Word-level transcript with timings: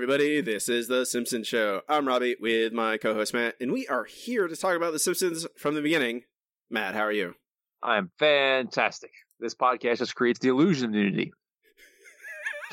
everybody. 0.00 0.40
This 0.40 0.70
is 0.70 0.88
The 0.88 1.04
Simpsons 1.04 1.46
Show. 1.46 1.82
I'm 1.86 2.08
Robbie 2.08 2.34
with 2.40 2.72
my 2.72 2.96
co 2.96 3.12
host 3.12 3.34
Matt, 3.34 3.56
and 3.60 3.70
we 3.70 3.86
are 3.88 4.04
here 4.04 4.48
to 4.48 4.56
talk 4.56 4.74
about 4.74 4.94
The 4.94 4.98
Simpsons 4.98 5.46
from 5.58 5.74
the 5.74 5.82
beginning. 5.82 6.22
Matt, 6.70 6.94
how 6.94 7.02
are 7.02 7.12
you? 7.12 7.34
I'm 7.82 8.10
fantastic. 8.18 9.10
This 9.40 9.54
podcast 9.54 9.98
just 9.98 10.14
creates 10.14 10.38
the 10.38 10.48
illusion 10.48 10.88
of 10.88 10.94
unity. 10.94 11.34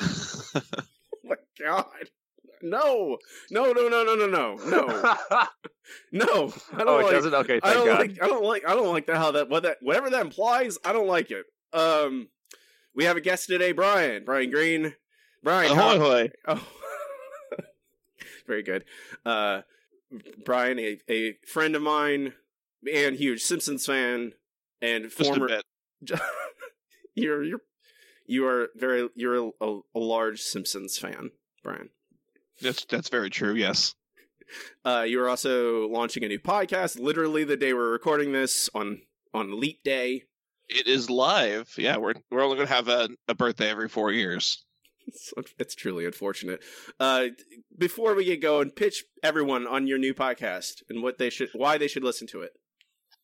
oh 0.00 0.62
my 1.22 1.34
God. 1.62 1.84
No, 2.62 3.18
no, 3.50 3.72
no, 3.72 3.88
no, 3.88 4.04
no, 4.04 4.14
no, 4.14 4.26
no, 4.26 4.54
no, 4.64 4.86
no. 6.12 6.52
I 6.72 6.78
don't 6.78 6.88
oh, 6.88 6.98
it 6.98 7.02
like. 7.02 7.12
doesn't. 7.12 7.34
Okay, 7.34 7.60
I 7.62 7.74
don't 7.74 7.86
God. 7.86 8.00
like. 8.00 8.22
I 8.22 8.26
don't 8.26 8.44
like. 8.44 8.66
I 8.66 8.72
don't 8.72 8.88
like 8.88 9.06
that. 9.06 9.16
How 9.16 9.32
that. 9.32 9.50
What 9.50 9.64
that. 9.64 9.76
Whatever 9.82 10.08
that 10.08 10.22
implies. 10.22 10.78
I 10.82 10.94
don't 10.94 11.08
like 11.08 11.30
it. 11.30 11.44
Um, 11.74 12.28
we 12.94 13.04
have 13.04 13.18
a 13.18 13.20
guest 13.20 13.48
today, 13.48 13.72
Bryan. 13.72 14.24
Bryan 14.24 14.50
Green. 14.50 14.94
Bryan. 15.42 15.74
how- 15.74 15.96
Ahoy. 15.96 16.30
Oh, 16.48 16.66
very 18.48 18.64
good. 18.64 18.84
Uh, 19.24 19.62
Bryan, 20.44 20.78
a, 20.78 20.98
a 21.08 21.34
friend 21.46 21.76
of 21.76 21.82
mine 21.82 22.32
and 22.92 23.14
huge 23.16 23.42
Simpsons 23.42 23.86
fan, 23.86 24.32
and 24.82 25.12
former. 25.12 25.46
a 25.46 25.48
bit. 25.48 26.20
you're 27.14 27.42
you're 27.44 27.60
you 28.26 28.46
are 28.46 28.68
very 28.76 29.08
you're 29.14 29.52
a, 29.60 29.78
a 29.94 29.98
large 29.98 30.40
Simpsons 30.40 30.98
fan, 30.98 31.30
Bryan. 31.62 31.90
That's 32.60 32.84
that's 32.84 33.08
very 33.08 33.30
true. 33.30 33.54
Yes. 33.54 33.94
Uh, 34.84 35.04
you 35.06 35.20
are 35.20 35.28
also 35.28 35.88
launching 35.88 36.24
a 36.24 36.28
new 36.28 36.38
podcast. 36.38 36.98
Literally 36.98 37.44
the 37.44 37.56
day 37.56 37.74
we're 37.74 37.90
recording 37.92 38.32
this 38.32 38.70
on 38.74 39.02
on 39.34 39.60
Leap 39.60 39.82
Day. 39.84 40.24
It 40.68 40.86
is 40.86 41.10
live. 41.10 41.72
Yeah, 41.76 41.96
we're 41.98 42.14
we're 42.30 42.42
only 42.42 42.56
gonna 42.56 42.68
have 42.68 42.88
a, 42.88 43.08
a 43.26 43.34
birthday 43.34 43.70
every 43.70 43.88
four 43.88 44.12
years. 44.12 44.64
It's, 45.58 45.74
truly 45.74 46.06
unfortunate. 46.06 46.62
Uh, 46.98 47.26
before 47.76 48.14
we 48.14 48.24
get 48.24 48.42
going, 48.42 48.70
pitch 48.70 49.04
everyone 49.22 49.66
on 49.66 49.86
your 49.86 49.98
new 49.98 50.14
podcast 50.14 50.82
and 50.88 51.02
what 51.02 51.18
they 51.18 51.30
should, 51.30 51.50
why 51.52 51.78
they 51.78 51.88
should 51.88 52.04
listen 52.04 52.26
to 52.28 52.42
it. 52.42 52.52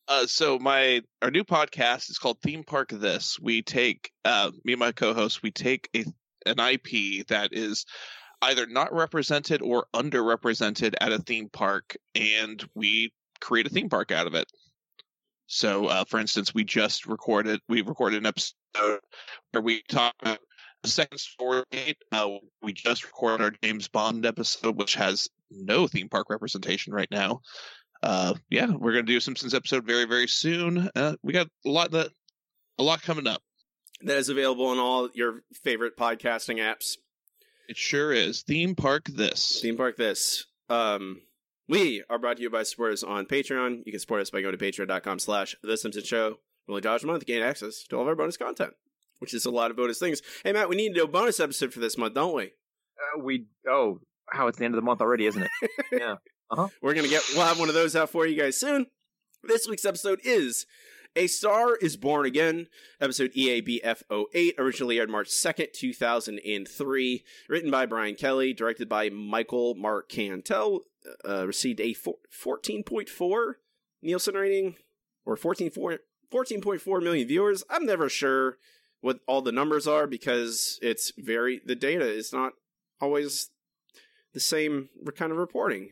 Uh, 0.07 0.25
so 0.27 0.59
my 0.59 1.01
our 1.21 1.31
new 1.31 1.43
podcast 1.43 2.09
is 2.09 2.19
called 2.19 2.39
Theme 2.41 2.63
Park 2.63 2.89
This. 2.89 3.39
We 3.39 3.61
take 3.63 4.11
uh, 4.23 4.51
me 4.63 4.73
and 4.73 4.79
my 4.79 4.91
co-host. 4.91 5.41
We 5.41 5.51
take 5.51 5.89
a 5.95 6.05
an 6.45 6.59
IP 6.59 7.25
that 7.27 7.49
is 7.53 7.85
either 8.41 8.67
not 8.67 8.93
represented 8.93 9.61
or 9.61 9.87
underrepresented 9.95 10.93
at 11.01 11.11
a 11.11 11.17
theme 11.17 11.49
park, 11.49 11.95
and 12.13 12.63
we 12.75 13.11
create 13.41 13.65
a 13.65 13.69
theme 13.69 13.89
park 13.89 14.11
out 14.11 14.27
of 14.27 14.35
it. 14.35 14.47
So, 15.47 15.87
uh, 15.87 16.05
for 16.05 16.19
instance, 16.19 16.53
we 16.53 16.63
just 16.63 17.05
recorded 17.05 17.59
we 17.67 17.81
recorded 17.81 18.17
an 18.17 18.25
episode 18.25 18.99
where 19.51 19.61
we 19.61 19.81
talk 19.89 20.13
about 20.21 20.39
second 20.87 21.17
story. 21.17 21.63
Uh, 22.11 22.29
we 22.61 22.73
just 22.73 23.03
recorded 23.05 23.43
our 23.43 23.51
James 23.63 23.87
Bond 23.87 24.25
episode, 24.25 24.75
which 24.75 24.95
has 24.95 25.29
no 25.51 25.87
theme 25.87 26.09
park 26.09 26.29
representation 26.29 26.93
right 26.93 27.09
now 27.11 27.41
uh 28.03 28.33
yeah 28.49 28.65
we're 28.67 28.91
gonna 28.91 29.03
do 29.03 29.15
a 29.15 29.21
simpsons 29.21 29.53
episode 29.53 29.85
very 29.85 30.03
very 30.03 30.27
soon 30.27 30.89
uh 30.97 31.15
we 31.23 31.31
got 31.31 31.47
a 31.65 31.69
lot 31.69 31.91
that 31.91 32.09
a 32.77 32.83
lot 32.83 33.01
coming 33.01 33.25
up 33.25 33.41
That 34.01 34.17
is 34.17 34.27
available 34.27 34.65
on 34.67 34.79
all 34.79 35.07
your 35.13 35.43
favorite 35.63 35.95
podcasting 35.97 36.57
apps. 36.57 36.97
it 37.69 37.77
sure 37.77 38.11
is 38.11 38.41
theme 38.43 38.75
park 38.75 39.05
this 39.05 39.61
Theme 39.61 39.77
Park 39.77 39.95
This. 39.95 40.45
Um, 40.69 41.21
we 41.69 42.03
are 42.09 42.19
brought 42.19 42.35
to 42.37 42.43
you 42.43 42.49
by 42.49 42.63
supporters 42.63 43.01
on 43.01 43.25
Patreon. 43.27 43.83
You 43.85 43.91
can 43.93 43.99
support 44.01 44.21
us 44.21 44.29
by 44.29 44.41
going 44.41 44.57
to 44.57 44.63
patreon.com 44.63 45.19
slash 45.19 45.55
The 45.63 45.77
Simpsons 45.77 46.05
Show. 46.05 46.39
Only 46.67 46.81
dollars 46.81 47.03
a 47.05 47.07
month 47.07 47.21
to 47.21 47.25
gain 47.25 47.41
access 47.41 47.83
to 47.83 47.95
all 47.95 48.01
of 48.01 48.07
our 48.09 48.15
bonus 48.15 48.35
content, 48.37 48.73
which 49.19 49.33
is 49.33 49.45
a 49.45 49.51
lot 49.51 49.71
of 49.71 49.77
bonus 49.77 49.99
things. 49.99 50.21
Hey, 50.43 50.53
Matt, 50.53 50.69
we 50.69 50.75
need 50.75 50.89
to 50.89 50.95
do 50.95 51.03
a 51.03 51.07
bonus 51.07 51.39
episode 51.39 51.73
for 51.73 51.79
this 51.79 51.97
month, 51.97 52.13
don't 52.13 52.35
we? 52.35 52.45
Uh, 52.45 53.23
we 53.23 53.45
oh, 53.67 53.99
how 54.29 54.47
it's 54.47 54.57
the 54.57 54.65
end 54.65 54.73
of 54.73 54.81
the 54.81 54.85
month 54.85 55.01
already, 55.01 55.25
isn't 55.25 55.43
it? 55.43 55.71
yeah. 55.91 56.15
uh-huh. 56.51 56.67
We're 56.81 56.93
gonna 56.93 57.07
get 57.07 57.23
we'll 57.35 57.45
have 57.45 57.59
one 57.59 57.69
of 57.69 57.75
those 57.75 57.95
out 57.95 58.09
for 58.09 58.25
you 58.25 58.39
guys 58.39 58.57
soon. 58.57 58.87
This 59.43 59.67
week's 59.67 59.85
episode 59.85 60.19
is 60.23 60.65
A 61.15 61.27
Star 61.27 61.75
is 61.75 61.97
Born 61.97 62.25
Again, 62.25 62.67
episode 62.99 63.31
E 63.35 63.61
EABF08, 63.61 64.57
originally 64.57 64.97
aired 64.99 65.09
March 65.09 65.29
2nd, 65.29 65.71
2003, 65.73 67.23
written 67.47 67.69
by 67.69 67.85
Brian 67.85 68.15
Kelly, 68.15 68.53
directed 68.53 68.89
by 68.89 69.09
Michael 69.09 69.75
Marcantel, 69.75 70.79
uh, 71.27 71.45
received 71.45 71.79
a 71.79 71.93
four, 71.93 72.15
14.4 72.43 73.53
Nielsen 74.01 74.35
rating, 74.35 74.75
or 75.25 75.35
14.4 75.35 75.99
14.4 76.33 77.03
million 77.03 77.27
viewers. 77.27 77.63
I'm 77.69 77.85
never 77.85 78.09
sure 78.09 78.57
what 79.01 79.19
all 79.27 79.41
the 79.41 79.51
numbers 79.51 79.87
are 79.87 80.07
because 80.07 80.79
it's 80.81 81.11
very, 81.17 81.61
the 81.65 81.75
data 81.75 82.07
is 82.07 82.33
not 82.33 82.53
always 82.99 83.49
the 84.33 84.39
same 84.39 84.89
kind 85.15 85.31
of 85.31 85.37
reporting 85.37 85.89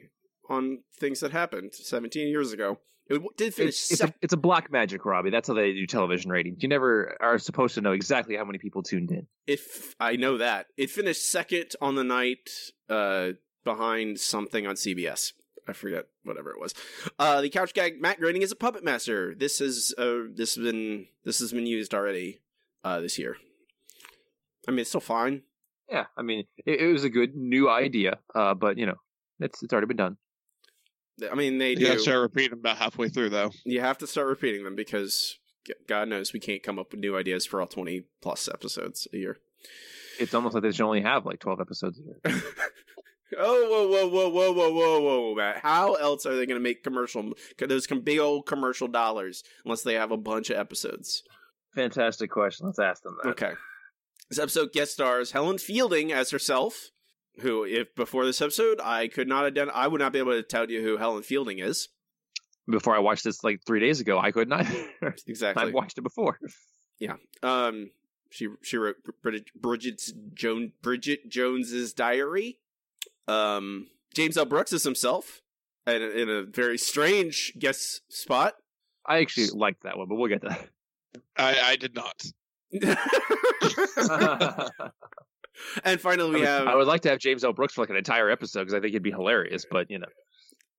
on 0.50 0.80
things 1.00 1.20
that 1.22 1.32
happened 1.32 1.74
17 1.74 2.28
years 2.28 2.52
ago. 2.52 2.80
It 3.08 3.22
did 3.38 3.54
finish. 3.54 3.76
It's, 3.76 3.92
it's, 3.92 4.00
sec- 4.00 4.10
a, 4.12 4.14
it's 4.22 4.34
a 4.34 4.38
black 4.38 4.72
magic, 4.72 5.06
Robbie. 5.06 5.30
That's 5.30 5.50
how 5.50 5.54
they 5.54 5.74
do 5.74 5.86
television 5.86 6.32
ratings. 6.32 6.64
You 6.64 6.70
never 6.70 7.18
are 7.22 7.38
supposed 7.38 7.76
to 7.76 7.82
know 7.82 7.92
exactly 7.92 8.38
how 8.38 8.46
many 8.46 8.60
people 8.60 8.82
tuned 8.82 9.12
in. 9.12 9.28
if 9.46 9.94
I 10.00 10.16
know 10.16 10.38
that 10.38 10.68
it 10.78 10.90
finished 10.90 11.30
second 11.30 11.74
on 11.82 11.96
the 11.96 12.04
night, 12.06 12.50
uh, 12.90 13.32
behind 13.64 14.20
something 14.20 14.68
on 14.68 14.76
CBS. 14.76 15.34
I 15.68 15.74
forget 15.74 16.06
whatever 16.24 16.52
it 16.52 16.60
was. 16.60 16.74
Uh, 17.18 17.42
the 17.42 17.50
couch 17.50 17.74
gag 17.74 18.02
Matt 18.02 18.20
Groening 18.20 18.42
is 18.42 18.52
a 18.52 18.56
puppet 18.56 18.84
master. 18.84 19.34
This 19.34 19.62
is 19.62 19.94
uh, 19.98 20.24
this 20.34 20.56
has 20.56 20.64
been 20.64 21.08
this 21.24 21.40
has 21.40 21.54
been 21.54 21.66
used 21.66 21.94
already 21.94 22.40
uh, 22.84 23.00
this 23.00 23.18
year. 23.18 23.38
I 24.68 24.72
mean, 24.72 24.80
it's 24.80 24.90
still 24.90 25.02
fine. 25.02 25.44
Yeah, 25.90 26.06
I 26.18 26.22
mean, 26.22 26.46
it, 26.66 26.82
it 26.82 26.92
was 26.92 27.04
a 27.04 27.10
good 27.10 27.36
new 27.36 27.70
idea, 27.70 28.20
uh, 28.34 28.54
but 28.54 28.78
you 28.78 28.86
know, 28.86 28.96
it's 29.40 29.62
it's 29.62 29.74
already 29.74 29.88
been 29.88 29.98
done. 29.98 30.18
I 31.32 31.36
mean, 31.36 31.58
they 31.58 31.72
you 31.72 31.76
do. 31.78 31.88
gotta 31.88 32.00
start 32.00 32.22
repeating 32.22 32.52
them 32.52 32.60
about 32.60 32.78
halfway 32.78 33.10
through 33.10 33.30
though 33.30 33.52
you 33.66 33.82
have 33.82 34.00
to 34.00 34.08
start 34.08 34.28
repeating 34.28 34.64
them 34.64 34.76
because 34.76 35.38
God 35.88 36.08
knows 36.08 36.34
we 36.34 36.40
can't 36.40 36.64
come 36.64 36.80
up 36.80 36.92
with 36.92 37.00
new 37.00 37.16
ideas 37.16 37.46
for 37.46 37.62
all 37.62 37.68
20 37.68 38.06
plus 38.22 38.50
episodes 38.52 39.08
a 39.14 39.18
year. 39.18 39.38
It's 40.20 40.34
almost 40.34 40.54
like 40.54 40.64
they 40.64 40.72
should 40.72 40.86
only 40.86 41.02
have 41.02 41.26
like 41.26 41.40
twelve 41.40 41.60
episodes 41.60 42.00
a 42.00 42.04
year. 42.04 42.42
oh, 43.38 43.68
whoa, 43.70 43.88
whoa, 43.88 44.08
whoa, 44.08 44.30
whoa, 44.30 44.52
whoa, 44.52 44.72
whoa, 44.72 45.02
whoa, 45.02 45.36
Matt. 45.36 45.58
How 45.58 45.94
else 45.96 46.26
are 46.26 46.36
they 46.36 46.46
going 46.46 46.60
to 46.60 46.64
make 46.64 46.84
commercial, 46.84 47.34
those 47.58 47.88
big 47.88 48.20
old 48.20 48.46
commercial 48.46 48.88
dollars 48.88 49.44
unless 49.66 49.82
they 49.82 49.96
have 49.96 50.12
a 50.12 50.18
bunch 50.18 50.50
of 50.50 50.58
episodes? 50.58 51.24
Fantastic 51.76 52.30
question. 52.30 52.68
Let's 52.68 52.80
ask 52.80 53.04
them 53.04 53.18
that. 53.24 53.30
Okay. 53.32 53.54
This 54.30 54.40
episode 54.40 54.72
guest 54.72 54.94
stars 54.94 55.32
Helen 55.32 55.58
Fielding 55.58 56.12
as 56.12 56.32
herself, 56.32 56.90
who, 57.42 57.66
if 57.66 57.94
before 57.96 58.26
this 58.26 58.42
episode, 58.42 58.80
I 58.82 59.08
could 59.08 59.28
not 59.28 59.46
identify, 59.46 59.78
I 59.78 59.88
would 59.88 60.02
not 60.02 60.14
be 60.14 60.20
able 60.20 60.34
to 60.34 60.44
tell 60.44 60.70
you 60.70 60.82
who 60.82 60.98
Helen 60.98 61.24
Fielding 61.24 61.60
is. 61.60 61.90
Before 62.68 62.96
I 62.96 63.00
watched 63.00 63.26
this 63.26 63.44
like 63.44 63.62
three 63.66 63.80
days 63.80 64.00
ago, 64.00 64.20
I 64.20 64.32
could 64.32 64.48
not. 64.48 64.66
Exactly. 65.28 65.64
I've 65.64 65.74
watched 65.74 65.98
it 65.98 66.02
before. 66.02 66.40
Yeah. 67.00 67.16
Um, 67.42 67.92
she 68.30 68.48
she 68.62 68.78
wrote 68.78 68.96
Bridget 69.22 69.48
Bridget's 69.54 70.14
Joan 70.34 70.72
Bridget 70.82 71.30
Jones's 71.30 71.94
Diary. 71.94 72.60
Um, 73.28 73.88
James 74.14 74.38
L. 74.38 74.46
Brooks 74.46 74.74
is 74.74 74.84
himself, 74.84 75.42
in 75.86 76.02
a, 76.02 76.08
in 76.08 76.30
a 76.30 76.44
very 76.44 76.78
strange 76.78 77.54
guest 77.60 78.02
spot. 78.10 78.56
I 79.06 79.20
actually 79.20 79.48
liked 79.48 79.84
that 79.84 79.98
one, 79.98 80.08
but 80.08 80.16
we'll 80.16 80.30
get 80.30 80.42
to 80.42 80.58
i 81.38 81.60
i 81.62 81.76
did 81.76 81.96
not 81.96 82.24
and 85.84 86.02
finally, 86.02 86.30
I 86.30 86.34
we 86.34 86.40
would, 86.40 86.48
have 86.48 86.68
I 86.68 86.76
would 86.76 86.88
like 86.88 87.02
to 87.02 87.10
have 87.10 87.20
James 87.20 87.44
L. 87.44 87.54
Brooks 87.54 87.76
for 87.76 87.82
like 87.82 87.92
an 87.92 87.98
entire 87.98 88.32
episode 88.32 88.62
because 88.62 88.74
I 88.74 88.80
think 88.80 88.94
it'd 88.94 89.04
be 89.04 89.12
hilarious. 89.12 89.64
But 89.70 89.92
you 89.92 90.00
know, 90.00 90.08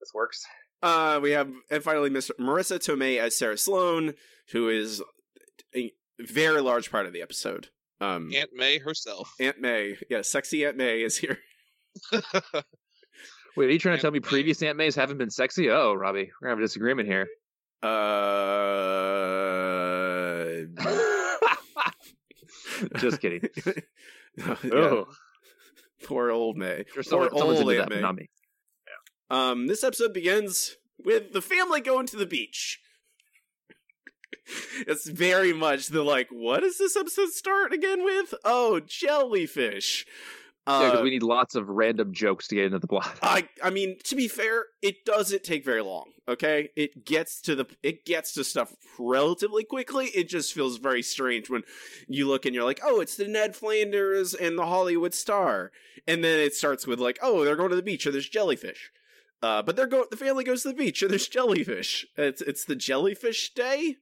this 0.01 0.11
works. 0.13 0.45
uh 0.83 1.21
we 1.23 1.31
have 1.33 1.51
and 1.71 1.85
finally 1.85 2.11
Miss 2.11 2.33
Marisa 2.41 2.79
Tomei 2.79 3.21
as 3.21 3.37
Sarah 3.37 3.57
Sloan, 3.57 4.15
who 4.51 4.69
is 4.69 5.01
a 5.75 5.93
very 6.19 6.61
large 6.61 6.91
part 6.91 7.07
of 7.07 7.13
the 7.13 7.23
episode. 7.23 7.69
Um, 8.01 8.33
aunt 8.35 8.51
may 8.53 8.79
herself 8.79 9.33
Aunt 9.41 9.61
May, 9.61 9.97
yeah, 10.11 10.23
sexy 10.23 10.67
Aunt 10.67 10.77
May 10.77 11.03
is 11.03 11.17
here. 11.17 11.39
Wait, 13.57 13.69
are 13.69 13.71
you 13.71 13.79
trying 13.79 13.95
to 13.97 14.03
tell 14.03 14.11
me 14.11 14.19
previous 14.19 14.61
Aunt 14.65 14.77
Mays 14.77 14.97
haven't 14.97 15.19
been 15.19 15.31
sexy? 15.31 15.71
Oh, 15.71 15.95
Robbie, 15.95 16.33
we're 16.41 16.49
gonna 16.49 16.57
have 16.57 16.59
a 16.59 16.63
disagreement 16.63 17.09
here. 17.09 17.29
Uh, 17.85 17.87
Just 22.97 23.21
kidding. 23.21 23.49
yeah. 24.65 25.03
Poor 26.05 26.31
old 26.31 26.57
May. 26.57 26.85
sure, 26.93 26.95
Poor 26.95 27.03
someone, 27.03 27.29
old 27.33 27.73
Aunt 27.73 27.79
that, 27.79 27.91
May. 27.91 28.01
not 28.01 28.17
me. 28.17 28.29
Um, 29.31 29.67
this 29.67 29.85
episode 29.85 30.13
begins 30.13 30.77
with 31.03 31.33
the 31.33 31.41
family 31.41 31.81
going 31.81 32.07
to 32.09 32.17
the 32.17 32.27
beach. 32.27 32.81
it's 34.87 35.09
very 35.09 35.53
much 35.53 35.89
the 35.89 36.03
like, 36.03 36.29
what 36.31 36.61
does 36.61 36.79
this 36.79 36.97
episode 36.97 37.31
start 37.31 37.73
again 37.73 38.05
with? 38.05 38.35
Oh, 38.45 38.81
jellyfish. 38.81 40.07
Yeah, 40.67 40.79
because 40.87 41.01
Uh, 41.01 41.03
we 41.03 41.11
need 41.11 41.23
lots 41.23 41.55
of 41.55 41.69
random 41.69 42.13
jokes 42.13 42.49
to 42.49 42.55
get 42.55 42.65
into 42.67 42.79
the 42.79 42.87
plot. 42.87 43.19
I 43.23 43.49
I 43.63 43.71
mean, 43.71 43.99
to 44.05 44.17
be 44.17 44.29
fair, 44.29 44.65
it 44.83 45.05
doesn't 45.05 45.45
take 45.45 45.65
very 45.65 45.83
long. 45.83 46.11
Okay, 46.27 46.71
it 46.75 47.05
gets 47.05 47.41
to 47.43 47.55
the 47.55 47.67
it 47.83 48.07
gets 48.07 48.33
to 48.35 48.45
stuff 48.45 48.75
relatively 48.99 49.63
quickly. 49.65 50.07
It 50.07 50.29
just 50.29 50.55
feels 50.55 50.79
very 50.79 51.03
strange 51.03 51.51
when 51.51 51.63
you 52.09 52.27
look 52.29 52.47
and 52.47 52.55
you're 52.55 52.65
like, 52.65 52.81
oh, 52.83 53.01
it's 53.01 53.17
the 53.17 53.29
Ned 53.29 53.55
Flanders 53.55 54.33
and 54.33 54.59
the 54.59 54.65
Hollywood 54.67 55.13
Star, 55.13 55.71
and 56.07 56.25
then 56.25 56.41
it 56.41 56.55
starts 56.55 56.87
with 56.87 56.99
like, 56.99 57.19
oh, 57.21 57.45
they're 57.45 57.57
going 57.57 57.71
to 57.71 57.77
the 57.77 57.83
beach 57.83 58.07
or 58.07 58.11
there's 58.13 58.29
jellyfish. 58.29 58.91
Uh, 59.43 59.61
but 59.61 59.77
they're 59.77 59.87
go 59.87 60.07
the 60.11 60.17
family 60.17 60.45
goes 60.45 60.63
to 60.63 60.69
the 60.69 60.75
beach 60.75 61.03
and 61.03 61.11
there's 61.11 61.29
jellyfish. 61.29 62.07
It's 62.17 62.41
it's 62.41 62.65
the 62.65 62.77
jellyfish 62.77 63.53
day. 63.53 63.97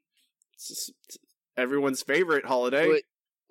It's, 0.55 0.69
just- 0.69 0.93
it's 1.09 1.19
everyone's 1.57 2.03
favorite 2.03 2.45
holiday. 2.47 2.87
Well, 2.87 3.01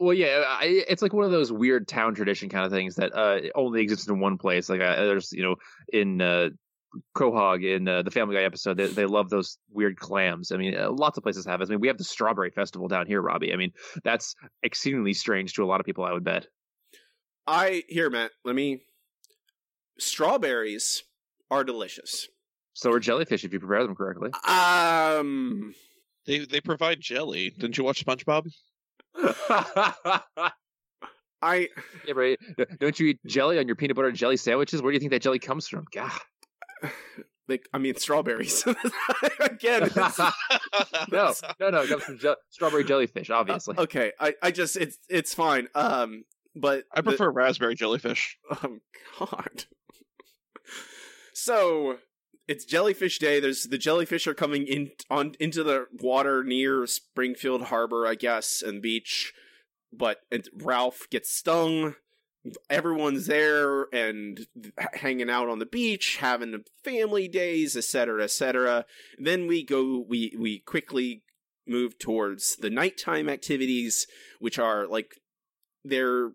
Well, 0.02 0.16
yeah, 0.16 0.44
I, 0.48 0.84
it's 0.90 1.04
like 1.04 1.14
one 1.14 1.26
of 1.26 1.32
those 1.32 1.52
weird 1.52 1.88
town 1.88 2.16
tradition 2.16 2.50
kind 2.50 2.66
of 2.66 2.72
things 2.72 2.96
that 2.96 3.16
uh, 3.16 3.40
only 3.54 3.84
exists 3.84 4.08
in 4.08 4.20
one 4.20 4.40
place. 4.40 4.68
Like 4.68 4.82
uh, 4.82 4.96
there's, 4.96 5.32
you 5.32 5.44
know, 5.44 5.58
in 5.94 6.20
uh, 6.20 6.50
Quahog 7.16 7.64
in 7.64 7.88
uh, 7.88 8.02
the 8.02 8.10
Family 8.10 8.36
Guy 8.36 8.42
episode, 8.42 8.78
they, 8.78 8.88
they 8.88 9.06
love 9.06 9.30
those 9.30 9.60
weird 9.70 10.00
clams. 10.00 10.52
I 10.52 10.58
mean, 10.58 10.76
uh, 10.76 10.90
lots 10.90 11.20
of 11.20 11.24
places 11.24 11.46
have. 11.46 11.62
it. 11.62 11.66
I 11.66 11.70
mean, 11.70 11.82
we 11.82 11.88
have 11.88 12.00
the 12.00 12.04
Strawberry 12.04 12.50
Festival 12.50 12.88
down 12.88 13.06
here, 13.06 13.22
Robbie. 13.22 13.54
I 13.54 13.58
mean, 13.58 13.74
that's 14.04 14.34
exceedingly 14.64 15.14
strange 15.14 15.54
to 15.54 15.64
a 15.64 15.68
lot 15.68 15.80
of 15.80 15.86
people. 15.86 16.04
I 16.04 16.14
would 16.14 16.24
bet. 16.24 16.48
I 17.46 17.84
here, 17.88 18.10
Matt. 18.10 18.32
Let 18.44 18.56
me. 18.56 18.82
Strawberries 20.00 21.04
are 21.52 21.64
delicious. 21.64 22.28
So 22.74 22.92
are 22.92 23.00
jellyfish 23.00 23.44
if 23.46 23.54
you 23.54 23.60
prepare 23.60 23.84
them 23.84 23.96
correctly. 23.96 24.32
Um, 24.48 25.76
They 26.26 26.40
they 26.40 26.62
provide 26.62 27.00
jelly. 27.00 27.52
Didn't 27.52 27.78
you 27.78 27.84
watch 27.84 28.06
SpongeBob? 28.06 28.52
I 31.44 31.70
Yeah, 32.08 32.38
but 32.58 32.78
don't 32.80 33.00
you 33.00 33.08
eat 33.08 33.20
jelly 33.26 33.58
on 33.58 33.68
your 33.68 33.76
peanut 33.76 33.96
butter 33.96 34.08
and 34.10 34.18
jelly 34.18 34.38
sandwiches? 34.38 34.82
Where 34.82 34.92
do 34.92 34.96
you 34.96 35.00
think 35.00 35.12
that 35.12 35.22
jelly 35.22 35.40
comes 35.40 35.68
from? 35.68 35.86
God. 35.92 36.12
like. 37.48 37.68
I 37.74 37.80
mean, 37.80 37.96
strawberries. 37.96 38.64
Again, 39.40 39.84
it's- 39.84 40.20
No, 41.12 41.34
no, 41.60 41.70
no. 41.72 41.82
It 41.82 41.90
comes 41.90 42.04
from 42.04 42.20
je- 42.20 42.36
strawberry 42.50 42.84
jellyfish, 42.84 43.30
obviously. 43.30 43.76
okay. 43.78 44.12
I, 44.20 44.36
I 44.42 44.52
just 44.52 44.78
it's 44.78 44.98
it's 45.10 45.34
fine. 45.34 45.68
Um, 45.76 46.24
but 46.56 46.84
I 46.94 47.02
the- 47.02 47.10
prefer 47.12 47.30
raspberry 47.32 47.76
jellyfish. 47.76 48.38
Oh 48.52 48.78
God. 49.20 49.66
so 51.34 51.98
it's 52.48 52.66
jellyfish 52.66 53.20
day. 53.20 53.40
There's 53.40 53.64
the 53.64 53.78
jellyfish 53.78 54.28
are 54.28 54.34
coming 54.34 54.68
in 54.68 54.92
on 55.10 55.36
into 55.40 55.64
the 55.64 55.88
water 56.00 56.44
near 56.44 56.86
Springfield 56.88 57.64
Harbor, 57.64 58.08
I 58.08 58.16
guess, 58.16 58.62
and 58.62 58.82
beach. 58.82 59.34
But 59.94 60.20
and 60.32 60.48
Ralph 60.56 61.08
gets 61.10 61.34
stung. 61.34 61.96
Everyone's 62.70 63.28
there 63.28 63.84
and 63.94 64.48
hanging 64.94 65.30
out 65.30 65.48
on 65.48 65.60
the 65.60 65.66
beach, 65.66 66.18
having 66.18 66.64
family 66.84 67.28
days, 67.28 67.78
etc., 67.78 68.24
etc. 68.24 68.86
Then 69.20 69.48
we 69.48 69.64
go. 69.64 70.04
We 70.08 70.36
we 70.40 70.60
quickly 70.60 71.24
move 71.68 72.00
towards 72.00 72.56
the 72.56 72.70
nighttime 72.70 73.30
activities, 73.30 74.08
which 74.40 74.58
are 74.58 74.88
like 74.88 75.16
they're 75.84 76.32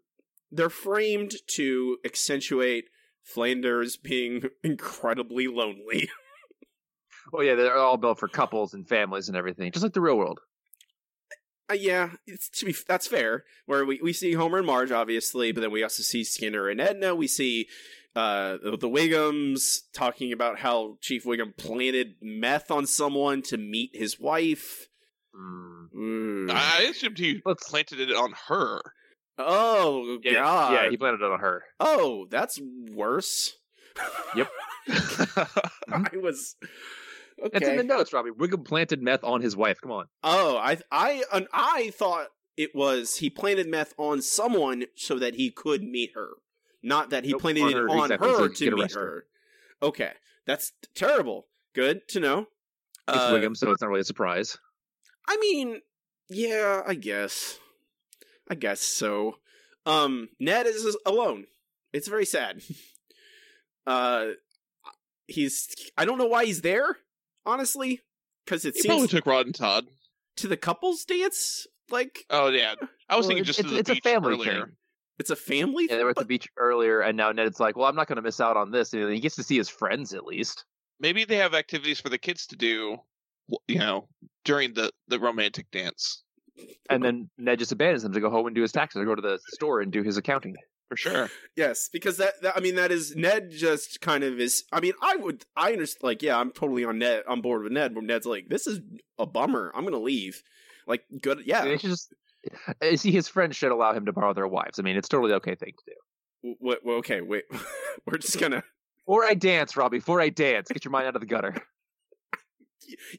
they're 0.50 0.70
framed 0.70 1.34
to 1.48 1.98
accentuate 2.04 2.84
Flanders 3.26 3.96
being 3.96 4.44
incredibly 4.64 5.46
lonely. 5.48 6.08
Oh 7.34 7.40
yeah, 7.40 7.56
they're 7.56 7.76
all 7.76 7.96
built 7.96 8.20
for 8.20 8.28
couples 8.28 8.72
and 8.72 8.88
families 8.88 9.26
and 9.26 9.36
everything, 9.36 9.72
just 9.72 9.82
like 9.82 9.92
the 9.92 10.00
real 10.00 10.16
world. 10.16 10.38
Uh, 11.68 11.74
yeah, 11.74 12.10
it's 12.24 12.48
to 12.50 12.66
be 12.66 12.74
that's 12.86 13.08
fair. 13.08 13.42
Where 13.66 13.84
we, 13.84 13.98
we 14.00 14.12
see 14.12 14.34
Homer 14.34 14.58
and 14.58 14.66
Marge, 14.66 14.92
obviously, 14.92 15.50
but 15.50 15.60
then 15.60 15.72
we 15.72 15.82
also 15.82 16.04
see 16.04 16.22
Skinner 16.22 16.68
and 16.68 16.80
Edna. 16.80 17.16
We 17.16 17.26
see 17.26 17.66
uh, 18.14 18.58
the, 18.62 18.76
the 18.76 18.88
Wiggums 18.88 19.80
talking 19.92 20.32
about 20.32 20.60
how 20.60 20.98
Chief 21.00 21.24
Wiggum 21.24 21.56
planted 21.56 22.14
meth 22.22 22.70
on 22.70 22.86
someone 22.86 23.42
to 23.42 23.56
meet 23.58 23.90
his 23.92 24.20
wife. 24.20 24.86
Mm. 25.36 25.88
Mm. 25.96 26.50
I 26.52 26.82
assumed 26.82 27.18
he 27.18 27.42
Let's- 27.44 27.68
planted 27.68 27.98
it 27.98 28.12
on 28.14 28.34
her. 28.46 28.80
Oh 29.38 30.18
Yeah, 30.22 30.34
God! 30.34 30.72
yeah, 30.72 30.90
he 30.90 30.96
planted 30.96 31.22
it 31.22 31.30
on 31.30 31.40
her. 31.40 31.64
Oh, 31.80 32.26
that's 32.30 32.60
worse. 32.92 33.54
Yep. 34.34 34.50
I 34.88 36.08
was. 36.14 36.56
Okay. 37.42 37.50
It's 37.58 37.68
in 37.68 37.76
the 37.76 37.84
notes, 37.84 38.12
Robbie. 38.12 38.30
Wiggum 38.30 38.64
planted 38.64 39.02
meth 39.02 39.22
on 39.24 39.42
his 39.42 39.56
wife. 39.56 39.80
Come 39.80 39.92
on. 39.92 40.06
Oh, 40.22 40.56
I 40.56 40.78
I 40.90 41.22
and 41.32 41.48
I 41.52 41.90
thought 41.94 42.28
it 42.56 42.74
was 42.74 43.16
he 43.16 43.28
planted 43.30 43.68
meth 43.68 43.92
on 43.98 44.22
someone 44.22 44.84
so 44.94 45.18
that 45.18 45.34
he 45.34 45.50
could 45.50 45.82
meet 45.82 46.12
her, 46.14 46.28
not 46.82 47.10
that 47.10 47.24
he 47.24 47.32
Nope, 47.32 47.42
planted 47.42 47.62
on 47.64 47.70
it 47.70 47.76
her, 47.76 47.90
on 47.90 47.98
exactly, 48.04 48.28
her 48.30 48.42
he 48.42 48.48
could 48.48 48.56
to 48.56 48.70
meet 48.72 48.80
arrested. 48.82 48.98
her. 48.98 49.26
Okay, 49.82 50.12
that's 50.46 50.72
terrible. 50.94 51.46
Good 51.74 52.08
to 52.08 52.20
know. 52.20 52.40
It's 53.08 53.16
Uh, 53.18 53.32
Wiggum, 53.32 53.56
so 53.56 53.70
it's 53.70 53.82
not 53.82 53.88
really 53.88 54.00
a 54.00 54.04
surprise. 54.04 54.56
I 55.28 55.36
mean, 55.36 55.80
yeah, 56.30 56.82
I 56.86 56.94
guess, 56.94 57.58
I 58.48 58.54
guess 58.54 58.80
so. 58.80 59.38
Um, 59.84 60.28
Ned 60.40 60.66
is 60.66 60.96
alone. 61.06 61.46
It's 61.92 62.08
very 62.08 62.26
sad. 62.26 62.60
uh, 63.86 64.28
he's 65.26 65.68
I 65.96 66.04
don't 66.04 66.18
know 66.18 66.26
why 66.26 66.44
he's 66.44 66.62
there, 66.62 66.98
honestly, 67.44 68.00
because 68.44 68.64
it 68.64 68.74
seems 68.74 68.84
He 68.84 68.88
probably 68.88 69.08
took 69.08 69.26
Rod 69.26 69.46
and 69.46 69.54
Todd. 69.54 69.86
to 70.36 70.48
the 70.48 70.56
couples 70.56 71.04
dance 71.04 71.66
like 71.90 72.24
Oh 72.30 72.48
yeah, 72.48 72.74
I 73.08 73.16
was 73.16 73.24
Well, 73.24 73.28
thinking 73.28 73.44
just 73.44 73.60
it's, 73.60 73.68
to 73.68 73.74
the 73.74 73.80
it's 73.80 73.90
a 73.90 73.96
family 73.96 74.34
earlier. 74.34 74.66
thing. 74.66 74.76
it's 75.18 75.30
a 75.30 75.36
family. 75.36 75.86
Yeah, 75.88 75.96
they 75.96 76.04
were 76.04 76.10
at 76.10 76.16
the 76.16 76.24
beach 76.24 76.48
earlier, 76.56 77.00
and 77.00 77.16
now 77.16 77.30
Ned's 77.32 77.60
like, 77.60 77.76
"Well, 77.76 77.88
I'm 77.88 77.96
not 77.96 78.08
going 78.08 78.16
to 78.16 78.22
miss 78.22 78.40
out 78.40 78.56
on 78.56 78.70
this." 78.70 78.92
And 78.92 79.12
he 79.12 79.20
gets 79.20 79.36
to 79.36 79.42
see 79.44 79.56
his 79.56 79.68
friends 79.68 80.12
at 80.14 80.24
least. 80.24 80.64
Maybe 80.98 81.24
they 81.24 81.36
have 81.36 81.54
activities 81.54 82.00
for 82.00 82.08
the 82.08 82.18
kids 82.18 82.46
to 82.48 82.56
do, 82.56 82.96
you 83.68 83.78
know, 83.78 84.08
during 84.44 84.74
the 84.74 84.90
the 85.08 85.20
romantic 85.20 85.70
dance. 85.70 86.22
And 86.88 87.02
then 87.02 87.30
Ned 87.38 87.58
just 87.58 87.72
abandons 87.72 88.04
him 88.04 88.12
to 88.12 88.20
go 88.20 88.30
home 88.30 88.46
and 88.46 88.54
do 88.54 88.62
his 88.62 88.72
taxes, 88.72 89.00
or 89.02 89.04
go 89.04 89.14
to 89.14 89.22
the 89.22 89.38
store 89.48 89.80
and 89.80 89.92
do 89.92 90.02
his 90.02 90.16
accounting. 90.16 90.56
For 90.88 90.96
sure. 90.96 91.30
Yes, 91.56 91.88
because 91.92 92.18
that, 92.18 92.40
that 92.42 92.56
I 92.56 92.60
mean 92.60 92.76
that 92.76 92.92
is 92.92 93.16
Ned 93.16 93.50
just 93.50 94.00
kind 94.00 94.22
of 94.22 94.38
is. 94.38 94.64
I 94.72 94.80
mean, 94.80 94.92
I 95.02 95.16
would 95.16 95.44
I 95.56 95.72
understand. 95.72 96.04
Like, 96.04 96.22
yeah, 96.22 96.38
I'm 96.38 96.52
totally 96.52 96.84
on 96.84 96.98
Ned 96.98 97.24
on 97.28 97.40
board 97.40 97.64
with 97.64 97.72
Ned. 97.72 97.94
But 97.94 98.04
Ned's 98.04 98.26
like, 98.26 98.48
this 98.48 98.66
is 98.66 98.80
a 99.18 99.26
bummer. 99.26 99.72
I'm 99.74 99.84
gonna 99.84 99.98
leave. 99.98 100.42
Like, 100.86 101.02
good. 101.20 101.42
Yeah. 101.44 101.64
They 101.64 101.78
should 101.78 101.90
just 101.90 102.14
uh, 102.80 102.96
see 102.96 103.10
his 103.10 103.26
friends 103.26 103.56
should 103.56 103.72
allow 103.72 103.92
him 103.92 104.06
to 104.06 104.12
borrow 104.12 104.32
their 104.32 104.46
wives. 104.46 104.78
I 104.78 104.82
mean, 104.82 104.96
it's 104.96 105.08
totally 105.08 105.32
okay 105.34 105.56
thing 105.56 105.72
to 105.72 105.84
do. 105.86 106.54
W- 106.60 106.78
w- 106.80 106.98
okay, 106.98 107.20
wait. 107.20 107.44
We're 108.06 108.18
just 108.18 108.38
gonna. 108.38 108.62
Or 109.06 109.24
I 109.24 109.34
dance, 109.34 109.76
Robbie. 109.76 110.00
For 110.00 110.20
I 110.20 110.28
dance. 110.28 110.68
Get 110.68 110.84
your 110.84 110.92
mind 110.92 111.08
out 111.08 111.16
of 111.16 111.20
the 111.20 111.26
gutter. 111.26 111.56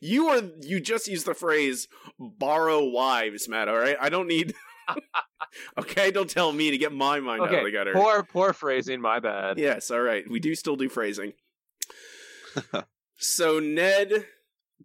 You 0.01 0.27
are 0.27 0.41
you 0.61 0.79
just 0.79 1.07
used 1.07 1.25
the 1.25 1.33
phrase 1.33 1.87
borrow 2.19 2.83
wives, 2.83 3.47
Matt. 3.47 3.69
All 3.69 3.77
right, 3.77 3.97
I 3.99 4.09
don't 4.09 4.27
need. 4.27 4.53
okay, 5.77 6.11
don't 6.11 6.29
tell 6.29 6.51
me 6.51 6.71
to 6.71 6.77
get 6.77 6.93
my 6.93 7.19
mind 7.19 7.41
out 7.41 7.53
of 7.53 7.63
the 7.63 7.71
gutter. 7.71 7.93
poor, 7.93 8.23
poor 8.23 8.53
phrasing. 8.53 9.01
My 9.01 9.19
bad. 9.19 9.57
Yes, 9.57 9.91
all 9.91 10.01
right. 10.01 10.29
We 10.29 10.39
do 10.39 10.55
still 10.55 10.75
do 10.75 10.89
phrasing. 10.89 11.33
so 13.17 13.59
Ned 13.59 14.25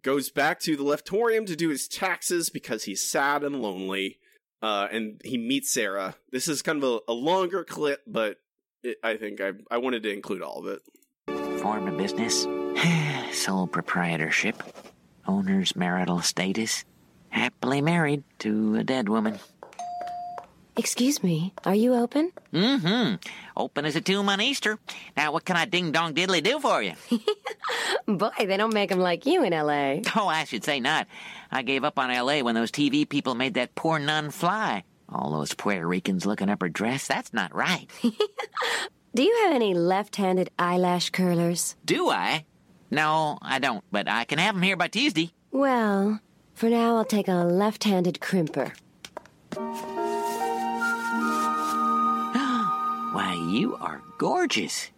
goes 0.01 0.29
back 0.29 0.59
to 0.61 0.75
the 0.75 0.83
Leftorium 0.83 1.45
to 1.47 1.55
do 1.55 1.69
his 1.69 1.87
taxes 1.87 2.49
because 2.49 2.83
he's 2.83 3.01
sad 3.01 3.43
and 3.43 3.61
lonely. 3.61 4.19
Uh, 4.61 4.87
and 4.91 5.21
he 5.25 5.37
meets 5.37 5.73
Sarah. 5.73 6.15
This 6.31 6.47
is 6.47 6.61
kind 6.61 6.81
of 6.81 7.01
a, 7.07 7.11
a 7.11 7.13
longer 7.13 7.65
clip, 7.65 8.01
but 8.07 8.37
it, 8.81 8.97
I 9.03 9.17
think 9.17 9.41
I 9.41 9.51
I 9.69 9.77
wanted 9.77 10.03
to 10.03 10.13
include 10.13 10.41
all 10.41 10.59
of 10.59 10.67
it. 10.67 11.59
Form 11.61 11.87
a 11.87 11.91
business, 11.91 12.45
sole 13.31 13.67
proprietorship, 13.67 14.61
owner's 15.27 15.75
marital 15.75 16.21
status, 16.21 16.85
happily 17.29 17.81
married 17.81 18.23
to 18.39 18.75
a 18.75 18.83
dead 18.83 19.09
woman. 19.09 19.39
Excuse 20.75 21.21
me, 21.21 21.53
are 21.65 21.75
you 21.75 21.93
open? 21.93 22.31
Mm-hmm. 22.51 23.15
Open 23.55 23.85
as 23.85 23.95
a 23.95 24.01
tomb 24.01 24.27
on 24.27 24.41
Easter. 24.41 24.79
Now, 25.15 25.31
what 25.31 25.45
can 25.45 25.55
I 25.55 25.65
ding 25.65 25.91
dong 25.91 26.15
diddly 26.15 26.41
do 26.41 26.59
for 26.59 26.81
you? 26.81 26.93
Boy, 28.07 28.31
they 28.39 28.57
don't 28.57 28.73
make 28.73 28.91
'em 28.91 28.99
like 28.99 29.27
you 29.27 29.43
in 29.43 29.53
L.A. 29.53 30.01
Oh, 30.15 30.27
I 30.27 30.45
should 30.45 30.63
say 30.63 30.79
not. 30.79 31.07
I 31.51 31.61
gave 31.61 31.83
up 31.83 31.99
on 31.99 32.09
L.A. 32.09 32.41
when 32.41 32.55
those 32.55 32.71
TV 32.71 33.07
people 33.07 33.35
made 33.35 33.53
that 33.53 33.75
poor 33.75 33.99
nun 33.99 34.31
fly. 34.31 34.83
All 35.07 35.31
those 35.31 35.53
Puerto 35.53 35.85
Ricans 35.85 36.25
looking 36.25 36.49
up 36.49 36.61
her 36.61 36.69
dress, 36.69 37.07
that's 37.07 37.33
not 37.33 37.53
right. 37.53 37.87
Do 39.15 39.21
you 39.21 39.41
have 39.43 39.53
any 39.53 39.75
left-handed 39.75 40.49
eyelash 40.57 41.11
curlers? 41.11 41.75
do 41.85 42.09
I? 42.09 42.45
No, 42.93 43.39
I 43.41 43.57
don't, 43.57 43.83
but 43.91 44.07
I 44.07 44.23
can 44.25 44.37
have 44.37 44.55
'em 44.55 44.61
here 44.61 44.77
by 44.77 44.87
Tuesday. 44.87 45.33
Well, 45.51 46.19
for 46.53 46.69
now 46.69 46.95
I'll 46.97 47.05
take 47.05 47.27
a 47.27 47.43
left-handed 47.43 48.19
crimper. 48.19 48.71
Why, 53.13 53.33
you 53.49 53.75
are 53.81 54.01
gorgeous. 54.19 54.91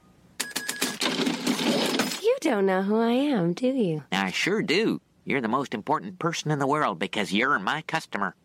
You 2.21 2.37
don't 2.41 2.65
know 2.65 2.81
who 2.83 2.99
I 2.99 3.11
am, 3.11 3.53
do 3.53 3.67
you? 3.67 4.03
I 4.11 4.31
sure 4.31 4.61
do. 4.61 4.99
You're 5.23 5.39
the 5.41 5.47
most 5.47 5.73
important 5.73 6.19
person 6.19 6.51
in 6.51 6.59
the 6.59 6.67
world 6.67 6.99
because 6.99 7.31
you're 7.33 7.57
my 7.59 7.81
customer. 7.83 8.35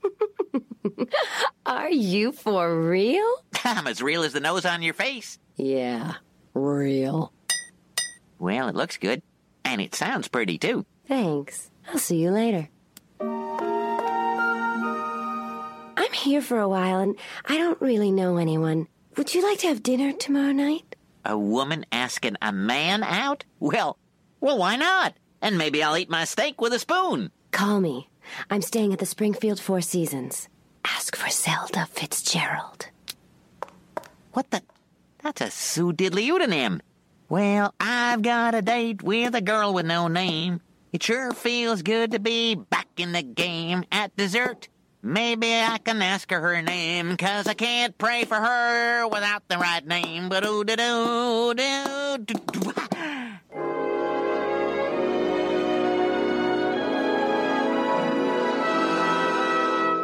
Are 1.67 1.91
you 1.91 2.31
for 2.33 2.81
real? 2.89 3.43
I'm 3.65 3.87
as 3.89 4.01
real 4.01 4.23
as 4.23 4.33
the 4.33 4.41
nose 4.41 4.65
on 4.65 4.83
your 4.83 4.95
face. 4.95 5.39
Yeah, 5.57 6.15
real. 6.55 7.33
Well, 8.39 8.69
it 8.69 8.75
looks 8.77 8.97
good. 8.97 9.23
And 9.71 9.81
it 9.81 9.95
sounds 9.95 10.27
pretty, 10.27 10.59
too. 10.59 10.85
Thanks. 11.07 11.71
I'll 11.89 11.99
see 11.99 12.17
you 12.17 12.33
later. 12.33 12.69
I'm 15.97 16.13
here 16.13 16.43
for 16.43 16.59
a 16.59 16.69
while 16.69 16.99
and 16.99 17.15
I 17.47 17.57
don't 17.57 17.81
really 17.81 18.11
know 18.11 18.37
anyone. 18.37 18.89
Would 19.17 19.33
you 19.33 19.45
like 19.45 19.61
to 19.61 19.69
have 19.69 19.85
dinner 19.85 20.11
tomorrow 20.13 20.51
night? 20.51 20.97
A 21.25 21.39
woman 21.39 21.87
asking 21.93 22.35
a 22.43 22.51
man 22.51 23.05
out? 23.05 23.45
Well, 23.61 23.97
well, 24.41 24.59
why 24.59 24.75
not? 24.75 25.15
And 25.41 25.57
maybe 25.57 25.85
I'll 25.85 25.97
eat 25.97 26.11
my 26.11 26.25
steak 26.25 26.61
with 26.61 26.73
a 26.73 26.81
spoon. 26.81 27.31
Call 27.53 27.81
me. 27.81 28.09
I'm 28.51 28.63
staying 28.63 28.93
at 28.93 28.99
the 28.99 29.07
Springfield 29.07 29.61
Four 29.61 29.83
Seasons. 29.83 30.49
Ask 30.85 31.15
for 31.15 31.31
Zelda 31.31 31.87
Fitzgerald. 31.87 32.89
What 34.33 34.51
the? 34.51 34.63
That's 35.23 35.41
a 35.43 35.51
Sue 35.53 35.93
Diddley. 35.93 36.27
Well, 37.31 37.73
I've 37.79 38.23
got 38.23 38.57
a 38.57 38.61
date 38.61 39.05
with 39.05 39.37
a 39.37 39.41
girl 39.41 39.73
with 39.73 39.87
no 39.87 40.09
name. 40.09 40.61
It 40.93 41.01
sure 41.05 41.33
feels 41.33 41.81
good 41.81 42.11
to 42.11 42.19
be 42.19 42.57
back 42.57 42.89
in 42.97 43.13
the 43.13 43.23
game 43.23 43.85
at 43.93 44.17
dessert. 44.17 44.69
Maybe 45.01 45.55
I 45.55 45.79
can 45.79 46.03
ask 46.03 46.29
her 46.33 46.41
her 46.41 46.61
name, 46.61 47.17
cause 47.17 47.47
I 47.47 47.55
can't 47.55 47.97
pray 47.97 48.25
for 48.25 48.35
her 48.35 49.07
without 49.07 49.47
the 49.47 49.59
right 49.59 49.87
name. 49.87 50.29
But 50.29 50.45
ooh 50.45 50.65
doo 50.65 50.75
doo 50.75 51.55
doo 51.55 52.25
doo. 52.27 52.73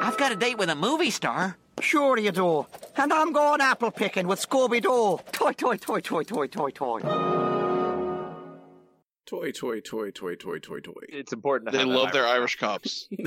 I've 0.01 0.17
got 0.17 0.31
a 0.31 0.37
date 0.37 0.59
with 0.59 0.71
a 0.71 0.77
movie 0.77 1.11
star. 1.11 1.57
Sure 1.81 2.19
you 2.19 2.33
do. 2.33 2.67
And 2.97 3.13
I'm 3.13 3.33
going 3.33 3.61
apple 3.61 3.91
picking 3.91 4.27
with 4.27 4.41
Scooby 4.41 4.81
Doo. 4.83 5.21
Toy, 5.33 5.53
toy, 5.53 5.77
toy, 5.77 6.01
toy, 6.01 6.25
toy, 6.25 6.47
toy, 6.47 6.71
toy. 6.71 7.01
Toy, 9.27 9.51
toy, 9.53 9.81
toy, 9.81 10.11
toy, 10.11 10.35
toy, 10.37 10.59
toy, 10.59 10.81
toy. 10.81 10.93
It's 11.09 11.33
important 11.33 11.71
to 11.71 11.73
They 11.77 11.85
have 11.85 11.89
love 11.89 12.13
their 12.13 12.27
Irish- 12.27 12.57
Irish 12.63 13.07
cops. 13.07 13.09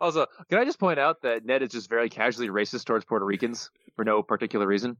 Also, 0.00 0.26
can 0.48 0.60
I 0.60 0.64
just 0.64 0.78
point 0.78 1.00
out 1.00 1.22
that 1.22 1.44
Ned 1.44 1.62
is 1.62 1.70
just 1.70 1.88
very 1.88 2.08
casually 2.08 2.46
racist 2.48 2.84
towards 2.84 3.04
Puerto 3.04 3.24
Ricans 3.26 3.70
for 3.96 4.04
no 4.04 4.22
particular 4.22 4.64
reason? 4.64 4.96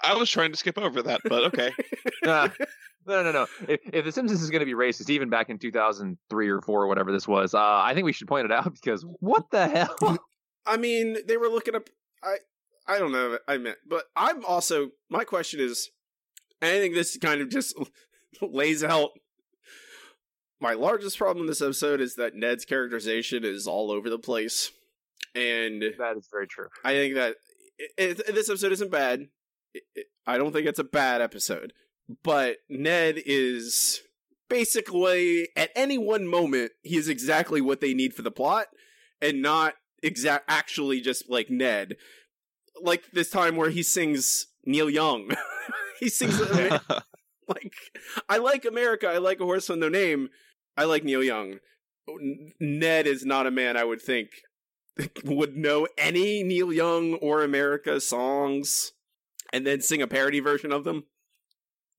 I 0.00 0.14
was 0.14 0.30
trying 0.30 0.52
to 0.52 0.56
skip 0.56 0.78
over 0.78 1.02
that, 1.02 1.22
but 1.24 1.44
okay. 1.46 1.72
Nah. 2.24 2.48
no, 3.04 3.24
no, 3.24 3.32
no. 3.32 3.46
If, 3.66 3.80
if 3.92 4.04
The 4.04 4.12
Simpsons 4.12 4.40
is 4.40 4.50
going 4.50 4.60
to 4.60 4.66
be 4.66 4.74
racist, 4.74 5.10
even 5.10 5.28
back 5.28 5.48
in 5.50 5.58
2003 5.58 6.48
or 6.48 6.60
4 6.60 6.82
or 6.82 6.86
whatever 6.86 7.10
this 7.10 7.26
was, 7.26 7.52
uh, 7.52 7.58
I 7.60 7.94
think 7.94 8.04
we 8.04 8.12
should 8.12 8.28
point 8.28 8.44
it 8.44 8.52
out 8.52 8.72
because 8.80 9.04
what 9.18 9.50
the 9.50 9.66
hell? 9.66 10.18
I 10.66 10.76
mean, 10.76 11.18
they 11.26 11.36
were 11.36 11.48
looking 11.48 11.74
up. 11.74 11.88
I 12.22 12.36
I 12.86 12.98
don't 12.98 13.12
know. 13.12 13.38
I 13.48 13.58
meant, 13.58 13.78
but 13.88 14.04
I'm 14.16 14.44
also. 14.44 14.90
My 15.10 15.24
question 15.24 15.60
is, 15.60 15.90
I 16.60 16.66
think 16.78 16.94
this 16.94 17.16
kind 17.18 17.40
of 17.40 17.48
just 17.50 17.74
lays 18.42 18.82
out 18.84 19.10
my 20.60 20.74
largest 20.74 21.18
problem 21.18 21.42
in 21.44 21.46
this 21.48 21.60
episode 21.62 22.00
is 22.00 22.14
that 22.16 22.34
Ned's 22.34 22.64
characterization 22.64 23.44
is 23.44 23.66
all 23.66 23.90
over 23.90 24.08
the 24.08 24.18
place, 24.18 24.70
and 25.34 25.82
that 25.98 26.16
is 26.16 26.28
very 26.30 26.46
true. 26.46 26.68
I 26.84 26.92
think 26.92 27.14
that 27.16 27.36
it, 27.78 28.20
it, 28.20 28.34
this 28.34 28.48
episode 28.48 28.72
isn't 28.72 28.90
bad. 28.90 29.28
It- 29.74 30.06
I 30.24 30.38
don't 30.38 30.52
think 30.52 30.68
it's 30.68 30.78
a 30.78 30.84
bad 30.84 31.20
episode, 31.20 31.72
but 32.22 32.58
Ned 32.68 33.16
is 33.26 34.02
basically 34.48 35.48
at 35.56 35.70
any 35.74 35.98
one 35.98 36.28
moment 36.28 36.70
he 36.82 36.96
is 36.96 37.08
exactly 37.08 37.60
what 37.60 37.80
they 37.80 37.92
need 37.92 38.14
for 38.14 38.22
the 38.22 38.30
plot, 38.30 38.66
and 39.20 39.42
not 39.42 39.74
exact 40.02 40.44
actually 40.48 41.00
just 41.00 41.28
like 41.30 41.50
Ned. 41.50 41.96
Like 42.80 43.10
this 43.12 43.30
time 43.30 43.56
where 43.56 43.70
he 43.70 43.82
sings 43.82 44.46
Neil 44.64 44.90
Young. 44.90 45.30
he 46.00 46.08
sings 46.08 46.40
like 47.48 47.72
I 48.28 48.38
like 48.38 48.64
America. 48.64 49.08
I 49.08 49.18
like 49.18 49.40
a 49.40 49.44
horse 49.44 49.68
with 49.68 49.78
no 49.78 49.88
name. 49.88 50.28
I 50.76 50.84
like 50.84 51.04
Neil 51.04 51.22
Young. 51.22 51.58
Oh, 52.08 52.18
N- 52.20 52.52
Ned 52.60 53.06
is 53.06 53.24
not 53.24 53.46
a 53.46 53.50
man 53.50 53.76
I 53.76 53.84
would 53.84 54.02
think 54.02 54.30
would 55.24 55.56
know 55.56 55.86
any 55.96 56.42
Neil 56.42 56.72
Young 56.72 57.14
or 57.14 57.42
America 57.42 58.00
songs 58.00 58.92
and 59.52 59.66
then 59.66 59.80
sing 59.80 60.02
a 60.02 60.06
parody 60.06 60.40
version 60.40 60.72
of 60.72 60.84
them. 60.84 61.04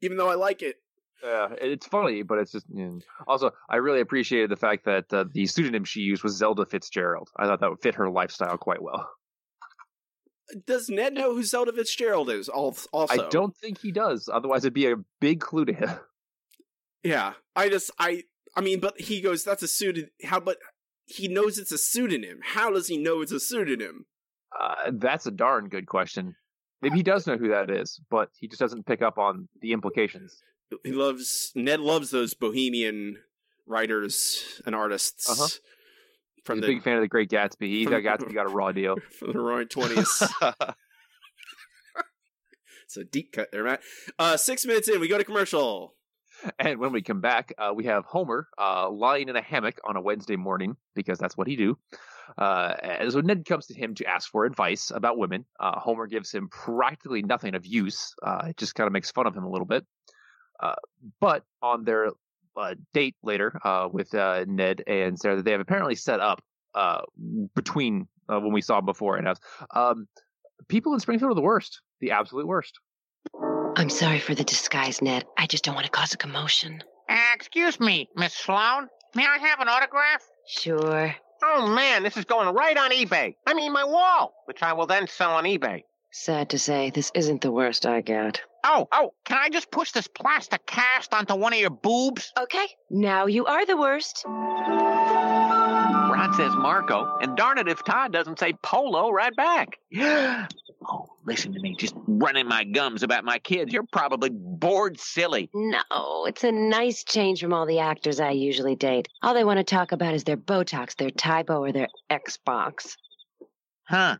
Even 0.02 0.18
though 0.18 0.30
I 0.30 0.36
like 0.36 0.62
it. 0.62 0.78
Yeah, 1.24 1.48
it's 1.62 1.88
funny, 1.88 2.22
but 2.24 2.40
it's 2.40 2.52
just. 2.52 2.66
you 2.74 2.86
know. 2.86 3.00
Also, 3.28 3.52
I 3.70 3.78
really 3.78 4.02
appreciated 4.02 4.50
the 4.50 4.58
fact 4.58 4.86
that 4.86 5.14
uh, 5.14 5.26
the 5.32 5.46
pseudonym 5.46 5.86
she 5.86 6.02
used 6.02 6.24
was 6.24 6.36
Zelda 6.36 6.66
Fitzgerald. 6.66 7.30
I 7.38 7.46
thought 7.46 7.62
that 7.62 7.70
would 7.70 7.82
fit 7.82 7.96
her 7.96 8.10
lifestyle 8.10 8.58
quite 8.58 8.82
well. 8.82 9.10
Does 10.68 10.90
Ned 10.90 11.14
know 11.14 11.34
who 11.34 11.44
Zelda 11.44 11.72
Fitzgerald 11.72 12.30
is? 12.30 12.50
Also, 12.50 12.88
I 13.10 13.30
don't 13.30 13.56
think 13.56 13.80
he 13.80 13.92
does. 13.92 14.30
Otherwise, 14.32 14.66
it'd 14.66 14.74
be 14.74 14.92
a 14.92 14.98
big 15.22 15.40
clue 15.40 15.66
to 15.66 15.74
him. 15.74 15.90
Yeah, 17.04 17.34
I 17.56 17.70
just 17.70 17.92
I 18.00 18.24
I 18.56 18.62
mean, 18.62 18.80
but 18.80 19.00
he 19.00 19.22
goes, 19.22 19.44
"That's 19.44 19.64
a 19.64 19.68
pseudonym." 19.68 20.10
How? 20.24 20.40
But 20.40 20.58
he 21.06 21.28
knows 21.28 21.58
it's 21.58 21.72
a 21.72 21.78
pseudonym. 21.78 22.40
How 22.44 22.72
does 22.72 22.88
he 22.88 22.98
know 22.98 23.22
it's 23.22 23.32
a 23.32 23.40
pseudonym? 23.40 24.06
Uh, 24.58 24.92
that's 24.94 25.26
a 25.26 25.32
darn 25.32 25.70
good 25.70 25.88
question. 25.88 26.36
Maybe 26.82 26.98
he 26.98 27.04
does 27.04 27.26
know 27.28 27.38
who 27.38 27.50
that 27.50 27.70
is, 27.70 28.00
but 28.10 28.30
he 28.38 28.48
just 28.48 28.60
doesn't 28.60 28.86
pick 28.86 29.02
up 29.02 29.18
on 29.18 29.48
the 29.62 29.72
implications. 29.72 30.42
He 30.84 30.92
loves 30.92 31.52
Ned 31.56 31.80
loves 31.80 32.10
those 32.12 32.34
bohemian 32.34 33.18
writers 33.66 34.62
and 34.66 34.76
artists 34.76 35.30
Uh-huh. 35.30 35.48
from 36.44 36.58
He's 36.58 36.64
a 36.64 36.68
the 36.68 36.74
big 36.76 36.84
fan 36.84 36.96
of 36.98 37.02
the 37.02 37.08
Great 37.08 37.30
Gatsby. 37.30 37.68
He 37.70 37.86
got 37.86 38.02
Gatsby 38.02 38.34
got 38.34 38.46
a 38.46 38.50
raw 38.50 38.72
deal. 38.72 38.98
from 39.20 39.32
the 39.34 39.40
Roaring 39.40 39.68
Twenties. 39.68 40.24
it's 42.86 42.98
a 42.98 43.04
deep 43.04 43.32
cut 43.32 43.50
there, 43.52 43.64
Matt. 43.64 43.82
Uh, 44.20 44.38
six 44.38 44.66
minutes 44.66 44.88
in, 44.90 45.00
we 45.00 45.08
go 45.08 45.18
to 45.18 45.24
commercial. 45.24 45.96
And 46.60 46.80
when 46.80 46.92
we 46.92 47.02
come 47.02 47.22
back, 47.22 47.54
uh, 47.58 47.72
we 47.74 47.86
have 47.86 48.04
Homer 48.06 48.50
uh, 48.60 48.90
lying 48.90 49.30
in 49.30 49.36
a 49.36 49.42
hammock 49.42 49.80
on 49.86 49.96
a 49.96 50.02
Wednesday 50.02 50.36
morning 50.36 50.76
because 50.94 51.18
that's 51.18 51.38
what 51.38 51.48
he 51.48 51.56
do. 51.56 51.78
Uh, 52.38 52.74
and 52.82 53.12
so 53.14 53.22
Ned 53.22 53.46
comes 53.46 53.68
to 53.68 53.74
him 53.74 53.96
to 53.96 54.06
ask 54.06 54.30
for 54.30 54.44
advice 54.46 54.92
about 54.94 55.18
women. 55.18 55.46
Uh, 55.60 55.80
Homer 55.80 56.06
gives 56.08 56.32
him 56.34 56.50
practically 56.50 57.22
nothing 57.22 57.56
of 57.56 57.66
use. 57.66 58.14
Uh, 58.22 58.48
it 58.50 58.58
just 58.58 58.76
kind 58.76 58.88
of 58.88 58.94
makes 58.94 59.10
fun 59.12 59.26
of 59.28 59.36
him 59.36 59.44
a 59.46 59.50
little 59.50 59.68
bit. 59.68 59.86
Uh, 60.60 60.76
but 61.20 61.44
on 61.62 61.84
their 61.84 62.12
uh, 62.56 62.76
date 62.94 63.16
later 63.24 63.60
uh, 63.64 63.90
with 63.92 64.14
uh, 64.14 64.46
Ned 64.48 64.84
and 64.88 65.18
Sarah, 65.20 65.38
that 65.38 65.46
they 65.46 65.52
have 65.52 65.62
apparently 65.62 65.96
set 65.96 66.20
up 66.20 66.42
uh, 66.76 67.02
between 67.56 68.08
uh, 68.30 68.40
when 68.40 68.54
we 68.54 68.62
saw 68.62 68.80
him 68.80 68.86
before 68.86 69.18
and 69.18 69.28
us. 69.28 69.38
Um, 69.74 70.08
people 70.68 70.94
in 70.94 71.00
Springfield 71.00 71.32
are 71.32 71.36
the 71.36 71.42
worst, 71.42 71.82
the 72.00 72.12
absolute 72.12 72.48
worst. 72.48 72.80
I'm 73.76 73.90
sorry 73.90 74.20
for 74.20 74.36
the 74.36 74.44
disguise, 74.44 75.02
Ned. 75.02 75.26
I 75.38 75.48
just 75.48 75.64
don't 75.64 75.76
want 75.76 75.86
to 75.86 75.92
cause 75.92 76.14
a 76.14 76.18
commotion. 76.18 76.84
Uh, 77.10 77.18
excuse 77.34 77.80
me, 77.80 78.10
Miss 78.16 78.34
Sloan. 78.34 78.88
May 79.16 79.26
I 79.26 79.38
have 79.38 79.60
an 79.60 79.68
autograph? 79.68 80.24
Sure. 80.48 81.16
Oh 81.44 81.68
man, 81.68 82.04
this 82.04 82.16
is 82.16 82.26
going 82.26 82.54
right 82.54 82.78
on 82.78 82.92
eBay. 82.92 83.36
I 83.46 83.54
mean, 83.54 83.74
my 83.74 83.84
wall, 83.84 84.34
which 84.46 84.64
I 84.64 84.74
will 84.74 84.88
then 84.88 85.08
sell 85.08 85.32
on 85.32 85.44
eBay. 85.44 85.84
Sad 86.16 86.52
to 86.52 86.60
say, 86.60 86.92
this 86.92 87.12
isn't 87.16 87.42
the 87.42 87.52
worst 87.52 87.88
I 87.88 88.02
got. 88.02 88.40
Oh, 88.64 88.88
oh, 88.92 89.16
can 89.26 89.40
I 89.40 89.50
just 89.50 89.72
push 89.72 89.94
this 89.94 90.06
plastic 90.06 90.64
cast 90.68 91.12
onto 91.12 91.34
one 91.34 91.54
of 91.54 91.60
your 91.60 91.72
boobs? 91.72 92.32
Okay, 92.40 92.68
now 92.92 93.26
you 93.26 93.48
are 93.48 93.66
the 93.66 93.76
worst. 93.76 94.24
Rod 94.28 95.56
says 96.36 96.54
Marco, 96.56 97.18
and 97.20 97.36
darn 97.36 97.58
it 97.58 97.68
if 97.68 97.84
Todd 97.84 98.14
doesn't 98.14 98.38
say 98.38 98.54
Polo 98.62 99.10
right 99.10 99.36
back. 99.36 99.80
oh, 99.98 101.08
listen 101.26 101.52
to 101.52 101.60
me, 101.60 101.76
just 101.80 101.96
running 102.06 102.48
my 102.48 102.64
gums 102.64 103.02
about 103.02 103.26
my 103.26 103.40
kids. 103.40 103.74
You're 103.74 103.88
probably 103.92 104.30
bored 104.32 105.00
silly. 105.00 105.50
No, 105.52 106.28
it's 106.28 106.44
a 106.44 106.52
nice 106.52 107.04
change 107.04 107.42
from 107.42 107.54
all 107.54 107.66
the 107.66 107.80
actors 107.80 108.20
I 108.20 108.32
usually 108.32 108.76
date. 108.76 109.08
All 109.24 109.34
they 109.34 109.44
want 109.44 109.58
to 109.58 109.64
talk 109.64 109.92
about 109.92 110.14
is 110.14 110.26
their 110.26 110.38
Botox, 110.38 110.96
their 110.96 111.10
Tae 111.10 111.42
Bo, 111.42 111.64
or 111.64 111.72
their 111.72 111.88
Xbox. 112.12 112.98
Huh. 113.90 114.18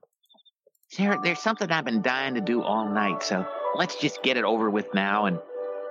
Sarah, 0.96 1.20
there's 1.24 1.40
something 1.40 1.72
I've 1.72 1.86
been 1.86 2.04
dying 2.04 2.36
to 2.36 2.42
do 2.42 2.62
all 2.62 2.88
night, 2.88 3.24
so 3.24 3.48
let's 3.76 3.96
just 3.96 4.22
get 4.22 4.38
it 4.38 4.44
over 4.44 4.70
with 4.70 4.94
now 4.94 5.26
and 5.26 5.40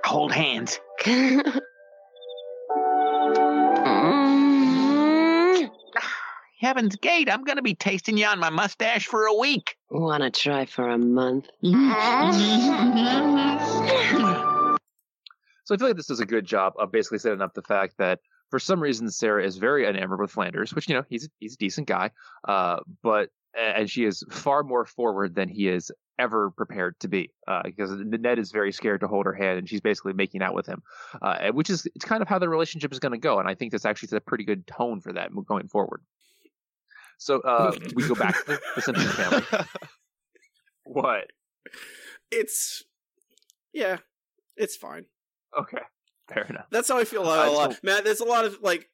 hold 0.05 0.31
hands. 0.31 0.79
mm, 1.03 1.59
Heaven's 6.61 6.95
gate, 6.95 7.29
I'm 7.29 7.43
gonna 7.43 7.61
be 7.61 7.75
tasting 7.75 8.17
you 8.17 8.27
on 8.27 8.39
my 8.39 8.49
mustache 8.49 9.05
for 9.05 9.25
a 9.25 9.33
week. 9.33 9.75
want 9.89 10.23
to 10.23 10.31
try 10.31 10.65
for 10.65 10.87
a 10.87 10.97
month? 10.97 11.49
So 15.65 15.73
I 15.73 15.77
feel 15.77 15.87
like 15.87 15.95
this 15.95 16.07
does 16.07 16.19
a 16.19 16.25
good 16.25 16.45
job 16.45 16.73
of 16.77 16.91
basically 16.91 17.19
setting 17.19 17.41
up 17.41 17.53
the 17.53 17.61
fact 17.61 17.93
that 17.97 18.19
for 18.49 18.59
some 18.59 18.81
reason 18.81 19.09
Sarah 19.09 19.45
is 19.45 19.55
very 19.55 19.87
enamored 19.87 20.19
with 20.19 20.29
Flanders, 20.29 20.73
which 20.73 20.89
you 20.89 20.95
know 20.95 21.03
he's 21.07 21.29
he's 21.39 21.53
a 21.53 21.57
decent 21.57 21.87
guy, 21.87 22.11
uh, 22.45 22.81
but 23.01 23.29
and 23.57 23.89
she 23.89 24.05
is 24.05 24.23
far 24.31 24.63
more 24.63 24.85
forward 24.85 25.35
than 25.35 25.49
he 25.49 25.67
is 25.67 25.91
ever 26.19 26.51
prepared 26.51 26.99
to 26.99 27.07
be 27.07 27.31
uh, 27.47 27.61
because 27.63 27.91
Ned 27.91 28.37
is 28.39 28.51
very 28.51 28.71
scared 28.71 29.01
to 29.01 29.07
hold 29.07 29.25
her 29.25 29.33
hand 29.33 29.57
and 29.59 29.67
she's 29.69 29.81
basically 29.81 30.13
making 30.13 30.41
out 30.41 30.53
with 30.53 30.67
him, 30.67 30.81
uh, 31.21 31.51
which 31.51 31.69
is 31.69 31.87
it's 31.95 32.05
kind 32.05 32.21
of 32.21 32.27
how 32.27 32.39
the 32.39 32.49
relationship 32.49 32.91
is 32.91 32.99
going 32.99 33.11
to 33.13 33.17
go, 33.17 33.39
and 33.39 33.47
I 33.47 33.55
think 33.55 33.71
this 33.71 33.85
actually 33.85 34.09
sets 34.09 34.17
a 34.17 34.29
pretty 34.29 34.43
good 34.43 34.65
tone 34.67 35.01
for 35.01 35.13
that 35.13 35.31
going 35.47 35.67
forward. 35.67 36.01
So 37.17 37.39
uh, 37.41 37.71
we 37.95 38.07
go 38.07 38.15
back 38.15 38.37
to 38.39 38.45
the, 38.53 38.61
the 38.75 38.81
Simpsons 38.81 39.11
family. 39.13 39.43
What? 40.85 41.27
It's 42.31 42.83
yeah, 43.73 43.97
it's 44.57 44.75
fine. 44.75 45.05
Okay, 45.57 45.79
fair 46.27 46.43
enough. 46.43 46.65
That's 46.71 46.89
how 46.89 46.97
I 46.97 47.05
feel 47.05 47.21
about 47.23 47.47
a 47.47 47.51
lot. 47.51 47.73
so- 47.73 47.79
Man, 47.83 48.03
there's 48.03 48.19
a 48.19 48.25
lot 48.25 48.45
of 48.45 48.57
like 48.61 48.89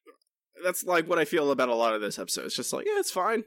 that's 0.64 0.84
like 0.84 1.08
what 1.08 1.20
I 1.20 1.26
feel 1.26 1.52
about 1.52 1.70
a 1.70 1.76
lot 1.76 1.94
of 1.96 2.02
this 2.02 2.20
episode. 2.20 2.46
It's 2.46 2.56
just 2.56 2.74
like, 2.74 2.86
yeah, 2.86 3.00
it's 3.00 3.12
fine. 3.12 3.44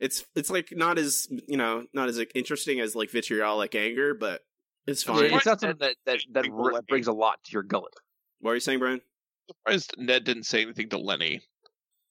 It's 0.00 0.24
it's 0.34 0.50
like 0.50 0.72
not 0.76 0.98
as 0.98 1.26
you 1.48 1.56
know, 1.56 1.84
not 1.92 2.08
as 2.08 2.20
interesting 2.34 2.80
as 2.80 2.94
like 2.94 3.10
vitriolic 3.10 3.74
anger, 3.74 4.14
but 4.14 4.42
it's 4.86 5.08
I 5.08 5.12
fine. 5.12 5.22
mean, 5.22 5.34
it's 5.34 5.46
not 5.46 5.60
something 5.60 5.78
that 5.80 5.96
that, 6.06 6.20
that 6.32 6.44
People 6.44 6.70
r- 6.74 6.82
brings 6.88 7.06
a 7.06 7.12
lot 7.12 7.42
to 7.44 7.52
your 7.52 7.62
gullet. 7.62 7.94
what 8.40 8.50
are 8.52 8.54
you 8.54 8.60
saying, 8.60 8.78
Bryan? 8.78 9.00
surprised 9.48 9.94
Ned 9.96 10.24
didn't 10.24 10.42
say 10.44 10.62
anything 10.62 10.88
to 10.88 10.98
Lenny 10.98 11.40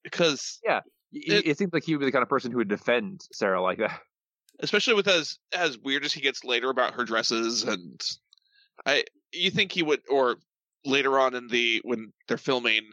because, 0.03 0.59
yeah, 0.63 0.79
It- 1.11 1.45
It, 1.47 1.57
seems 1.57 1.73
like 1.73 1.83
he 1.83 1.93
would 1.93 1.99
be 1.99 2.05
the 2.05 2.11
kind 2.11 2.23
of 2.23 2.29
person 2.29 2.49
who 2.51 2.57
would 2.57 2.69
defend 2.69 3.21
Sarah 3.33 3.61
like 3.61 3.77
that. 3.79 3.99
especially 4.61 4.93
with 4.93 5.07
as 5.07 5.37
as 5.53 5.77
weird 5.77 6.05
as 6.05 6.13
he 6.13 6.21
gets 6.21 6.43
later 6.45 6.69
about 6.69 6.93
her 6.93 7.03
dresses, 7.03 7.63
and 7.63 8.01
I 8.85 9.03
you 9.33 9.51
think 9.51 9.71
he 9.73 9.83
would, 9.83 10.01
or 10.09 10.37
later 10.85 11.19
on 11.19 11.35
in 11.35 11.47
the 11.47 11.81
when 11.83 12.13
they're 12.27 12.37
filming 12.37 12.83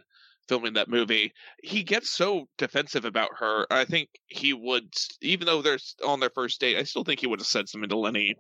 filming 0.49 0.75
that 0.75 0.89
movie, 0.89 1.33
he 1.63 1.83
gets 1.83 2.11
so 2.11 2.49
defensive 2.59 3.05
about 3.05 3.31
her. 3.39 3.67
I 3.71 3.85
think 3.85 4.09
he 4.27 4.53
would, 4.53 4.93
even 5.21 5.47
though 5.47 5.63
they're 5.63 5.79
on 6.07 6.21
their 6.21 6.31
first 6.31 6.61
date, 6.61 6.77
I 6.77 6.85
still 6.85 7.05
think 7.05 7.21
he 7.21 7.27
would 7.27 7.41
have 7.41 7.47
said 7.47 7.69
something 7.69 7.89
to 7.89 7.97
Lenny, 7.97 8.37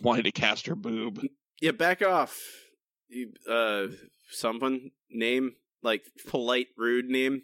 wanting 0.00 0.24
to 0.24 0.32
cast 0.32 0.66
her 0.66 0.74
boob. 0.74 1.20
Yeah, 1.60 1.72
back 1.72 2.02
off. 2.02 2.40
You, 3.08 3.32
uh, 3.48 3.86
someone 4.30 4.90
name 5.10 5.52
like 5.82 6.02
polite, 6.28 6.68
rude 6.76 7.06
name. 7.06 7.42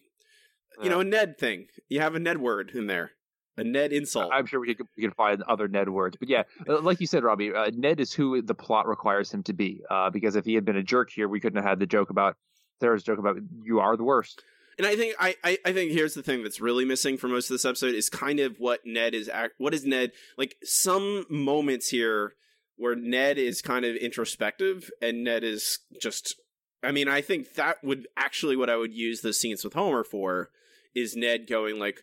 You 0.82 0.88
know, 0.88 1.00
a 1.00 1.04
Ned 1.04 1.36
thing. 1.38 1.66
You 1.88 2.00
have 2.00 2.14
a 2.14 2.18
Ned 2.18 2.38
word 2.38 2.70
in 2.74 2.86
there, 2.86 3.10
a 3.58 3.64
Ned 3.64 3.92
insult. 3.92 4.32
I'm 4.32 4.46
sure 4.46 4.60
we 4.60 4.74
could 4.74 4.86
we 4.96 5.02
could 5.02 5.14
find 5.14 5.42
other 5.42 5.68
Ned 5.68 5.90
words, 5.90 6.16
but 6.18 6.28
yeah, 6.28 6.44
uh, 6.66 6.80
like 6.80 7.00
you 7.00 7.06
said, 7.06 7.22
Robbie, 7.22 7.52
uh, 7.54 7.70
Ned 7.74 8.00
is 8.00 8.14
who 8.14 8.40
the 8.40 8.54
plot 8.54 8.88
requires 8.88 9.30
him 9.30 9.42
to 9.42 9.52
be. 9.52 9.82
Uh, 9.90 10.08
because 10.08 10.36
if 10.36 10.46
he 10.46 10.54
had 10.54 10.64
been 10.64 10.76
a 10.76 10.82
jerk 10.82 11.10
here, 11.10 11.28
we 11.28 11.38
couldn't 11.38 11.58
have 11.58 11.68
had 11.68 11.78
the 11.80 11.86
joke 11.86 12.08
about 12.08 12.36
Sarah's 12.80 13.02
joke 13.02 13.18
about 13.18 13.36
you 13.62 13.78
are 13.80 13.96
the 13.96 14.04
worst. 14.04 14.42
And 14.78 14.86
I 14.86 14.96
think 14.96 15.14
I, 15.20 15.36
I 15.44 15.58
I 15.66 15.72
think 15.72 15.92
here's 15.92 16.14
the 16.14 16.22
thing 16.22 16.42
that's 16.42 16.60
really 16.60 16.86
missing 16.86 17.18
for 17.18 17.28
most 17.28 17.50
of 17.50 17.54
this 17.54 17.66
episode 17.66 17.94
is 17.94 18.08
kind 18.08 18.40
of 18.40 18.56
what 18.58 18.80
Ned 18.86 19.14
is 19.14 19.28
act. 19.28 19.54
What 19.58 19.74
is 19.74 19.84
Ned 19.84 20.12
like? 20.38 20.56
Some 20.64 21.26
moments 21.28 21.90
here 21.90 22.32
where 22.76 22.96
Ned 22.96 23.36
is 23.36 23.60
kind 23.60 23.84
of 23.84 23.94
introspective 23.96 24.90
and 25.02 25.22
Ned 25.22 25.44
is 25.44 25.80
just. 26.00 26.36
I 26.82 26.92
mean, 26.92 27.08
I 27.08 27.20
think 27.20 27.56
that 27.56 27.84
would 27.84 28.08
actually 28.16 28.56
what 28.56 28.70
I 28.70 28.76
would 28.76 28.94
use 28.94 29.20
the 29.20 29.34
scenes 29.34 29.62
with 29.64 29.74
Homer 29.74 30.02
for 30.02 30.48
is 30.94 31.14
Ned 31.14 31.46
going 31.46 31.78
like, 31.78 32.02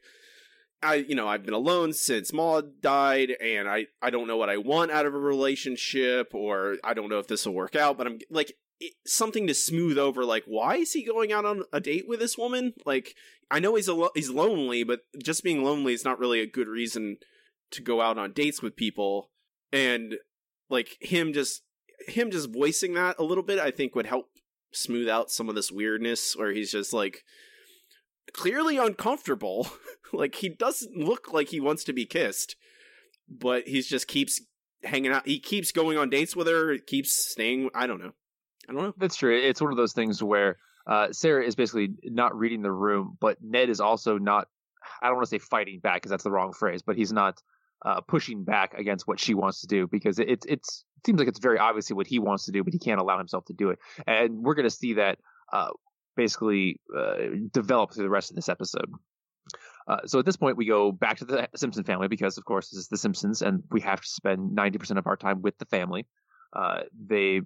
I 0.84 0.96
you 0.96 1.16
know 1.16 1.28
I've 1.28 1.44
been 1.44 1.56
alone 1.56 1.94
since 1.94 2.32
Maud 2.32 2.80
died, 2.80 3.32
and 3.42 3.68
I 3.68 3.88
I 4.04 4.12
don't 4.12 4.28
know 4.28 4.38
what 4.38 4.52
I 4.52 4.58
want 4.58 4.92
out 4.92 5.08
of 5.08 5.16
a 5.16 5.20
relationship, 5.20 6.36
or 6.36 6.78
I 6.84 6.94
don't 6.94 7.10
know 7.10 7.18
if 7.18 7.28
this 7.28 7.48
will 7.48 7.56
work 7.56 7.76
out, 7.76 7.98
but 7.98 8.06
I'm 8.06 8.20
like 8.30 8.54
it, 8.80 8.94
something 9.06 9.48
to 9.48 9.54
smooth 9.54 9.98
over 9.98 10.24
like 10.26 10.44
why 10.46 10.76
is 10.76 10.94
he 10.94 11.04
going 11.04 11.32
out 11.32 11.46
on 11.46 11.64
a 11.74 11.80
date 11.80 12.06
with 12.08 12.20
this 12.20 12.38
woman? 12.38 12.74
Like 12.86 13.16
i 13.50 13.60
know 13.60 13.76
he's 13.76 13.90
a 13.90 14.08
he's 14.14 14.30
lonely 14.30 14.84
but 14.84 15.02
just 15.24 15.44
being 15.44 15.64
lonely 15.64 15.94
is 15.94 16.06
not 16.06 16.20
really 16.20 16.42
a 16.42 16.48
good 16.48 16.68
reason 16.68 17.18
to 17.72 17.82
go 17.82 18.02
out 18.02 18.18
on 18.18 18.34
dates 18.34 18.62
with 18.62 18.76
people. 18.76 19.32
And 19.72 20.16
like 20.70 20.98
him 21.02 21.34
just 21.34 21.64
him 22.08 22.32
just 22.32 22.54
voicing 22.54 22.94
that 22.94 23.16
a 23.18 23.24
little 23.24 23.44
bit 23.44 23.60
i 23.60 23.72
think 23.72 23.96
would 23.96 24.06
help 24.06 24.30
smooth 24.72 25.10
out 25.10 25.32
some 25.32 25.50
of 25.50 25.56
this 25.56 25.72
weirdness 25.72 26.36
where 26.36 26.52
he's 26.52 26.72
just 26.72 26.94
like 26.94 27.24
clearly 28.34 28.78
uncomfortable. 28.78 29.68
Like 30.14 30.36
he 30.36 30.48
doesn't 30.48 30.96
look 30.96 31.34
like 31.34 31.50
he 31.50 31.60
wants 31.60 31.84
to 31.84 31.92
be 31.92 32.06
kissed 32.06 32.56
but 33.30 33.68
he's 33.68 33.88
just 33.88 34.08
keeps 34.08 34.42
hanging 34.84 35.12
out 35.12 35.28
he 35.28 35.40
keeps 35.40 35.72
going 35.72 35.98
on 35.98 36.10
dates 36.10 36.36
with 36.36 36.48
her 36.48 36.78
keeps 36.78 37.12
staying 37.12 37.70
i 37.74 37.88
don't 37.88 38.02
know 38.02 38.14
I 38.70 38.74
don't 38.74 38.84
know. 38.84 38.94
That's 38.98 39.16
true. 39.16 39.38
It's 39.38 39.62
one 39.62 39.72
of 39.72 39.78
those 39.78 39.94
things 39.94 40.22
where 40.22 40.58
uh, 40.86 41.12
Sarah 41.12 41.44
is 41.44 41.56
basically 41.56 41.90
not 42.04 42.38
reading 42.38 42.62
the 42.62 42.72
room, 42.72 43.18
but 43.20 43.38
Ned 43.42 43.70
is 43.70 43.80
also 43.80 44.18
not. 44.18 44.48
I 45.02 45.08
don't 45.08 45.16
want 45.16 45.26
to 45.26 45.30
say 45.30 45.40
fighting 45.40 45.80
back 45.80 45.96
because 45.96 46.12
that's 46.12 46.24
the 46.24 46.32
wrong 46.32 46.54
phrase, 46.54 46.82
but 46.82 46.96
he's 46.96 47.12
not 47.12 47.42
uh, 47.86 48.02
pushing 48.02 48.44
back 48.44 48.74
against 48.74 49.08
what 49.08 49.20
she 49.20 49.34
wants 49.34 49.62
to 49.62 49.68
do 49.68 49.88
because 49.88 50.20
it, 50.20 50.30
it's 50.30 50.46
it's 50.46 50.86
it 50.98 51.06
seems 51.06 51.20
like 51.20 51.28
it's 51.28 51.40
very 51.40 51.60
obviously 51.60 51.96
what 51.96 52.08
he 52.08 52.20
wants 52.20 52.46
to 52.46 52.52
do, 52.52 52.64
but 52.64 52.74
he 52.74 52.80
can't 52.80 53.00
allow 53.00 53.18
himself 53.18 53.46
to 53.46 53.54
do 53.54 53.70
it, 53.70 53.80
and 54.06 54.44
we're 54.44 54.56
going 54.56 54.68
to 54.68 54.70
see 54.70 54.94
that 54.94 55.20
uh, 55.54 55.70
basically 56.16 56.80
uh, 56.98 57.16
develop 57.52 57.94
through 57.94 58.04
the 58.04 58.10
rest 58.10 58.32
of 58.32 58.36
this 58.36 58.50
episode. 58.50 58.92
Uh, 59.88 60.00
so 60.06 60.20
at 60.20 60.26
this 60.26 60.36
point, 60.36 60.58
we 60.58 60.66
go 60.66 60.92
back 60.92 61.18
to 61.18 61.26
the 61.26 61.48
Simpson 61.56 61.86
family 61.86 62.10
because, 62.10 62.38
of 62.38 62.44
course, 62.44 62.70
this 62.70 62.80
is 62.80 62.88
the 62.90 62.98
Simpsons, 62.98 63.42
and 63.42 63.64
we 63.72 63.80
have 63.82 64.02
to 64.02 64.08
spend 64.08 64.54
ninety 64.54 64.78
percent 64.78 65.00
of 65.00 65.08
our 65.08 65.16
time 65.16 65.42
with 65.42 65.58
the 65.58 65.66
family. 65.66 66.06
Uh, 66.54 66.82
they 67.08 67.42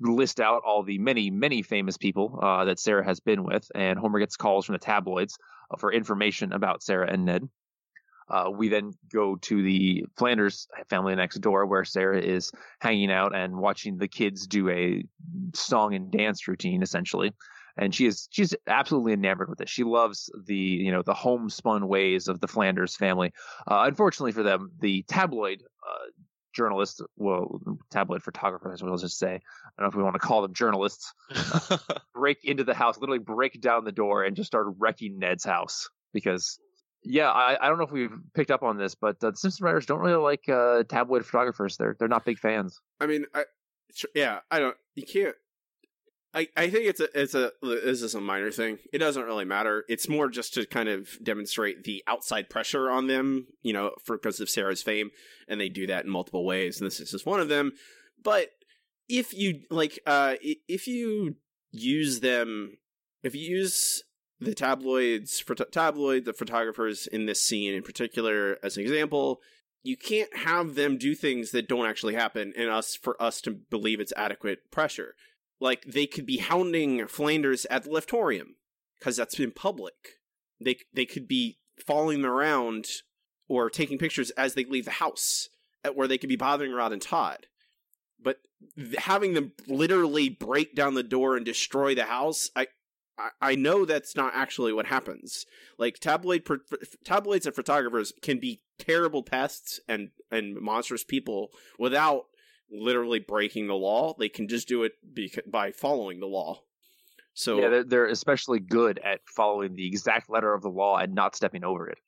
list 0.00 0.40
out 0.40 0.62
all 0.66 0.82
the 0.82 0.98
many, 0.98 1.30
many 1.30 1.62
famous 1.62 1.96
people 1.96 2.38
uh, 2.42 2.64
that 2.64 2.78
Sarah 2.78 3.04
has 3.04 3.20
been 3.20 3.44
with, 3.44 3.70
and 3.74 3.98
Homer 3.98 4.18
gets 4.18 4.36
calls 4.36 4.66
from 4.66 4.74
the 4.74 4.78
tabloids 4.78 5.38
uh, 5.70 5.76
for 5.76 5.92
information 5.92 6.52
about 6.52 6.82
Sarah 6.82 7.10
and 7.10 7.24
Ned. 7.24 7.48
Uh, 8.28 8.50
we 8.50 8.68
then 8.68 8.92
go 9.12 9.36
to 9.36 9.62
the 9.62 10.04
Flanders 10.16 10.66
family 10.88 11.14
next 11.14 11.40
door, 11.40 11.66
where 11.66 11.84
Sarah 11.84 12.20
is 12.20 12.50
hanging 12.80 13.10
out 13.10 13.34
and 13.34 13.56
watching 13.56 13.98
the 13.98 14.08
kids 14.08 14.46
do 14.46 14.68
a 14.70 15.04
song 15.54 15.94
and 15.94 16.10
dance 16.10 16.48
routine, 16.48 16.82
essentially. 16.82 17.32
And 17.76 17.94
she 17.94 18.06
is 18.06 18.28
she's 18.30 18.54
absolutely 18.66 19.12
enamored 19.12 19.50
with 19.50 19.60
it. 19.60 19.68
She 19.68 19.82
loves 19.82 20.30
the 20.46 20.54
you 20.54 20.92
know 20.92 21.02
the 21.02 21.12
homespun 21.12 21.88
ways 21.88 22.28
of 22.28 22.40
the 22.40 22.48
Flanders 22.48 22.96
family. 22.96 23.32
Uh, 23.66 23.84
unfortunately 23.86 24.32
for 24.32 24.44
them, 24.44 24.70
the 24.78 25.02
tabloid 25.08 25.62
uh, 25.86 26.06
journalists, 26.54 27.00
well, 27.16 27.60
tabloid 27.90 28.22
photographers, 28.22 28.82
we'll 28.82 28.96
just 28.96 29.18
say, 29.18 29.34
I 29.34 29.38
don't 29.82 29.82
know 29.82 29.88
if 29.88 29.94
we 29.94 30.02
want 30.02 30.14
to 30.14 30.20
call 30.20 30.42
them 30.42 30.54
journalists, 30.54 31.12
break 32.14 32.44
into 32.44 32.64
the 32.64 32.74
house, 32.74 32.98
literally 32.98 33.18
break 33.18 33.60
down 33.60 33.84
the 33.84 33.92
door 33.92 34.24
and 34.24 34.36
just 34.36 34.46
start 34.46 34.66
wrecking 34.78 35.18
Ned's 35.18 35.44
house. 35.44 35.90
Because, 36.12 36.58
yeah, 37.02 37.30
I, 37.30 37.58
I 37.60 37.68
don't 37.68 37.78
know 37.78 37.84
if 37.84 37.92
we've 37.92 38.16
picked 38.34 38.50
up 38.50 38.62
on 38.62 38.78
this, 38.78 38.94
but 38.94 39.22
uh, 39.22 39.30
the 39.30 39.36
Simpson 39.36 39.64
writers 39.64 39.86
don't 39.86 40.00
really 40.00 40.14
like 40.14 40.48
uh, 40.48 40.84
tabloid 40.84 41.26
photographers. 41.26 41.76
They're 41.76 41.96
they're 41.98 42.08
not 42.08 42.24
big 42.24 42.38
fans. 42.38 42.80
I 43.00 43.06
mean, 43.06 43.26
I 43.34 43.44
yeah, 44.14 44.40
I 44.50 44.60
don't. 44.60 44.76
You 44.94 45.04
can't. 45.04 45.34
I, 46.34 46.48
I 46.56 46.68
think 46.68 46.86
it's 46.86 47.00
a 47.00 47.08
it's 47.20 47.34
a 47.34 47.52
this 47.62 48.02
is 48.02 48.14
a 48.14 48.20
minor 48.20 48.50
thing. 48.50 48.78
It 48.92 48.98
doesn't 48.98 49.24
really 49.24 49.44
matter. 49.44 49.84
It's 49.88 50.08
more 50.08 50.28
just 50.28 50.54
to 50.54 50.66
kind 50.66 50.88
of 50.88 51.16
demonstrate 51.22 51.84
the 51.84 52.02
outside 52.08 52.50
pressure 52.50 52.90
on 52.90 53.06
them, 53.06 53.46
you 53.62 53.72
know, 53.72 53.92
for 54.04 54.16
because 54.16 54.40
of 54.40 54.50
Sarah's 54.50 54.82
fame, 54.82 55.10
and 55.46 55.60
they 55.60 55.68
do 55.68 55.86
that 55.86 56.04
in 56.04 56.10
multiple 56.10 56.44
ways, 56.44 56.80
and 56.80 56.86
this 56.86 56.98
is 56.98 57.12
just 57.12 57.26
one 57.26 57.40
of 57.40 57.48
them. 57.48 57.72
But 58.22 58.50
if 59.08 59.32
you 59.32 59.60
like, 59.70 60.00
uh, 60.06 60.34
if 60.42 60.88
you 60.88 61.36
use 61.70 62.20
them, 62.20 62.78
if 63.22 63.34
you 63.34 63.42
use 63.42 64.02
the 64.40 64.54
tabloids 64.54 65.38
for 65.38 65.54
tabloid 65.54 66.24
the 66.24 66.32
photographers 66.32 67.06
in 67.06 67.26
this 67.26 67.40
scene 67.40 67.74
in 67.74 67.82
particular 67.82 68.58
as 68.62 68.76
an 68.76 68.82
example, 68.82 69.40
you 69.84 69.96
can't 69.96 70.34
have 70.36 70.74
them 70.74 70.98
do 70.98 71.14
things 71.14 71.52
that 71.52 71.68
don't 71.68 71.86
actually 71.86 72.14
happen 72.14 72.52
and 72.56 72.70
us 72.70 72.96
for 72.96 73.20
us 73.22 73.40
to 73.42 73.52
believe 73.52 74.00
it's 74.00 74.12
adequate 74.16 74.70
pressure. 74.72 75.14
Like 75.64 75.84
they 75.86 76.06
could 76.06 76.26
be 76.26 76.36
hounding 76.36 77.06
Flanders 77.06 77.64
at 77.70 77.84
the 77.84 77.90
Leftorium 77.90 78.56
because 78.98 79.16
that's 79.16 79.40
in 79.40 79.50
public. 79.50 79.94
They 80.60 80.76
they 80.92 81.06
could 81.06 81.26
be 81.26 81.56
following 81.86 82.20
them 82.20 82.30
around 82.30 82.84
or 83.48 83.70
taking 83.70 83.96
pictures 83.96 84.28
as 84.32 84.52
they 84.52 84.66
leave 84.66 84.84
the 84.84 84.90
house, 84.90 85.48
at 85.82 85.96
where 85.96 86.06
they 86.06 86.18
could 86.18 86.28
be 86.28 86.36
bothering 86.36 86.72
Rod 86.72 86.92
and 86.92 87.00
Todd. 87.00 87.46
But 88.22 88.40
having 88.98 89.32
them 89.32 89.52
literally 89.66 90.28
break 90.28 90.74
down 90.74 90.92
the 90.92 91.02
door 91.02 91.34
and 91.34 91.46
destroy 91.46 91.94
the 91.94 92.04
house, 92.04 92.50
I, 92.54 92.66
I 93.40 93.54
know 93.54 93.86
that's 93.86 94.14
not 94.14 94.34
actually 94.34 94.74
what 94.74 94.84
happens. 94.84 95.46
Like 95.78 95.98
tabloid 95.98 96.46
tabloids 97.06 97.46
and 97.46 97.56
photographers 97.56 98.12
can 98.20 98.38
be 98.38 98.60
terrible 98.78 99.22
pests 99.22 99.80
and 99.88 100.10
and 100.30 100.60
monstrous 100.60 101.04
people 101.04 101.48
without 101.78 102.26
literally 102.74 103.20
breaking 103.20 103.68
the 103.68 103.74
law. 103.74 104.14
They 104.18 104.28
can 104.28 104.48
just 104.48 104.66
do 104.68 104.82
it 104.82 104.92
beca- 105.14 105.50
by 105.50 105.70
following 105.72 106.20
the 106.20 106.26
law. 106.26 106.62
So 107.32 107.58
yeah, 107.60 107.68
they're, 107.68 107.84
they're 107.84 108.06
especially 108.06 108.58
good 108.60 108.98
at 109.04 109.20
following 109.26 109.74
the 109.74 109.86
exact 109.86 110.28
letter 110.30 110.52
of 110.54 110.62
the 110.62 110.68
law 110.70 110.98
and 110.98 111.14
not 111.14 111.34
stepping 111.36 111.64
over 111.64 111.88
it. 111.88 111.98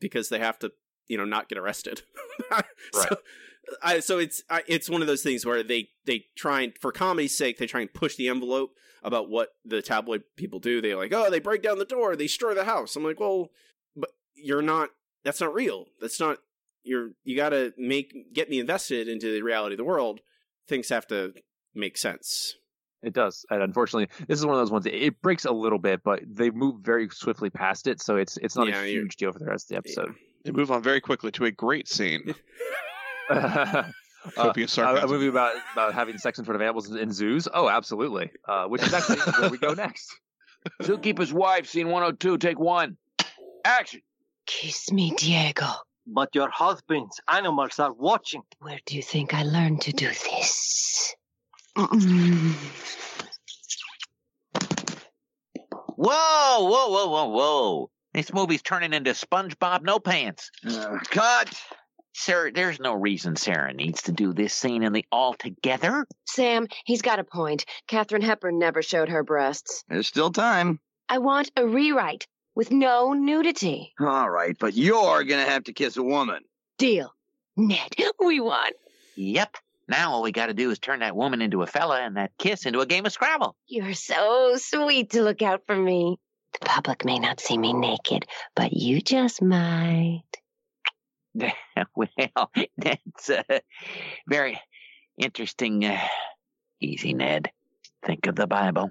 because 0.00 0.28
they 0.28 0.38
have 0.38 0.58
to, 0.60 0.72
you 1.08 1.16
know, 1.18 1.24
not 1.24 1.48
get 1.48 1.58
arrested. 1.58 2.02
Right. 2.50 2.64
So, 2.92 3.16
I, 3.82 4.00
so 4.00 4.18
it's 4.20 4.42
I, 4.48 4.62
it's 4.68 4.88
one 4.88 5.00
of 5.00 5.08
those 5.08 5.22
things 5.22 5.44
where 5.44 5.62
they 5.64 5.88
they 6.04 6.26
try 6.36 6.60
and 6.60 6.72
for 6.78 6.92
comedy's 6.92 7.36
sake 7.36 7.58
they 7.58 7.66
try 7.66 7.80
and 7.80 7.92
push 7.92 8.14
the 8.14 8.28
envelope 8.28 8.70
about 9.02 9.28
what 9.28 9.50
the 9.64 9.82
tabloid 9.82 10.22
people 10.36 10.60
do. 10.60 10.80
They're 10.80 10.96
like, 10.96 11.12
oh, 11.12 11.28
they 11.30 11.40
break 11.40 11.62
down 11.62 11.78
the 11.78 11.84
door, 11.84 12.14
they 12.14 12.26
destroy 12.26 12.54
the 12.54 12.64
house. 12.64 12.94
I'm 12.94 13.02
like, 13.04 13.18
well, 13.18 13.50
but 13.96 14.10
you're 14.36 14.62
not. 14.62 14.90
That's 15.24 15.40
not 15.40 15.52
real. 15.52 15.86
That's 16.00 16.20
not. 16.20 16.38
You're 16.86 17.10
you 17.24 17.36
got 17.36 17.50
to 17.50 17.72
make 17.76 18.32
get 18.32 18.48
me 18.48 18.60
invested 18.60 19.08
into 19.08 19.32
the 19.32 19.42
reality 19.42 19.74
of 19.74 19.78
the 19.78 19.84
world. 19.84 20.20
Things 20.68 20.88
have 20.88 21.06
to 21.08 21.34
make 21.74 21.96
sense. 21.98 22.54
It 23.02 23.12
does, 23.12 23.44
and 23.50 23.62
unfortunately, 23.62 24.08
this 24.26 24.38
is 24.38 24.46
one 24.46 24.54
of 24.54 24.60
those 24.60 24.70
ones. 24.70 24.86
It 24.86 25.20
breaks 25.20 25.44
a 25.44 25.52
little 25.52 25.78
bit, 25.78 26.02
but 26.02 26.20
they 26.26 26.50
move 26.50 26.80
very 26.82 27.08
swiftly 27.10 27.50
past 27.50 27.86
it, 27.86 28.00
so 28.00 28.16
it's 28.16 28.36
it's 28.38 28.56
not 28.56 28.68
Yeah, 28.68 28.80
a 28.82 28.86
huge 28.86 29.16
deal 29.16 29.32
for 29.32 29.38
the 29.38 29.44
rest 29.44 29.66
of 29.66 29.74
the 29.74 29.76
episode. 29.78 30.14
They 30.44 30.50
move 30.52 30.70
on 30.70 30.82
very 30.82 31.00
quickly 31.00 31.30
to 31.32 31.44
a 31.44 31.50
great 31.50 31.88
scene. 31.88 32.34
uh, 33.30 33.84
Copious 34.34 34.76
a, 34.78 34.82
a 34.82 34.84
sarcasm. 34.84 35.10
movie 35.10 35.26
about 35.28 35.54
about 35.72 35.94
having 35.94 36.18
sex 36.18 36.38
in 36.38 36.44
front 36.44 36.56
of 36.56 36.62
animals 36.62 36.90
in 36.94 37.12
zoos. 37.12 37.46
Oh, 37.52 37.68
absolutely. 37.68 38.30
Uh, 38.48 38.66
which 38.66 38.82
is 38.82 38.92
actually 38.94 39.18
where 39.38 39.50
we 39.50 39.58
go 39.58 39.72
next. 39.74 40.10
Zookeeper's 40.82 41.32
wife, 41.32 41.68
scene 41.68 41.86
102, 41.88 42.38
take 42.38 42.58
one. 42.58 42.96
Action. 43.64 44.00
Kiss 44.46 44.90
me, 44.92 45.12
Diego. 45.16 45.66
But 46.06 46.34
your 46.34 46.48
husband's 46.50 47.20
animals 47.28 47.78
are 47.78 47.92
watching. 47.92 48.42
Where 48.60 48.78
do 48.86 48.96
you 48.96 49.02
think 49.02 49.34
I 49.34 49.42
learned 49.42 49.82
to 49.82 49.92
do 49.92 50.08
this? 50.08 51.14
Whoa, 51.74 51.84
whoa, 55.98 56.88
whoa, 56.88 57.06
whoa, 57.08 57.28
whoa. 57.28 57.90
This 58.14 58.32
movie's 58.32 58.62
turning 58.62 58.92
into 58.92 59.10
SpongeBob 59.10 59.82
No 59.82 59.98
Pants. 59.98 60.50
Uh, 60.66 60.98
cut. 61.10 61.52
Sir, 62.14 62.50
there's 62.50 62.80
no 62.80 62.94
reason 62.94 63.36
Sarah 63.36 63.74
needs 63.74 64.02
to 64.02 64.12
do 64.12 64.32
this 64.32 64.54
scene 64.54 64.82
in 64.82 64.94
the 64.94 65.04
all 65.12 65.34
together. 65.34 66.06
Sam, 66.24 66.66
he's 66.86 67.02
got 67.02 67.18
a 67.18 67.24
point. 67.24 67.66
Katharine 67.88 68.22
Hepburn 68.22 68.58
never 68.58 68.80
showed 68.80 69.10
her 69.10 69.22
breasts. 69.22 69.84
There's 69.88 70.06
still 70.06 70.30
time. 70.30 70.80
I 71.10 71.18
want 71.18 71.50
a 71.56 71.66
rewrite 71.66 72.26
with 72.56 72.72
no 72.72 73.12
nudity. 73.12 73.92
All 74.00 74.28
right, 74.28 74.56
but 74.58 74.74
you're 74.74 75.22
going 75.22 75.44
to 75.44 75.50
have 75.50 75.64
to 75.64 75.72
kiss 75.72 75.96
a 75.96 76.02
woman. 76.02 76.42
Deal. 76.78 77.14
Ned, 77.56 77.94
we 78.18 78.40
won. 78.40 78.70
Yep. 79.14 79.56
Now 79.88 80.12
all 80.12 80.22
we 80.22 80.32
gotta 80.32 80.52
do 80.52 80.70
is 80.70 80.80
turn 80.80 80.98
that 80.98 81.14
woman 81.14 81.40
into 81.40 81.62
a 81.62 81.66
fella 81.66 82.00
and 82.00 82.16
that 82.16 82.32
kiss 82.38 82.66
into 82.66 82.80
a 82.80 82.86
game 82.86 83.06
of 83.06 83.12
Scrabble. 83.12 83.54
You're 83.68 83.94
so 83.94 84.56
sweet 84.56 85.10
to 85.10 85.22
look 85.22 85.42
out 85.42 85.62
for 85.66 85.76
me. 85.76 86.18
The 86.54 86.66
public 86.66 87.04
may 87.04 87.18
not 87.20 87.40
see 87.40 87.56
me 87.56 87.72
naked, 87.72 88.26
but 88.56 88.72
you 88.72 89.00
just 89.00 89.40
might. 89.40 90.24
well, 91.94 92.50
that's 92.76 93.30
uh, 93.30 93.42
very 94.26 94.60
interesting. 95.16 95.84
Uh, 95.84 96.00
easy, 96.80 97.14
Ned. 97.14 97.50
Think 98.04 98.26
of 98.26 98.34
the 98.34 98.46
Bible. 98.48 98.90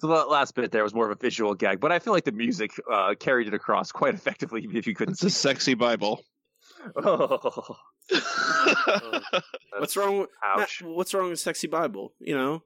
So 0.00 0.06
the 0.06 0.14
last 0.24 0.54
bit 0.54 0.72
there 0.72 0.82
was 0.82 0.94
more 0.94 1.04
of 1.04 1.10
a 1.10 1.20
visual 1.20 1.54
gag, 1.54 1.78
but 1.78 1.92
I 1.92 1.98
feel 1.98 2.14
like 2.14 2.24
the 2.24 2.32
music 2.32 2.70
uh, 2.90 3.14
carried 3.20 3.48
it 3.48 3.54
across 3.54 3.92
quite 4.00 4.14
effectively. 4.14 4.66
If 4.72 4.86
you 4.86 4.94
couldn't 4.94 5.12
It's 5.12 5.24
a 5.24 5.30
sexy 5.30 5.74
Bible. 5.74 6.22
Oh, 6.96 7.76
What's 9.78 9.96
wrong? 9.96 10.20
With, 10.20 10.30
ouch. 10.42 10.80
Matt, 10.82 10.90
what's 10.90 11.12
wrong 11.12 11.28
with 11.28 11.38
sexy 11.38 11.66
Bible? 11.66 12.14
You 12.18 12.34
know, 12.34 12.62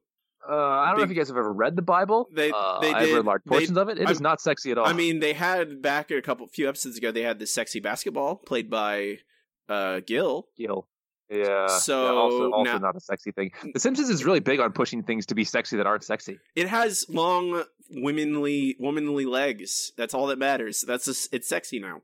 Uh, 0.49 0.55
I 0.55 0.91
don't 0.91 0.99
know 0.99 1.05
if 1.05 1.11
you 1.11 1.17
guys 1.17 1.27
have 1.29 1.37
ever 1.37 1.53
read 1.53 1.75
the 1.75 1.83
Bible. 1.83 2.29
They- 2.33 2.53
uh, 2.53 2.79
they 2.81 2.93
I've 2.95 3.07
did- 3.07 3.17
read 3.17 3.25
large 3.25 3.43
they- 3.45 3.49
portions 3.51 3.77
of 3.77 3.89
it. 3.89 3.99
It 3.99 4.09
is 4.09 4.19
I'm- 4.19 4.23
not 4.23 4.41
sexy 4.41 4.71
at 4.71 4.79
all. 4.79 4.87
I 4.87 4.93
mean, 4.93 5.19
they 5.19 5.33
had 5.33 5.83
back 5.83 6.11
a 6.13 6.23
couple 6.23 6.47
few 6.47 6.69
episodes 6.69 6.97
ago. 6.99 7.11
They 7.11 7.23
had 7.23 7.39
the 7.41 7.47
sexy 7.49 7.81
basketball 7.81 8.37
played 8.37 8.71
by 8.71 9.19
uh 9.69 10.01
Gil. 10.07 10.47
Gil. 10.57 10.87
Yeah. 11.31 11.67
So 11.69 12.05
yeah, 12.05 12.13
also, 12.13 12.51
also 12.51 12.71
now- 12.73 12.79
not 12.79 12.97
a 12.97 13.01
sexy 13.01 13.33
thing. 13.33 13.51
The 13.73 13.81
Simpsons 13.81 14.11
is 14.11 14.25
really 14.25 14.41
big 14.41 14.61
on 14.61 14.73
pushing 14.73 15.03
things 15.03 15.27
to 15.27 15.35
be 15.35 15.45
sexy 15.45 15.77
that 15.79 15.87
aren't 15.87 16.05
sexy. 16.05 16.39
It 16.55 16.69
has 16.69 17.07
long 17.09 17.65
womanly 17.91 18.77
womanly 18.79 19.25
legs. 19.25 19.93
That's 19.97 20.15
all 20.15 20.27
that 20.29 20.39
matters. 20.39 20.83
That's 20.87 21.07
just, 21.07 21.33
it's 21.33 21.49
sexy 21.49 21.79
now. 21.79 22.03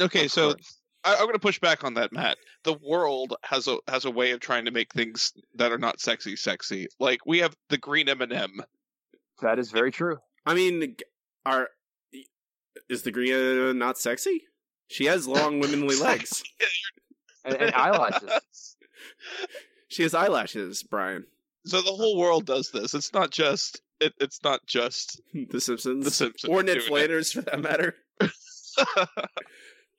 Okay, 0.00 0.24
Of 0.26 0.32
so 0.32 0.52
course. 0.54 0.78
I, 1.04 1.14
I'm 1.14 1.22
going 1.22 1.32
to 1.34 1.38
push 1.38 1.58
back 1.58 1.84
on 1.84 1.94
that, 1.94 2.12
Matt. 2.12 2.38
The 2.64 2.74
world 2.74 3.34
has 3.42 3.68
a 3.68 3.78
has 3.88 4.04
a 4.04 4.10
way 4.10 4.30
of 4.30 4.40
trying 4.40 4.64
to 4.66 4.70
make 4.70 4.92
things 4.92 5.32
that 5.56 5.72
are 5.72 5.78
not 5.78 6.00
sexy 6.00 6.36
sexy. 6.36 6.88
Like 6.98 7.26
we 7.26 7.38
have 7.40 7.54
the 7.68 7.78
green 7.78 8.08
M 8.08 8.20
and 8.22 8.32
m 8.32 8.62
that 9.42 9.58
is 9.58 9.70
very 9.70 9.90
true. 9.90 10.18
I 10.46 10.54
mean, 10.54 10.96
are 11.44 11.68
is 12.88 13.02
the 13.02 13.10
Gria 13.10 13.74
not 13.74 13.98
sexy? 13.98 14.44
She 14.88 15.06
has 15.06 15.26
long 15.26 15.60
womanly 15.60 15.96
legs. 16.00 16.42
And, 17.44 17.56
and 17.56 17.74
eyelashes. 17.74 18.30
She 19.88 20.02
has 20.02 20.14
eyelashes, 20.14 20.82
Bryan. 20.82 21.26
So 21.64 21.82
the 21.82 21.92
whole 21.92 22.16
world 22.18 22.46
does 22.46 22.70
this. 22.70 22.94
It's 22.94 23.12
not 23.12 23.30
just 23.30 23.80
it, 24.02 24.14
it's 24.20 24.42
not 24.42 24.66
just 24.66 25.20
The 25.32 25.60
Simpsons. 25.60 26.04
The 26.04 26.10
Simpsons 26.10 26.52
Or 26.52 26.62
Ned 26.62 26.78
doing. 26.78 26.88
Flanders, 26.88 27.32
for 27.32 27.42
that 27.42 27.60
matter. 27.60 27.94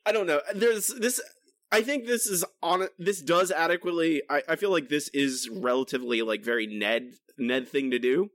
I 0.05 0.11
don't 0.11 0.27
know. 0.27 0.41
There's 0.53 0.87
this. 0.87 1.21
I 1.71 1.81
think 1.81 2.05
this 2.05 2.27
is 2.27 2.43
on. 2.61 2.87
This 2.99 3.21
does 3.21 3.51
adequately. 3.51 4.21
I, 4.29 4.43
I 4.49 4.55
feel 4.55 4.71
like 4.71 4.89
this 4.89 5.07
is 5.09 5.49
relatively 5.49 6.21
like 6.21 6.43
very 6.43 6.67
Ned 6.67 7.13
Ned 7.37 7.67
thing 7.67 7.91
to 7.91 7.99
do, 7.99 8.31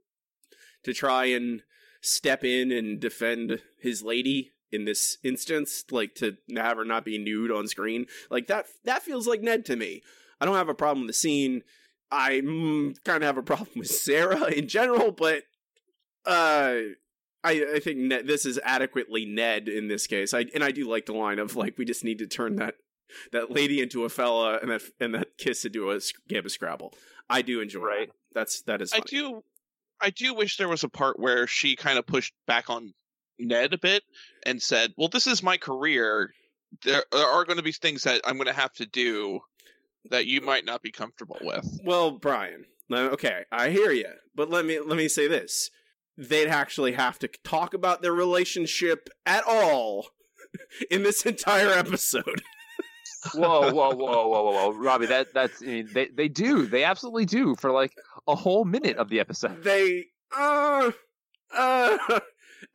to 0.83 0.93
try 0.93 1.25
and 1.25 1.61
step 2.01 2.43
in 2.43 2.71
and 2.71 2.99
defend 2.99 3.61
his 3.79 4.01
lady 4.01 4.51
in 4.71 4.85
this 4.85 5.17
instance, 5.23 5.83
like 5.91 6.15
to 6.15 6.37
have 6.55 6.77
her 6.77 6.85
not 6.85 7.05
be 7.05 7.17
nude 7.17 7.51
on 7.51 7.67
screen. 7.67 8.07
Like 8.31 8.47
that. 8.47 8.65
That 8.85 9.03
feels 9.03 9.27
like 9.27 9.41
Ned 9.41 9.65
to 9.65 9.75
me. 9.75 10.01
I 10.39 10.45
don't 10.45 10.55
have 10.55 10.69
a 10.69 10.73
problem 10.75 11.01
with 11.05 11.09
the 11.09 11.13
scene. 11.13 11.63
I 12.11 12.41
mm, 12.41 12.95
kind 13.03 13.23
of 13.23 13.27
have 13.27 13.37
a 13.37 13.43
problem 13.43 13.69
with 13.75 13.87
Sarah 13.89 14.45
in 14.45 14.67
general, 14.67 15.11
but 15.11 15.43
uh 16.25 16.75
I, 17.41 17.65
I 17.75 17.79
think 17.79 17.99
Ned, 17.99 18.27
this 18.27 18.45
is 18.45 18.59
adequately 18.63 19.25
Ned 19.25 19.69
in 19.69 19.87
this 19.87 20.07
case. 20.07 20.33
I 20.33 20.45
and 20.53 20.63
I 20.63 20.71
do 20.71 20.89
like 20.89 21.05
the 21.05 21.13
line 21.13 21.39
of 21.39 21.55
like 21.55 21.77
we 21.77 21.85
just 21.85 22.03
need 22.03 22.19
to 22.19 22.27
turn 22.27 22.57
that 22.57 22.75
that 23.31 23.49
lady 23.51 23.81
into 23.81 24.03
a 24.03 24.09
fella 24.09 24.57
and 24.57 24.69
that 24.71 24.81
and 24.99 25.15
that 25.15 25.37
kiss 25.37 25.65
into 25.65 25.91
a 25.91 25.99
game 26.27 26.45
of 26.45 26.51
Scrabble. 26.51 26.93
I 27.29 27.41
do 27.41 27.61
enjoy 27.61 27.81
Right. 27.81 28.01
it. 28.09 28.13
That's 28.33 28.61
that 28.63 28.81
is. 28.81 28.93
I 28.93 28.99
do 28.99 29.43
I 30.01 30.09
do 30.09 30.33
wish 30.33 30.57
there 30.57 30.69
was 30.69 30.83
a 30.83 30.89
part 30.89 31.19
where 31.19 31.47
she 31.47 31.75
kind 31.75 31.97
of 31.97 32.05
pushed 32.05 32.33
back 32.45 32.69
on 32.69 32.93
Ned 33.37 33.73
a 33.73 33.77
bit 33.77 34.03
and 34.45 34.61
said, 34.61 34.93
"Well, 34.97 35.09
this 35.09 35.27
is 35.27 35.41
my 35.41 35.57
career. 35.57 36.33
There, 36.83 37.03
there 37.11 37.25
are 37.25 37.45
going 37.45 37.57
to 37.57 37.63
be 37.63 37.71
things 37.71 38.03
that 38.03 38.21
I'm 38.25 38.35
going 38.35 38.47
to 38.47 38.53
have 38.53 38.73
to 38.73 38.85
do 38.85 39.39
that 40.09 40.25
you 40.25 40.41
might 40.41 40.65
not 40.65 40.81
be 40.81 40.91
comfortable 40.91 41.39
with." 41.41 41.79
Well, 41.83 42.11
Bryan. 42.11 42.65
Okay, 42.91 43.43
I 43.51 43.69
hear 43.69 43.91
you, 43.91 44.09
but 44.35 44.49
let 44.49 44.65
me 44.65 44.79
let 44.79 44.97
me 44.97 45.07
say 45.07 45.27
this: 45.27 45.69
they'd 46.17 46.47
actually 46.47 46.93
have 46.93 47.19
to 47.19 47.29
talk 47.43 47.73
about 47.73 48.01
their 48.01 48.13
relationship 48.13 49.09
at 49.25 49.43
all 49.47 50.07
in 50.91 51.03
this 51.03 51.25
entire 51.25 51.69
episode. 51.69 52.41
whoa, 53.33 53.71
whoa, 53.71 53.93
whoa, 53.95 53.95
whoa, 53.95 54.27
whoa, 54.27 54.51
whoa, 54.51 54.71
Robbie. 54.73 55.05
That 55.07 55.33
that's 55.33 55.61
I 55.61 55.65
mean, 55.65 55.89
they 55.93 56.07
they 56.07 56.27
do. 56.27 56.65
They 56.65 56.83
absolutely 56.83 57.25
do 57.25 57.55
for 57.55 57.71
like 57.71 57.93
a 58.27 58.35
whole 58.35 58.65
minute 58.65 58.97
of 58.97 59.09
the 59.09 59.19
episode. 59.19 59.63
they 59.63 60.05
uh 60.35 60.91
uh 61.55 61.97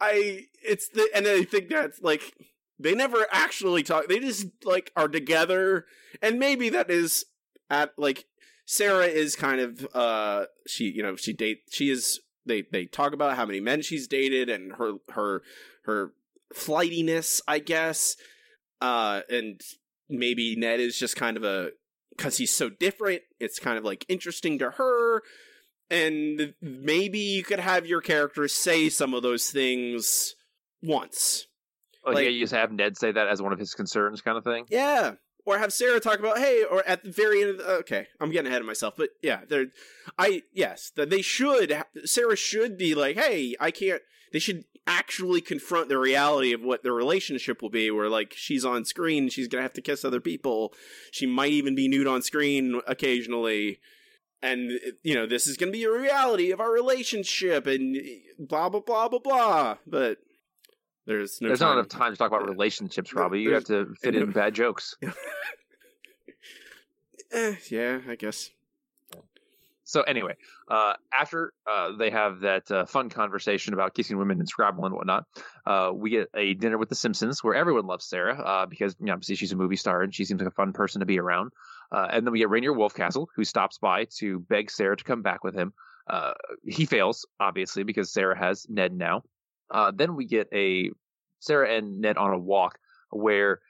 i 0.01 0.47
it's 0.63 0.89
the 0.89 1.09
and 1.15 1.27
i 1.29 1.45
think 1.45 1.69
that's 1.69 2.01
like 2.03 2.35
they 2.79 2.95
never 2.95 3.27
actually 3.33 3.83
talk 3.83 4.09
they 4.09 4.19
just 4.19 4.47
like 4.65 4.91
are 4.97 5.09
together 5.09 5.87
and 6.23 6.39
maybe 6.39 6.69
that 6.69 6.91
is 6.91 7.25
at 7.71 7.93
like 7.97 8.25
sarah 8.67 9.07
is 9.07 9.37
kind 9.37 9.61
of 9.61 9.87
uh 9.95 10.47
she 10.67 10.85
you 10.85 11.03
know 11.03 11.17
she 11.17 11.33
date 11.33 11.63
she 11.71 11.91
is 11.91 12.21
they 12.47 12.65
they 12.73 12.85
talk 12.85 13.13
about 13.13 13.37
how 13.37 13.47
many 13.47 13.61
men 13.61 13.83
she's 13.83 14.09
dated 14.09 14.49
and 14.49 14.73
her 14.73 14.95
her 15.11 15.43
her 15.85 16.13
flightiness 16.53 17.41
i 17.47 17.59
guess 17.59 18.17
uh 18.81 19.21
and 19.31 19.61
maybe 20.09 20.57
ned 20.57 20.81
is 20.81 20.99
just 20.99 21.17
kind 21.17 21.37
of 21.37 21.45
a 21.45 21.71
because 22.17 22.39
he's 22.39 22.53
so 22.53 22.69
different 22.69 23.23
it's 23.41 23.59
kind 23.59 23.77
of 23.77 23.85
like 23.85 24.05
interesting 24.09 24.59
to 24.59 24.71
her 24.73 25.23
and 25.91 26.55
maybe 26.61 27.19
you 27.19 27.43
could 27.43 27.61
have 27.61 27.87
your 27.87 28.01
character 28.01 28.49
say 28.49 28.89
some 28.89 29.15
of 29.15 29.23
those 29.23 29.51
things 29.51 30.35
once. 30.83 31.47
Oh, 32.05 32.11
like, 32.11 32.17
Like- 32.17 32.25
yeah, 32.25 32.31
you 32.31 32.41
just 32.41 32.53
have 32.55 32.73
Ned 32.73 32.97
say 32.97 33.13
that 33.13 33.29
as 33.29 33.41
one 33.41 33.53
of 33.53 33.59
his 33.59 33.75
concerns, 33.75 34.21
kind 34.21 34.37
of 34.39 34.45
thing. 34.45 34.67
Yeah. 34.69 35.15
Or 35.47 35.59
have 35.59 35.73
Sarah 35.75 36.01
talk 36.01 36.19
about, 36.21 36.39
hey, 36.39 36.65
or 36.65 36.83
at 36.87 37.05
the 37.05 37.11
very 37.11 37.43
end 37.43 37.51
of 37.51 37.59
the, 37.59 37.71
okay, 37.81 38.07
I'm 38.19 38.31
getting 38.31 38.47
ahead 38.47 38.63
of 38.63 38.67
myself, 38.67 38.95
but 38.97 39.11
yeah, 39.23 39.41
they're, 39.47 39.67
I, 40.19 40.43
yes, 40.55 40.91
that 40.97 41.11
they 41.11 41.21
should, 41.21 41.83
Sarah 42.07 42.37
should 42.37 42.79
be 42.79 42.95
like, 42.95 43.17
hey, 43.17 43.55
I 43.61 43.71
can't, 43.71 44.01
they 44.33 44.39
should 44.39 44.65
actually 44.87 45.43
confront 45.43 45.91
the 45.91 45.99
reality 45.99 46.55
of 46.55 46.63
what 46.63 46.83
their 46.83 46.95
relationship 46.95 47.61
will 47.61 47.69
be, 47.69 47.91
where 47.91 48.09
like 48.09 48.33
she's 48.35 48.65
on 48.65 48.87
screen, 48.87 49.29
she's 49.29 49.47
gonna 49.49 49.63
have 49.63 49.75
to 49.75 49.83
kiss 49.83 50.03
other 50.03 50.21
people, 50.21 50.73
she 51.11 51.27
might 51.27 51.53
even 51.53 51.75
be 51.75 51.89
nude 51.89 52.07
on 52.07 52.23
screen 52.23 52.81
occasionally, 52.87 53.81
and, 54.43 54.81
you 55.03 55.15
know, 55.15 55.27
this 55.27 55.47
is 55.47 55.59
gonna 55.59 55.73
be 55.73 55.85
a 55.85 55.91
reality 55.93 56.53
of 56.53 56.61
our 56.61 56.73
relationship, 56.73 57.67
and 57.67 57.99
blah, 58.39 58.71
blah, 58.71 58.81
blah, 58.81 59.09
blah, 59.11 59.19
blah, 59.19 59.77
but 59.87 60.19
there's 61.07 61.41
no 61.41 61.49
There's 61.49 61.61
time. 61.61 61.69
not 61.69 61.79
enough 61.79 61.89
time 61.89 62.13
to 62.13 62.17
talk 62.17 62.29
about 62.29 62.49
relationships, 62.49 63.13
Robbie. 63.13 63.41
You 63.41 63.55
have 63.55 63.65
to 63.65 63.95
fit 64.01 64.15
in 64.15 64.31
bad 64.33 64.55
jokes. 64.55 64.97
Eh, 67.33 67.57
yeah, 67.69 67.99
I 68.09 68.15
guess. 68.15 68.51
So 69.87 70.03
anyway, 70.03 70.35
uh, 70.69 70.95
after 71.13 71.53
uh, 71.71 71.97
they 71.99 72.11
have 72.11 72.41
that 72.41 72.71
uh, 72.71 72.87
fun 72.87 73.11
conversation 73.11 73.75
about 73.75 73.93
kissing 73.93 74.17
women 74.19 74.39
and 74.39 74.49
Scrabble 74.49 74.87
and 74.87 74.95
whatnot, 74.95 75.25
uh, 75.67 75.91
we 75.93 76.11
get 76.11 76.29
a 76.35 76.55
dinner 76.55 76.79
with 76.79 76.89
the 76.89 76.95
Simpsons 76.95 77.45
where 77.45 77.55
everyone 77.55 77.87
loves 77.87 78.07
Sarah 78.07 78.41
uh, 78.41 78.67
because 78.67 78.97
you 78.99 79.07
know, 79.07 79.13
obviously 79.13 79.35
she's 79.35 79.53
a 79.53 79.57
movie 79.57 79.77
star 79.77 80.03
and 80.03 80.15
she 80.15 80.25
seems 80.25 80.41
like 80.41 80.49
a 80.49 80.55
fun 80.55 80.73
person 80.73 81.01
to 81.01 81.07
be 81.07 81.19
around. 81.19 81.51
Uh, 81.93 82.07
and 82.11 82.25
then 82.27 82.33
we 82.33 82.39
get 82.39 82.49
Rainier 82.51 82.73
Wolfcastle 82.73 83.27
who 83.37 83.45
stops 83.45 83.79
by 83.79 84.07
to 84.19 84.39
beg 84.41 84.71
Sarah 84.71 84.97
to 84.97 85.05
come 85.05 85.23
back 85.23 85.45
with 85.45 85.55
him. 85.55 85.75
Uh, 86.09 86.33
he 86.65 86.87
fails 86.87 87.27
obviously 87.39 87.83
because 87.83 88.13
Sarah 88.13 88.39
has 88.39 88.67
Ned 88.71 88.93
now. 88.93 89.23
Uh, 89.71 89.93
then 89.95 90.17
we 90.17 90.27
get 90.27 90.49
a 90.53 90.91
Sarah 91.41 91.75
and 91.75 92.01
Ned 92.01 92.17
on 92.17 92.33
a 92.33 92.39
walk 92.39 92.79
where 93.11 93.61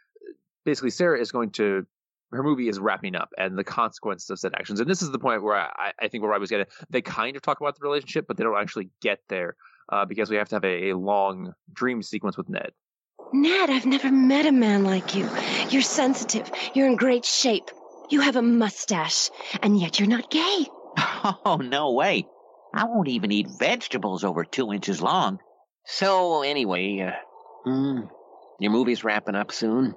basically 0.64 0.90
Sarah 0.90 1.20
is 1.20 1.32
going 1.32 1.50
to 1.52 1.86
her 2.32 2.42
movie 2.42 2.68
is 2.68 2.78
wrapping 2.78 3.14
up 3.14 3.30
and 3.38 3.56
the 3.56 3.64
consequences 3.64 4.28
of 4.30 4.38
said 4.38 4.54
actions. 4.54 4.80
And 4.80 4.90
this 4.90 5.02
is 5.02 5.10
the 5.10 5.18
point 5.18 5.42
where 5.42 5.56
I, 5.56 5.92
I 6.00 6.08
think 6.08 6.24
where 6.24 6.34
I 6.34 6.38
was 6.38 6.50
getting. 6.50 6.66
They 6.90 7.02
kind 7.02 7.36
of 7.36 7.42
talk 7.42 7.60
about 7.60 7.78
the 7.78 7.84
relationship, 7.84 8.26
but 8.26 8.36
they 8.36 8.44
don't 8.44 8.60
actually 8.60 8.90
get 9.00 9.20
there 9.28 9.56
uh, 9.90 10.04
because 10.04 10.30
we 10.30 10.36
have 10.36 10.48
to 10.48 10.56
have 10.56 10.64
a, 10.64 10.90
a 10.90 10.96
long 10.96 11.54
dream 11.72 12.02
sequence 12.02 12.36
with 12.36 12.48
Ned. 12.48 12.72
Ned, 13.32 13.70
I've 13.70 13.86
never 13.86 14.10
met 14.10 14.46
a 14.46 14.52
man 14.52 14.84
like 14.84 15.14
you. 15.14 15.28
You're 15.70 15.82
sensitive. 15.82 16.50
You're 16.74 16.86
in 16.86 16.96
great 16.96 17.24
shape. 17.24 17.70
You 18.10 18.20
have 18.20 18.36
a 18.36 18.42
mustache, 18.42 19.30
and 19.62 19.78
yet 19.78 19.98
you're 19.98 20.08
not 20.08 20.30
gay. 20.30 20.66
Oh, 21.46 21.56
no 21.56 21.92
way. 21.92 22.26
I 22.74 22.84
won't 22.84 23.08
even 23.08 23.32
eat 23.32 23.48
vegetables 23.58 24.24
over 24.24 24.44
two 24.44 24.74
inches 24.74 25.00
long. 25.00 25.40
So, 25.86 26.42
anyway, 26.42 27.00
uh, 27.00 27.12
hmm, 27.64 28.00
your 28.58 28.72
movie's 28.72 29.04
wrapping 29.04 29.34
up 29.34 29.52
soon. 29.52 29.94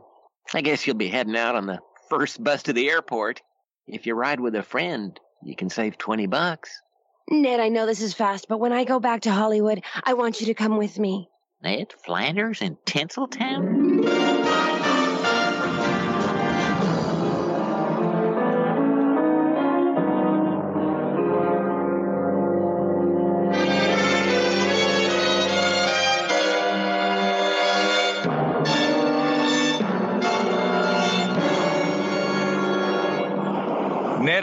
I 0.53 0.61
guess 0.61 0.85
you'll 0.85 0.95
be 0.95 1.09
heading 1.09 1.35
out 1.35 1.55
on 1.55 1.65
the 1.65 1.79
first 2.09 2.43
bus 2.43 2.63
to 2.63 2.73
the 2.73 2.89
airport. 2.89 3.41
If 3.87 4.05
you 4.05 4.15
ride 4.15 4.39
with 4.39 4.55
a 4.55 4.63
friend, 4.63 5.17
you 5.43 5.55
can 5.55 5.69
save 5.69 5.97
20 5.97 6.27
bucks. 6.27 6.69
Ned, 7.29 7.59
I 7.59 7.69
know 7.69 7.85
this 7.85 8.01
is 8.01 8.13
fast, 8.13 8.47
but 8.47 8.59
when 8.59 8.71
I 8.71 8.85
go 8.85 8.99
back 8.99 9.21
to 9.21 9.31
Hollywood, 9.31 9.83
I 10.03 10.13
want 10.13 10.39
you 10.39 10.47
to 10.47 10.53
come 10.53 10.77
with 10.77 10.97
me. 10.97 11.29
Ned 11.61 11.93
Flanders 12.05 12.61
in 12.61 12.77
Tinseltown? 12.85 14.86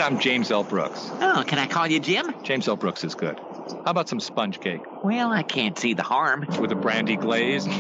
I'm 0.05 0.19
James 0.19 0.51
L. 0.51 0.65
Brooks. 0.65 1.09
Oh, 1.23 1.43
can 1.47 1.59
I 1.59 1.67
call 1.67 1.87
you 1.87 1.99
Jim? 1.99 2.35
James 2.43 2.69
L. 2.69 2.77
Brooks 2.77 3.05
is 3.05 3.15
good. 3.15 3.39
How 3.41 3.91
about 3.91 4.07
some 4.07 4.21
sponge 4.21 4.61
cake 4.61 4.83
Well, 5.03 5.33
I 5.33 5.43
can't 5.43 5.79
see 5.79 5.95
the 5.95 6.03
harm. 6.03 6.45
with 6.61 6.71
a 6.73 6.75
brandy 6.77 7.17
glaze? 7.17 7.67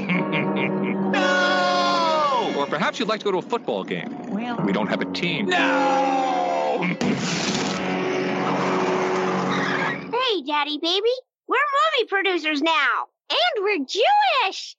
No! 1.14 2.54
Or 2.56 2.66
perhaps 2.66 2.98
you'd 2.98 3.08
like 3.08 3.20
to 3.20 3.24
go 3.24 3.30
to 3.32 3.38
a 3.38 3.42
football 3.42 3.84
game. 3.84 4.30
Well, 4.30 4.56
We 4.64 4.72
don't 4.72 4.88
have 4.88 5.00
a 5.02 5.04
team. 5.12 5.46
no! 5.46 6.78
Hey, 10.10 10.42
Daddy 10.46 10.78
Baby, 10.78 11.10
we're 11.46 11.58
movie 11.58 12.08
producers 12.08 12.62
now. 12.62 13.04
And 13.30 13.62
we're 13.64 13.84
Jewish! 13.84 14.76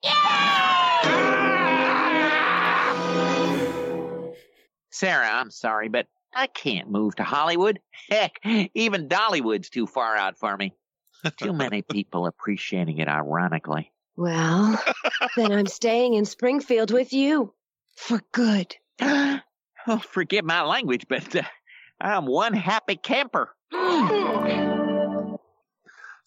Sarah, 4.91 5.29
I'm 5.29 5.51
sorry, 5.51 5.87
but 5.89 6.07
I 6.35 6.47
can't 6.47 6.89
move 6.89 7.15
to 7.15 7.23
Hollywood. 7.23 7.79
Heck, 8.09 8.39
even 8.73 9.07
Dollywood's 9.07 9.69
too 9.69 9.87
far 9.87 10.15
out 10.17 10.37
for 10.37 10.55
me. 10.55 10.73
Too 11.37 11.53
many 11.53 11.81
people 11.81 12.27
appreciating 12.27 12.97
it 12.99 13.07
ironically. 13.07 13.91
Well, 14.17 14.79
then 15.37 15.51
I'm 15.51 15.65
staying 15.65 16.13
in 16.13 16.25
Springfield 16.25 16.91
with 16.91 17.13
you. 17.13 17.53
For 17.95 18.21
good. 18.33 18.75
oh, 19.01 19.39
forgive 20.03 20.43
my 20.45 20.63
language, 20.63 21.05
but 21.07 21.35
uh, 21.35 21.43
I'm 21.99 22.25
one 22.25 22.53
happy 22.53 22.97
camper. 22.97 23.55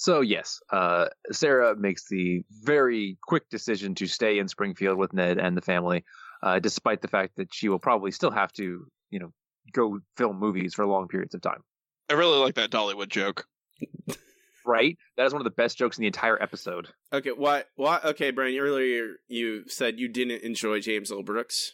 So 0.00 0.20
yes, 0.20 0.60
uh, 0.70 1.06
Sarah 1.32 1.74
makes 1.76 2.08
the 2.08 2.44
very 2.62 3.18
quick 3.26 3.50
decision 3.50 3.96
to 3.96 4.06
stay 4.06 4.38
in 4.38 4.46
Springfield 4.46 4.96
with 4.96 5.12
Ned 5.12 5.38
and 5.38 5.56
the 5.56 5.60
family, 5.60 6.04
uh, 6.40 6.60
despite 6.60 7.02
the 7.02 7.08
fact 7.08 7.34
that 7.36 7.52
she 7.52 7.68
will 7.68 7.80
probably 7.80 8.12
still 8.12 8.30
have 8.30 8.52
to, 8.52 8.86
you 9.10 9.18
know, 9.18 9.32
go 9.72 9.98
film 10.16 10.38
movies 10.38 10.74
for 10.74 10.86
long 10.86 11.08
periods 11.08 11.34
of 11.34 11.40
time. 11.42 11.62
I 12.10 12.14
really 12.14 12.38
like 12.38 12.54
that 12.54 12.70
Dollywood 12.70 13.08
joke. 13.08 13.44
Right? 14.66 14.98
That 15.16 15.24
is 15.26 15.32
one 15.32 15.40
of 15.40 15.44
the 15.44 15.50
best 15.50 15.78
jokes 15.78 15.96
in 15.96 16.02
the 16.02 16.08
entire 16.08 16.40
episode. 16.42 16.88
Okay, 17.12 17.30
why? 17.30 17.64
Why? 17.76 18.00
Okay, 18.04 18.30
Bryan. 18.30 18.58
Earlier 18.58 19.14
you 19.26 19.62
said 19.66 19.98
you 19.98 20.08
didn't 20.08 20.42
enjoy 20.42 20.80
James 20.80 21.10
L. 21.10 21.22
Brooks, 21.22 21.72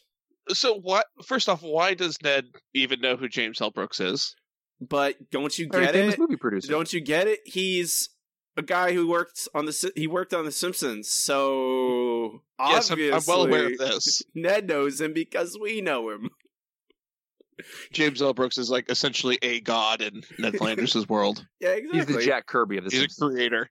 So 0.51 0.79
what? 0.79 1.07
First 1.27 1.49
off, 1.49 1.61
why 1.63 1.95
does 1.95 2.17
Ned 2.23 2.45
even 2.73 3.01
know 3.01 3.17
who 3.17 3.29
James 3.29 3.61
L. 3.61 3.71
Brooks 3.71 3.99
is? 4.01 4.35
but 4.81 5.17
don't 5.31 5.57
you 5.59 5.69
Very 5.73 5.87
get 5.87 5.95
famous 5.95 6.15
it? 6.15 6.21
movie 6.21 6.37
producer. 6.37 6.71
Don't 6.71 6.93
you 6.93 7.01
get 7.01 7.27
it? 7.27 7.41
He's 7.47 8.11
a 8.57 8.63
guy 8.63 8.93
who 8.93 9.09
worked 9.09 9.49
on 9.55 9.65
the 9.67 9.93
he 9.97 10.07
worked 10.07 10.35
on 10.35 10.45
the 10.45 10.53
Simpsons, 10.53 11.09
so 11.11 12.43
Yes, 12.61 12.91
I'm, 12.91 12.95
obviously 12.95 13.13
I'm 13.13 13.23
well 13.27 13.47
aware 13.47 13.67
of 13.67 13.79
this. 13.79 14.23
Ned 14.35 14.69
knows 14.69 15.01
him 15.01 15.13
because 15.15 15.59
we 15.61 15.81
know 15.81 16.11
him. 16.11 16.31
James 17.93 18.21
L. 18.23 18.35
Brooks 18.35 18.59
is 18.59 18.71
like 18.71 18.91
essentially 18.91 19.39
a 19.43 19.61
god 19.61 20.01
in 20.03 20.23
Ned 20.39 20.57
Flanders' 20.57 21.09
world. 21.09 21.47
Yeah, 21.61 21.71
exactly. 21.71 21.99
He's 21.99 22.07
the 22.07 22.23
Jack 22.23 22.47
Kirby 22.47 22.79
of 22.79 22.85
the 22.85 22.91
He's 22.91 23.19
a 23.21 23.27
creator. 23.27 23.71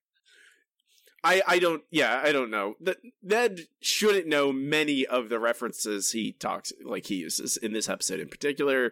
I 1.24 1.41
I 1.48 1.60
don't. 1.60 1.84
Yeah, 1.91 2.22
I 2.24 2.32
don't 2.32 2.50
know. 2.52 2.76
That 2.82 2.98
Ned 3.22 3.62
shouldn't 3.82 4.28
know 4.28 4.52
many 4.52 5.06
of 5.06 5.30
the 5.30 5.39
references 5.39 6.12
he 6.12 6.34
talks 6.34 6.74
like 6.84 7.06
he 7.06 7.15
uses 7.15 7.56
in 7.58 7.72
this 7.74 7.88
episode 7.88 8.19
in 8.19 8.28
particular. 8.28 8.91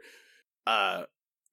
Uh, 0.65 1.03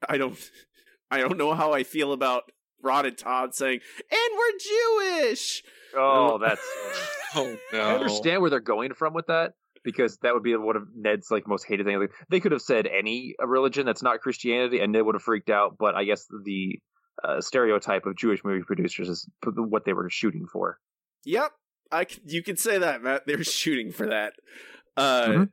I 0.09 0.19
don't. 0.19 0.39
I 1.11 1.19
don't 1.21 1.39
know 1.39 1.55
how 1.55 1.73
I 1.73 1.85
feel 1.85 2.13
about 2.13 2.53
Rod 2.83 3.07
and 3.07 3.17
Todd 3.17 3.55
saying, 3.55 3.81
"And 4.11 4.37
we're 4.37 5.23
Jewish." 5.25 5.63
Oh, 5.97 6.39
that's. 6.39 6.63
Oh 7.35 7.59
no! 7.75 7.81
I 7.81 7.95
understand 7.95 8.41
where 8.41 8.49
they're 8.49 8.59
going 8.59 8.95
from 8.95 9.13
with 9.13 9.27
that 9.27 9.53
because 9.85 10.19
that 10.19 10.35
would 10.35 10.43
be 10.43 10.55
one 10.57 10.77
of 10.77 10.85
Ned's 10.95 11.31
like 11.31 11.47
most 11.47 11.67
hated 11.67 11.87
things. 11.87 12.01
Like, 12.01 12.13
they 12.31 12.41
could 12.41 12.53
have 12.53 12.63
said 12.63 12.87
any 12.87 13.35
religion 13.39 13.87
that's 13.87 14.03
not 14.03 14.21
Christianity, 14.21 14.81
and 14.81 14.93
Ned 14.93 15.03
would 15.05 15.15
have 15.15 15.23
freaked 15.23 15.51
out. 15.51 15.77
But 15.79 15.95
I 15.95 16.05
guess 16.05 16.27
the 16.45 16.79
uh, 17.23 17.41
stereotype 17.41 18.07
of 18.07 18.17
Jewish 18.17 18.45
movie 18.45 18.63
producers 18.65 19.09
is 19.09 19.29
what 19.45 19.85
they 19.85 19.93
were 19.93 20.09
shooting 20.11 20.47
for. 20.53 20.79
Yep, 21.25 21.53
I 21.91 22.07
you 22.25 22.43
could 22.43 22.59
say 22.59 22.79
that, 22.79 23.03
Matt. 23.03 23.27
They're 23.27 23.43
shooting 23.45 23.91
for 23.93 24.07
that. 24.07 24.35
Uh, 24.97 25.27
Mhm. 25.27 25.49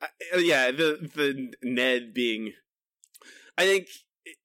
I- 0.00 0.38
yeah, 0.38 0.70
the 0.70 1.10
the 1.14 1.52
Ned 1.62 2.12
being, 2.14 2.52
I 3.56 3.64
think 3.64 3.86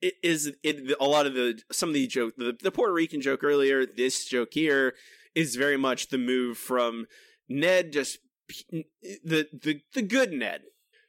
it 0.02 0.13
is 0.24 0.52
it 0.63 0.96
a 1.00 1.06
lot 1.06 1.26
of 1.26 1.34
the 1.34 1.62
some 1.72 1.89
of 1.89 1.94
the 1.96 2.08
joke 2.08 2.36
the, 2.38 2.56
the 2.62 2.72
Puerto 2.72 2.94
Rican 2.94 3.22
joke 3.22 3.44
earlier. 3.44 3.86
This 3.86 4.26
joke 4.26 4.50
here 4.54 4.96
is 5.36 5.56
very 5.56 5.78
much 5.78 6.10
the 6.10 6.18
move 6.18 6.58
from 6.58 7.06
Ned 7.48 7.92
just 7.92 8.20
the 8.72 9.48
the 9.54 9.82
the 9.94 10.02
good 10.02 10.32
Ned. 10.32 10.62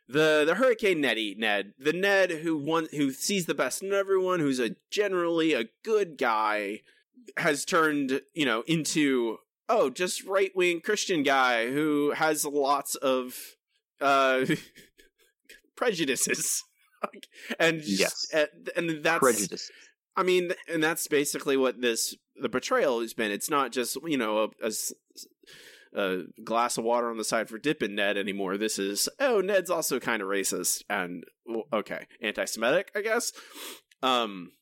The 0.09 0.43
the 0.45 0.57
Hurricane 0.57 1.01
Neddy 1.01 1.37
Ned, 1.39 1.73
the 1.79 1.93
Ned 1.93 2.31
who 2.31 2.57
one 2.57 2.89
who 2.91 3.13
sees 3.13 3.47
the 3.47 3.55
best 3.55 3.81
in 3.83 3.93
everyone, 3.93 4.41
who's 4.41 4.59
a 4.59 4.75
generally 4.91 5.53
a 5.53 5.69
good 5.85 6.19
guy, 6.19 6.81
has 7.37 7.65
turned 7.65 8.21
you 8.35 8.45
know 8.45 8.63
into 8.67 9.39
oh 9.69 9.89
just 9.89 10.25
right 10.25 10.51
wing 10.57 10.81
Christian 10.81 11.23
guy 11.23 11.71
who 11.71 12.11
has 12.11 12.45
lots 12.45 12.97
of 12.97 13.37
uh 14.01 14.47
prejudices, 15.77 16.65
and 17.59 17.81
Yes. 17.85 18.27
and, 18.77 19.05
that's 19.05 19.21
Prejudice. 19.21 19.71
I 20.17 20.23
mean, 20.25 20.53
and 20.69 20.83
that's 20.83 21.07
basically 21.07 21.57
what 21.57 21.81
this 21.81 22.17
the 22.35 22.49
portrayal 22.49 23.01
has 23.01 23.15
been. 23.15 23.31
It's 23.31 23.49
not 23.51 23.71
just 23.73 23.97
you 24.05 24.19
know 24.19 24.51
a, 24.63 24.67
a 24.67 24.73
a 25.95 26.23
glass 26.45 26.79
of 26.79 26.85
water 26.85 27.11
on 27.11 27.17
the 27.17 27.25
side 27.25 27.49
for 27.49 27.59
dipping 27.59 27.95
Ned 27.95 28.17
anymore. 28.17 28.57
This 28.57 28.79
is 28.79 29.09
oh 29.19 29.41
Ned's 29.41 29.71
also 29.71 29.99
kind 29.99 30.23
of 30.23 30.29
racist 30.29 30.83
and 30.89 31.25
well, 31.47 31.65
okay 31.73 32.07
anti-Semitic, 32.23 32.91
I 32.95 33.03
guess. 33.03 33.33
Um, 34.03 34.53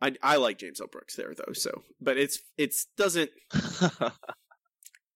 I 0.00 0.14
I 0.22 0.36
like 0.36 0.58
James 0.58 0.80
L. 0.80 0.86
Brooks 0.86 1.16
there 1.16 1.34
though. 1.36 1.52
So, 1.52 1.82
but 2.00 2.16
it's 2.16 2.40
it's 2.56 2.86
doesn't. 2.96 3.30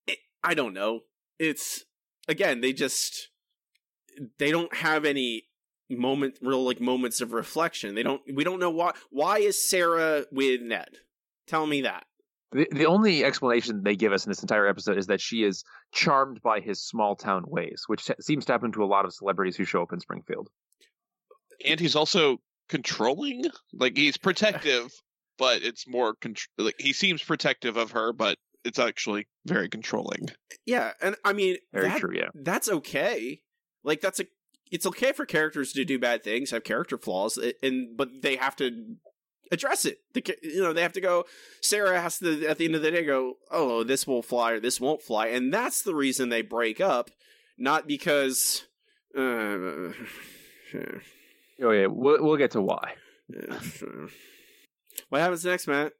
It, 0.07 0.19
I 0.43 0.53
don't 0.53 0.75
know. 0.75 0.99
It's 1.39 1.83
again 2.27 2.61
they 2.61 2.73
just 2.73 3.29
they 4.37 4.51
don't 4.51 4.71
have 4.75 5.03
any 5.03 5.45
moment 5.89 6.37
real 6.41 6.63
like 6.63 6.79
moments 6.79 7.21
of 7.21 7.33
reflection. 7.33 7.95
They 7.95 8.03
don't 8.03 8.21
we 8.31 8.43
don't 8.43 8.59
know 8.59 8.69
why 8.69 8.91
why 9.09 9.39
is 9.39 9.67
Sarah 9.67 10.25
with 10.31 10.61
Ned? 10.61 10.99
Tell 11.47 11.65
me 11.65 11.81
that. 11.81 12.05
The, 12.55 12.67
the 12.71 12.85
only 12.85 13.23
explanation 13.25 13.83
they 13.83 13.95
give 13.97 14.13
us 14.13 14.25
in 14.25 14.29
this 14.31 14.41
entire 14.41 14.65
episode 14.67 14.97
is 14.97 15.07
that 15.07 15.19
she 15.19 15.43
is 15.43 15.63
charmed 15.93 16.41
by 16.41 16.61
his 16.61 16.81
small 16.81 17.15
town 17.15 17.43
ways, 17.47 17.83
which 17.87 18.05
t- 18.05 18.13
seems 18.21 18.45
to 18.45 18.53
happen 18.53 18.71
to 18.71 18.83
a 18.83 18.85
lot 18.85 19.03
of 19.05 19.13
celebrities 19.13 19.57
who 19.57 19.65
show 19.65 19.81
up 19.81 19.91
in 19.91 19.99
Springfield. 19.99 20.47
and 21.65 21.79
he's 21.79 21.95
also 21.95 22.37
controlling. 22.69 23.43
Like 23.73 23.97
he's 23.97 24.17
protective, 24.17 24.89
but 25.37 25.63
it's 25.63 25.87
more 25.87 26.15
contr- 26.15 26.47
like 26.57 26.75
he 26.79 26.93
seems 26.93 27.21
protective 27.21 27.75
of 27.77 27.91
her, 27.91 28.13
but 28.13 28.37
it's 28.63 28.79
actually 28.79 29.27
very 29.45 29.67
controlling. 29.69 30.27
Yeah, 30.65 30.93
and 31.01 31.15
I 31.25 31.33
mean, 31.33 31.57
Very 31.73 31.89
that- 31.89 31.99
true. 31.99 32.15
Yeah. 32.15 32.29
that's 32.33 32.69
okay. 32.69 33.41
Like 33.83 33.99
that's 34.01 34.19
a 34.21 34.25
it's 34.71 34.85
okay 34.87 35.11
for 35.11 35.25
characters 35.25 35.73
to 35.73 35.85
do 35.85 35.99
bad 35.99 36.23
things, 36.23 36.51
have 36.51 36.63
character 36.63 36.97
flaws, 36.97 37.37
and 37.61 37.95
but 37.97 38.09
they 38.21 38.35
have 38.37 38.55
to 38.55 38.95
address 39.51 39.85
it. 39.85 39.99
The, 40.13 40.23
you 40.41 40.61
know, 40.61 40.73
they 40.73 40.81
have 40.81 40.93
to 40.93 41.01
go. 41.01 41.25
Sarah 41.61 42.01
has 42.01 42.19
to 42.19 42.45
at 42.45 42.57
the 42.57 42.65
end 42.65 42.75
of 42.75 42.81
the 42.81 42.91
day 42.91 43.03
go, 43.03 43.35
"Oh, 43.51 43.83
this 43.83 44.05
will 44.07 44.21
fly 44.21 44.51
or 44.51 44.59
this 44.59 44.81
won't 44.81 45.01
fly," 45.01 45.27
and 45.27 45.53
that's 45.53 45.81
the 45.81 45.95
reason 45.95 46.29
they 46.29 46.41
break 46.41 46.79
up, 46.81 47.09
not 47.57 47.87
because. 47.87 48.65
Uh, 49.17 49.93
Oh 51.61 51.71
yeah. 51.71 51.87
We'll, 51.87 52.23
we'll 52.23 52.37
get 52.37 52.51
to 52.51 52.61
why. 52.61 52.95
what 55.09 55.21
happens 55.21 55.45
next, 55.45 55.67
Matt? 55.67 55.93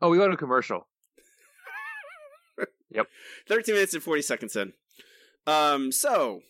Oh, 0.00 0.10
we 0.10 0.18
go 0.18 0.28
to 0.28 0.36
commercial. 0.36 0.86
yep, 2.90 3.08
13 3.48 3.74
minutes 3.74 3.94
and 3.94 4.02
40 4.02 4.22
seconds 4.22 4.56
in. 4.56 4.72
Um, 5.46 5.92
so 5.92 6.42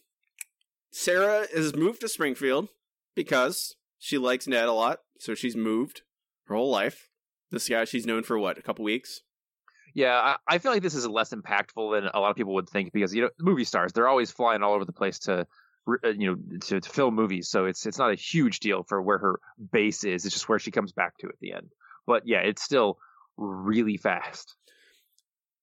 Sarah 0.91 1.47
has 1.55 1.75
moved 1.75 2.01
to 2.01 2.09
Springfield 2.09 2.69
because 3.15 3.77
she 3.99 4.19
likes 4.19 4.47
Ned 4.49 4.67
a 4.67 4.73
lot, 4.73 5.01
so 5.19 5.35
she's 5.35 5.57
moved 5.57 6.03
her 6.49 6.55
whole 6.55 6.71
life. 6.71 7.09
This 7.51 7.69
guy 7.69 7.85
she's 7.85 8.07
known 8.07 8.23
for 8.23 8.39
what, 8.39 8.59
a 8.59 8.63
couple 8.63 8.85
weeks? 8.85 9.21
Yeah, 9.95 10.15
I, 10.15 10.37
I 10.47 10.59
feel 10.59 10.73
like 10.73 10.83
this 10.83 10.95
is 10.95 11.07
less 11.07 11.31
impactful 11.31 11.95
than 11.95 12.11
a 12.13 12.21
lot 12.21 12.31
of 12.31 12.37
people 12.37 12.55
would 12.55 12.69
think 12.69 12.93
because 12.93 13.15
you 13.15 13.23
know 13.23 13.31
movie 13.41 13.65
stars 13.65 13.93
they're 13.93 14.09
always 14.09 14.31
flying 14.31 14.63
all 14.63 14.75
over 14.75 14.85
the 14.85 14.93
place 14.93 15.19
to 15.21 15.47
uh, 15.89 16.09
you 16.11 16.31
know 16.31 16.59
to, 16.61 16.81
to 16.81 16.91
film 16.91 17.15
movies, 17.15 17.49
so 17.49 17.65
it's 17.65 17.87
it's 17.87 17.99
not 17.99 18.11
a 18.11 18.15
huge 18.15 18.61
deal 18.61 18.83
for 18.83 19.01
where 19.01 19.19
her 19.19 19.41
base 19.73 20.05
is. 20.05 20.25
It's 20.25 20.35
just 20.35 20.49
where 20.49 20.59
she 20.59 20.71
comes 20.71 20.93
back 20.93 21.17
to 21.19 21.29
at 21.29 21.39
the 21.41 21.53
end. 21.53 21.73
But 22.07 22.25
yeah, 22.27 22.41
it's 22.41 22.63
still 22.63 22.99
really 23.37 23.97
fast. 23.97 24.55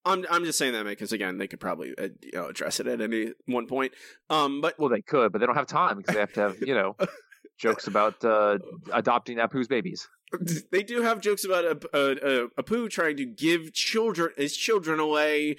I'm 0.06 0.26
I'm 0.30 0.46
just 0.46 0.60
saying 0.60 0.74
that 0.74 0.86
because 0.86 1.12
again 1.12 1.38
they 1.38 1.48
could 1.48 1.60
probably 1.60 1.94
uh, 1.98 2.10
you 2.22 2.32
know 2.34 2.48
address 2.48 2.80
it 2.80 2.88
at 2.88 3.02
any 3.02 3.34
one 3.46 3.68
point. 3.68 3.94
Um, 4.30 4.62
but 4.62 4.80
Well, 4.80 4.90
they 4.90 5.02
could, 5.02 5.32
but 5.32 5.40
they 5.40 5.46
don't 5.46 5.56
have 5.56 5.68
time 5.68 5.98
because 5.98 6.14
they 6.14 6.20
have 6.20 6.34
to 6.34 6.42
have 6.42 6.58
you 6.62 6.76
know 6.76 6.96
jokes 7.58 7.88
about 7.88 8.24
uh, 8.24 8.60
adopting 8.92 9.38
Apu's 9.38 9.68
babies. 9.68 10.08
they 10.72 10.84
do 10.84 11.02
have 11.02 11.22
jokes 11.22 11.46
about 11.46 11.66
a 11.66 11.80
a, 11.94 12.46
a, 12.46 12.48
Apu 12.62 12.90
trying 12.90 13.18
to 13.18 13.26
give 13.26 13.74
children 13.74 14.32
his 14.38 14.56
children 14.56 15.00
away. 15.00 15.58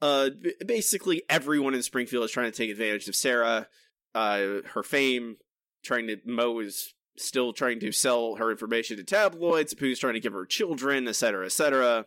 Uh, 0.00 0.30
basically 0.64 1.22
everyone 1.28 1.74
in 1.74 1.82
Springfield 1.82 2.24
is 2.24 2.30
trying 2.30 2.50
to 2.50 2.56
take 2.56 2.70
advantage 2.70 3.08
of 3.08 3.16
Sarah, 3.16 3.68
uh, 4.14 4.38
her 4.72 4.82
fame. 4.82 5.36
Trying 5.84 6.08
to 6.08 6.16
Moe 6.26 6.58
is 6.58 6.94
still 7.16 7.52
trying 7.52 7.80
to 7.80 7.92
sell 7.92 8.34
her 8.36 8.50
information 8.50 8.96
to 8.96 9.04
tabloids. 9.04 9.74
Pooh's 9.74 9.98
trying 9.98 10.14
to 10.14 10.20
give 10.20 10.32
her 10.32 10.44
children, 10.44 11.06
etc., 11.06 11.46
etc. 11.46 12.06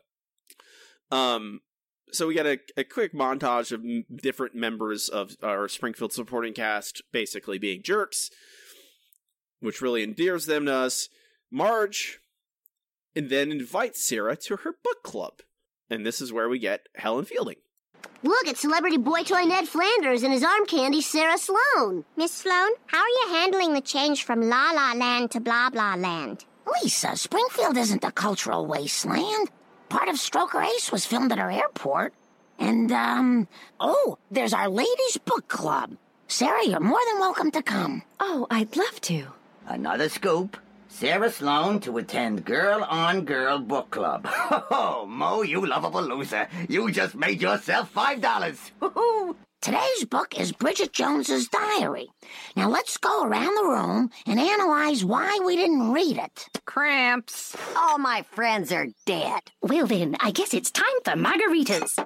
Um, 1.10 1.62
so 2.12 2.28
we 2.28 2.36
got 2.36 2.46
a, 2.46 2.60
a 2.76 2.84
quick 2.84 3.14
montage 3.14 3.72
of 3.72 3.82
m- 3.82 4.06
different 4.14 4.56
members 4.56 5.10
of 5.10 5.36
our 5.42 5.68
Springfield 5.68 6.14
supporting 6.14 6.54
cast 6.54 7.02
basically 7.12 7.58
being 7.58 7.82
jerks, 7.82 8.30
which 9.62 9.82
really 9.82 10.04
endears 10.04 10.46
them 10.46 10.66
to 10.66 10.74
us. 10.74 11.08
Marge 11.50 12.20
and 13.16 13.30
then 13.30 13.52
invites 13.52 14.04
Sarah 14.04 14.36
to 14.38 14.58
her 14.58 14.74
book 14.84 15.04
club. 15.04 15.42
And 15.90 16.06
this 16.06 16.22
is 16.22 16.34
where 16.34 16.50
we 16.50 16.60
get 16.60 16.88
Helen 16.96 17.26
Fielding. 17.26 17.58
Look 18.24 18.48
at 18.48 18.58
celebrity 18.58 18.98
boy 18.98 19.24
toy 19.24 19.44
Ned 19.44 19.68
Flanders 19.68 20.24
and 20.24 20.32
his 20.32 20.44
arm 20.44 20.66
candy 20.66 21.02
Sarah 21.02 21.38
Sloan. 21.38 22.06
Miss 22.16 22.32
Sloan, 22.32 22.70
how 22.88 23.00
are 23.00 23.08
you 23.08 23.28
handling 23.30 23.74
the 23.74 23.82
change 23.82 24.24
from 24.24 24.48
La 24.48 24.72
La 24.72 24.94
Land 24.94 25.32
to 25.32 25.40
Blah 25.40 25.70
Blah 25.70 25.96
Land? 25.96 26.46
Lisa, 26.84 27.16
Springfield 27.18 27.78
isn't 27.78 28.04
a 28.04 28.12
cultural 28.12 28.66
wasteland. 28.66 29.50
Part 29.90 30.08
of 30.08 30.16
Stroker 30.16 30.64
Ace 30.64 30.92
was 30.92 31.06
filmed 31.06 31.32
at 31.32 31.40
our 31.40 31.52
airport. 31.52 32.14
And, 32.60 32.92
um, 32.92 33.48
oh, 33.80 34.20
there's 34.30 34.54
our 34.54 34.70
ladies' 34.70 35.18
book 35.26 35.48
club. 35.48 35.98
Sarah, 36.28 36.66
you're 36.66 36.80
more 36.80 37.02
than 37.10 37.20
welcome 37.20 37.52
to 37.52 37.64
come. 37.64 38.04
Oh, 38.20 38.46
I'd 38.50 38.78
love 38.78 39.02
to. 39.02 39.34
Another 39.72 40.10
scoop. 40.10 40.58
Sarah 40.90 41.32
Sloan 41.32 41.80
to 41.80 41.98
attend 41.98 42.44
Girl 42.44 42.84
on 42.84 43.24
Girl 43.24 43.58
Book 43.58 43.90
Club. 43.90 44.28
Oh, 44.70 45.06
Moe, 45.08 45.42
you 45.44 45.66
lovable 45.66 46.02
loser. 46.02 46.50
You 46.68 46.92
just 46.92 47.16
made 47.16 47.42
yourself 47.42 47.90
five 47.90 48.20
dollars. 48.20 48.60
Today's 49.62 50.04
book 50.10 50.38
is 50.38 50.52
Bridget 50.52 50.92
Jones's 50.92 51.48
diary. 51.48 52.10
Now 52.58 52.68
let's 52.70 52.98
go 52.98 53.24
around 53.24 53.56
the 53.56 53.70
room 53.70 54.10
and 54.26 54.40
analyze 54.42 55.06
why 55.06 55.40
we 55.46 55.56
didn't 55.56 55.94
read 55.94 56.18
it. 56.18 56.48
Cramps. 56.66 57.56
All 57.78 57.98
my 57.98 58.24
friends 58.24 58.74
are 58.74 58.88
dead. 59.06 59.42
Well 59.62 59.88
then, 59.88 60.18
I 60.20 60.32
guess 60.32 60.54
it's 60.54 60.72
time 60.72 61.00
for 61.06 61.12
margaritas. 61.14 61.98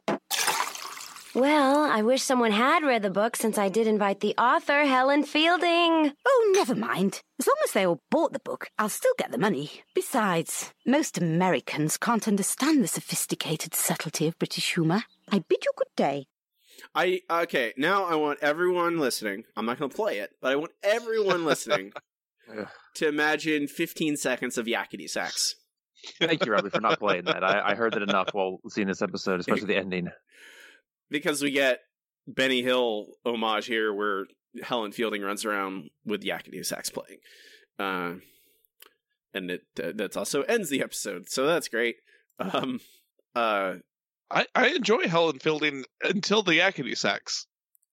Well, 1.35 1.83
I 1.83 2.01
wish 2.01 2.21
someone 2.21 2.53
had 2.53 2.83
read 2.83 3.01
the 3.01 3.09
book 3.09 3.35
since 3.35 3.57
I 3.57 3.67
did 3.67 3.87
invite 3.87 4.21
the 4.21 4.33
author, 4.37 4.85
Helen 4.85 5.23
Fielding. 5.23 6.13
Oh, 6.25 6.51
never 6.55 6.73
mind. 6.73 7.19
As 7.41 7.45
long 7.45 7.57
as 7.65 7.73
they 7.73 7.85
all 7.85 7.99
bought 8.09 8.31
the 8.31 8.39
book, 8.39 8.69
I'll 8.79 8.87
still 8.87 9.11
get 9.17 9.33
the 9.33 9.37
money. 9.37 9.69
Besides, 9.93 10.71
most 10.85 11.17
Americans 11.17 11.97
can't 11.97 12.29
understand 12.29 12.81
the 12.81 12.87
sophisticated 12.87 13.75
subtlety 13.75 14.27
of 14.27 14.39
British 14.39 14.75
humour. 14.75 15.03
I 15.29 15.39
bid 15.39 15.65
you 15.65 15.71
good 15.75 15.87
day. 15.97 16.27
I 16.95 17.19
okay, 17.29 17.73
now 17.75 18.05
I 18.05 18.15
want 18.15 18.39
everyone 18.41 18.97
listening. 18.99 19.43
I'm 19.57 19.65
not 19.65 19.77
going 19.77 19.91
to 19.91 19.95
play 19.95 20.19
it, 20.19 20.29
but 20.41 20.53
I 20.53 20.55
want 20.55 20.71
everyone 20.83 21.43
listening 21.53 21.91
to 22.95 23.07
imagine 23.09 23.67
15 23.67 24.15
seconds 24.15 24.57
of 24.57 24.67
yakety 24.67 25.09
sax. 25.09 25.55
Thank 26.21 26.45
you, 26.45 26.53
Robbie, 26.53 26.69
for 26.69 26.79
not 26.79 26.97
playing 26.97 27.25
that. 27.25 27.43
I, 27.43 27.71
I 27.71 27.75
heard 27.75 27.91
that 27.91 28.03
enough 28.03 28.29
while 28.31 28.59
seeing 28.69 28.87
this 28.87 29.01
episode, 29.01 29.41
especially 29.41 29.67
the 29.67 29.77
ending. 29.77 30.07
Because 31.09 31.41
we 31.41 31.51
get 31.51 31.79
Benny 32.27 32.61
Hill 32.61 33.07
homage 33.25 33.65
here 33.67 33.93
where 33.93 34.25
Helen 34.63 34.91
Fielding 34.91 35.21
runs 35.21 35.45
around 35.45 35.89
with 36.05 36.23
yakety 36.23 36.65
sax 36.65 36.89
playing. 36.89 37.19
Uh, 37.77 38.15
and 39.33 39.51
it 39.51 39.63
uh, 39.83 39.91
that's 39.93 40.17
also 40.17 40.43
ends 40.43 40.69
the 40.69 40.81
episode. 40.81 41.29
So 41.29 41.45
that's 41.45 41.67
great. 41.67 41.97
Um 42.39 42.79
uh 43.35 43.75
I, 44.31 44.45
I 44.55 44.67
enjoy 44.69 45.07
Helen 45.07 45.39
Fielding 45.39 45.85
until 46.03 46.41
the 46.41 46.59
yakety 46.59 46.97
sax. 46.97 47.45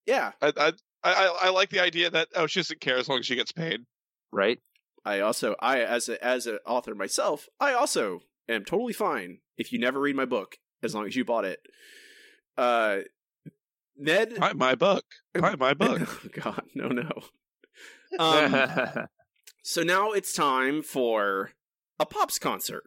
yeah, 0.07 0.33
I, 0.41 0.53
I 0.57 0.73
I 1.05 1.37
I 1.43 1.51
like 1.51 1.71
the 1.71 1.81
idea 1.81 2.11
that 2.11 2.29
oh 2.35 2.47
she 2.47 2.61
doesn't 2.61 2.81
care 2.81 2.97
as 2.97 3.09
long 3.09 3.19
as 3.19 3.27
she 3.27 3.37
gets 3.37 3.53
paid. 3.53 3.81
Right? 4.33 4.59
I 5.05 5.21
also 5.21 5.57
I 5.61 5.81
as 5.81 6.09
a 6.09 6.25
as 6.25 6.47
an 6.47 6.59
author 6.67 6.95
myself, 6.95 7.49
I 7.61 7.73
also 7.73 8.21
am 8.49 8.65
totally 8.65 8.93
fine 8.93 9.39
if 9.59 9.73
you 9.73 9.79
never 9.79 10.01
read 10.01 10.17
my 10.17 10.25
book 10.25 10.57
as 10.83 10.95
long 10.95 11.07
as 11.07 11.17
you 11.17 11.25
bought 11.25 11.45
it. 11.45 11.61
Uh 12.57 12.99
Ned 13.97 14.37
Buy 14.39 14.53
my 14.53 14.75
book. 14.75 15.05
Buy 15.35 15.55
my 15.59 15.75
book. 15.75 16.01
oh 16.25 16.29
god, 16.33 16.63
no 16.75 16.89
no. 16.89 17.11
Um 18.19 19.07
so 19.63 19.83
now 19.83 20.13
it's 20.13 20.33
time 20.33 20.83
for 20.83 21.53
a 21.99 22.07
Pops 22.07 22.39
concert 22.39 22.85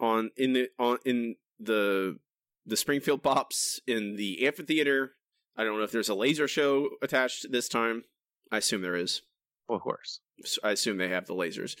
on 0.00 0.30
in 0.36 0.52
the 0.52 0.68
on 0.78 0.98
in 1.04 1.36
the 1.58 2.18
the 2.66 2.76
Springfield 2.76 3.22
Pops 3.22 3.80
in 3.86 4.16
the 4.16 4.46
amphitheater. 4.46 5.12
I 5.56 5.64
don't 5.64 5.76
know 5.78 5.84
if 5.84 5.92
there's 5.92 6.08
a 6.08 6.14
laser 6.14 6.46
show 6.48 6.90
attached 7.02 7.50
this 7.50 7.68
time. 7.68 8.04
I 8.52 8.58
assume 8.58 8.82
there 8.82 8.96
is. 8.96 9.22
of 9.68 9.80
course. 9.80 10.20
I 10.64 10.70
assume 10.70 10.96
they 10.96 11.08
have 11.08 11.26
the 11.26 11.34
lasers, 11.34 11.76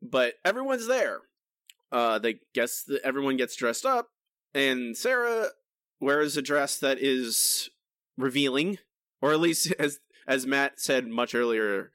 but 0.00 0.34
everyone's 0.44 0.86
there. 0.86 1.20
Uh, 1.90 2.18
they 2.18 2.36
guess 2.54 2.82
that 2.84 3.00
everyone 3.02 3.36
gets 3.36 3.56
dressed 3.56 3.84
up, 3.86 4.08
and 4.54 4.96
Sarah 4.96 5.48
wears 6.00 6.36
a 6.36 6.42
dress 6.42 6.78
that 6.78 6.98
is 7.00 7.70
revealing, 8.16 8.78
or 9.20 9.32
at 9.32 9.40
least 9.40 9.72
as 9.78 10.00
as 10.26 10.46
Matt 10.46 10.80
said 10.80 11.06
much 11.06 11.34
earlier, 11.34 11.90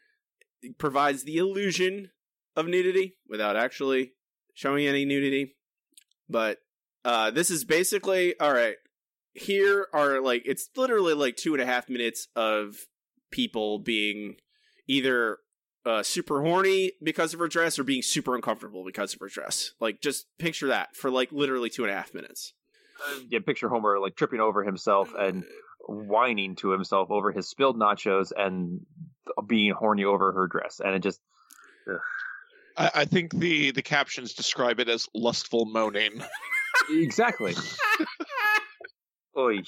provides 0.78 1.24
the 1.24 1.38
illusion 1.38 2.12
of 2.56 2.68
nudity 2.68 3.16
without 3.28 3.56
actually 3.56 4.14
showing 4.54 4.88
any 4.88 5.06
nudity. 5.06 5.56
But 6.30 6.60
uh, 7.06 7.32
this 7.32 7.50
is 7.50 7.64
basically 7.64 8.40
all 8.40 8.54
right. 8.54 8.76
Here 9.34 9.88
are 9.94 10.22
like 10.22 10.44
it's 10.46 10.70
literally 10.76 11.14
like 11.14 11.36
two 11.36 11.54
and 11.54 11.62
a 11.62 11.66
half 11.66 11.90
minutes 11.90 12.28
of 12.36 12.76
people 13.32 13.80
being 13.80 14.36
either 14.88 15.40
uh, 15.86 16.04
super 16.04 16.42
horny 16.42 16.94
because 17.02 17.34
of 17.34 17.40
her 17.40 17.48
dress 17.48 17.78
or 17.78 17.84
being 17.84 18.02
super 18.02 18.36
uncomfortable 18.36 18.86
because 18.86 19.14
of 19.14 19.20
her 19.20 19.28
dress. 19.28 19.72
Like, 19.80 20.02
just 20.02 20.28
picture 20.40 20.68
that 20.68 20.96
for 20.96 21.10
like 21.12 21.32
literally 21.32 21.70
two 21.70 21.84
and 21.84 21.92
a 21.92 21.96
half 21.96 22.14
minutes. 22.14 22.54
Um, 23.08 23.28
yeah, 23.30 23.40
picture 23.46 23.70
Homer 23.70 24.00
like 24.00 24.16
tripping 24.16 24.40
over 24.40 24.64
himself 24.64 25.14
and 25.18 25.44
uh, 25.44 25.48
whining 25.88 26.56
to 26.58 26.72
himself 26.72 27.12
over 27.12 27.32
his 27.32 27.50
spilled 27.50 27.80
nachos 27.80 28.32
and 28.36 28.86
being 29.48 29.74
horny 29.74 30.04
over 30.04 30.32
her 30.32 30.48
dress, 30.48 30.82
and 30.84 30.96
it 30.96 31.00
just 31.00 31.20
I, 32.78 32.92
I 32.96 33.06
think 33.06 33.34
the 33.34 33.72
the 33.72 33.82
captions 33.82 34.34
describe 34.34 34.80
it 34.80 34.90
as 34.90 35.08
lustful 35.14 35.66
moaning. 35.66 36.24
exactly. 36.90 37.56
Oy. 39.38 39.64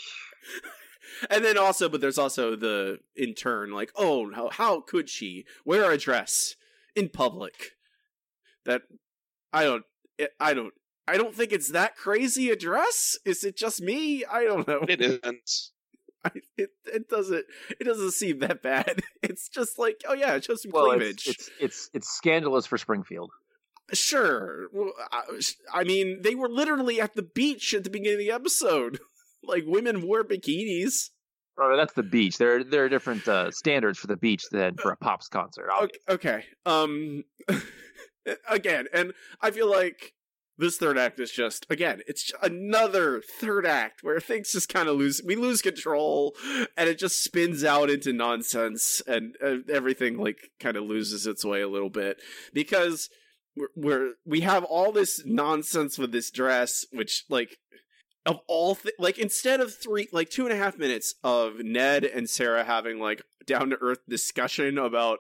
And 1.30 1.46
then 1.46 1.58
also, 1.58 1.88
but 1.88 2.02
there's 2.02 2.18
also 2.18 2.56
the 2.56 3.00
in 3.16 3.34
turn, 3.34 3.72
like, 3.72 3.92
oh, 3.96 4.32
how, 4.34 4.50
how 4.50 4.82
could 4.82 5.10
she 5.10 5.46
wear 5.64 5.90
a 5.90 5.98
dress 5.98 6.56
in 6.96 7.10
public? 7.10 7.76
that 8.66 8.82
I 9.54 9.64
don't 9.64 9.86
I 10.40 10.54
don't 10.54 10.74
I 11.08 11.18
don't 11.18 11.36
think 11.36 11.52
it's 11.52 11.72
that 11.72 11.96
crazy 11.96 12.50
a 12.50 12.56
dress. 12.56 13.18
Is 13.26 13.44
it 13.44 13.56
just 13.56 13.82
me? 13.82 14.26
I 14.26 14.44
don't 14.44 14.68
know. 14.68 14.86
It 14.88 15.02
isn't. 15.02 15.52
I, 16.26 16.32
it 16.58 16.72
it 16.86 17.08
doesn't 17.08 17.46
it 17.80 17.84
doesn't 17.84 18.12
seem 18.12 18.40
that 18.40 18.64
bad. 18.64 19.02
It's 19.22 19.48
just 19.50 19.78
like 19.78 20.02
oh 20.08 20.14
yeah, 20.14 20.36
it's 20.36 20.48
just 20.48 20.64
some 20.64 20.72
Well, 20.72 20.86
cleavage. 20.86 21.28
it's, 21.28 21.48
it's 21.48 21.50
it's 21.60 21.90
it's 21.94 22.10
scandalous 22.10 22.66
for 22.66 22.78
Springfield. 22.78 23.32
Sure. 23.94 24.68
Well, 24.74 24.94
I, 25.12 25.22
I 25.72 25.84
mean, 25.84 26.22
they 26.24 26.34
were 26.34 26.50
literally 26.50 27.00
at 27.00 27.14
the 27.14 27.22
beach 27.22 27.74
at 27.76 27.84
the 27.84 27.92
beginning 27.92 28.16
of 28.16 28.20
the 28.20 28.32
episode. 28.32 29.00
like 29.44 29.64
women 29.68 30.02
wore 30.02 30.24
bikinis. 30.24 31.12
Right, 31.58 31.76
that's 31.78 31.94
the 31.94 32.04
beach. 32.04 32.38
There 32.40 32.64
there 32.64 32.86
are 32.86 32.90
different 32.90 33.28
uh, 33.28 33.52
standards 33.52 34.00
for 34.00 34.08
the 34.08 34.18
beach 34.18 34.46
than 34.52 34.76
for 34.78 34.92
a 34.92 34.98
pops 34.98 35.28
concert. 35.28 35.70
Okay, 35.84 36.00
okay. 36.10 36.46
Um 36.66 37.24
again, 38.50 38.88
and 38.94 39.14
I 39.42 39.52
feel 39.52 39.70
like 39.70 40.15
this 40.58 40.78
third 40.78 40.98
act 40.98 41.20
is 41.20 41.32
just 41.32 41.66
again, 41.70 42.02
it's 42.08 42.32
another 42.42 43.22
third 43.40 43.66
act 43.66 44.04
where 44.04 44.20
things 44.20 44.52
just 44.52 44.70
kind 44.70 44.88
of 44.88 44.98
lose 44.98 45.22
we 45.26 45.36
lose 45.36 45.62
control 45.62 46.34
and 46.78 46.90
it 46.90 46.98
just 46.98 47.24
spins 47.24 47.64
out 47.64 47.90
into 47.90 48.14
nonsense 48.14 49.02
and 49.08 49.36
uh, 49.44 49.58
everything 49.72 50.18
like 50.18 50.52
kind 50.60 50.78
of 50.78 50.84
loses 50.84 51.28
its 51.28 51.44
way 51.44 51.62
a 51.62 51.68
little 51.68 51.90
bit 51.90 52.22
because 52.54 53.10
we're, 53.56 53.70
we're 53.76 54.14
we 54.26 54.42
have 54.42 54.64
all 54.64 54.92
this 54.92 55.22
nonsense 55.26 55.98
with 55.98 56.12
this 56.12 56.32
dress 56.32 56.86
which 56.92 57.26
like 57.30 57.58
of 58.26 58.40
all 58.48 58.76
th- 58.76 58.96
like 58.98 59.18
instead 59.18 59.60
of 59.60 59.74
three 59.74 60.08
like 60.12 60.30
two 60.30 60.46
and 60.46 60.54
a 60.54 60.58
half 60.58 60.78
minutes 60.78 61.16
of 61.24 61.60
ned 61.60 62.04
and 62.04 62.30
sarah 62.30 62.64
having 62.64 63.00
like 63.00 63.22
down 63.46 63.70
to 63.70 63.78
earth 63.82 64.00
discussion 64.10 64.78
about 64.78 65.20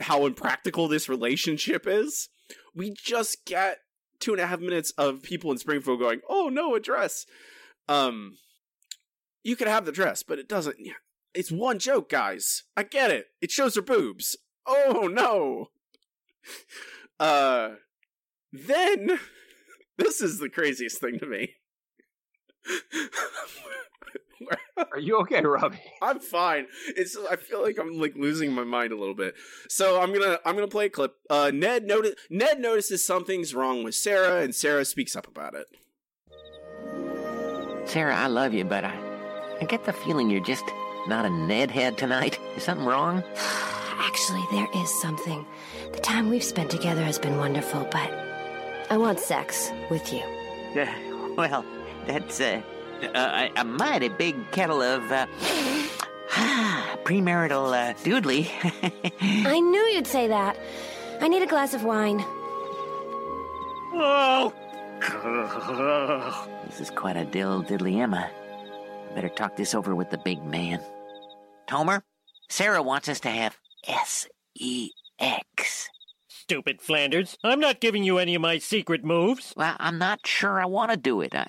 how 0.00 0.26
impractical 0.26 0.88
this 0.88 1.08
relationship 1.08 1.86
is 1.86 2.28
we 2.74 2.90
just 2.90 3.44
get 3.44 3.78
two 4.20 4.32
and 4.32 4.40
a 4.40 4.46
half 4.46 4.60
minutes 4.60 4.92
of 4.92 5.22
people 5.22 5.50
in 5.50 5.58
springfield 5.58 5.98
going 5.98 6.20
oh 6.28 6.48
no 6.48 6.74
a 6.74 6.80
dress 6.80 7.26
um 7.88 8.36
you 9.42 9.56
could 9.56 9.68
have 9.68 9.84
the 9.84 9.92
dress 9.92 10.22
but 10.22 10.38
it 10.38 10.48
doesn't 10.48 10.76
it's 11.34 11.52
one 11.52 11.78
joke 11.78 12.08
guys. 12.08 12.64
I 12.76 12.82
get 12.82 13.10
it. 13.10 13.26
It 13.40 13.50
shows 13.50 13.76
her 13.76 13.82
boobs. 13.82 14.36
Oh 14.66 15.08
no. 15.10 15.70
Uh 17.18 17.76
then 18.52 19.20
this 19.98 20.20
is 20.20 20.38
the 20.38 20.48
craziest 20.48 21.00
thing 21.00 21.18
to 21.18 21.26
me 21.26 21.54
Are 24.92 24.98
you 24.98 25.18
okay, 25.18 25.42
Robbie? 25.42 25.80
I'm 26.02 26.20
fine. 26.20 26.66
It's 26.96 27.16
I 27.30 27.36
feel 27.36 27.62
like 27.62 27.78
I'm 27.78 27.98
like 27.98 28.14
losing 28.16 28.52
my 28.52 28.64
mind 28.64 28.92
a 28.92 28.96
little 28.96 29.14
bit. 29.14 29.34
So 29.68 30.00
I'm 30.00 30.12
gonna 30.12 30.38
I'm 30.44 30.54
gonna 30.54 30.68
play 30.68 30.86
a 30.86 30.90
clip. 30.90 31.14
Uh, 31.28 31.50
Ned 31.52 31.84
notice 31.84 32.14
Ned 32.30 32.60
notices 32.60 33.04
something's 33.04 33.54
wrong 33.54 33.84
with 33.84 33.94
Sarah, 33.94 34.42
and 34.42 34.54
Sarah 34.54 34.84
speaks 34.84 35.14
up 35.14 35.26
about 35.26 35.54
it. 35.54 35.66
Sarah, 37.88 38.16
I 38.16 38.28
love 38.28 38.54
you, 38.54 38.64
but 38.64 38.84
I, 38.84 38.94
I 39.60 39.64
get 39.64 39.84
the 39.84 39.92
feeling 39.92 40.30
you're 40.30 40.44
just 40.44 40.64
not 41.08 41.24
a 41.24 41.30
Ned 41.30 41.70
head 41.70 41.98
tonight. 41.98 42.38
Is 42.56 42.62
something 42.62 42.86
wrong? 42.86 43.22
Actually, 43.98 44.44
there 44.50 44.68
is 44.76 45.00
something. 45.00 45.44
The 45.92 46.00
time 46.00 46.30
we've 46.30 46.44
spent 46.44 46.70
together 46.70 47.02
has 47.02 47.18
been 47.18 47.36
wonderful, 47.36 47.86
but 47.90 48.10
I 48.90 48.96
want 48.96 49.20
sex 49.20 49.70
with 49.90 50.12
you. 50.12 50.22
Uh, 50.80 50.86
well, 51.36 51.64
that's 52.06 52.40
uh, 52.40 52.62
a, 53.02 53.50
a 53.56 53.64
mighty 53.64 54.08
big 54.08 54.50
kettle 54.52 54.82
of 54.82 55.10
uh, 55.10 55.26
premarital 57.04 57.72
uh, 57.72 57.94
doodly. 58.04 58.48
I 59.46 59.60
knew 59.60 59.82
you'd 59.94 60.06
say 60.06 60.28
that. 60.28 60.56
I 61.20 61.28
need 61.28 61.42
a 61.42 61.46
glass 61.46 61.74
of 61.74 61.84
wine. 61.84 62.24
Oh! 63.92 64.52
this 66.66 66.80
is 66.80 66.90
quite 66.90 67.16
a 67.16 67.24
dill 67.24 67.62
diddly 67.62 67.96
Emma. 68.00 68.30
Better 69.14 69.28
talk 69.28 69.56
this 69.56 69.74
over 69.74 69.94
with 69.94 70.10
the 70.10 70.18
big 70.18 70.44
man. 70.44 70.80
Homer, 71.68 72.02
Sarah 72.48 72.82
wants 72.82 73.08
us 73.08 73.20
to 73.20 73.30
have 73.30 73.56
S 73.86 74.28
E 74.54 74.90
X. 75.18 75.88
Stupid 76.50 76.82
Flanders. 76.82 77.38
I'm 77.44 77.60
not 77.60 77.78
giving 77.78 78.02
you 78.02 78.18
any 78.18 78.34
of 78.34 78.42
my 78.42 78.58
secret 78.58 79.04
moves. 79.04 79.54
Well, 79.56 79.76
I'm 79.78 79.98
not 79.98 80.26
sure 80.26 80.60
I 80.60 80.66
want 80.66 80.90
to 80.90 80.96
do 80.96 81.20
it. 81.20 81.32
I, 81.32 81.46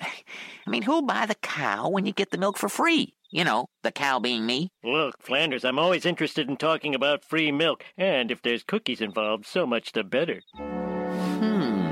I 0.64 0.70
mean, 0.70 0.82
who'll 0.82 1.02
buy 1.02 1.26
the 1.26 1.34
cow 1.34 1.88
when 1.88 2.06
you 2.06 2.12
get 2.12 2.30
the 2.30 2.38
milk 2.38 2.56
for 2.56 2.68
free? 2.68 3.12
You 3.32 3.42
know, 3.42 3.66
the 3.82 3.90
cow 3.90 4.20
being 4.20 4.46
me. 4.46 4.70
Look, 4.84 5.20
Flanders, 5.20 5.64
I'm 5.64 5.80
always 5.80 6.06
interested 6.06 6.48
in 6.48 6.56
talking 6.56 6.94
about 6.94 7.24
free 7.24 7.50
milk, 7.50 7.84
and 7.98 8.30
if 8.30 8.42
there's 8.42 8.62
cookies 8.62 9.00
involved, 9.00 9.44
so 9.44 9.66
much 9.66 9.90
the 9.90 10.04
better. 10.04 10.40
Hmm. 10.54 11.82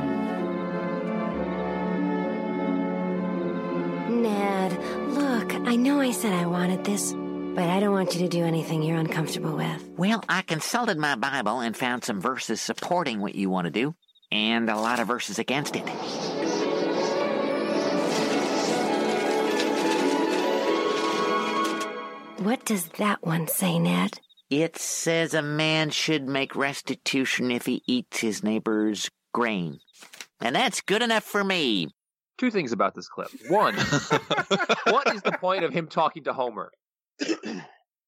Ned, 4.23 4.79
look, 5.09 5.53
I 5.67 5.75
know 5.75 6.01
I 6.01 6.13
said 6.13 6.33
I 6.33 6.47
wanted 6.47 6.85
this, 6.85 7.13
but 7.55 7.69
I 7.69 7.81
don't 7.81 7.93
want 7.93 8.15
you 8.15 8.21
to 8.21 8.29
do 8.29 8.45
anything 8.45 8.83
you're 8.83 8.99
uncomfortable 8.99 9.57
with. 9.57 9.91
Well, 9.97 10.25
I 10.29 10.43
consulted 10.43 10.99
my 10.99 11.15
Bible 11.17 11.61
and 11.61 11.77
found 11.77 12.05
some 12.05 12.21
verses 12.21 12.61
supporting 12.61 13.21
what 13.21 13.35
you 13.35 13.51
want 13.51 13.67
to 13.67 13.71
do, 13.71 13.95
and 14.31 14.69
a 14.71 14.77
lot 14.77 15.01
of 15.01 15.09
verses 15.09 15.39
against 15.39 15.77
it. 15.77 15.85
What 22.41 22.65
does 22.65 22.87
that 22.99 23.23
one 23.23 23.49
say, 23.49 23.79
Ned? 23.79 24.19
It 24.49 24.79
says 24.79 25.35
a 25.35 25.43
man 25.43 25.91
should 25.91 26.27
make 26.27 26.57
restitution 26.57 27.51
if 27.51 27.67
he 27.67 27.83
eats 27.87 28.21
his 28.21 28.43
neighbor's 28.43 29.11
grain. 29.35 29.79
And 30.41 30.57
that's 30.57 30.81
good 30.81 31.03
enough 31.03 31.25
for 31.25 31.45
me. 31.45 31.89
Two 32.39 32.51
things 32.51 32.73
about 32.73 32.95
this 32.95 33.09
clip. 33.09 33.29
One, 33.49 33.75
what 34.87 35.15
is 35.15 35.21
the 35.21 35.37
point 35.39 35.65
of 35.65 35.73
him 35.75 35.87
talking 35.87 36.25
to 36.25 36.33
Homer? 36.33 36.73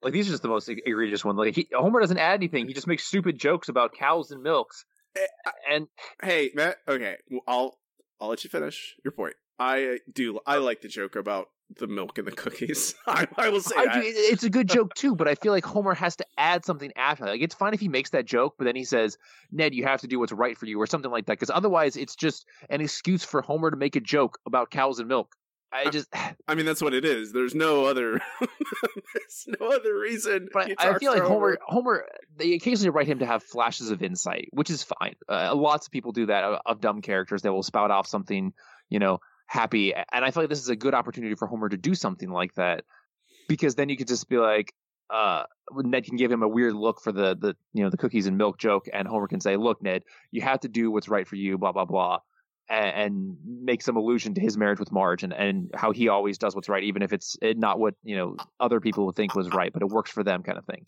Like 0.03 0.13
these 0.13 0.27
are 0.29 0.33
just 0.33 0.43
the 0.43 0.49
most 0.49 0.69
egregious 0.69 1.25
one. 1.25 1.37
Like 1.37 1.55
he, 1.55 1.69
Homer 1.73 2.01
doesn't 2.01 2.19
add 2.19 2.35
anything; 2.35 2.67
he 2.67 2.75
just 2.75 2.87
makes 2.89 3.05
stupid 3.05 3.39
jokes 3.39 3.69
about 3.69 3.95
cows 3.95 4.33
and 4.33 4.43
milks. 4.43 4.85
Eh, 5.17 5.27
and 5.71 5.87
Hey, 6.23 6.51
Matt. 6.55 6.79
Okay, 6.89 7.17
well, 7.31 7.43
I'll 7.47 7.79
I'll 8.21 8.29
let 8.29 8.43
you 8.43 8.51
finish 8.51 8.97
your 9.05 9.13
point. 9.13 9.35
I 9.59 9.85
uh, 9.85 9.95
do. 10.13 10.41
I 10.45 10.57
like 10.57 10.81
the 10.81 10.89
joke 10.89 11.15
about 11.15 11.49
the 11.79 11.87
milk 11.87 12.19
and 12.19 12.27
the 12.27 12.33
cookies. 12.33 12.95
I, 13.07 13.29
I 13.37 13.49
will 13.51 13.61
say 13.61 13.77
I 13.77 13.87
that. 13.87 13.95
do, 13.95 14.01
it's 14.05 14.43
a 14.43 14.51
good 14.51 14.69
joke 14.69 14.95
too, 14.95 15.15
but 15.15 15.29
I 15.29 15.37
feel 15.37 15.53
like 15.53 15.65
Homer 15.65 15.95
has 15.95 16.17
to 16.17 16.27
add 16.37 16.65
something 16.65 16.93
after. 16.97 17.27
Like 17.27 17.41
it's 17.41 17.55
fine 17.55 17.73
if 17.73 17.81
he 17.81 17.89
makes 17.89 18.11
that 18.11 18.25
joke, 18.27 18.55
but 18.59 18.65
then 18.65 18.75
he 18.75 18.85
says, 18.85 19.19
"Ned, 19.53 19.73
you 19.73 19.85
have 19.85 20.01
to 20.01 20.09
do 20.09 20.19
what's 20.19 20.33
right 20.33 20.59
for 20.59 20.67
you," 20.67 20.81
or 20.81 20.87
something 20.89 21.13
like 21.13 21.27
that. 21.27 21.35
Because 21.35 21.51
otherwise, 21.51 21.97
it's 21.97 22.17
just 22.17 22.45
an 22.71 22.81
excuse 22.81 23.23
for 23.23 23.41
Homer 23.41 23.71
to 23.71 23.77
make 23.77 23.95
a 23.95 24.01
joke 24.01 24.39
about 24.47 24.71
cows 24.73 24.99
and 24.99 25.09
milk. 25.09 25.33
I 25.73 25.91
just, 25.91 26.09
I 26.49 26.55
mean, 26.55 26.67
that's 26.67 26.83
what 26.83 26.95
it 26.95 27.05
is. 27.05 27.33
There's 27.33 27.55
no 27.55 27.87
other. 27.87 28.21
there's 28.41 29.47
no 29.61 29.69
other 29.69 29.99
reason. 29.99 30.49
But 30.53 30.73
I 30.79 30.99
feel 30.99 31.13
like 31.13 31.23
Homer, 31.23 31.59
Homer, 31.67 32.07
they 32.37 32.55
occasionally 32.55 32.91
write 32.91 33.07
him 33.07 33.21
to 33.21 33.27
have 33.27 33.43
flashes 33.43 33.91
of 33.91 34.03
insight, 34.03 34.49
which 34.53 34.71
is 34.71 34.83
fine. 34.83 35.15
Uh, 35.29 35.55
lots 35.55 35.87
of 35.87 35.93
people 35.93 36.13
do 36.13 36.27
that 36.27 36.45
of, 36.45 36.61
of 36.67 36.81
dumb 36.81 37.03
characters. 37.03 37.43
that 37.43 37.53
will 37.53 37.63
spout 37.63 37.91
off 37.91 38.07
something, 38.07 38.53
you 38.89 38.99
know, 38.99 39.21
happy, 39.47 39.95
and 39.95 40.25
I 40.25 40.31
feel 40.31 40.43
like 40.43 40.51
this 40.51 40.61
is 40.61 40.69
a 40.69 40.77
good 40.77 40.95
opportunity 40.95 41.35
for 41.35 41.47
Homer 41.47 41.69
to 41.69 41.77
do 41.77 41.95
something 41.95 42.31
like 42.31 42.55
that, 42.55 42.85
because 43.49 43.75
then 43.75 43.89
you 43.89 43.97
could 43.97 44.09
just 44.09 44.29
be 44.29 44.39
like, 44.39 44.73
uh, 45.11 45.45
Ned 45.75 46.05
can 46.05 46.17
give 46.17 46.33
him 46.33 46.43
a 46.43 46.49
weird 46.49 46.75
look 46.75 47.01
for 47.01 47.13
the 47.13 47.37
the 47.39 47.55
you 47.75 47.85
know 47.85 47.91
the 47.91 47.99
cookies 47.99 48.27
and 48.27 48.39
milk 48.39 48.59
joke, 48.59 48.89
and 48.93 49.07
Homer 49.07 49.29
can 49.29 49.41
say, 49.41 49.57
"Look, 49.57 49.83
Ned, 49.83 50.05
you 50.31 50.41
have 50.41 50.61
to 50.61 50.69
do 50.69 50.91
what's 50.91 51.09
right 51.09 51.29
for 51.29 51.37
you," 51.37 51.59
blah 51.59 51.73
blah 51.73 51.85
blah. 51.85 52.21
And, 52.71 52.97
and 52.97 53.37
make 53.45 53.83
some 53.83 53.97
allusion 53.97 54.35
to 54.35 54.41
his 54.41 54.57
marriage 54.57 54.79
with 54.79 54.93
Marge 54.93 55.25
and, 55.25 55.33
and 55.35 55.71
how 55.75 55.91
he 55.91 56.09
always 56.09 56.39
does 56.39 56.55
what's 56.55 56.71
right, 56.71 56.83
even 56.85 57.03
if 57.03 57.13
it's 57.13 57.37
not 57.43 57.79
what 57.79 57.95
you 58.03 58.17
know 58.17 58.37
other 58.61 58.81
people 58.81 59.05
would 59.07 59.17
think 59.17 59.35
was 59.35 59.51
right, 59.51 59.71
but 59.73 59.83
it 59.83 59.89
works 59.89 60.11
for 60.11 60.23
them, 60.23 60.43
kind 60.43 60.57
of 60.57 60.65
thing. 60.65 60.87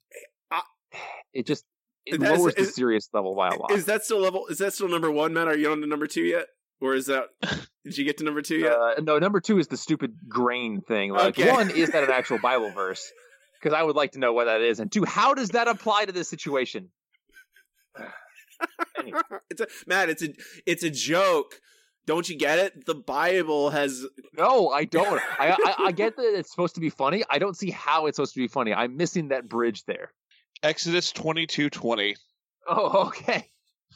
It 1.35 1.47
just 1.47 1.65
it 2.07 2.21
lowers 2.21 2.55
the 2.55 2.65
serious 2.65 3.09
level 3.13 3.35
by 3.35 3.49
a 3.49 3.57
lot. 3.57 3.73
Is 3.73 3.87
that 3.87 4.05
still 4.05 4.21
level? 4.21 4.47
Is 4.47 4.59
that 4.59 4.73
still 4.73 4.89
number 4.89 5.11
one, 5.11 5.35
Matt? 5.35 5.49
Are 5.49 5.57
you 5.57 5.71
on 5.73 5.81
to 5.81 5.87
number 5.87 6.07
two 6.07 6.23
yet? 6.23 6.47
Or 6.81 6.95
is 6.95 7.07
that? 7.07 7.25
Did 7.85 7.99
you 7.99 8.05
get 8.05 8.19
to 8.19 8.25
number 8.25 8.41
two 8.41 8.57
yet? 8.57 8.73
Uh, 8.73 8.95
no, 9.03 9.19
number 9.19 9.41
two 9.41 9.59
is 9.59 9.69
the 9.69 9.77
stupid 9.77 10.15
grain 10.29 10.81
thing. 10.81 11.13
Like, 11.13 11.39
Okay. 11.39 11.51
one, 11.51 11.71
is 11.71 11.91
that 11.91 12.05
an 12.05 12.11
actual 12.11 12.39
Bible 12.39 12.71
verse? 12.71 13.11
Because 13.61 13.77
I 13.77 13.83
would 13.83 13.97
like 13.97 14.13
to 14.13 14.19
know 14.19 14.33
what 14.33 14.45
that 14.45 14.61
is. 14.61 14.81
And 14.81 14.91
two, 14.93 15.05
how 15.05 15.35
does 15.35 15.51
that 15.51 15.69
apply 15.69 16.05
to 16.07 16.13
this 16.13 16.29
situation? 16.29 16.91
it's 19.51 19.61
a 19.61 19.67
Matt. 19.87 20.09
It's 20.09 20.23
a 20.23 20.29
it's 20.67 20.83
a 20.83 20.91
joke. 20.91 21.61
Don't 22.07 22.29
you 22.29 22.37
get 22.37 22.59
it? 22.59 22.85
The 22.85 22.95
Bible 22.95 23.71
has 23.71 24.07
No, 24.37 24.69
I 24.69 24.85
don't. 24.85 25.23
I, 25.39 25.57
I 25.59 25.85
I 25.87 25.93
get 25.93 26.17
that 26.17 26.39
it's 26.39 26.51
supposed 26.51 26.75
to 26.75 26.81
be 26.81 26.91
funny. 26.91 27.25
I 27.31 27.39
don't 27.39 27.57
see 27.57 27.71
how 27.71 28.07
it's 28.07 28.17
supposed 28.17 28.35
to 28.35 28.41
be 28.41 28.49
funny. 28.49 28.75
I'm 28.75 28.97
missing 28.97 29.29
that 29.29 29.49
bridge 29.49 29.85
there. 29.85 30.13
Exodus 30.63 31.13
twenty 31.13 31.47
two 31.47 31.71
twenty. 31.71 32.17
Oh, 32.69 33.09
okay. 33.09 33.49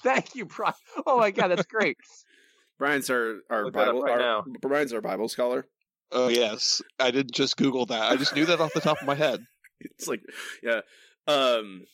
Thank 0.03 0.35
you, 0.35 0.47
Bryan. 0.47 0.75
Oh 1.07 1.19
my 1.19 1.31
god, 1.31 1.49
that's 1.49 1.67
great. 1.67 1.97
Bryan's 2.79 3.11
our 3.11 3.41
our 3.51 3.65
Look 3.65 3.75
Bible. 3.75 4.03
right 4.03 4.13
our, 4.13 4.19
now. 4.19 4.45
Bryan's 4.63 4.93
our 4.93 5.01
Bible 5.01 5.29
scholar. 5.29 5.67
Oh 6.13 6.29
yes, 6.29 6.81
I 6.99 7.11
didn't 7.11 7.33
just 7.35 7.57
Google 7.57 7.87
that. 7.87 8.03
I 8.03 8.17
just 8.17 8.35
knew 8.35 8.47
that 8.47 8.61
off 8.61 8.73
the 8.73 8.81
top 8.81 9.01
of 9.01 9.07
my 9.07 9.15
head. 9.15 9.41
It's 9.81 10.09
like, 10.09 10.23
yeah. 10.61 10.81
Um, 11.29 11.85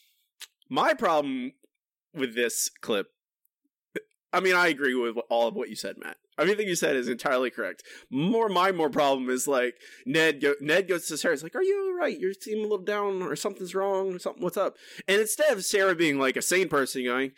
my 0.70 0.94
problem 0.94 1.52
with 2.14 2.34
this 2.34 2.70
clip, 2.80 3.08
I 4.32 4.40
mean, 4.40 4.56
I 4.56 4.66
agree 4.68 4.94
with 4.94 5.16
all 5.30 5.46
of 5.46 5.54
what 5.54 5.68
you 5.68 5.76
said, 5.76 5.96
Matt. 5.96 6.16
Everything 6.36 6.66
you 6.66 6.74
said 6.74 6.96
is 6.96 7.08
entirely 7.08 7.50
correct. 7.50 7.84
More, 8.10 8.48
my 8.48 8.72
more 8.72 8.90
problem 8.90 9.30
is 9.30 9.46
like 9.46 9.76
Ned. 10.04 10.40
Go, 10.40 10.54
Ned 10.60 10.88
goes 10.88 11.06
to 11.06 11.16
Sarah. 11.16 11.34
He's 11.34 11.44
like, 11.44 11.54
"Are 11.54 11.62
you 11.62 11.80
all 11.86 11.94
right? 11.94 12.18
You 12.18 12.34
seem 12.34 12.58
a 12.58 12.62
little 12.62 12.78
down, 12.78 13.22
or 13.22 13.36
something's 13.36 13.74
wrong, 13.76 14.12
or 14.12 14.18
something. 14.18 14.42
What's 14.42 14.56
up?" 14.56 14.76
And 15.06 15.20
instead 15.20 15.52
of 15.52 15.64
Sarah 15.64 15.94
being 15.94 16.18
like 16.18 16.36
a 16.36 16.42
sane 16.42 16.68
person, 16.68 17.04
going, 17.04 17.30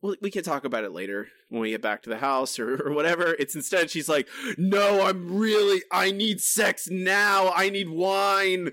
"Well, 0.00 0.16
we 0.22 0.30
can 0.30 0.42
talk 0.42 0.64
about 0.64 0.84
it 0.84 0.92
later 0.92 1.28
when 1.50 1.60
we 1.60 1.70
get 1.72 1.82
back 1.82 2.02
to 2.04 2.10
the 2.10 2.16
house, 2.16 2.58
or, 2.58 2.82
or 2.82 2.94
whatever." 2.94 3.36
It's 3.38 3.54
instead 3.54 3.90
she's 3.90 4.08
like, 4.08 4.26
"No, 4.56 5.06
I'm 5.06 5.36
really. 5.36 5.82
I 5.92 6.10
need 6.10 6.40
sex 6.40 6.88
now. 6.90 7.52
I 7.54 7.68
need 7.68 7.90
wine. 7.90 8.70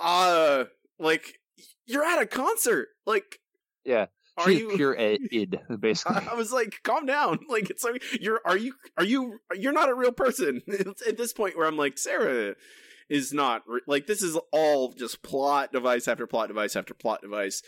Uh, 0.00 0.66
like 1.00 1.40
you're 1.86 2.04
at 2.04 2.22
a 2.22 2.26
concert. 2.26 2.88
Like, 3.06 3.40
Yeah. 3.84 4.06
Are 4.36 4.50
you- 4.50 4.74
pure 4.76 4.94
id, 4.98 5.60
basically? 5.80 6.16
I, 6.16 6.32
I 6.32 6.34
was 6.34 6.52
like, 6.52 6.80
calm 6.82 7.06
down. 7.06 7.38
Like 7.48 7.70
it's 7.70 7.84
like 7.84 8.02
you're 8.20 8.40
are 8.44 8.56
you 8.56 8.74
are 8.98 9.04
you 9.04 9.38
you're 9.54 9.72
not 9.72 9.88
a 9.88 9.94
real 9.94 10.12
person 10.12 10.60
at 11.06 11.16
this 11.16 11.32
point 11.32 11.56
where 11.56 11.66
I'm 11.66 11.76
like 11.76 11.98
Sarah 11.98 12.54
is 13.08 13.32
not 13.32 13.62
re- 13.68 13.80
like 13.86 14.06
this 14.06 14.22
is 14.22 14.36
all 14.50 14.92
just 14.92 15.22
plot 15.22 15.72
device 15.72 16.08
after 16.08 16.26
plot 16.26 16.48
device 16.48 16.74
after 16.74 16.94
plot 16.94 17.22
device. 17.22 17.62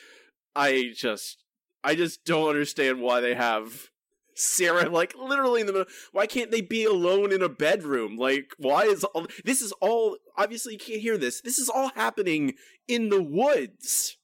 I 0.57 0.93
just 0.97 1.45
I 1.85 1.95
just 1.95 2.25
don't 2.25 2.49
understand 2.49 3.01
why 3.01 3.21
they 3.21 3.35
have 3.35 3.91
Sarah 4.35 4.89
like 4.89 5.15
literally 5.17 5.61
in 5.61 5.67
the 5.67 5.73
middle. 5.73 5.89
Why 6.13 6.27
can't 6.27 6.51
they 6.51 6.63
be 6.63 6.85
alone 6.85 7.33
in 7.33 7.43
a 7.43 7.49
bedroom? 7.49 8.17
Like 8.17 8.51
why 8.59 8.85
is 8.85 9.05
all 9.05 9.27
this 9.45 9.63
is 9.63 9.73
all 9.81 10.17
obviously 10.37 10.73
you 10.73 10.79
can't 10.79 11.01
hear 11.01 11.17
this. 11.19 11.41
This 11.43 11.59
is 11.59 11.69
all 11.69 11.91
happening 11.95 12.55
in 12.89 13.09
the 13.11 13.23
woods. 13.23 14.17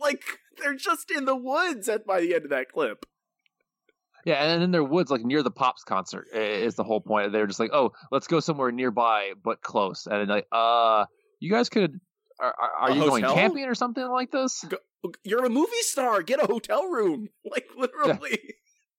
like 0.00 0.22
they're 0.62 0.74
just 0.74 1.10
in 1.10 1.24
the 1.24 1.36
woods 1.36 1.88
at 1.88 2.06
by 2.06 2.20
the 2.20 2.34
end 2.34 2.44
of 2.44 2.50
that 2.50 2.70
clip. 2.72 3.04
Yeah, 4.24 4.42
and 4.44 4.62
then 4.62 4.70
their 4.70 4.84
woods, 4.84 5.10
like 5.10 5.24
near 5.24 5.42
the 5.42 5.50
Pops 5.50 5.82
concert, 5.82 6.28
is 6.32 6.76
the 6.76 6.84
whole 6.84 7.00
point. 7.00 7.32
They're 7.32 7.46
just 7.46 7.58
like, 7.58 7.72
oh, 7.72 7.92
let's 8.12 8.28
go 8.28 8.40
somewhere 8.40 8.70
nearby 8.70 9.32
but 9.42 9.62
close, 9.62 10.06
and 10.06 10.28
like, 10.28 10.46
uh, 10.52 11.06
you 11.40 11.50
guys 11.50 11.68
could. 11.68 12.00
Are, 12.40 12.54
are, 12.58 12.70
are 12.80 12.90
A 12.90 12.94
you 12.94 13.00
going 13.00 13.24
camping 13.24 13.64
or 13.64 13.74
something 13.74 14.06
like 14.06 14.30
this? 14.30 14.64
You're 15.24 15.44
a 15.44 15.50
movie 15.50 15.72
star. 15.80 16.22
Get 16.22 16.42
a 16.42 16.46
hotel 16.46 16.88
room. 16.88 17.28
Like 17.44 17.68
literally. 17.76 18.38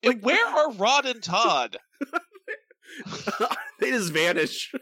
And 0.03 0.21
where 0.21 0.45
are 0.57 0.71
Rod 0.73 1.05
and 1.05 1.23
Todd? 1.23 1.77
they 3.79 3.91
just 3.91 4.11
vanish. 4.13 4.73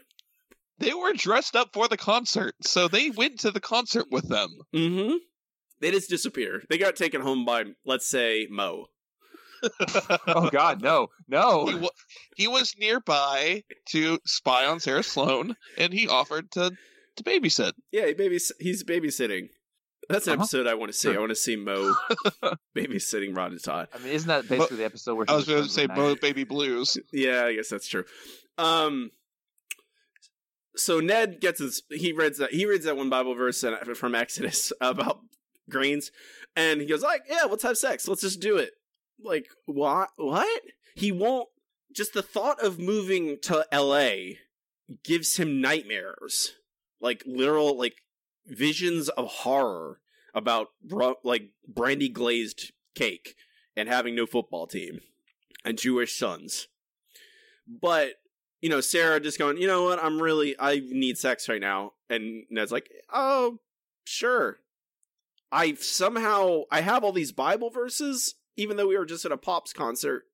They 0.78 0.92
were 0.92 1.12
dressed 1.12 1.54
up 1.54 1.70
for 1.72 1.86
the 1.86 1.96
concert, 1.96 2.54
so 2.62 2.88
they 2.88 3.10
went 3.10 3.40
to 3.40 3.52
the 3.52 3.60
concert 3.60 4.06
with 4.10 4.28
them. 4.28 4.50
Mm-hmm. 4.74 5.16
They 5.82 5.90
just 5.90 6.08
disappear. 6.08 6.62
They 6.70 6.78
got 6.78 6.96
taken 6.96 7.20
home 7.20 7.44
by, 7.44 7.64
let's 7.84 8.06
say, 8.08 8.46
Moe. 8.50 8.86
oh 10.26 10.48
God, 10.50 10.80
no, 10.82 11.08
no. 11.28 11.66
He, 11.66 11.74
wa- 11.74 11.88
he 12.36 12.48
was 12.48 12.74
nearby 12.78 13.62
to 13.90 14.18
spy 14.24 14.64
on 14.66 14.80
Sarah 14.80 15.02
Sloan, 15.02 15.54
and 15.76 15.92
he 15.92 16.08
offered 16.08 16.50
to 16.52 16.72
to 17.16 17.22
babysit. 17.24 17.72
Yeah, 17.92 18.06
he 18.06 18.14
babys- 18.14 18.52
he's 18.58 18.82
babysitting. 18.82 19.50
That's 20.08 20.26
an 20.26 20.32
Uh-huh. 20.32 20.42
episode 20.42 20.66
I 20.66 20.74
want 20.74 20.90
to 20.90 20.98
see. 20.98 21.08
Sure. 21.08 21.16
I 21.16 21.20
want 21.20 21.30
to 21.30 21.36
see 21.36 21.54
Moe 21.56 21.94
babysitting 22.76 23.36
Rod 23.36 23.52
and 23.52 23.62
Todd. 23.62 23.86
I 23.94 23.98
mean, 23.98 24.08
isn't 24.12 24.26
that 24.28 24.48
basically 24.48 24.78
the 24.78 24.84
episode 24.84 25.14
where 25.14 25.26
he 25.28 25.32
I 25.32 25.36
was 25.36 25.44
going 25.46 25.62
to 25.62 25.68
say 25.68 25.86
with 25.86 25.94
Bo 25.94 26.08
Maggie? 26.08 26.20
Baby 26.20 26.44
Blues. 26.44 26.98
Yeah, 27.12 27.44
I 27.44 27.54
guess 27.54 27.68
that's 27.68 27.86
true. 27.86 28.04
Um, 28.58 29.10
so 30.74 30.98
Ned 31.00 31.40
gets 31.40 31.60
his 31.60 31.82
he 31.90 32.12
reads 32.12 32.38
that 32.38 32.50
he 32.52 32.66
reads 32.66 32.84
that 32.86 32.96
one 32.96 33.10
Bible 33.10 33.34
verse 33.34 33.64
from 33.94 34.14
Exodus 34.14 34.72
about 34.80 35.20
grains, 35.70 36.10
and 36.56 36.80
he 36.80 36.86
goes 36.86 37.02
like, 37.02 37.22
"Yeah, 37.28 37.44
let's 37.48 37.62
have 37.62 37.78
sex. 37.78 38.08
Let's 38.08 38.22
just 38.22 38.40
do 38.40 38.56
it." 38.56 38.72
Like 39.22 39.48
what? 39.66 40.10
What? 40.16 40.62
He 40.94 41.12
won't. 41.12 41.48
Just 41.94 42.14
the 42.14 42.22
thought 42.22 42.62
of 42.62 42.78
moving 42.78 43.38
to 43.42 43.66
L.A. 43.70 44.38
gives 45.04 45.36
him 45.36 45.60
nightmares, 45.60 46.54
like 47.00 47.22
literal 47.26 47.76
like 47.76 47.96
visions 48.46 49.08
of 49.10 49.26
horror 49.26 50.00
about 50.34 50.68
like 51.22 51.50
brandy 51.68 52.08
glazed 52.08 52.72
cake 52.94 53.34
and 53.76 53.88
having 53.88 54.14
no 54.14 54.26
football 54.26 54.66
team 54.66 55.00
and 55.64 55.78
Jewish 55.78 56.16
sons. 56.18 56.68
But 57.66 58.14
you 58.60 58.68
know, 58.68 58.80
Sarah 58.80 59.20
just 59.20 59.38
going, 59.38 59.58
you 59.58 59.66
know 59.66 59.82
what? 59.82 60.02
I'm 60.02 60.22
really, 60.22 60.54
I 60.58 60.80
need 60.84 61.18
sex 61.18 61.48
right 61.48 61.60
now, 61.60 61.92
and 62.08 62.44
Ned's 62.48 62.70
like, 62.70 62.88
oh, 63.12 63.58
sure. 64.04 64.58
I 65.52 65.74
somehow 65.74 66.62
I 66.70 66.80
have 66.80 67.04
all 67.04 67.12
these 67.12 67.30
Bible 67.30 67.70
verses, 67.70 68.34
even 68.56 68.76
though 68.78 68.88
we 68.88 68.96
were 68.96 69.04
just 69.04 69.26
at 69.26 69.32
a 69.32 69.36
pops 69.36 69.74
concert, 69.74 70.24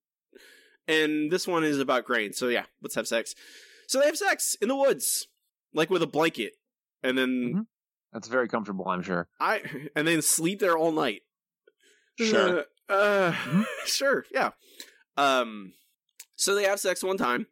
and 0.86 1.30
this 1.30 1.46
one 1.46 1.64
is 1.64 1.80
about 1.80 2.04
grain. 2.04 2.32
So 2.32 2.48
yeah, 2.48 2.66
let's 2.80 2.94
have 2.94 3.08
sex. 3.08 3.34
So 3.88 3.98
they 3.98 4.06
have 4.06 4.16
sex 4.16 4.54
in 4.62 4.68
the 4.68 4.76
woods, 4.76 5.26
like 5.74 5.90
with 5.90 6.02
a 6.02 6.06
blanket, 6.06 6.52
and 7.02 7.18
then 7.18 7.66
That's 8.12 8.28
very 8.28 8.48
comfortable, 8.48 8.86
I'm 8.88 9.02
sure. 9.02 9.28
I 9.40 9.62
and 9.96 10.06
then 10.06 10.22
sleep 10.22 10.60
there 10.60 10.78
all 10.78 10.92
night. 10.92 11.22
Sure. 12.18 12.64
Uh, 12.88 12.92
uh 12.92 13.64
sure, 13.84 14.24
yeah. 14.32 14.50
Um 15.16 15.72
so 16.36 16.54
they 16.54 16.64
have 16.64 16.78
sex 16.78 17.02
one 17.02 17.18
time. 17.18 17.46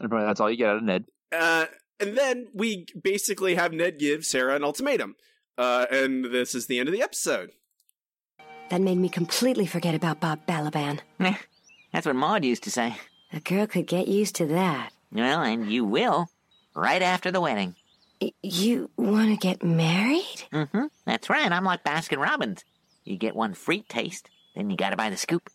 And 0.00 0.08
probably 0.08 0.26
that's 0.26 0.40
all 0.40 0.50
you 0.50 0.56
get 0.56 0.70
out 0.70 0.76
of 0.78 0.82
Ned. 0.82 1.04
Uh 1.30 1.66
and 2.00 2.16
then 2.16 2.48
we 2.54 2.86
basically 3.00 3.54
have 3.54 3.72
Ned 3.72 3.98
give 3.98 4.24
Sarah 4.24 4.56
an 4.56 4.64
ultimatum. 4.64 5.16
Uh 5.56 5.86
and 5.90 6.26
this 6.26 6.54
is 6.54 6.66
the 6.66 6.78
end 6.78 6.88
of 6.88 6.94
the 6.94 7.02
episode. 7.02 7.50
That 8.70 8.80
made 8.80 8.98
me 8.98 9.08
completely 9.08 9.66
forget 9.66 9.94
about 9.94 10.20
Bob 10.20 10.46
Balaban. 10.46 11.00
That's 11.92 12.06
what 12.06 12.16
Maude 12.16 12.44
used 12.44 12.64
to 12.64 12.70
say. 12.70 12.96
A 13.32 13.40
girl 13.40 13.66
could 13.66 13.86
get 13.86 14.08
used 14.08 14.34
to 14.36 14.46
that. 14.46 14.90
Well, 15.12 15.42
and 15.42 15.70
you 15.70 15.84
will, 15.84 16.28
right 16.74 17.02
after 17.02 17.30
the 17.30 17.40
wedding. 17.40 17.76
Y- 18.20 18.32
you 18.42 18.90
want 18.96 19.28
to 19.28 19.36
get 19.36 19.62
married? 19.62 20.44
Mm-hmm. 20.52 20.86
That's 21.06 21.30
right. 21.30 21.50
I'm 21.52 21.64
like 21.64 21.84
Baskin 21.84 22.18
Robbins. 22.18 22.64
You 23.04 23.16
get 23.16 23.36
one 23.36 23.54
free 23.54 23.82
taste, 23.82 24.30
then 24.56 24.70
you 24.70 24.76
gotta 24.76 24.96
buy 24.96 25.10
the 25.10 25.16
scoop. 25.16 25.50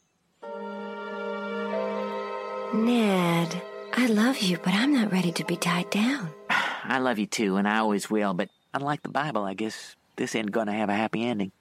Ned, 2.73 3.61
I 3.93 4.05
love 4.07 4.37
you, 4.39 4.57
but 4.63 4.73
I'm 4.73 4.93
not 4.93 5.11
ready 5.11 5.31
to 5.31 5.43
be 5.43 5.57
tied 5.57 5.89
down. 5.89 6.29
I 6.49 6.99
love 6.99 7.17
you 7.17 7.25
too, 7.25 7.57
and 7.57 7.67
I 7.67 7.79
always 7.79 8.09
will, 8.09 8.33
but 8.33 8.49
unlike 8.73 9.03
the 9.03 9.09
Bible, 9.09 9.43
I 9.43 9.53
guess 9.53 9.95
this 10.15 10.35
ain't 10.35 10.51
gonna 10.51 10.73
have 10.73 10.89
a 10.89 10.95
happy 10.95 11.25
ending. 11.25 11.51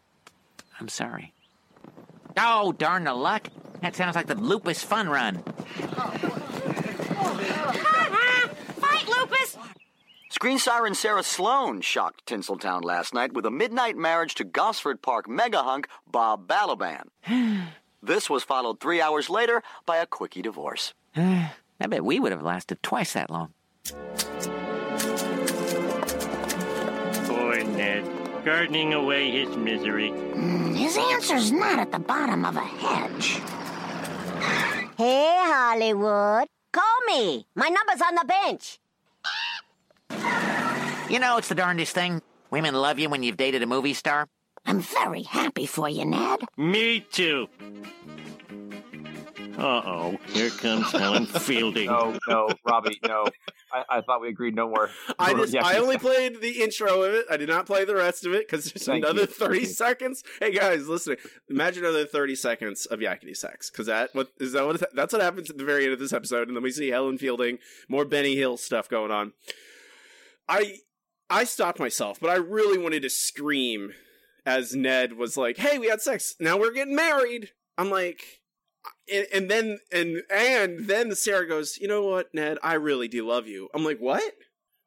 I'm 0.80 0.88
sorry. 0.88 1.32
Oh, 2.36 2.72
darn 2.72 3.04
the 3.04 3.14
luck. 3.14 3.48
That 3.82 3.96
sounds 3.96 4.16
like 4.16 4.26
the 4.26 4.34
Lupus 4.34 4.82
Fun 4.82 5.08
Run. 5.08 5.36
Fight, 8.78 9.08
Lupus! 9.08 9.56
Screen 10.30 10.58
siren 10.58 10.94
Sarah 10.94 11.22
Sloan 11.22 11.80
shocked 11.80 12.26
Tinseltown 12.26 12.84
last 12.84 13.14
night 13.14 13.32
with 13.32 13.46
a 13.46 13.50
midnight 13.50 13.96
marriage 13.96 14.34
to 14.36 14.44
Gosford 14.44 15.02
Park 15.02 15.28
mega 15.28 15.62
hunk 15.62 15.88
Bob 16.10 16.46
Balaban. 16.46 17.08
this 18.02 18.28
was 18.30 18.44
followed 18.44 18.80
three 18.80 19.00
hours 19.00 19.30
later 19.30 19.62
by 19.86 19.96
a 19.96 20.06
quickie 20.06 20.42
divorce. 20.42 20.94
I 21.16 21.86
bet 21.86 22.04
we 22.04 22.20
would 22.20 22.32
have 22.32 22.42
lasted 22.42 22.82
twice 22.82 23.14
that 23.14 23.30
long. 23.30 23.52
Ned, 27.76 28.04
gardening 28.44 28.94
away 28.94 29.30
his 29.30 29.56
misery. 29.56 30.10
Hmm, 30.10 30.74
his 30.74 30.96
answer's 30.96 31.52
not 31.52 31.78
at 31.78 31.92
the 31.92 31.98
bottom 31.98 32.44
of 32.44 32.56
a 32.56 32.60
hedge. 32.60 33.40
Hey, 34.96 35.36
Hollywood. 35.40 36.48
Call 36.72 37.00
me. 37.06 37.46
My 37.54 37.68
number's 37.68 38.02
on 38.02 38.14
the 38.14 38.24
bench. 38.24 38.78
You 41.10 41.18
know, 41.18 41.38
it's 41.38 41.48
the 41.48 41.54
darndest 41.54 41.94
thing. 41.94 42.20
Women 42.50 42.74
love 42.74 42.98
you 42.98 43.08
when 43.08 43.22
you've 43.22 43.36
dated 43.36 43.62
a 43.62 43.66
movie 43.66 43.94
star. 43.94 44.28
I'm 44.66 44.80
very 44.80 45.22
happy 45.22 45.66
for 45.66 45.88
you, 45.88 46.04
Ned. 46.04 46.40
Me 46.56 47.00
too. 47.00 47.48
Uh 49.58 49.82
oh, 49.84 50.18
here 50.28 50.50
comes 50.50 50.90
Helen 50.92 51.26
Fielding. 51.26 51.86
No, 51.86 52.16
no, 52.28 52.48
Robbie, 52.64 53.00
no. 53.04 53.26
I, 53.72 53.84
I 53.98 54.00
thought 54.02 54.20
we 54.20 54.28
agreed 54.28 54.54
no 54.54 54.68
more. 54.68 54.88
I 55.18 55.34
just 55.34 55.52
Yeah, 55.52 55.66
I 55.66 55.78
only 55.78 55.98
played 55.98 56.40
the 56.40 56.62
intro 56.62 57.02
of 57.02 57.12
it. 57.12 57.26
I 57.28 57.36
did 57.36 57.48
not 57.48 57.66
play 57.66 57.84
the 57.84 57.96
rest 57.96 58.24
of 58.24 58.32
it 58.34 58.46
because 58.48 58.66
there's 58.70 58.86
Thank 58.86 59.04
another 59.04 59.22
you. 59.22 59.26
thirty 59.26 59.58
Thank 59.58 59.68
you. 59.68 59.74
seconds. 59.74 60.22
Hey 60.38 60.52
guys, 60.52 60.86
listen. 60.86 61.16
Imagine 61.50 61.84
another 61.84 62.06
thirty 62.06 62.36
seconds 62.36 62.86
of 62.86 63.00
yakety 63.00 63.36
sax 63.36 63.68
because 63.68 63.86
that 63.86 64.14
what 64.14 64.28
is 64.38 64.52
that 64.52 64.64
what 64.64 64.80
that's 64.94 65.12
what 65.12 65.22
happens 65.22 65.50
at 65.50 65.58
the 65.58 65.64
very 65.64 65.84
end 65.84 65.92
of 65.92 65.98
this 65.98 66.12
episode, 66.12 66.46
and 66.46 66.56
then 66.56 66.62
we 66.62 66.70
see 66.70 66.88
Helen 66.90 67.18
Fielding, 67.18 67.58
more 67.88 68.04
Benny 68.04 68.36
Hill 68.36 68.56
stuff 68.58 68.88
going 68.88 69.10
on. 69.10 69.32
I 70.48 70.76
I 71.28 71.42
stopped 71.44 71.80
myself, 71.80 72.20
but 72.20 72.30
I 72.30 72.36
really 72.36 72.78
wanted 72.78 73.02
to 73.02 73.10
scream 73.10 73.92
as 74.46 74.74
Ned 74.76 75.14
was 75.14 75.36
like, 75.36 75.56
"Hey, 75.56 75.78
we 75.78 75.88
had 75.88 76.00
sex. 76.00 76.36
Now 76.38 76.56
we're 76.58 76.72
getting 76.72 76.94
married." 76.94 77.50
I'm 77.76 77.90
like, 77.90 78.40
and, 79.12 79.26
and 79.32 79.50
then 79.50 79.78
and 79.92 80.22
and 80.30 80.86
then 80.86 81.14
Sarah 81.14 81.46
goes, 81.46 81.78
"You 81.78 81.88
know 81.88 82.02
what, 82.02 82.32
Ned? 82.34 82.58
I 82.62 82.74
really 82.74 83.08
do 83.08 83.26
love 83.26 83.46
you." 83.46 83.68
I'm 83.74 83.84
like, 83.84 83.98
"What? 83.98 84.34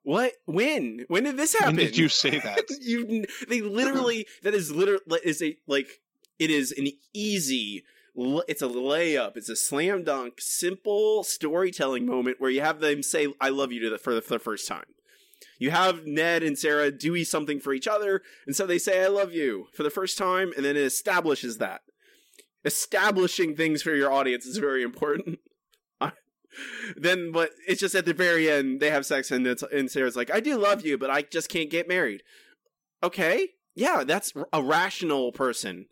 What? 0.03 0.33
When? 0.45 1.05
When 1.07 1.23
did 1.23 1.37
this 1.37 1.53
happen?" 1.53 1.75
When 1.75 1.85
did 1.85 1.97
you 1.97 2.09
say 2.09 2.39
that? 2.39 2.65
you 2.81 3.25
they 3.47 3.61
literally 3.61 4.27
that 4.43 4.53
is 4.53 4.71
literally 4.71 5.19
is 5.23 5.41
a 5.41 5.57
like 5.67 6.01
it 6.39 6.49
is 6.49 6.71
an 6.71 6.87
easy 7.13 7.83
it's 8.15 8.61
a 8.61 8.67
layup. 8.67 9.37
It's 9.37 9.49
a 9.49 9.55
slam 9.55 10.03
dunk, 10.03 10.35
simple 10.39 11.23
storytelling 11.23 12.05
moment 12.05 12.41
where 12.41 12.51
you 12.51 12.61
have 12.61 12.79
them 12.79 13.03
say 13.03 13.33
"I 13.39 13.49
love 13.49 13.71
you" 13.71 13.79
to 13.81 13.89
the 13.89 13.97
for 13.97 14.13
the, 14.13 14.21
for 14.21 14.33
the 14.33 14.39
first 14.39 14.67
time. 14.67 14.85
You 15.57 15.71
have 15.71 16.05
Ned 16.05 16.43
and 16.43 16.57
Sarah 16.57 16.91
do 16.91 17.23
something 17.23 17.59
for 17.59 17.73
each 17.73 17.87
other, 17.87 18.21
and 18.45 18.55
so 18.55 18.65
they 18.65 18.77
say 18.77 19.03
"I 19.03 19.07
love 19.07 19.33
you" 19.33 19.67
for 19.73 19.83
the 19.83 19.89
first 19.89 20.17
time, 20.17 20.51
and 20.55 20.65
then 20.65 20.75
it 20.75 20.83
establishes 20.83 21.57
that. 21.57 21.81
Establishing 22.63 23.55
things 23.55 23.81
for 23.81 23.95
your 23.95 24.11
audience 24.11 24.45
is 24.45 24.57
very 24.57 24.83
important. 24.83 25.39
then, 26.95 27.31
but 27.31 27.51
it's 27.67 27.81
just 27.81 27.95
at 27.95 28.05
the 28.05 28.13
very 28.13 28.49
end 28.49 28.79
they 28.79 28.89
have 28.89 29.05
sex, 29.05 29.31
and 29.31 29.45
it's, 29.47 29.63
and 29.63 29.89
Sarah's 29.89 30.15
like, 30.15 30.31
"I 30.31 30.39
do 30.39 30.57
love 30.57 30.85
you, 30.85 30.97
but 30.97 31.09
I 31.09 31.23
just 31.23 31.49
can't 31.49 31.69
get 31.69 31.87
married." 31.87 32.23
Okay, 33.03 33.49
yeah, 33.75 34.03
that's 34.03 34.33
a 34.53 34.61
rational 34.61 35.31
person. 35.31 35.85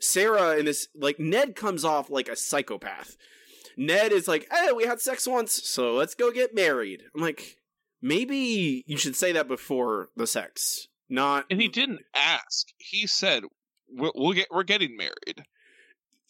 Sarah 0.00 0.58
in 0.58 0.64
this 0.64 0.88
like 0.94 1.18
Ned 1.18 1.54
comes 1.56 1.84
off 1.84 2.10
like 2.10 2.28
a 2.28 2.36
psychopath. 2.36 3.16
Ned 3.76 4.12
is 4.12 4.28
like, 4.28 4.46
"Hey, 4.52 4.72
we 4.72 4.84
had 4.84 5.00
sex 5.00 5.26
once, 5.26 5.52
so 5.52 5.94
let's 5.94 6.14
go 6.14 6.30
get 6.30 6.54
married." 6.54 7.04
I'm 7.14 7.22
like, 7.22 7.56
maybe 8.00 8.84
you 8.86 8.96
should 8.96 9.16
say 9.16 9.32
that 9.32 9.48
before 9.48 10.08
the 10.16 10.26
sex, 10.26 10.88
not. 11.08 11.46
And 11.50 11.60
he 11.60 11.68
didn't 11.68 12.02
ask. 12.14 12.66
He 12.76 13.06
said, 13.06 13.44
"We'll, 13.88 14.12
we'll 14.14 14.32
get 14.32 14.48
we're 14.50 14.64
getting 14.64 14.96
married." 14.96 15.44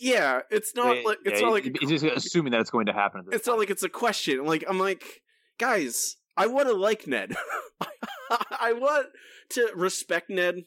Yeah, 0.02 0.40
it's 0.50 0.74
not 0.74 0.96
Yeah, 0.96 1.02
like 1.04 1.18
it's 1.24 1.40
yeah, 1.40 1.46
not 1.46 1.52
like 1.52 1.76
he's 1.80 1.88
just 1.88 2.04
assuming 2.04 2.50
that 2.50 2.60
it's 2.60 2.70
going 2.70 2.86
to 2.86 2.92
happen. 2.92 3.22
It's 3.30 3.46
not 3.46 3.56
like 3.56 3.70
it's 3.70 3.84
a 3.84 3.88
question. 3.88 4.44
Like 4.44 4.64
I'm 4.68 4.80
like, 4.80 5.22
guys, 5.58 6.16
I 6.36 6.48
want 6.48 6.66
to 6.66 6.74
like 6.74 7.06
Ned. 7.06 7.36
I 8.60 8.72
want 8.72 9.06
to 9.50 9.70
respect 9.76 10.28
Ned. 10.28 10.64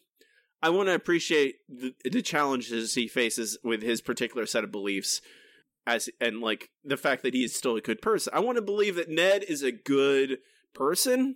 I 0.61 0.69
want 0.69 0.87
to 0.87 0.95
appreciate 0.95 1.55
the, 1.67 1.93
the 2.09 2.21
challenges 2.21 2.93
he 2.93 3.09
faces 3.09 3.57
with 3.61 3.81
his 3.81 4.01
particular 4.01 4.45
set 4.45 4.63
of 4.63 4.71
beliefs, 4.71 5.19
as 5.85 6.09
and 6.21 6.39
like 6.39 6.69
the 6.85 6.95
fact 6.95 7.21
that 7.23 7.33
he 7.33 7.43
is 7.43 7.53
still 7.53 7.75
a 7.75 7.81
good 7.81 8.01
person. 8.01 8.31
I 8.33 8.39
want 8.39 8.55
to 8.55 8.61
believe 8.61 8.95
that 8.95 9.09
Ned 9.09 9.43
is 9.43 9.63
a 9.63 9.71
good 9.73 10.37
person 10.73 11.35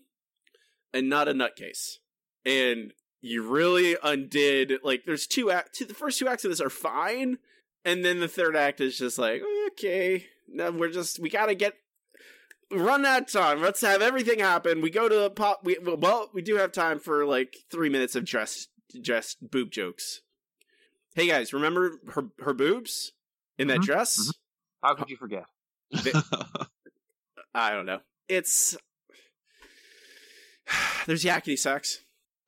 and 0.94 1.10
not 1.10 1.28
a 1.28 1.34
nutcase. 1.34 1.98
And 2.46 2.94
you 3.20 3.44
really 3.46 3.98
undid 4.02 4.72
like 4.86 5.04
there's 5.06 5.28
two 5.28 5.52
act 5.52 5.86
the 5.86 5.94
first 5.94 6.18
two 6.18 6.30
acts 6.30 6.46
of 6.46 6.52
this 6.52 6.62
are 6.62 6.70
fine, 6.70 7.40
and 7.90 8.06
then 8.06 8.20
the 8.20 8.28
third 8.28 8.56
act 8.56 8.80
is 8.82 8.98
just 8.98 9.18
like 9.18 9.42
okay, 9.72 10.26
now 10.48 10.70
we're 10.72 10.92
just 10.92 11.20
we 11.20 11.30
gotta 11.30 11.56
get 11.56 11.74
run 12.72 13.06
out 13.06 13.24
of 13.24 13.32
time. 13.32 13.62
Let's 13.62 13.82
have 13.82 14.02
everything 14.02 14.40
happen. 14.40 14.82
We 14.82 14.90
go 14.90 15.10
to 15.10 15.16
the 15.16 15.30
pop. 15.30 15.62
We 15.64 15.78
well, 15.84 16.30
we 16.34 16.42
do 16.42 16.56
have 16.58 16.72
time 16.72 17.00
for 17.00 17.26
like 17.26 17.58
three 17.72 17.90
minutes 17.90 18.16
of 18.16 18.26
dress 18.26 18.68
dress 19.02 19.36
boob 19.42 19.72
jokes. 19.72 20.22
Hey 21.16 21.28
guys, 21.28 21.54
remember 21.54 22.00
her 22.14 22.30
her 22.40 22.54
boobs 22.54 23.12
in 23.58 23.68
that 23.68 23.80
Mhm, 23.80 23.84
dress? 23.86 24.32
How 24.84 24.94
could 24.96 25.10
you 25.10 25.18
forget? 25.18 25.46
They- 26.04 26.14
I 27.54 27.72
don't 27.72 27.86
know. 27.88 28.00
It's 28.28 28.78
there's 31.06 31.24
yakety 31.24 31.58
sax. 31.58 32.00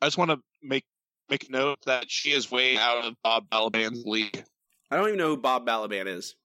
I 0.01 0.05
just 0.07 0.17
want 0.17 0.31
to 0.31 0.39
make 0.61 0.85
make 1.29 1.49
note 1.49 1.79
that 1.85 2.09
she 2.09 2.31
is 2.31 2.51
way 2.51 2.77
out 2.77 3.05
of 3.05 3.15
Bob 3.23 3.49
Balaban's 3.49 4.05
league. 4.05 4.43
I 4.91 4.97
don't 4.97 5.07
even 5.07 5.17
know 5.19 5.29
who 5.29 5.37
Bob 5.37 5.65
Balaban 5.65 6.07
is. 6.07 6.35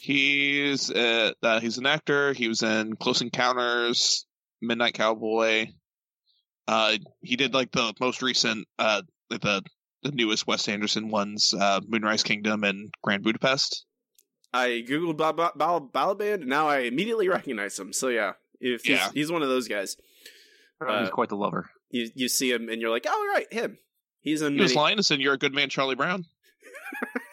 He's 0.00 0.90
uh, 0.90 1.32
uh, 1.42 1.60
he's 1.60 1.78
an 1.78 1.86
actor. 1.86 2.32
He 2.32 2.48
was 2.48 2.62
in 2.62 2.96
Close 2.96 3.20
Encounters, 3.20 4.24
Midnight 4.62 4.94
Cowboy. 4.94 5.66
Uh, 6.66 6.96
he 7.20 7.36
did 7.36 7.52
like 7.54 7.70
the 7.72 7.92
most 8.00 8.22
recent, 8.22 8.66
uh, 8.78 9.02
like 9.30 9.42
the 9.42 9.62
the 10.02 10.12
newest 10.12 10.46
Wes 10.46 10.68
Anderson 10.68 11.08
ones, 11.10 11.52
uh, 11.52 11.80
Moonrise 11.86 12.22
Kingdom 12.22 12.64
and 12.64 12.90
Grand 13.02 13.22
Budapest. 13.22 13.84
I 14.54 14.84
googled 14.88 15.16
Bob, 15.18 15.36
Bob, 15.36 15.58
Bob 15.58 15.92
Balaban, 15.92 16.34
and 16.34 16.46
now 16.46 16.68
I 16.68 16.80
immediately 16.80 17.28
recognize 17.28 17.78
him. 17.78 17.92
So 17.92 18.08
yeah, 18.08 18.32
if 18.60 18.82
he's, 18.84 18.96
Yeah. 18.98 19.10
he's 19.12 19.30
one 19.30 19.42
of 19.42 19.48
those 19.48 19.68
guys. 19.68 19.96
he's 20.80 20.88
Uh, 20.88 21.10
quite 21.10 21.28
the 21.28 21.36
lover. 21.36 21.68
You 21.90 22.08
you 22.14 22.28
see 22.28 22.50
him 22.50 22.68
and 22.68 22.80
you're 22.80 22.90
like, 22.90 23.04
oh 23.08 23.32
right, 23.34 23.52
him. 23.52 23.78
He's 24.20 24.42
in 24.42 24.54
He 24.54 24.60
was 24.62 24.70
many. 24.74 24.80
Linus 24.80 25.10
and 25.10 25.20
You're 25.20 25.34
a 25.34 25.38
Good 25.38 25.54
Man, 25.54 25.68
Charlie 25.68 25.94
Brown. 25.94 26.24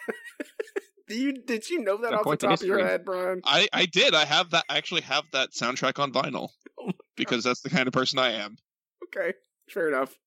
Do 1.06 1.14
you 1.14 1.32
did 1.32 1.68
you 1.68 1.82
know 1.82 1.98
that 1.98 2.10
Got 2.10 2.26
off 2.26 2.38
the 2.38 2.46
top 2.48 2.60
of 2.60 2.66
your 2.66 2.84
head, 2.84 3.04
Bryan? 3.04 3.42
I 3.44 3.68
I 3.72 3.86
did. 3.86 4.14
I 4.14 4.24
have 4.24 4.50
that. 4.50 4.64
I 4.68 4.78
actually 4.78 5.02
have 5.02 5.24
that 5.32 5.50
soundtrack 5.50 5.98
on 5.98 6.12
vinyl 6.12 6.48
Oh 6.80 6.90
because 7.16 7.44
that's 7.44 7.60
the 7.60 7.70
kind 7.70 7.86
of 7.86 7.92
person 7.92 8.18
I 8.18 8.32
am. 8.32 8.56
Okay, 9.04 9.34
fair 9.68 9.88
enough. 9.88 10.18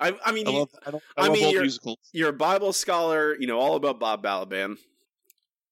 I 0.00 0.16
I 0.24 0.32
mean, 0.32 0.48
I 0.48 0.50
love, 0.52 0.70
I, 0.86 0.90
don't, 0.90 1.02
I, 1.16 1.26
I 1.26 1.28
mean 1.28 1.50
you're, 1.50 1.62
musicals. 1.62 1.98
you're 2.12 2.30
a 2.30 2.34
Bible 2.34 2.72
scholar, 2.72 3.36
you 3.38 3.46
know 3.46 3.58
all 3.58 3.74
about 3.74 4.00
Bob 4.00 4.22
Balaban. 4.22 4.76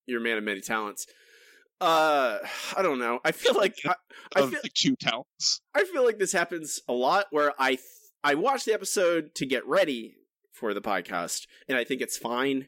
You're 0.06 0.20
a 0.20 0.22
man 0.22 0.36
of 0.36 0.44
many 0.44 0.60
talents. 0.60 1.06
Uh, 1.80 2.38
I 2.76 2.82
don't 2.82 2.98
know. 2.98 3.20
I 3.24 3.32
feel 3.32 3.54
like 3.54 3.76
I, 3.86 3.94
I 4.36 4.40
feel 4.40 4.60
like 4.62 4.74
two 4.74 4.96
talents. 4.96 5.62
I 5.74 5.84
feel 5.84 6.04
like 6.04 6.18
this 6.18 6.32
happens 6.32 6.80
a 6.88 6.92
lot 6.92 7.26
where 7.30 7.52
I 7.58 7.70
th- 7.70 7.80
I 8.22 8.34
watch 8.34 8.64
the 8.64 8.74
episode 8.74 9.34
to 9.36 9.46
get 9.46 9.66
ready 9.66 10.16
for 10.52 10.74
the 10.74 10.82
podcast 10.82 11.46
and 11.68 11.78
I 11.78 11.84
think 11.84 12.02
it's 12.02 12.18
fine. 12.18 12.66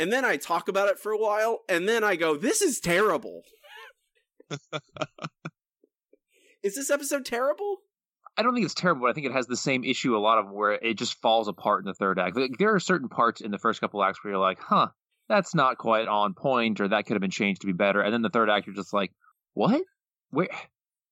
And 0.00 0.10
then 0.10 0.24
I 0.24 0.38
talk 0.38 0.68
about 0.68 0.88
it 0.88 0.98
for 0.98 1.12
a 1.12 1.18
while 1.18 1.58
and 1.68 1.86
then 1.86 2.02
I 2.02 2.16
go, 2.16 2.34
"This 2.34 2.62
is 2.62 2.80
terrible." 2.80 3.42
is 6.62 6.74
this 6.74 6.90
episode 6.90 7.26
terrible? 7.26 7.82
I 8.34 8.42
don't 8.42 8.54
think 8.54 8.64
it's 8.64 8.72
terrible. 8.72 9.02
But 9.02 9.10
I 9.10 9.12
think 9.12 9.26
it 9.26 9.32
has 9.32 9.46
the 9.46 9.58
same 9.58 9.84
issue 9.84 10.16
a 10.16 10.18
lot 10.18 10.38
of 10.38 10.46
them 10.46 10.54
where 10.54 10.72
it 10.72 10.94
just 10.94 11.20
falls 11.20 11.48
apart 11.48 11.82
in 11.82 11.86
the 11.86 11.92
third 11.92 12.18
act. 12.18 12.34
Like, 12.34 12.56
there 12.58 12.74
are 12.74 12.80
certain 12.80 13.10
parts 13.10 13.42
in 13.42 13.50
the 13.50 13.58
first 13.58 13.82
couple 13.82 14.02
acts 14.02 14.24
where 14.24 14.32
you're 14.32 14.40
like, 14.40 14.58
"Huh, 14.58 14.88
that's 15.28 15.54
not 15.54 15.76
quite 15.76 16.08
on 16.08 16.32
point," 16.32 16.80
or 16.80 16.88
that 16.88 17.04
could 17.04 17.12
have 17.12 17.20
been 17.20 17.30
changed 17.30 17.60
to 17.60 17.66
be 17.66 17.74
better. 17.74 18.00
And 18.00 18.10
then 18.10 18.22
the 18.22 18.30
third 18.30 18.48
act, 18.48 18.66
you're 18.66 18.74
just 18.74 18.94
like, 18.94 19.12
"What? 19.52 19.82
Where? 20.30 20.48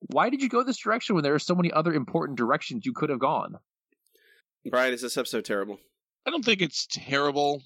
Why 0.01 0.31
did 0.31 0.41
you 0.41 0.49
go 0.49 0.63
this 0.63 0.79
direction 0.79 1.15
when 1.15 1.25
there 1.25 1.35
are 1.35 1.39
so 1.39 1.55
many 1.55 1.71
other 1.71 1.93
important 1.93 2.39
directions 2.39 2.87
you 2.87 2.95
could 2.95 3.11
have 3.11 3.19
gone?" 3.19 3.59
Bryan, 4.65 4.95
is 4.95 5.03
this 5.03 5.19
episode 5.19 5.45
terrible? 5.45 5.79
I 6.27 6.31
don't 6.31 6.43
think 6.45 6.63
it's 6.63 6.87
terrible. 6.91 7.63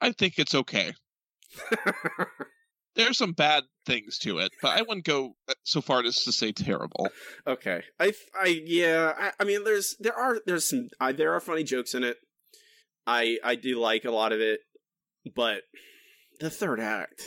I 0.00 0.12
think 0.12 0.38
it's 0.38 0.54
okay. 0.54 0.92
There's 2.96 3.18
some 3.18 3.32
bad 3.32 3.64
things 3.86 4.18
to 4.18 4.38
it, 4.38 4.50
but 4.60 4.76
I 4.76 4.82
wouldn't 4.82 5.04
go 5.04 5.36
uh, 5.48 5.54
so 5.62 5.80
far 5.80 6.04
as 6.04 6.24
to 6.24 6.32
say 6.32 6.52
terrible. 6.52 7.08
Okay. 7.46 7.82
I 8.00 8.12
I 8.34 8.62
yeah, 8.64 9.12
I, 9.16 9.32
I 9.38 9.44
mean 9.44 9.62
there's 9.62 9.94
there 10.00 10.14
are 10.14 10.40
there's 10.44 10.68
some 10.68 10.88
I, 10.98 11.12
there 11.12 11.32
are 11.32 11.40
funny 11.40 11.62
jokes 11.62 11.94
in 11.94 12.02
it. 12.02 12.16
I 13.06 13.38
I 13.44 13.54
do 13.54 13.78
like 13.78 14.04
a 14.04 14.10
lot 14.10 14.32
of 14.32 14.40
it, 14.40 14.60
but 15.36 15.62
the 16.40 16.50
third 16.50 16.80
act 16.80 17.22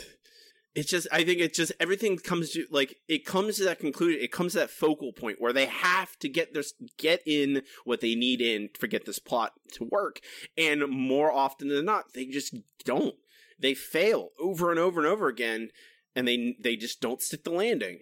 it's 0.76 0.90
just 0.90 1.08
I 1.12 1.24
think 1.24 1.40
it's 1.40 1.58
just 1.58 1.72
everything 1.80 2.18
comes 2.18 2.52
to 2.52 2.66
like 2.72 2.98
it 3.08 3.26
comes 3.26 3.58
to 3.58 3.64
that 3.66 3.80
conclusion, 3.80 4.22
it 4.22 4.32
comes 4.32 4.54
to 4.54 4.60
that 4.60 4.70
focal 4.70 5.14
point 5.14 5.40
where 5.40 5.54
they 5.54 5.68
have 5.68 6.18
to 6.20 6.30
get 6.30 6.54
this 6.54 6.74
get 6.98 7.22
in 7.26 7.62
what 7.86 8.02
they 8.02 8.16
need 8.16 8.42
in 8.42 8.70
to 8.80 8.88
get 8.88 9.06
this 9.06 9.20
plot 9.20 9.54
to 9.74 9.84
work. 9.84 10.20
And 10.58 10.88
more 10.88 11.32
often 11.32 11.68
than 11.68 11.86
not, 11.86 12.14
they 12.14 12.26
just 12.26 12.56
don't. 12.86 13.16
They 13.60 13.74
fail 13.74 14.30
over 14.40 14.72
and 14.72 14.80
over 14.80 15.00
and 15.00 15.08
over 15.08 15.28
again 15.28 15.70
and 16.16 16.28
they 16.28 16.56
they 16.60 16.76
just 16.76 17.02
don't 17.02 17.22
stick 17.22 17.44
the 17.44 17.52
landing. 17.52 18.00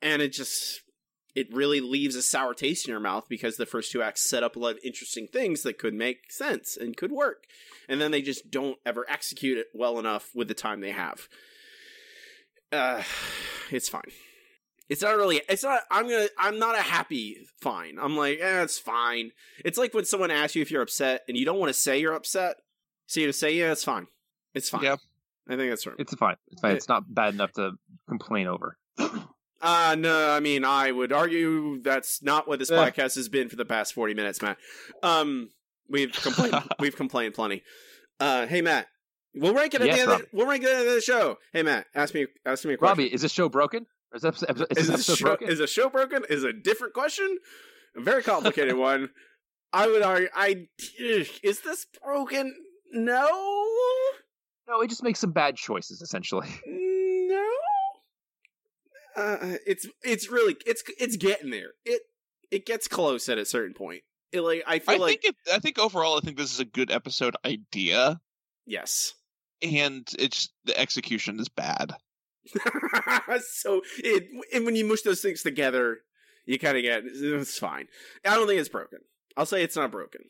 And 0.00 0.22
it 0.22 0.32
just 0.32 0.82
it 1.34 1.52
really 1.52 1.80
leaves 1.80 2.14
a 2.14 2.22
sour 2.22 2.54
taste 2.54 2.86
in 2.86 2.92
your 2.92 3.00
mouth 3.00 3.26
because 3.28 3.56
the 3.56 3.66
first 3.66 3.90
two 3.90 4.02
acts 4.02 4.28
set 4.28 4.42
up 4.42 4.56
a 4.56 4.58
lot 4.58 4.72
of 4.72 4.80
interesting 4.84 5.26
things 5.26 5.62
that 5.62 5.78
could 5.78 5.94
make 5.94 6.30
sense 6.30 6.76
and 6.76 6.96
could 6.96 7.10
work. 7.10 7.44
And 7.88 8.00
then 8.00 8.12
they 8.12 8.22
just 8.22 8.50
don't 8.50 8.78
ever 8.86 9.04
execute 9.08 9.58
it 9.58 9.66
well 9.74 9.98
enough 9.98 10.30
with 10.34 10.48
the 10.48 10.54
time 10.54 10.80
they 10.80 10.92
have. 10.92 11.28
Uh 12.74 13.02
it's 13.70 13.88
fine. 13.88 14.02
It's 14.88 15.00
not 15.02 15.16
really 15.16 15.40
it's 15.48 15.62
not 15.62 15.80
I'm 15.90 16.08
gonna 16.08 16.28
I'm 16.38 16.58
not 16.58 16.74
a 16.78 16.82
happy 16.82 17.46
fine. 17.60 17.98
I'm 18.00 18.16
like, 18.16 18.38
eh, 18.40 18.62
it's 18.62 18.78
fine. 18.78 19.30
It's 19.64 19.78
like 19.78 19.94
when 19.94 20.04
someone 20.04 20.30
asks 20.30 20.54
you 20.56 20.62
if 20.62 20.70
you're 20.70 20.82
upset 20.82 21.22
and 21.28 21.36
you 21.36 21.44
don't 21.44 21.58
want 21.58 21.70
to 21.70 21.78
say 21.78 21.98
you're 21.98 22.12
upset. 22.14 22.56
So 23.06 23.20
you 23.20 23.26
just 23.26 23.40
say, 23.40 23.54
Yeah, 23.54 23.72
it's 23.72 23.84
fine. 23.84 24.06
It's 24.54 24.68
fine. 24.68 24.82
Yeah. 24.84 24.96
I 25.48 25.56
think 25.56 25.70
that's 25.70 25.86
right. 25.86 25.96
It's 25.98 26.14
fine. 26.14 26.36
It's 26.50 26.60
fine. 26.60 26.72
It- 26.72 26.76
It's 26.76 26.88
not 26.88 27.02
bad 27.12 27.34
enough 27.34 27.52
to 27.52 27.72
complain 28.08 28.46
over. 28.46 28.76
Uh 29.62 29.94
no, 29.98 30.30
I 30.30 30.40
mean 30.40 30.62
I 30.62 30.92
would 30.92 31.10
argue 31.10 31.80
that's 31.80 32.22
not 32.22 32.46
what 32.46 32.58
this 32.58 32.70
Eh. 32.70 32.76
podcast 32.76 33.14
has 33.14 33.30
been 33.30 33.48
for 33.48 33.56
the 33.56 33.64
past 33.64 33.94
forty 33.94 34.12
minutes, 34.12 34.42
Matt. 34.42 34.58
Um 35.02 35.48
we've 35.88 36.12
complained 36.12 36.54
we've 36.80 36.96
complained 36.96 37.32
plenty. 37.32 37.62
Uh 38.20 38.46
hey 38.46 38.60
Matt. 38.60 38.88
We'll 39.34 39.54
rank 39.54 39.74
it 39.74 39.80
at 39.80 39.86
Yes, 39.88 39.96
the 39.96 40.02
end 40.02 40.12
of 40.12 40.18
the, 40.20 40.26
we'll 40.32 40.46
rank 40.46 40.62
it 40.62 40.66
at 40.68 40.72
the 40.72 40.78
end 40.78 40.88
of 40.88 40.94
the 40.94 41.00
show. 41.00 41.38
Hey 41.52 41.62
Matt, 41.62 41.86
ask 41.94 42.14
me 42.14 42.26
ask 42.46 42.64
me 42.64 42.74
a 42.74 42.76
question. 42.76 42.90
Robbie, 42.90 43.12
is 43.12 43.22
this 43.22 43.32
show 43.32 43.48
broken? 43.48 43.86
Is 44.14 44.22
this 44.22 44.42
episode, 44.44 44.50
is 44.52 44.60
is, 44.60 44.66
this 44.68 44.86
this 44.86 44.94
episode 44.94 45.16
show, 45.18 45.24
broken? 45.26 45.48
is 45.48 45.60
a 45.60 45.66
show 45.66 45.88
broken? 45.88 46.22
Is 46.30 46.44
a 46.44 46.52
different 46.52 46.94
question? 46.94 47.38
A 47.96 48.00
very 48.00 48.22
complicated 48.22 48.76
one. 48.78 49.10
I 49.72 49.88
would 49.88 50.02
argue 50.02 50.28
I 50.34 50.68
is 50.98 51.60
this 51.60 51.86
broken? 52.04 52.54
No. 52.92 53.28
No, 54.68 54.80
it 54.80 54.88
just 54.88 55.02
makes 55.02 55.18
some 55.18 55.32
bad 55.32 55.56
choices 55.56 56.00
essentially. 56.00 56.48
No. 57.26 57.42
Uh, 59.16 59.56
it's 59.66 59.86
it's 60.02 60.30
really 60.30 60.56
it's 60.66 60.82
it's 60.98 61.16
getting 61.16 61.50
there. 61.50 61.70
It 61.84 62.02
it 62.50 62.66
gets 62.66 62.86
close 62.86 63.28
at 63.28 63.38
a 63.38 63.44
certain 63.44 63.72
point. 63.74 64.02
It, 64.32 64.40
like 64.42 64.62
I 64.66 64.78
feel 64.80 64.96
I 64.96 64.98
like 64.98 65.22
think 65.22 65.36
it, 65.46 65.52
I 65.52 65.58
think 65.58 65.78
overall, 65.78 66.16
I 66.18 66.20
think 66.20 66.36
this 66.36 66.52
is 66.52 66.60
a 66.60 66.64
good 66.64 66.90
episode 66.90 67.34
idea. 67.44 68.20
yes. 68.66 69.14
And 69.64 70.08
it's 70.18 70.50
the 70.64 70.78
execution 70.78 71.40
is 71.40 71.48
bad. 71.48 71.94
so 73.50 73.80
it 73.98 74.24
and 74.52 74.64
when 74.66 74.76
you 74.76 74.84
mush 74.84 75.02
those 75.02 75.20
things 75.20 75.42
together, 75.42 75.98
you 76.46 76.58
kind 76.58 76.76
of 76.76 76.82
get 76.82 77.02
it's 77.04 77.58
fine. 77.58 77.86
I 78.24 78.34
don't 78.34 78.46
think 78.46 78.60
it's 78.60 78.68
broken. 78.68 79.00
I'll 79.36 79.46
say 79.46 79.62
it's 79.62 79.76
not 79.76 79.90
broken. 79.90 80.22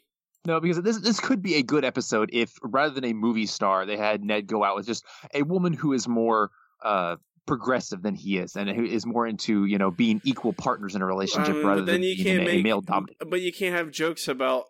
No, 0.47 0.61
because 0.61 0.81
this 0.83 0.99
this 0.99 1.21
could 1.21 1.43
be 1.43 1.57
a 1.57 1.63
good 1.63 1.85
episode 1.85 2.31
if 2.33 2.53
rather 2.63 2.95
than 2.95 3.05
a 3.05 3.13
movie 3.13 3.47
star, 3.47 3.87
they 3.87 3.97
had 3.97 4.23
Ned 4.23 4.47
go 4.47 4.63
out 4.63 4.77
with 4.77 4.87
just 4.87 5.05
a 5.33 5.43
woman 5.43 5.73
who 5.73 5.93
is 5.93 6.07
more 6.07 6.51
uh, 6.83 7.17
progressive 7.47 8.03
than 8.03 8.15
he 8.15 8.39
is, 8.39 8.55
and 8.55 8.69
who 8.69 8.85
is 8.85 9.07
more 9.07 9.27
into 9.27 9.65
you 9.65 9.79
know 9.79 9.91
being 9.91 10.21
equal 10.25 10.53
partners 10.53 10.95
in 10.95 11.03
a 11.03 11.07
relationship 11.07 11.57
Um, 11.57 11.67
rather 11.67 11.83
then 11.83 11.95
than 11.95 12.03
you 12.03 12.17
being 12.17 12.37
can't 12.37 12.49
a, 12.49 12.53
make 12.53 12.63
male 12.63 12.83
dominant. 12.83 13.19
But 13.27 13.41
you 13.41 13.53
can't 13.53 13.75
have 13.75 13.91
jokes 13.91 14.29
about 14.29 14.65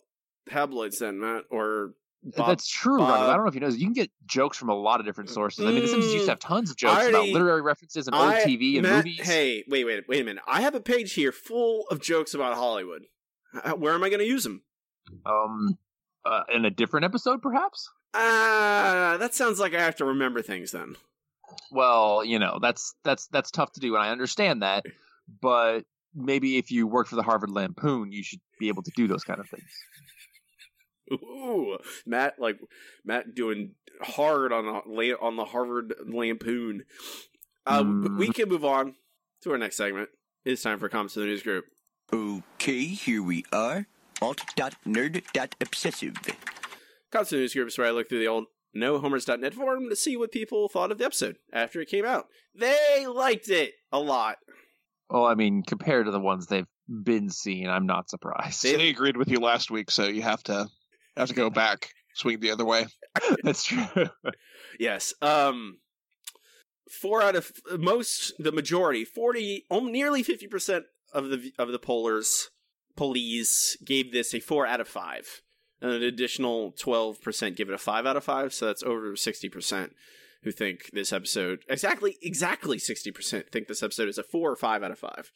tabloids 0.48 1.00
then, 1.00 1.18
Matt, 1.20 1.44
or 1.50 1.94
Bob- 2.24 2.48
That's 2.48 2.66
true. 2.68 2.98
Bob- 2.98 3.28
I 3.28 3.34
don't 3.34 3.44
know 3.44 3.48
if 3.48 3.54
you 3.54 3.60
know 3.60 3.66
this. 3.66 3.78
You 3.78 3.86
can 3.86 3.92
get 3.92 4.10
jokes 4.26 4.56
from 4.56 4.70
a 4.70 4.74
lot 4.74 4.98
of 5.00 5.06
different 5.06 5.28
sources. 5.30 5.64
I 5.66 5.70
mean, 5.70 5.82
The 5.82 5.88
Simpsons 5.88 6.14
used 6.14 6.24
to 6.26 6.32
have 6.32 6.38
tons 6.38 6.70
of 6.70 6.76
Mm, 6.76 6.88
I 6.88 6.94
jokes 6.94 7.08
about 7.10 7.28
literary 7.28 7.60
references 7.60 8.06
and 8.06 8.16
old 8.16 8.32
TV 8.36 8.74
and 8.76 8.82
Matt, 8.82 9.04
movies. 9.04 9.20
Hey, 9.20 9.64
wait, 9.68 9.84
wait, 9.84 10.04
wait 10.08 10.20
a 10.22 10.24
minute. 10.24 10.42
I 10.46 10.62
have 10.62 10.74
a 10.74 10.80
page 10.80 11.12
here 11.12 11.32
full 11.32 11.84
of 11.90 12.00
jokes 12.00 12.32
about 12.32 12.54
Hollywood. 12.54 13.02
Uh, 13.62 13.72
Where 13.72 13.92
am 13.94 14.02
I 14.02 14.08
going 14.08 14.20
to 14.20 14.26
use 14.26 14.42
them? 14.44 14.62
Um, 15.26 15.76
uh, 16.24 16.42
in 16.52 16.64
a 16.64 16.70
different 16.70 17.04
episode, 17.04 17.42
perhaps. 17.42 17.90
Ah, 18.14 19.16
that 19.20 19.34
sounds 19.34 19.60
like 19.60 19.74
I 19.74 19.82
have 19.82 19.96
to 19.96 20.04
remember 20.06 20.40
things 20.40 20.70
then. 20.70 20.96
Well, 21.70 22.24
you 22.24 22.38
know, 22.38 22.58
that's 22.60 22.94
that's 23.04 23.26
that's 23.28 23.50
tough 23.50 23.72
to 23.72 23.80
do, 23.80 23.94
and 23.94 24.02
I 24.02 24.10
understand 24.10 24.62
that. 24.62 24.84
But 25.42 25.82
maybe 26.14 26.56
if 26.56 26.70
you 26.70 26.86
work 26.86 27.06
for 27.08 27.16
the 27.16 27.22
Harvard 27.22 27.50
Lampoon, 27.50 28.12
you 28.12 28.22
should 28.22 28.40
be 28.58 28.68
able 28.68 28.82
to 28.84 28.90
do 28.96 29.06
those 29.08 29.24
kind 29.24 29.40
of 29.40 29.48
things. 29.48 29.68
Ooh, 31.12 31.78
Matt, 32.06 32.38
like 32.38 32.58
Matt 33.04 33.34
doing 33.34 33.72
hard 34.00 34.52
on 34.52 34.64
the 34.64 35.16
on 35.20 35.36
the 35.36 35.44
Harvard 35.44 35.94
Lampoon. 36.06 36.84
Uh, 37.66 37.82
Mm. 37.82 38.18
We 38.18 38.28
can 38.28 38.48
move 38.48 38.64
on 38.64 38.94
to 39.42 39.52
our 39.52 39.58
next 39.58 39.76
segment. 39.76 40.08
It's 40.44 40.62
time 40.62 40.78
for 40.78 40.88
comments 40.88 41.14
to 41.14 41.20
the 41.20 41.26
news 41.26 41.42
group. 41.42 41.64
Okay, 42.12 42.84
here 42.86 43.22
we 43.22 43.44
are. 43.52 43.86
Alt.nerd.obsessive. 44.20 46.14
Comments 47.10 47.30
to 47.30 47.36
the 47.36 47.40
news 47.42 47.54
group 47.54 47.68
is 47.68 47.78
where 47.78 47.86
I 47.86 47.90
look 47.90 48.08
through 48.08 48.18
the 48.20 48.28
old 48.28 48.46
nohomers.net 48.76 49.54
forum 49.54 49.88
to 49.88 49.96
see 49.96 50.16
what 50.16 50.32
people 50.32 50.68
thought 50.68 50.90
of 50.90 50.98
the 50.98 51.04
episode 51.04 51.36
after 51.52 51.80
it 51.80 51.88
came 51.88 52.04
out. 52.04 52.26
They 52.54 53.06
liked 53.06 53.48
it 53.48 53.72
a 53.92 54.00
lot. 54.00 54.36
Well, 55.08 55.24
I 55.26 55.34
mean, 55.34 55.62
compared 55.66 56.06
to 56.06 56.12
the 56.12 56.20
ones 56.20 56.46
they've 56.46 56.66
been 56.88 57.30
seeing, 57.30 57.68
I'm 57.68 57.86
not 57.86 58.10
surprised. 58.10 58.62
They 58.62 58.88
agreed 58.88 59.16
with 59.16 59.28
you 59.28 59.38
last 59.38 59.70
week, 59.70 59.90
so 59.90 60.04
you 60.06 60.22
have 60.22 60.42
to 60.44 60.68
have 61.16 61.28
to 61.28 61.34
go 61.34 61.50
back, 61.50 61.90
swing 62.14 62.40
the 62.40 62.50
other 62.50 62.64
way. 62.64 62.86
That's 63.42 63.64
true. 63.64 64.08
Yes. 64.78 65.14
Um 65.22 65.78
four 66.90 67.22
out 67.22 67.36
of 67.36 67.52
most 67.78 68.32
the 68.38 68.52
majority, 68.52 69.04
40 69.04 69.64
um, 69.70 69.90
nearly 69.90 70.22
50% 70.22 70.82
of 71.12 71.30
the 71.30 71.52
of 71.58 71.72
the 71.72 71.78
pollers 71.78 72.50
police 72.96 73.76
gave 73.84 74.12
this 74.12 74.34
a 74.34 74.40
4 74.40 74.66
out 74.66 74.80
of 74.80 74.88
5. 74.88 75.42
And 75.80 75.92
an 75.92 76.02
additional 76.02 76.72
12% 76.72 77.56
give 77.56 77.68
it 77.68 77.74
a 77.74 77.78
5 77.78 78.06
out 78.06 78.16
of 78.16 78.24
5, 78.24 78.54
so 78.54 78.66
that's 78.66 78.82
over 78.82 79.12
60% 79.12 79.90
who 80.44 80.52
think 80.52 80.90
this 80.92 81.12
episode 81.12 81.60
exactly 81.70 82.18
exactly 82.20 82.76
60% 82.76 83.50
think 83.50 83.66
this 83.66 83.82
episode 83.82 84.10
is 84.10 84.18
a 84.18 84.22
4 84.22 84.52
or 84.52 84.56
5 84.56 84.82
out 84.82 84.90
of 84.90 84.98
5. 84.98 85.32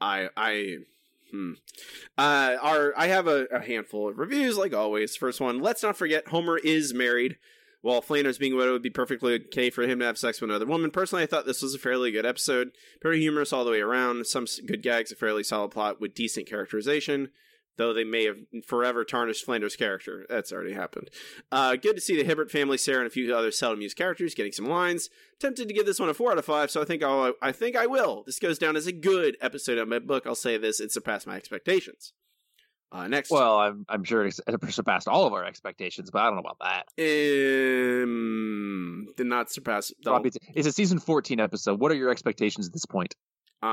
I 0.00 0.28
I 0.36 0.76
Hmm. 1.30 1.52
Uh, 2.16 2.56
our 2.60 2.94
I 2.96 3.08
have 3.08 3.26
a, 3.26 3.46
a 3.46 3.60
handful 3.60 4.08
of 4.08 4.18
reviews, 4.18 4.56
like 4.56 4.74
always. 4.74 5.16
First 5.16 5.40
one, 5.40 5.60
let's 5.60 5.82
not 5.82 5.96
forget 5.96 6.28
Homer 6.28 6.58
is 6.58 6.94
married. 6.94 7.38
While 7.82 8.02
Flanders 8.02 8.38
being 8.38 8.52
a 8.52 8.56
widow 8.56 8.72
would 8.72 8.82
be 8.82 8.90
perfectly 8.90 9.34
okay 9.34 9.70
for 9.70 9.84
him 9.84 10.00
to 10.00 10.06
have 10.06 10.18
sex 10.18 10.40
with 10.40 10.50
another 10.50 10.66
woman. 10.66 10.90
Personally, 10.90 11.22
I 11.22 11.26
thought 11.26 11.46
this 11.46 11.62
was 11.62 11.72
a 11.72 11.78
fairly 11.78 12.10
good 12.10 12.26
episode. 12.26 12.72
Very 13.00 13.20
humorous 13.20 13.52
all 13.52 13.64
the 13.64 13.70
way 13.70 13.80
around. 13.80 14.26
Some 14.26 14.46
good 14.66 14.82
gags, 14.82 15.12
a 15.12 15.14
fairly 15.14 15.44
solid 15.44 15.70
plot 15.70 16.00
with 16.00 16.14
decent 16.14 16.48
characterization. 16.48 17.28
Though 17.78 17.92
they 17.92 18.04
may 18.04 18.24
have 18.24 18.36
forever 18.64 19.04
tarnished 19.04 19.44
Flanders' 19.44 19.76
character. 19.76 20.24
That's 20.28 20.50
already 20.52 20.72
happened. 20.72 21.10
Uh, 21.52 21.76
good 21.76 21.94
to 21.96 22.00
see 22.00 22.16
the 22.16 22.24
Hibbert 22.24 22.50
family, 22.50 22.78
Sarah, 22.78 23.00
and 23.00 23.06
a 23.06 23.10
few 23.10 23.34
other 23.34 23.50
seldom 23.50 23.82
used 23.82 23.96
characters 23.98 24.34
getting 24.34 24.52
some 24.52 24.66
lines. 24.66 25.10
Tempted 25.38 25.68
to 25.68 25.74
give 25.74 25.84
this 25.84 26.00
one 26.00 26.08
a 26.08 26.14
four 26.14 26.32
out 26.32 26.38
of 26.38 26.44
five, 26.46 26.70
so 26.70 26.80
I 26.80 26.86
think 26.86 27.02
I'll, 27.02 27.34
I 27.42 27.52
think 27.52 27.76
I 27.76 27.86
will. 27.86 28.22
This 28.24 28.38
goes 28.38 28.58
down 28.58 28.76
as 28.76 28.86
a 28.86 28.92
good 28.92 29.36
episode 29.42 29.76
of 29.76 29.88
my 29.88 29.98
book. 29.98 30.26
I'll 30.26 30.34
say 30.34 30.56
this: 30.56 30.80
it 30.80 30.92
surpassed 30.92 31.26
my 31.26 31.36
expectations. 31.36 32.12
Uh, 32.92 33.08
next, 33.08 33.30
Well, 33.30 33.58
I'm 33.58 33.84
I'm 33.88 34.04
sure 34.04 34.24
it 34.24 34.34
surpassed 34.70 35.08
all 35.08 35.26
of 35.26 35.32
our 35.32 35.44
expectations, 35.44 36.10
but 36.10 36.22
I 36.22 36.26
don't 36.26 36.36
know 36.36 36.40
about 36.40 36.58
that. 36.60 36.86
um, 38.04 39.08
did 39.16 39.26
not 39.26 39.50
surpass. 39.50 39.92
The, 40.02 40.12
Robbie, 40.12 40.28
it's, 40.28 40.38
it's 40.54 40.68
a 40.68 40.72
season 40.72 40.98
14 40.98 41.40
episode. 41.40 41.80
What 41.80 41.90
are 41.90 41.96
your 41.96 42.10
expectations 42.10 42.68
at 42.68 42.72
this 42.72 42.86
point? 42.86 43.14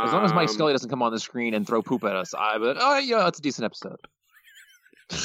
As 0.05 0.13
long 0.13 0.25
as 0.25 0.33
Mike 0.33 0.49
Um, 0.49 0.53
Scully 0.55 0.73
doesn't 0.73 0.89
come 0.89 1.01
on 1.01 1.11
the 1.11 1.19
screen 1.19 1.53
and 1.53 1.65
throw 1.67 1.81
poop 1.81 2.03
at 2.03 2.15
us, 2.15 2.33
I 2.33 2.57
but 2.57 2.77
oh 2.79 2.97
yeah, 2.97 3.27
it's 3.27 3.39
a 3.39 3.41
decent 3.41 3.65
episode. 3.65 3.97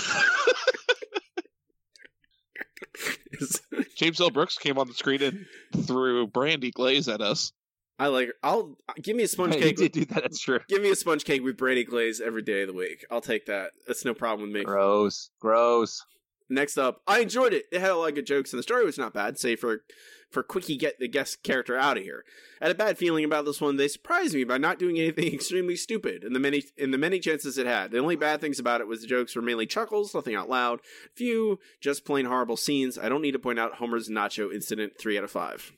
James 3.97 4.21
L. 4.21 4.31
Brooks 4.31 4.57
came 4.59 4.79
on 4.79 4.87
the 4.89 4.95
screen 4.95 5.23
and 5.23 5.47
threw 5.87 6.27
brandy 6.27 6.71
glaze 6.71 7.09
at 7.09 7.21
us. 7.21 7.53
I 7.99 8.07
like. 8.09 8.31
I'll 8.45 8.77
give 9.03 9.17
me 9.17 9.25
a 9.25 9.29
sponge 9.29 9.55
cake. 9.55 9.77
did 9.77 9.93
do 9.93 10.05
that. 10.07 10.23
That's 10.23 10.41
true. 10.41 10.61
Give 10.69 10.81
me 10.81 10.91
a 10.91 10.97
sponge 10.97 11.25
cake 11.25 11.43
with 11.43 11.57
brandy 11.57 11.83
glaze 11.85 12.21
every 12.21 12.43
day 12.43 12.63
of 12.63 12.69
the 12.69 12.75
week. 12.75 13.05
I'll 13.11 13.21
take 13.21 13.47
that. 13.47 13.73
That's 13.89 14.05
no 14.05 14.15
problem 14.15 14.49
with 14.51 14.57
me. 14.57 14.65
Gross, 14.65 15.31
gross. 15.41 16.05
Next 16.51 16.79
up, 16.79 17.03
I 17.07 17.21
enjoyed 17.21 17.53
it. 17.53 17.67
It 17.71 17.81
had 17.81 17.91
a 17.91 17.97
lot 17.97 18.09
of 18.09 18.15
good 18.15 18.27
jokes, 18.27 18.53
and 18.53 18.59
the 18.59 18.63
story 18.63 18.85
was 18.85 18.97
not 18.97 19.13
bad, 19.13 19.39
save 19.39 19.61
for 19.61 19.83
for 20.31 20.43
Quickie 20.43 20.77
get 20.77 20.99
the 20.99 21.09
guest 21.09 21.43
character 21.43 21.77
out 21.77 21.97
of 21.97 22.03
here. 22.03 22.23
I 22.61 22.67
had 22.67 22.75
a 22.75 22.79
bad 22.79 22.99
feeling 22.99 23.25
about 23.25 23.47
this 23.47 23.61
one. 23.61 23.77
They 23.77 23.89
surprised 23.89 24.35
me 24.35 24.45
by 24.45 24.59
not 24.59 24.79
doing 24.79 24.99
anything 24.99 25.27
extremely 25.35 25.77
stupid 25.77 26.25
in 26.25 26.33
the 26.33 26.41
many 26.41 26.65
in 26.77 26.91
the 26.91 26.99
many 26.99 27.19
chances 27.21 27.59
it 27.59 27.67
had. 27.67 27.91
The 27.91 27.99
only 27.99 28.17
bad 28.17 28.41
things 28.41 28.59
about 28.59 28.81
it 28.81 28.89
was 28.89 29.03
the 29.03 29.07
jokes 29.07 29.37
were 29.37 29.43
mainly 29.43 29.67
chuckles, 29.67 30.15
nothing 30.15 30.35
out 30.35 30.49
loud, 30.49 30.81
few 31.15 31.59
just 31.81 32.05
plain 32.05 32.27
horrible 32.27 32.57
scenes. 32.57 32.99
I 32.99 33.09
don't 33.09 33.23
need 33.23 33.33
to 33.33 33.39
point 33.39 33.59
out 33.59 33.75
Homer's 33.75 34.09
nacho 34.09 34.53
incident. 34.53 34.95
Three 34.99 35.19
out 35.19 35.25
of 35.25 35.31
five. 35.31 35.73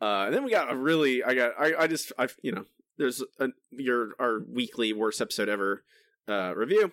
Uh, 0.00 0.24
and 0.26 0.34
then 0.34 0.44
we 0.44 0.50
got 0.50 0.70
a 0.70 0.76
really, 0.76 1.22
I 1.22 1.34
got, 1.34 1.52
I, 1.58 1.74
I 1.78 1.86
just, 1.86 2.12
I, 2.18 2.28
you 2.42 2.52
know, 2.52 2.66
there's 2.98 3.22
a, 3.38 3.48
your 3.70 4.10
our 4.18 4.40
weekly 4.40 4.92
worst 4.92 5.20
episode 5.20 5.48
ever 5.48 5.84
uh, 6.28 6.52
review. 6.54 6.92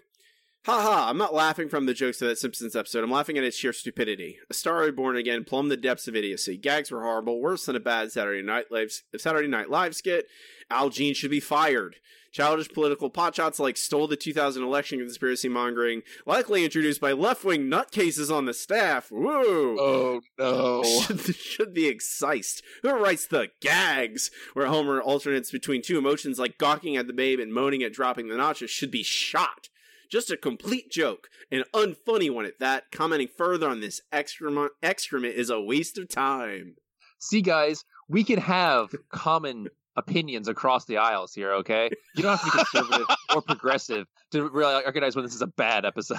Ha 0.65 0.79
ha, 0.79 1.09
I'm 1.09 1.17
not 1.17 1.33
laughing 1.33 1.69
from 1.69 1.87
the 1.87 1.93
jokes 1.95 2.21
of 2.21 2.27
that 2.27 2.37
Simpsons 2.37 2.75
episode. 2.75 3.03
I'm 3.03 3.09
laughing 3.09 3.35
at 3.35 3.43
its 3.43 3.57
sheer 3.57 3.73
stupidity. 3.73 4.37
A 4.47 4.53
star 4.53 4.81
reborn 4.81 5.17
again 5.17 5.43
plumbed 5.43 5.71
the 5.71 5.77
depths 5.77 6.07
of 6.07 6.15
idiocy. 6.15 6.55
Gags 6.55 6.91
were 6.91 7.01
horrible, 7.01 7.41
worse 7.41 7.65
than 7.65 7.75
a 7.75 7.79
bad 7.79 8.11
Saturday 8.11 8.43
Night 8.43 8.65
Live 8.69 8.91
Saturday 9.17 9.47
Night 9.47 9.71
Live 9.71 9.95
skit. 9.95 10.27
Al 10.69 10.89
Jean 10.89 11.15
should 11.15 11.31
be 11.31 11.39
fired. 11.39 11.95
Childish 12.31 12.69
political 12.69 13.09
potshots 13.09 13.57
like 13.57 13.75
stole 13.75 14.07
the 14.07 14.15
2000 14.15 14.61
election 14.61 14.99
conspiracy 14.99 15.49
mongering, 15.49 16.03
likely 16.27 16.63
introduced 16.63 17.01
by 17.01 17.11
left 17.11 17.43
wing 17.43 17.63
nutcases 17.63 18.31
on 18.31 18.45
the 18.45 18.53
staff. 18.53 19.09
Woo! 19.09 19.79
Oh 19.79 20.21
no! 20.37 20.83
should, 21.07 21.35
should 21.35 21.73
be 21.73 21.87
excised. 21.87 22.61
Who 22.83 22.93
writes 22.93 23.25
the 23.25 23.49
gags 23.61 24.29
where 24.53 24.67
Homer 24.67 25.01
alternates 25.01 25.49
between 25.49 25.81
two 25.81 25.97
emotions 25.97 26.37
like 26.37 26.59
gawking 26.59 26.95
at 26.97 27.07
the 27.07 27.13
babe 27.13 27.39
and 27.39 27.51
moaning 27.51 27.81
at 27.81 27.93
dropping 27.93 28.27
the 28.27 28.35
nachos 28.35 28.69
should 28.69 28.91
be 28.91 29.01
shot. 29.01 29.69
Just 30.11 30.29
a 30.29 30.35
complete 30.35 30.91
joke, 30.91 31.29
an 31.51 31.63
unfunny 31.73 32.29
one 32.29 32.45
at 32.45 32.59
that. 32.59 32.91
Commenting 32.91 33.29
further 33.29 33.69
on 33.69 33.79
this 33.79 34.01
excrement, 34.11 34.73
excrement 34.83 35.35
is 35.35 35.49
a 35.49 35.61
waste 35.61 35.97
of 35.97 36.09
time. 36.09 36.75
See, 37.19 37.41
guys, 37.41 37.85
we 38.09 38.25
can 38.25 38.39
have 38.39 38.89
common 39.09 39.69
opinions 39.95 40.49
across 40.49 40.85
the 40.85 40.97
aisles 40.97 41.33
here. 41.33 41.53
Okay, 41.53 41.89
you 42.15 42.23
don't 42.23 42.37
have 42.37 42.41
to 42.41 42.57
be 42.57 42.63
conservative 42.63 43.07
or 43.35 43.41
progressive 43.41 44.05
to 44.31 44.49
really 44.49 44.83
recognize 44.83 45.15
when 45.15 45.23
this 45.23 45.35
is 45.35 45.41
a 45.41 45.47
bad 45.47 45.85
episode. 45.85 46.17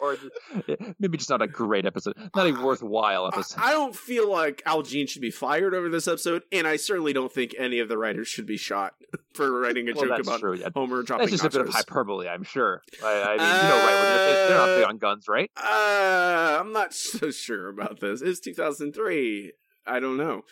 Or 0.00 0.16
maybe 0.98 1.18
just 1.18 1.30
not 1.30 1.42
a 1.42 1.46
great 1.48 1.84
episode, 1.86 2.14
not 2.34 2.46
a 2.46 2.52
worthwhile 2.64 3.26
episode. 3.26 3.60
I 3.60 3.72
don't 3.72 3.94
feel 3.94 4.30
like 4.30 4.62
Al 4.66 4.82
Jean 4.82 5.06
should 5.06 5.22
be 5.22 5.30
fired 5.30 5.74
over 5.74 5.88
this 5.88 6.06
episode, 6.06 6.42
and 6.52 6.66
I 6.66 6.76
certainly 6.76 7.12
don't 7.12 7.32
think 7.32 7.54
any 7.58 7.80
of 7.80 7.88
the 7.88 7.98
writers 7.98 8.28
should 8.28 8.46
be 8.46 8.56
shot 8.56 8.94
for 9.34 9.60
writing 9.60 9.88
a 9.88 9.94
Well, 9.94 10.06
joke 10.06 10.20
about 10.20 10.40
true, 10.40 10.54
yeah. 10.54 10.68
Homer 10.74 11.02
dropping 11.02 11.26
That's 11.26 11.42
just 11.42 11.54
a 11.54 11.58
bit 11.58 11.66
of 11.68 11.74
hyperbole, 11.74 12.28
I'm 12.28 12.44
sure. 12.44 12.82
I, 13.04 13.06
I 13.06 13.36
mean, 13.36 13.46
you 13.46 13.68
know, 13.68 13.76
right? 13.84 14.02
They're, 14.02 14.48
they're 14.48 14.58
not 14.58 14.76
big 14.76 14.84
on 14.88 14.98
guns, 14.98 15.28
right? 15.28 15.50
Uh, 15.56 16.58
I'm 16.60 16.72
not 16.72 16.94
so 16.94 17.30
sure 17.30 17.68
about 17.68 18.00
this. 18.00 18.22
It's 18.22 18.40
2003. 18.40 19.52
I 19.86 20.00
don't 20.00 20.16
know. 20.16 20.44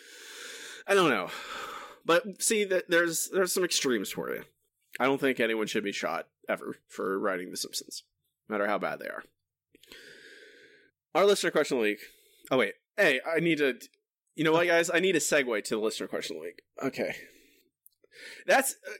I 0.87 0.93
don't 0.93 1.09
know. 1.09 1.29
But 2.05 2.41
see, 2.41 2.63
that 2.63 2.89
there's 2.89 3.29
there's 3.33 3.51
some 3.51 3.65
extremes 3.65 4.09
for 4.09 4.33
you. 4.33 4.43
I 4.99 5.05
don't 5.05 5.19
think 5.19 5.39
anyone 5.39 5.67
should 5.67 5.83
be 5.83 5.91
shot 5.91 6.27
ever 6.47 6.77
for 6.87 7.19
writing 7.19 7.51
The 7.51 7.57
Simpsons, 7.57 8.03
no 8.47 8.53
matter 8.53 8.67
how 8.67 8.77
bad 8.79 8.99
they 8.99 9.07
are. 9.07 9.23
Our 11.17 11.25
listener 11.25 11.49
question 11.49 11.77
of 11.77 11.81
the 11.81 11.89
week. 11.89 11.99
Oh 12.51 12.57
wait, 12.57 12.73
hey, 12.95 13.19
I 13.25 13.39
need 13.39 13.57
to. 13.57 13.73
You 14.35 14.43
know 14.43 14.51
what, 14.51 14.67
guys? 14.67 14.91
I 14.93 14.99
need 14.99 15.15
a 15.15 15.19
segue 15.19 15.63
to 15.63 15.75
the 15.75 15.81
listener 15.81 16.07
question 16.07 16.35
of 16.35 16.43
the 16.43 16.47
week. 16.47 16.61
Okay, 16.83 17.15
that's 18.45 18.75
uh, 18.87 18.91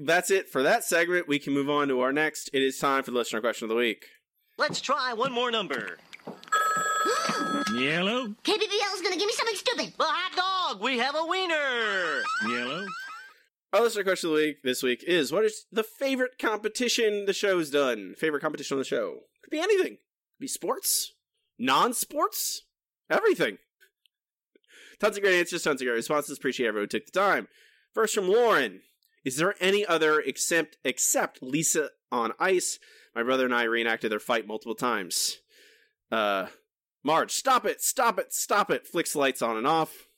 that's 0.00 0.30
it 0.30 0.48
for 0.48 0.62
that 0.62 0.84
segment. 0.84 1.26
We 1.26 1.40
can 1.40 1.52
move 1.52 1.68
on 1.68 1.88
to 1.88 1.98
our 1.98 2.12
next. 2.12 2.48
It 2.52 2.62
is 2.62 2.78
time 2.78 3.02
for 3.02 3.10
the 3.10 3.16
listener 3.16 3.40
question 3.40 3.64
of 3.64 3.70
the 3.70 3.74
week. 3.74 4.04
Let's 4.56 4.80
try 4.80 5.14
one 5.14 5.32
more 5.32 5.50
number. 5.50 5.98
Yellow. 7.74 8.28
KBBL's 8.44 9.02
gonna 9.02 9.16
give 9.16 9.26
me 9.26 9.32
something 9.32 9.56
stupid. 9.56 9.94
Well, 9.98 10.10
hot 10.12 10.70
dog! 10.76 10.80
We 10.80 10.98
have 10.98 11.16
a 11.16 11.26
wiener! 11.26 12.22
Yellow. 12.46 12.86
Our 13.72 13.80
listener 13.80 14.04
question 14.04 14.30
of 14.30 14.36
the 14.36 14.42
week 14.42 14.62
this 14.62 14.84
week 14.84 15.02
is 15.08 15.32
what 15.32 15.44
is 15.44 15.66
the 15.72 15.82
favorite 15.82 16.38
competition 16.38 17.26
the 17.26 17.32
show's 17.32 17.68
done? 17.68 18.14
Favorite 18.16 18.42
competition 18.42 18.76
on 18.76 18.78
the 18.78 18.84
show? 18.84 19.22
Could 19.42 19.50
be 19.50 19.58
anything. 19.58 19.96
Could 19.96 20.40
be 20.40 20.46
sports, 20.46 21.14
non-sports, 21.58 22.62
everything. 23.10 23.58
Tons 25.00 25.16
of 25.16 25.22
great 25.22 25.38
answers, 25.38 25.62
tons 25.62 25.80
of 25.80 25.86
great 25.86 25.94
responses. 25.94 26.38
Appreciate 26.38 26.68
everyone 26.68 26.84
who 26.84 26.98
took 26.98 27.06
the 27.06 27.12
time. 27.12 27.48
First 27.92 28.14
from 28.14 28.28
Lauren. 28.28 28.80
Is 29.24 29.36
there 29.36 29.54
any 29.58 29.86
other 29.86 30.20
except 30.20 30.76
except 30.84 31.42
Lisa 31.42 31.90
on 32.12 32.32
ice? 32.38 32.78
My 33.14 33.22
brother 33.22 33.44
and 33.46 33.54
I 33.54 33.62
reenacted 33.64 34.12
their 34.12 34.20
fight 34.20 34.46
multiple 34.46 34.74
times. 34.74 35.38
Uh 36.12 36.46
Marge, 37.02 37.32
stop 37.32 37.66
it, 37.66 37.82
stop 37.82 38.18
it, 38.18 38.32
stop 38.32 38.70
it. 38.70 38.86
Flicks 38.86 39.16
lights 39.16 39.42
on 39.42 39.56
and 39.56 39.66
off. 39.66 40.08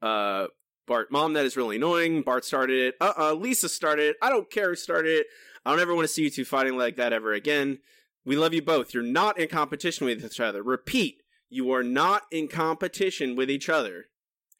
Uh 0.00 0.46
Bart, 0.86 1.10
mom, 1.10 1.34
that 1.34 1.44
is 1.44 1.56
really 1.56 1.76
annoying. 1.76 2.22
Bart 2.22 2.44
started 2.44 2.78
it. 2.78 2.94
Uh 3.00 3.12
uh 3.18 3.34
Lisa 3.34 3.68
started 3.68 4.10
it. 4.10 4.16
I 4.22 4.28
don't 4.28 4.50
care 4.50 4.70
who 4.70 4.76
started 4.76 5.12
it. 5.12 5.26
I 5.64 5.70
don't 5.70 5.80
ever 5.80 5.94
want 5.94 6.06
to 6.06 6.12
see 6.12 6.22
you 6.22 6.30
two 6.30 6.44
fighting 6.44 6.76
like 6.76 6.96
that 6.96 7.12
ever 7.12 7.32
again. 7.32 7.78
We 8.30 8.36
love 8.36 8.54
you 8.54 8.62
both. 8.62 8.94
You're 8.94 9.02
not 9.02 9.40
in 9.40 9.48
competition 9.48 10.06
with 10.06 10.24
each 10.24 10.38
other. 10.38 10.62
Repeat, 10.62 11.20
you 11.48 11.72
are 11.72 11.82
not 11.82 12.26
in 12.30 12.46
competition 12.46 13.34
with 13.34 13.50
each 13.50 13.68
other. 13.68 14.04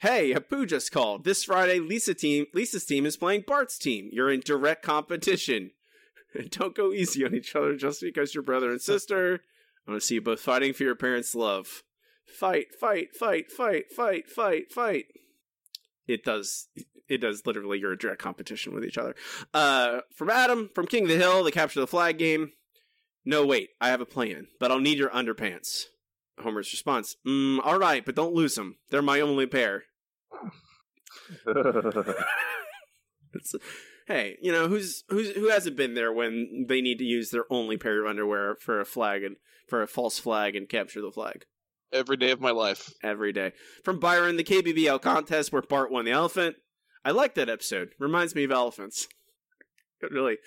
Hey, 0.01 0.35
Apu 0.35 0.67
just 0.67 0.91
called. 0.91 1.23
This 1.23 1.45
Friday, 1.45 1.79
Lisa 1.79 2.15
team, 2.15 2.47
Lisa's 2.53 2.85
team 2.85 3.07
is 3.07 3.17
playing 3.17 3.45
Bart's 3.47 3.79
team. 3.79 4.09
You're 4.11 4.29
in 4.29 4.41
direct 4.41 4.83
competition. 4.83 5.71
Don't 6.51 6.75
go 6.75 6.93
easy 6.93 7.25
on 7.25 7.33
each 7.33 7.55
other 7.55 7.77
just 7.77 8.01
because 8.01 8.35
you're 8.35 8.43
brother 8.43 8.73
and 8.73 8.81
sister. 8.81 9.39
I 9.87 9.93
want 9.93 10.03
to 10.03 10.05
see 10.05 10.17
you 10.17 10.21
both 10.21 10.41
fighting 10.41 10.73
for 10.73 10.83
your 10.83 10.97
parents' 10.97 11.37
love. 11.37 11.85
Fight, 12.27 12.75
fight, 12.81 13.15
fight, 13.15 13.53
fight, 13.53 13.93
fight, 13.93 14.29
fight, 14.29 14.73
fight. 14.73 15.05
It 16.09 16.25
does. 16.25 16.67
It 17.09 17.19
does 17.19 17.47
literally. 17.47 17.79
You're 17.79 17.93
in 17.93 17.99
direct 17.99 18.21
competition 18.21 18.75
with 18.75 18.85
each 18.85 18.99
other. 18.99 19.15
Uh, 19.55 20.01
from 20.17 20.29
Adam, 20.29 20.71
from 20.75 20.89
King 20.89 21.05
of 21.05 21.11
the 21.11 21.19
Hill, 21.19 21.45
the 21.45 21.53
capture 21.53 21.79
the 21.79 21.87
flag 21.87 22.19
game. 22.19 22.51
No, 23.31 23.47
wait. 23.47 23.71
I 23.81 23.89
have 23.91 24.01
a 24.01 24.07
plan, 24.07 24.49
but 24.59 24.73
I'll 24.73 24.81
need 24.81 24.99
your 24.99 25.11
underpants. 25.11 25.85
Homer's 26.41 26.73
response: 26.73 27.15
mm, 27.27 27.61
"All 27.65 27.79
right, 27.79 28.05
but 28.05 28.17
don't 28.17 28.35
lose 28.35 28.57
them. 28.57 28.77
They're 28.91 29.03
my 29.03 29.21
only 29.21 29.47
pair." 29.47 29.85
Hey, 34.07 34.39
you 34.43 34.51
know 34.51 34.67
who's 34.67 35.05
who's 35.09 35.31
who 35.37 35.49
hasn't 35.51 35.77
been 35.77 35.95
there 35.95 36.13
when 36.13 36.67
they 36.69 36.81
need 36.81 36.99
to 36.99 37.05
use 37.05 37.31
their 37.31 37.45
only 37.49 37.77
pair 37.77 38.03
of 38.03 38.11
underwear 38.11 38.57
for 38.57 38.81
a 38.81 38.85
flag 38.85 39.23
and 39.23 39.37
for 39.69 39.83
a 39.83 39.87
false 39.87 40.19
flag 40.19 40.57
and 40.57 40.69
capture 40.69 41.01
the 41.01 41.13
flag 41.13 41.45
Every 41.93 42.17
day 42.17 42.33
of 42.33 42.41
my 42.41 42.51
life. 42.51 42.93
every 43.05 43.33
day. 43.33 43.53
From 43.85 44.01
Byron, 44.01 44.37
the 44.37 44.43
KBBL 44.43 45.01
contest 45.01 45.53
where 45.53 45.63
Bart 45.63 45.93
won 45.93 46.05
the 46.07 46.11
elephant. 46.11 46.57
I 47.05 47.13
like 47.13 47.35
that 47.35 47.49
episode. 47.49 47.91
Reminds 48.01 48.35
me 48.35 48.43
of 48.43 48.51
elephants. 48.51 49.07
It 50.01 50.11
really, 50.13 50.39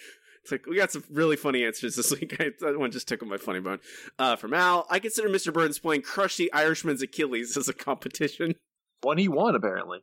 it's 0.43 0.51
like 0.51 0.65
we 0.65 0.75
got 0.75 0.91
some 0.91 1.03
really 1.09 1.37
funny 1.37 1.63
answers 1.63 1.95
this 1.95 2.11
week. 2.19 2.35
I, 2.39 2.51
that 2.59 2.77
one 2.77 2.91
just 2.91 3.07
tickled 3.07 3.29
my 3.29 3.37
funny 3.37 3.61
bone. 3.61 3.79
Uh, 4.19 4.35
from 4.35 4.53
Al, 4.53 4.85
I 4.89 4.99
consider 4.99 5.29
Mr. 5.29 5.53
Burns 5.53 5.79
playing 5.79 6.01
Crush 6.01 6.35
the 6.35 6.51
Irishman's 6.51 7.01
Achilles 7.01 7.55
as 7.55 7.69
a 7.69 7.73
competition. 7.73 8.55
One 9.01 9.17
he 9.17 9.27
won 9.27 9.55
apparently. 9.55 9.99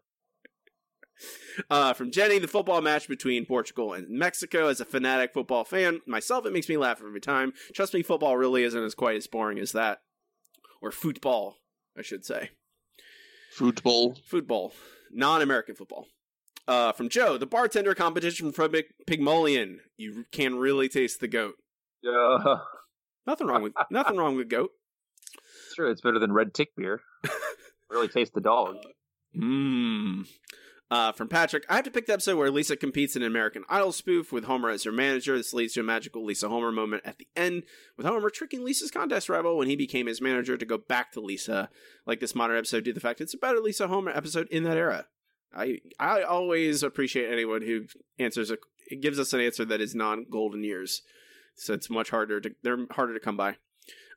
Uh, 1.68 1.92
from 1.92 2.10
Jenny, 2.10 2.38
the 2.38 2.48
football 2.48 2.80
match 2.80 3.06
between 3.06 3.44
Portugal 3.44 3.92
and 3.92 4.08
Mexico. 4.08 4.68
As 4.68 4.80
a 4.80 4.86
fanatic 4.86 5.34
football 5.34 5.64
fan 5.64 6.00
myself, 6.06 6.46
it 6.46 6.52
makes 6.52 6.68
me 6.68 6.78
laugh 6.78 7.02
every 7.04 7.20
time. 7.20 7.52
Trust 7.74 7.92
me, 7.92 8.02
football 8.02 8.38
really 8.38 8.62
isn't 8.62 8.82
as 8.82 8.94
quite 8.94 9.16
as 9.16 9.26
boring 9.26 9.58
as 9.58 9.72
that. 9.72 10.00
Or 10.80 10.90
football, 10.90 11.56
I 11.98 12.00
should 12.00 12.24
say. 12.24 12.50
Football. 13.52 14.16
Football. 14.24 14.72
Non 15.10 15.42
American 15.42 15.74
football. 15.74 16.06
Uh, 16.68 16.92
from 16.92 17.08
Joe, 17.08 17.36
the 17.36 17.46
bartender 17.46 17.94
competition 17.94 18.52
from 18.52 18.70
Pig- 18.70 18.92
Pygmalion. 19.06 19.80
You 19.96 20.24
can 20.30 20.56
really 20.56 20.88
taste 20.88 21.20
the 21.20 21.28
goat. 21.28 21.54
Yeah, 22.02 22.38
Nothing 23.26 23.46
wrong 23.48 23.62
with 23.62 23.72
nothing 23.90 24.16
wrong 24.16 24.36
with 24.36 24.48
goat. 24.48 24.70
it's 25.66 25.74
true. 25.74 25.90
It's 25.90 26.00
better 26.00 26.18
than 26.18 26.32
red 26.32 26.54
tick 26.54 26.70
beer. 26.76 27.00
really 27.90 28.08
taste 28.08 28.34
the 28.34 28.40
dog. 28.40 28.76
Mmm. 29.36 30.26
Uh, 30.90 31.12
from 31.12 31.28
Patrick, 31.28 31.64
I 31.68 31.76
have 31.76 31.84
to 31.84 31.90
pick 31.90 32.06
the 32.06 32.14
episode 32.14 32.36
where 32.36 32.50
Lisa 32.50 32.76
competes 32.76 33.14
in 33.14 33.22
an 33.22 33.28
American 33.28 33.62
Idol 33.68 33.92
spoof 33.92 34.32
with 34.32 34.44
Homer 34.44 34.70
as 34.70 34.82
her 34.82 34.90
manager. 34.90 35.36
This 35.36 35.54
leads 35.54 35.74
to 35.74 35.80
a 35.80 35.84
magical 35.84 36.24
Lisa 36.24 36.48
Homer 36.48 36.72
moment 36.72 37.02
at 37.04 37.18
the 37.18 37.28
end, 37.36 37.62
with 37.96 38.06
Homer 38.06 38.28
tricking 38.28 38.64
Lisa's 38.64 38.90
contest 38.90 39.28
rival 39.28 39.56
when 39.56 39.68
he 39.68 39.76
became 39.76 40.06
his 40.08 40.20
manager 40.20 40.56
to 40.56 40.66
go 40.66 40.78
back 40.78 41.12
to 41.12 41.20
Lisa, 41.20 41.70
like 42.06 42.18
this 42.18 42.34
modern 42.34 42.56
episode 42.58 42.82
did. 42.84 42.96
The 42.96 43.00
fact 43.00 43.20
it's 43.20 43.34
a 43.34 43.38
better 43.38 43.60
Lisa 43.60 43.86
Homer 43.86 44.10
episode 44.10 44.48
in 44.48 44.64
that 44.64 44.76
era. 44.76 45.06
I 45.54 45.80
I 45.98 46.22
always 46.22 46.82
appreciate 46.82 47.30
anyone 47.30 47.62
who 47.62 47.86
answers 48.18 48.50
a 48.50 48.58
gives 49.00 49.18
us 49.18 49.32
an 49.32 49.40
answer 49.40 49.64
that 49.64 49.80
is 49.80 49.94
non 49.94 50.26
golden 50.30 50.64
years. 50.64 51.02
So 51.56 51.74
it's 51.74 51.90
much 51.90 52.10
harder 52.10 52.40
to 52.40 52.50
they're 52.62 52.86
harder 52.90 53.14
to 53.14 53.20
come 53.20 53.36
by. 53.36 53.56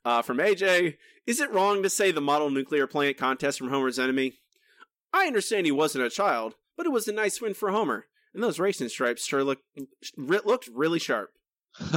Uh, 0.06 0.22
from 0.22 0.38
AJ, 0.38 0.98
is 1.26 1.40
it 1.40 1.52
wrong 1.52 1.82
to 1.82 1.90
say 1.90 2.12
the 2.12 2.22
model 2.22 2.50
nuclear 2.50 2.88
plant 2.88 3.18
contest 3.18 3.58
from 3.58 3.70
Homer's 3.70 4.00
enemy? 4.00 4.34
I 5.14 5.28
understand 5.28 5.66
he 5.66 5.72
wasn't 5.72 6.06
a 6.06 6.10
child, 6.10 6.56
but 6.76 6.86
it 6.86 6.92
was 6.92 7.08
a 7.08 7.14
nice 7.14 7.40
win 7.40 7.54
for 7.54 7.72
Homer, 7.72 8.08
and 8.34 8.44
those 8.44 8.60
racing 8.60 8.90
stripes 8.90 9.26
sure 9.26 9.44
looked 9.44 9.64
looked 10.18 10.70
really 10.74 11.00
sharp. 11.00 11.32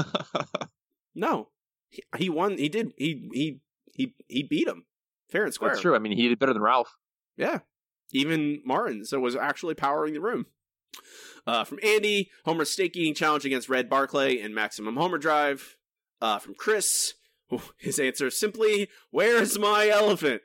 No, 1.16 1.48
he, 1.88 2.02
he 2.18 2.28
won. 2.28 2.58
He 2.58 2.68
did. 2.68 2.92
He 2.96 3.28
he 3.32 3.60
he 3.92 4.14
he 4.28 4.42
beat 4.42 4.68
him 4.68 4.84
fair 5.30 5.44
and 5.44 5.54
square. 5.54 5.70
That's 5.70 5.80
true. 5.80 5.96
I 5.96 5.98
mean, 5.98 6.12
he 6.12 6.28
did 6.28 6.38
better 6.38 6.52
than 6.52 6.62
Ralph. 6.62 6.94
Yeah, 7.38 7.60
even 8.12 8.60
Martin. 8.64 9.04
So 9.04 9.20
was 9.20 9.36
actually 9.36 9.74
powering 9.74 10.14
the 10.14 10.20
room. 10.20 10.46
Uh, 11.46 11.64
from 11.64 11.78
Andy, 11.82 12.30
Homer's 12.44 12.70
steak 12.70 12.96
eating 12.96 13.14
challenge 13.14 13.44
against 13.44 13.68
Red 13.68 13.88
Barclay 13.88 14.40
and 14.40 14.54
Maximum 14.54 14.96
Homerdrive. 14.96 15.76
Uh, 16.20 16.38
from 16.38 16.54
Chris, 16.54 17.14
his 17.78 17.98
answer 17.98 18.28
is 18.28 18.38
simply, 18.38 18.88
"Where's 19.10 19.58
my 19.58 19.88
elephant?" 19.88 20.42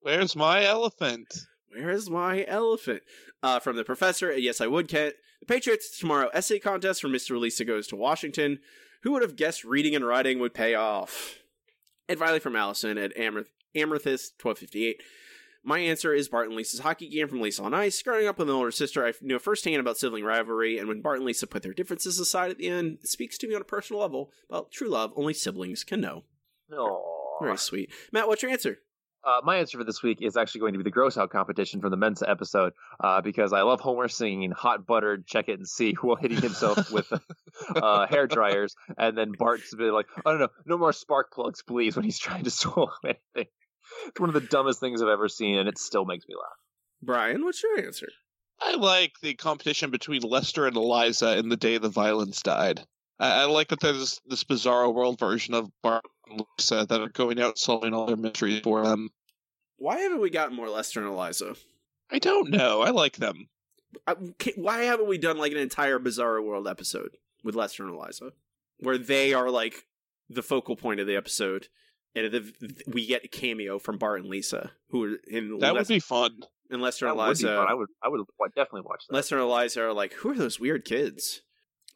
Where's 0.00 0.36
my 0.36 0.64
elephant? 0.64 1.26
Where's 1.70 2.08
my 2.08 2.44
elephant? 2.46 3.02
Uh, 3.42 3.58
from 3.58 3.76
the 3.76 3.84
professor, 3.84 4.32
yes, 4.32 4.60
I 4.60 4.66
would, 4.66 4.88
Kent. 4.88 5.14
The 5.40 5.46
Patriots 5.46 5.98
tomorrow 5.98 6.30
essay 6.32 6.58
contest 6.58 7.00
for 7.00 7.08
Mr. 7.08 7.38
Lisa 7.38 7.64
goes 7.64 7.86
to 7.88 7.96
Washington. 7.96 8.60
Who 9.02 9.12
would 9.12 9.22
have 9.22 9.36
guessed 9.36 9.64
reading 9.64 9.94
and 9.94 10.06
writing 10.06 10.38
would 10.38 10.54
pay 10.54 10.74
off? 10.74 11.38
And 12.08 12.18
finally, 12.18 12.40
from 12.40 12.56
Allison 12.56 12.96
at 12.96 13.16
Amethyst 13.16 14.34
1258. 14.42 15.02
My 15.68 15.80
answer 15.80 16.14
is 16.14 16.30
Bart 16.30 16.46
and 16.46 16.56
Lisa's 16.56 16.80
hockey 16.80 17.10
game 17.10 17.28
from 17.28 17.42
Lisa 17.42 17.62
on 17.62 17.74
Ice. 17.74 18.00
Growing 18.02 18.26
up 18.26 18.38
with 18.38 18.48
an 18.48 18.54
older 18.54 18.70
sister, 18.70 19.06
I 19.06 19.12
knew 19.20 19.38
firsthand 19.38 19.80
about 19.80 19.98
sibling 19.98 20.24
rivalry, 20.24 20.78
and 20.78 20.88
when 20.88 21.02
Bart 21.02 21.18
and 21.18 21.26
Lisa 21.26 21.46
put 21.46 21.62
their 21.62 21.74
differences 21.74 22.18
aside 22.18 22.50
at 22.50 22.56
the 22.56 22.68
end, 22.68 23.00
it 23.02 23.08
speaks 23.08 23.36
to 23.36 23.46
me 23.46 23.54
on 23.54 23.60
a 23.60 23.66
personal 23.66 24.00
level 24.00 24.30
about 24.48 24.70
true 24.70 24.88
love 24.88 25.12
only 25.14 25.34
siblings 25.34 25.84
can 25.84 26.00
know. 26.00 26.24
Oh, 26.72 27.36
Very 27.42 27.58
sweet. 27.58 27.90
Matt, 28.12 28.28
what's 28.28 28.40
your 28.40 28.50
answer? 28.50 28.78
Uh, 29.22 29.40
my 29.44 29.56
answer 29.56 29.76
for 29.76 29.84
this 29.84 30.02
week 30.02 30.22
is 30.22 30.38
actually 30.38 30.60
going 30.60 30.72
to 30.72 30.78
be 30.78 30.84
the 30.84 30.90
gross 30.90 31.18
out 31.18 31.28
competition 31.28 31.82
from 31.82 31.90
the 31.90 31.98
Mensa 31.98 32.26
episode 32.30 32.72
uh, 33.00 33.20
because 33.20 33.52
I 33.52 33.60
love 33.60 33.80
Homer 33.80 34.08
singing 34.08 34.52
"Hot 34.52 34.86
Buttered, 34.86 35.26
Check 35.26 35.50
It 35.50 35.58
and 35.58 35.68
See" 35.68 35.92
while 36.00 36.16
hitting 36.16 36.40
himself 36.40 36.90
with 36.90 37.12
uh, 37.76 38.06
hair 38.06 38.26
dryers, 38.26 38.74
and 38.96 39.18
then 39.18 39.32
Bart's 39.32 39.74
been 39.74 39.92
like, 39.92 40.06
"I 40.24 40.30
don't 40.30 40.40
know, 40.40 40.48
no 40.64 40.78
more 40.78 40.94
spark 40.94 41.30
plugs, 41.30 41.62
please," 41.62 41.94
when 41.94 42.06
he's 42.06 42.18
trying 42.18 42.44
to 42.44 42.50
swallow 42.50 42.92
anything. 43.04 43.52
It's 44.06 44.20
one 44.20 44.30
of 44.30 44.34
the 44.34 44.40
dumbest 44.40 44.80
things 44.80 45.02
I've 45.02 45.08
ever 45.08 45.28
seen, 45.28 45.58
and 45.58 45.68
it 45.68 45.78
still 45.78 46.04
makes 46.04 46.26
me 46.28 46.34
laugh. 46.34 46.56
Bryan, 47.02 47.44
what's 47.44 47.62
your 47.62 47.78
answer? 47.78 48.08
I 48.60 48.74
like 48.74 49.12
the 49.22 49.34
competition 49.34 49.90
between 49.90 50.22
Lester 50.22 50.66
and 50.66 50.76
Eliza 50.76 51.38
in 51.38 51.48
the 51.48 51.56
day 51.56 51.78
the 51.78 51.88
violence 51.88 52.42
died. 52.42 52.80
I, 53.18 53.42
I 53.42 53.44
like 53.44 53.68
that 53.68 53.80
there's 53.80 54.20
this 54.26 54.44
bizarro 54.44 54.92
world 54.92 55.18
version 55.18 55.54
of 55.54 55.70
Bart 55.82 56.04
and 56.28 56.42
Lisa 56.58 56.86
that 56.88 57.00
are 57.00 57.08
going 57.08 57.40
out 57.40 57.58
solving 57.58 57.94
all 57.94 58.06
their 58.06 58.16
mysteries 58.16 58.60
for 58.60 58.82
them. 58.82 59.10
Why 59.76 59.98
haven't 59.98 60.20
we 60.20 60.30
gotten 60.30 60.56
more 60.56 60.68
Lester 60.68 61.00
and 61.00 61.08
Eliza? 61.08 61.54
I 62.10 62.18
don't 62.18 62.50
know. 62.50 62.80
I 62.80 62.90
like 62.90 63.16
them. 63.16 63.48
I, 64.06 64.16
ca- 64.38 64.52
why 64.56 64.82
haven't 64.84 65.08
we 65.08 65.18
done 65.18 65.38
like 65.38 65.52
an 65.52 65.58
entire 65.58 65.98
Bizarro 65.98 66.44
World 66.44 66.66
episode 66.66 67.16
with 67.44 67.54
Lester 67.54 67.84
and 67.84 67.94
Eliza, 67.94 68.32
where 68.80 68.98
they 68.98 69.34
are 69.34 69.50
like 69.50 69.86
the 70.28 70.42
focal 70.42 70.76
point 70.76 71.00
of 71.00 71.06
the 71.06 71.16
episode, 71.16 71.68
and 72.14 72.32
the, 72.32 72.82
we 72.86 73.06
get 73.06 73.24
a 73.24 73.28
cameo 73.28 73.78
from 73.78 73.98
Bart 73.98 74.20
and 74.20 74.28
Lisa, 74.28 74.70
who 74.90 75.04
are 75.04 75.16
in 75.28 75.58
That 75.58 75.74
Les- 75.74 75.80
would 75.80 75.88
be 75.88 76.00
fun. 76.00 76.30
and 76.70 76.80
Lester 76.82 77.06
That 77.06 77.12
and 77.12 77.20
Eliza. 77.20 77.46
fun. 77.48 77.66
I 77.68 77.74
would, 77.74 77.88
I 78.02 78.08
would 78.08 78.20
wa- 78.38 78.46
definitely 78.48 78.82
watch 78.82 79.04
that. 79.08 79.14
Lester 79.14 79.36
and 79.36 79.44
Eliza 79.44 79.82
are 79.84 79.92
like, 79.92 80.12
who 80.14 80.30
are 80.30 80.34
those 80.36 80.58
weird 80.60 80.84
kids? 80.84 81.42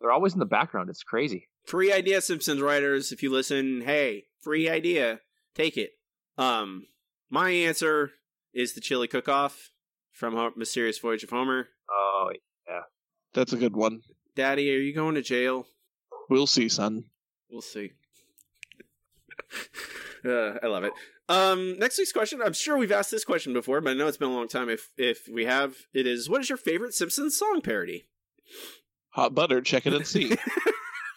They're 0.01 0.13
always 0.13 0.33
in 0.33 0.39
the 0.41 0.45
background. 0.47 0.91
It's 0.91 1.03
crazy. 1.03 1.49
Free 1.65 1.93
idea, 1.93 2.21
Simpsons 2.21 2.61
writers. 2.61 3.13
If 3.13 3.23
you 3.23 3.31
listen, 3.31 3.83
hey, 3.83 4.25
free 4.41 4.69
idea, 4.69 5.21
take 5.55 5.77
it. 5.77 5.91
Um, 6.37 6.87
my 7.31 7.51
answer 7.51 8.11
is 8.53 8.75
the 8.75 8.81
chili 8.81 9.07
cook-off 9.09 9.71
from 10.13 10.35
Ho- 10.35 10.51
Mysterious 10.57 10.99
Voyage 10.99 11.23
of 11.23 11.31
Homer. 11.31 11.69
Oh 11.91 12.31
yeah, 12.69 12.81
That's 13.33 13.53
a 13.53 13.57
good 13.57 13.77
one. 13.77 14.01
Daddy, 14.35 14.75
are 14.75 14.79
you 14.81 14.93
going 14.95 15.15
to 15.15 15.23
jail? 15.23 15.67
We'll 16.29 16.47
see, 16.47 16.69
son. 16.69 17.05
We'll 17.51 17.61
see. 17.63 17.93
Uh, 20.25 20.57
I 20.63 20.69
love 20.69 20.85
it. 20.85 20.93
Um, 21.29 21.77
next 21.81 21.99
week's 21.99 22.13
question. 22.13 22.41
I'm 22.41 22.53
sure 22.53 22.77
we've 22.77 22.93
asked 22.93 23.11
this 23.11 23.25
question 23.25 23.53
before, 23.53 23.81
but 23.81 23.91
I 23.91 23.95
know 23.95 24.07
it's 24.07 24.17
been 24.17 24.31
a 24.31 24.33
long 24.33 24.47
time. 24.47 24.69
If 24.69 24.91
if 24.97 25.29
we 25.29 25.47
have, 25.47 25.75
it 25.93 26.07
is 26.07 26.29
what 26.29 26.41
is 26.41 26.49
your 26.49 26.59
favorite 26.59 26.95
Simpsons 26.95 27.37
song 27.37 27.61
parody? 27.61 28.07
Hot 29.15 29.35
butter. 29.35 29.61
Check 29.61 29.85
it 29.85 29.95
and 29.95 30.07
see. 30.07 30.37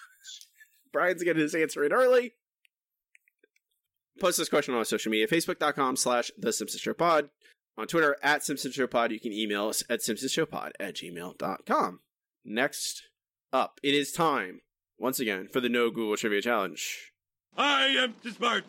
Bryan's 0.92 1.22
getting 1.22 1.44
his 1.44 1.54
answer 1.54 1.84
in 1.84 1.94
early. 1.94 2.34
Post 4.20 4.38
this 4.40 4.50
question 4.50 4.74
on 4.74 4.86
social 4.86 5.12
media, 5.12 5.28
facebook.com 5.28 5.98
slash 5.98 6.32
the 6.38 6.52
Simpsons 6.52 6.82
Show 6.82 6.94
Pod. 6.94 7.30
On 7.78 7.86
Twitter 7.86 8.16
at 8.24 8.44
Simpsons 8.44 8.74
Show 8.74 8.88
Pod. 8.88 9.12
You 9.12 9.20
can 9.20 9.34
email 9.34 9.68
us 9.68 9.84
at 9.90 10.00
simpsonsshowpod 10.00 10.72
at 10.80 10.96
gmail.com. 10.96 12.00
Next 12.46 13.04
up, 13.52 13.80
it 13.84 13.94
is 13.94 14.14
time, 14.14 14.62
once 14.98 15.20
again, 15.20 15.50
for 15.52 15.60
the 15.60 15.70
No 15.70 15.92
Google 15.92 16.16
Trivia 16.16 16.42
Challenge. 16.42 17.12
I 17.58 17.88
am 17.88 18.14
too 18.22 18.32
smart. 18.32 18.66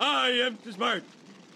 I 0.00 0.28
am 0.30 0.56
too 0.56 0.72
smart. 0.72 1.04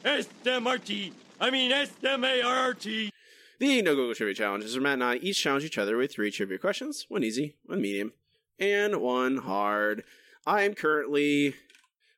S-M-R-T. 0.05 1.13
I 1.41 1.51
mean 1.51 1.73
S-M-A-R-R-T. 1.73 3.11
The 3.59 3.83
No 3.83 3.97
Google 3.97 4.15
Trivia 4.15 4.35
Challenge 4.35 4.65
is 4.65 4.75
where 4.75 4.83
Matt 4.83 4.95
and 4.95 5.05
I 5.05 5.17
each 5.17 5.43
challenge 5.43 5.65
each 5.65 5.79
other 5.79 5.97
with 5.97 6.13
three 6.13 6.31
trivia 6.31 6.59
questions 6.59 7.07
one 7.09 7.25
easy, 7.25 7.57
one 7.65 7.81
medium, 7.81 8.13
and 8.59 9.01
one 9.01 9.39
hard. 9.39 10.05
I 10.47 10.63
am 10.63 10.75
currently. 10.75 11.55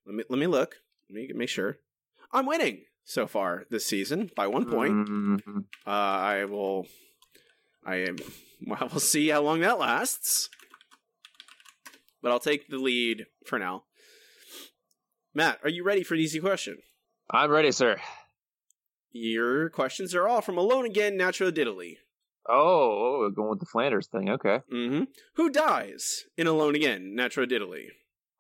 Let 0.05 0.15
me, 0.15 0.25
let 0.29 0.39
me 0.39 0.47
look. 0.47 0.77
Let 1.09 1.15
me 1.15 1.31
make 1.35 1.49
sure. 1.49 1.79
I'm 2.33 2.47
winning 2.47 2.83
so 3.05 3.27
far 3.27 3.65
this 3.71 3.87
season 3.87 4.31
by 4.37 4.47
one 4.47 4.71
point. 4.71 4.93
Mm-hmm. 4.93 5.59
Uh, 5.87 5.91
I 5.91 6.45
will. 6.45 6.87
I 7.85 7.97
am. 7.97 8.17
Well, 8.63 8.89
we'll 8.91 9.01
see 9.01 9.31
how 9.31 9.41
long 9.41 9.61
that 9.61 9.79
lasts. 9.79 10.51
But 12.21 12.31
I'll 12.31 12.39
take 12.39 12.69
the 12.69 12.77
lead 12.77 13.25
for 13.47 13.59
now. 13.59 13.85
Matt, 15.35 15.61
are 15.62 15.70
you 15.70 15.85
ready 15.85 16.03
for 16.03 16.14
an 16.14 16.20
easy 16.20 16.41
question? 16.41 16.78
I'm 17.31 17.51
ready, 17.51 17.70
sir. 17.70 17.97
Your 19.12 19.70
questions 19.70 20.14
are 20.14 20.28
all 20.28 20.41
from 20.41 20.59
Alone 20.59 20.87
Again, 20.87 21.16
Natural 21.16 21.53
Diddly. 21.53 21.99
Oh, 22.49 23.22
oh, 23.26 23.31
going 23.31 23.51
with 23.51 23.61
the 23.61 23.66
Flanders 23.66 24.09
thing. 24.09 24.31
Okay. 24.31 24.61
Mm-hmm. 24.72 25.05
Who 25.35 25.51
dies 25.51 26.24
in 26.37 26.47
Alone 26.47 26.74
Again, 26.74 27.14
Natural 27.14 27.47
Diddly? 27.47 27.87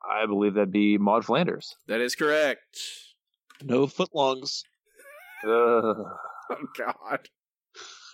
I 0.02 0.26
believe 0.26 0.54
that'd 0.54 0.72
be 0.72 0.98
Maude 0.98 1.24
Flanders. 1.24 1.76
That 1.86 2.00
is 2.00 2.14
correct. 2.14 2.80
No 3.62 3.86
footlongs. 3.86 4.64
Ugh. 5.46 5.96
Oh 6.52 6.66
God. 6.76 7.28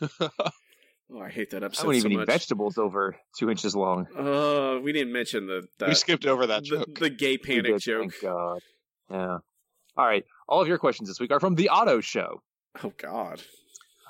oh, 1.13 1.21
I 1.21 1.29
hate 1.31 1.51
that 1.51 1.63
episode. 1.63 1.63
I 1.63 1.67
episode 1.67 1.87
wouldn't 1.87 2.03
so 2.03 2.09
even 2.09 2.23
eat 2.23 2.27
vegetables 2.27 2.79
over 2.79 3.17
two 3.39 3.51
inches 3.51 3.75
long. 3.77 4.07
Oh, 4.17 4.81
we 4.81 4.93
didn't 4.93 5.13
mention 5.13 5.47
the, 5.47 5.67
the 5.79 5.87
we 5.87 5.95
skipped 5.95 6.27
over 6.27 6.47
that 6.47 6.63
the, 6.63 6.69
joke. 6.69 6.99
the 6.99 7.11
gay 7.11 7.33
We 7.37 7.39
panic 7.39 7.65
did, 7.65 7.81
joke. 7.81 8.01
Thank 8.13 8.23
God. 8.23 8.61
Yeah. 9.11 9.39
All 9.97 10.07
right. 10.07 10.25
All 10.49 10.61
of 10.61 10.69
your 10.69 10.79
questions 10.79 11.09
this 11.09 11.21
week 11.21 11.31
are 11.31 11.41
from 11.41 11.55
the 11.55 11.71
Auto 11.71 12.01
Show. 12.01 12.43
Oh 12.83 12.93
God. 12.99 13.43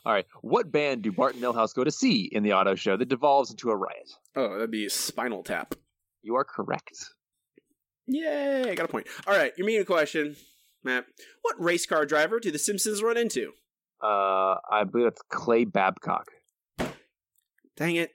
All 0.04 0.12
right. 0.12 0.26
What 0.40 0.70
band 0.70 1.02
do 1.02 1.12
Bart 1.12 1.34
and 1.34 1.42
Milhouse 1.42 1.74
go 1.74 1.84
to 1.84 1.90
see 1.90 2.28
in 2.30 2.42
the 2.42 2.52
Auto 2.52 2.74
Show 2.74 2.96
that 2.96 3.08
devolves 3.08 3.50
into 3.50 3.70
a 3.70 3.76
riot? 3.76 4.10
Oh, 4.34 4.52
that'd 4.54 4.70
be 4.70 4.88
Spinal 4.88 5.42
Tap. 5.42 5.74
You 6.22 6.36
are 6.36 6.44
correct. 6.44 6.92
Yay! 8.06 8.70
I 8.70 8.74
got 8.74 8.84
a 8.84 8.88
point. 8.88 9.08
All 9.26 9.36
right, 9.36 9.52
your 9.56 9.66
medium 9.66 9.84
question, 9.84 10.36
Matt. 10.84 11.06
What 11.42 11.60
race 11.60 11.86
car 11.86 12.06
driver 12.06 12.38
do 12.38 12.52
the 12.52 12.58
Simpsons 12.58 13.02
run 13.02 13.16
into? 13.16 13.52
Uh, 14.02 14.56
I 14.70 14.84
believe 14.84 15.08
it's 15.08 15.22
Clay 15.28 15.64
Babcock. 15.64 16.26
Dang 17.76 17.96
it! 17.96 18.12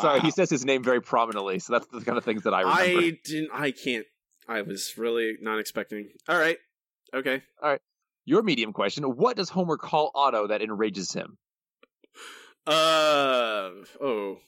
Sorry, 0.00 0.20
he 0.20 0.30
says 0.30 0.48
his 0.48 0.64
name 0.64 0.82
very 0.82 1.00
prominently, 1.00 1.58
so 1.58 1.72
that's 1.72 1.86
the 1.88 2.00
kind 2.00 2.16
of 2.16 2.24
things 2.24 2.44
that 2.44 2.54
I 2.54 2.60
remember. 2.60 2.82
I 2.82 3.18
didn't. 3.24 3.50
I 3.52 3.70
can't. 3.72 4.06
I 4.48 4.62
was 4.62 4.96
really 4.96 5.36
not 5.40 5.58
expecting. 5.58 6.08
All 6.28 6.38
right. 6.38 6.58
Okay. 7.14 7.42
All 7.62 7.70
right. 7.70 7.80
Your 8.24 8.42
medium 8.42 8.72
question: 8.72 9.04
What 9.04 9.36
does 9.36 9.48
Homer 9.48 9.76
call 9.76 10.10
Otto 10.14 10.48
that 10.48 10.62
enrages 10.62 11.12
him? 11.12 11.38
Uh 12.66 13.70
oh. 14.00 14.38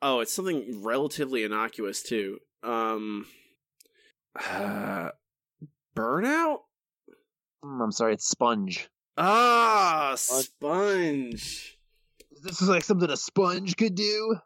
Oh, 0.00 0.20
it's 0.20 0.32
something 0.32 0.82
relatively 0.82 1.44
innocuous 1.44 2.02
too. 2.02 2.38
Um 2.64 3.26
uh, 4.34 5.10
burnout? 5.96 6.58
Mm, 7.64 7.84
I'm 7.84 7.92
sorry, 7.92 8.14
it's 8.14 8.28
Sponge. 8.28 8.88
Ah, 9.16 10.14
sponge. 10.16 11.78
This 12.42 12.60
is 12.60 12.68
like 12.68 12.84
something 12.84 13.10
a 13.10 13.16
sponge 13.16 13.76
could 13.76 13.94
do. 13.94 14.36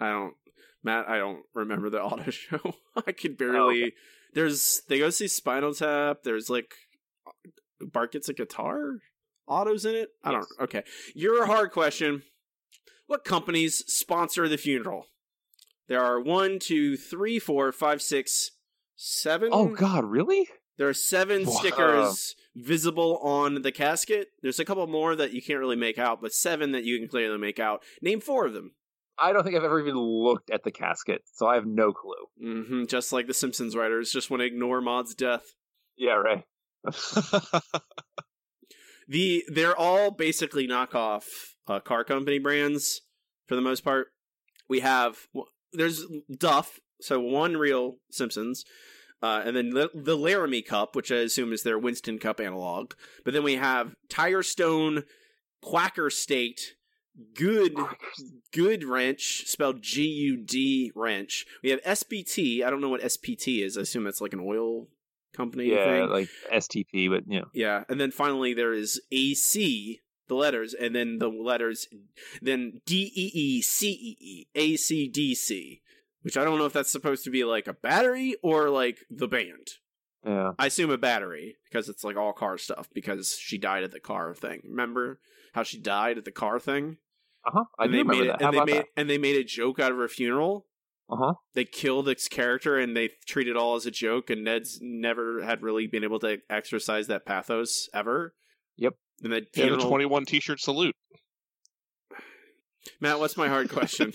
I 0.00 0.10
don't 0.10 0.34
Matt, 0.82 1.08
I 1.08 1.18
don't 1.18 1.42
remember 1.54 1.90
the 1.90 2.02
auto 2.02 2.30
show. 2.30 2.74
I 3.06 3.12
could 3.12 3.32
Oh, 3.32 3.36
barely 3.36 3.92
There's 4.32 4.82
they 4.88 4.98
go 4.98 5.10
see 5.10 5.28
Spinal 5.28 5.74
Tap, 5.74 6.18
there's 6.24 6.50
like 6.50 6.74
Bart 7.80 8.12
gets 8.12 8.28
a 8.28 8.32
guitar? 8.34 8.98
Autos 9.46 9.84
in 9.84 9.94
it? 9.94 10.08
I 10.22 10.32
don't 10.32 10.46
okay. 10.62 10.82
Your 11.14 11.46
hard 11.46 11.70
question. 11.70 12.22
What 13.06 13.24
companies 13.24 13.84
sponsor 13.92 14.48
the 14.48 14.56
funeral? 14.56 15.06
There 15.88 16.00
are 16.02 16.18
one, 16.18 16.58
two, 16.58 16.96
three, 16.96 17.38
four, 17.38 17.70
five, 17.72 18.00
six, 18.00 18.52
seven. 18.96 19.50
Oh 19.52 19.68
God, 19.68 20.04
really? 20.06 20.48
There 20.78 20.88
are 20.88 20.94
seven 20.94 21.44
Wow. 21.44 21.52
stickers 21.52 22.34
visible 22.54 23.18
on 23.18 23.62
the 23.62 23.72
casket. 23.72 24.28
There's 24.42 24.60
a 24.60 24.64
couple 24.64 24.86
more 24.86 25.16
that 25.16 25.32
you 25.32 25.42
can't 25.42 25.58
really 25.58 25.76
make 25.76 25.98
out, 25.98 26.20
but 26.20 26.32
seven 26.32 26.72
that 26.72 26.84
you 26.84 26.98
can 26.98 27.08
clearly 27.08 27.38
make 27.38 27.58
out. 27.58 27.82
Name 28.00 28.20
four 28.20 28.46
of 28.46 28.52
them. 28.52 28.72
I 29.18 29.32
don't 29.32 29.44
think 29.44 29.56
I've 29.56 29.64
ever 29.64 29.80
even 29.80 29.96
looked 29.96 30.50
at 30.50 30.64
the 30.64 30.72
casket, 30.72 31.22
so 31.32 31.46
I 31.46 31.54
have 31.54 31.66
no 31.66 31.92
clue. 31.92 32.14
hmm 32.40 32.84
Just 32.86 33.12
like 33.12 33.26
the 33.26 33.34
Simpsons 33.34 33.76
writers 33.76 34.10
just 34.10 34.30
want 34.30 34.40
to 34.40 34.46
ignore 34.46 34.80
Maude's 34.80 35.14
death. 35.14 35.44
Yeah, 35.96 36.14
right. 36.14 36.42
The 39.08 39.44
they're 39.48 39.76
all 39.76 40.10
basically 40.10 40.66
knockoff 40.66 41.24
uh, 41.68 41.80
car 41.80 42.04
company 42.04 42.38
brands 42.38 43.02
for 43.46 43.54
the 43.54 43.60
most 43.60 43.84
part. 43.84 44.08
We 44.68 44.80
have 44.80 45.26
there's 45.72 46.04
Duff, 46.36 46.80
so 47.00 47.20
one 47.20 47.56
real 47.56 47.96
Simpsons, 48.10 48.64
uh, 49.24 49.42
and 49.42 49.56
then 49.56 49.70
the, 49.70 49.88
the 49.94 50.18
Laramie 50.18 50.60
Cup, 50.60 50.94
which 50.94 51.10
I 51.10 51.16
assume 51.16 51.54
is 51.54 51.62
their 51.62 51.78
Winston 51.78 52.18
Cup 52.18 52.40
analog. 52.40 52.92
But 53.24 53.32
then 53.32 53.42
we 53.42 53.54
have 53.54 53.94
Tire 54.10 54.42
Stone, 54.42 55.04
Quacker 55.62 56.10
State, 56.10 56.74
Good 57.34 57.74
Good 58.52 58.84
Wrench, 58.84 59.44
spelled 59.46 59.80
G 59.80 60.02
U 60.02 60.36
D 60.36 60.92
Wrench. 60.94 61.46
We 61.62 61.70
have 61.70 61.80
SPT. 61.84 62.62
I 62.62 62.68
don't 62.68 62.82
know 62.82 62.90
what 62.90 63.00
SPT 63.00 63.64
is. 63.64 63.78
I 63.78 63.80
assume 63.80 64.04
that's 64.04 64.20
like 64.20 64.34
an 64.34 64.44
oil 64.46 64.88
company. 65.34 65.70
Yeah, 65.70 65.84
thing. 65.84 66.10
like 66.10 66.28
STP, 66.52 67.08
but 67.08 67.26
know. 67.26 67.46
Yeah, 67.54 67.84
and 67.88 67.98
then 67.98 68.10
finally 68.10 68.52
there 68.52 68.74
is 68.74 69.00
AC, 69.10 70.02
the 70.28 70.34
letters, 70.34 70.74
and 70.74 70.94
then 70.94 71.16
the 71.16 71.28
letters, 71.28 71.88
then 72.42 72.82
D 72.84 73.10
E 73.14 73.30
E 73.32 73.62
C 73.62 73.90
E 73.90 74.16
E 74.20 74.46
A 74.54 74.76
C 74.76 75.08
D 75.08 75.34
C, 75.34 75.80
which 76.24 76.36
I 76.36 76.44
don't 76.44 76.58
know 76.58 76.66
if 76.66 76.72
that's 76.72 76.90
supposed 76.90 77.22
to 77.24 77.30
be 77.30 77.44
like 77.44 77.66
a 77.68 77.72
battery 77.74 78.34
or 78.42 78.68
like 78.70 78.98
the 79.10 79.28
band. 79.28 79.68
Yeah. 80.26 80.52
I 80.58 80.66
assume 80.66 80.90
a 80.90 80.98
battery 80.98 81.56
because 81.70 81.88
it's 81.88 82.02
like 82.02 82.16
all 82.16 82.32
car 82.32 82.56
stuff 82.58 82.88
because 82.94 83.36
she 83.38 83.58
died 83.58 83.84
at 83.84 83.92
the 83.92 84.00
car 84.00 84.34
thing. 84.34 84.62
Remember 84.66 85.20
how 85.52 85.62
she 85.62 85.78
died 85.78 86.18
at 86.18 86.24
the 86.24 86.32
car 86.32 86.58
thing? 86.58 86.96
Uh 87.46 87.50
huh. 87.54 87.64
I 87.78 87.84
and 87.84 87.92
do 87.92 87.98
they 87.98 88.02
remember 88.02 88.22
made 88.24 88.30
that. 88.30 88.40
it, 88.40 88.42
How 88.42 88.48
and 88.48 88.54
they 88.54 88.58
about 88.58 88.66
made 88.66 88.76
that? 88.78 88.86
and 88.96 89.10
they 89.10 89.18
made 89.18 89.36
a 89.36 89.44
joke 89.44 89.78
out 89.78 89.92
of 89.92 89.98
her 89.98 90.08
funeral. 90.08 90.66
Uh 91.10 91.16
huh. 91.16 91.32
They 91.54 91.66
killed 91.66 92.08
its 92.08 92.26
character 92.28 92.78
and 92.78 92.96
they 92.96 93.10
treat 93.28 93.46
it 93.48 93.56
all 93.58 93.74
as 93.76 93.84
a 93.84 93.90
joke. 93.90 94.30
And 94.30 94.44
Ned's 94.44 94.78
never 94.80 95.42
had 95.42 95.62
really 95.62 95.86
been 95.86 96.04
able 96.04 96.20
to 96.20 96.38
exercise 96.48 97.06
that 97.08 97.26
pathos 97.26 97.90
ever. 97.92 98.32
Yep. 98.78 98.94
And 99.22 99.32
that 99.34 99.36
And 99.36 99.46
a 99.46 99.50
funeral- 99.68 99.88
21 99.90 100.24
t-shirt 100.24 100.58
salute. 100.60 100.94
Matt, 103.00 103.18
what's 103.18 103.36
my 103.36 103.48
hard 103.48 103.70
question? 103.70 104.12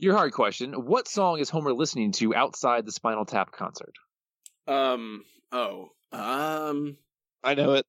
Your 0.00 0.16
hard 0.16 0.32
question: 0.32 0.72
What 0.72 1.08
song 1.08 1.38
is 1.38 1.50
Homer 1.50 1.72
listening 1.72 2.12
to 2.12 2.34
outside 2.34 2.86
the 2.86 2.92
Spinal 2.92 3.24
Tap 3.24 3.52
concert? 3.52 3.94
um. 4.66 5.24
Oh. 5.52 5.90
Um. 6.12 6.96
I 7.42 7.54
know 7.54 7.74
it. 7.74 7.86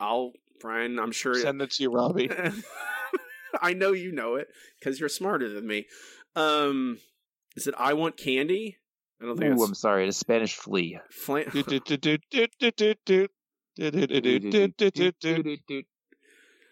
I'll 0.00 0.32
Bryan. 0.60 0.98
I'm 0.98 1.12
sure. 1.12 1.34
Send 1.34 1.60
it 1.62 1.72
to 1.72 1.82
you, 1.82 1.90
Robbie. 1.90 2.30
I 3.60 3.72
know 3.72 3.92
you 3.92 4.12
know 4.12 4.36
it 4.36 4.48
because 4.78 5.00
you're 5.00 5.08
smarter 5.08 5.48
than 5.48 5.66
me. 5.66 5.86
Um. 6.34 6.98
Is 7.56 7.66
it 7.66 7.74
I 7.78 7.94
want 7.94 8.16
candy? 8.16 8.76
I 9.20 9.24
don't 9.24 9.38
think 9.38 9.58
Ooh, 9.58 9.64
I'm 9.64 9.74
sorry, 9.74 10.04
it 10.04 10.08
is 10.08 10.16
Spanish 10.18 10.54
Flea. 10.54 11.00
Flan- 11.10 11.50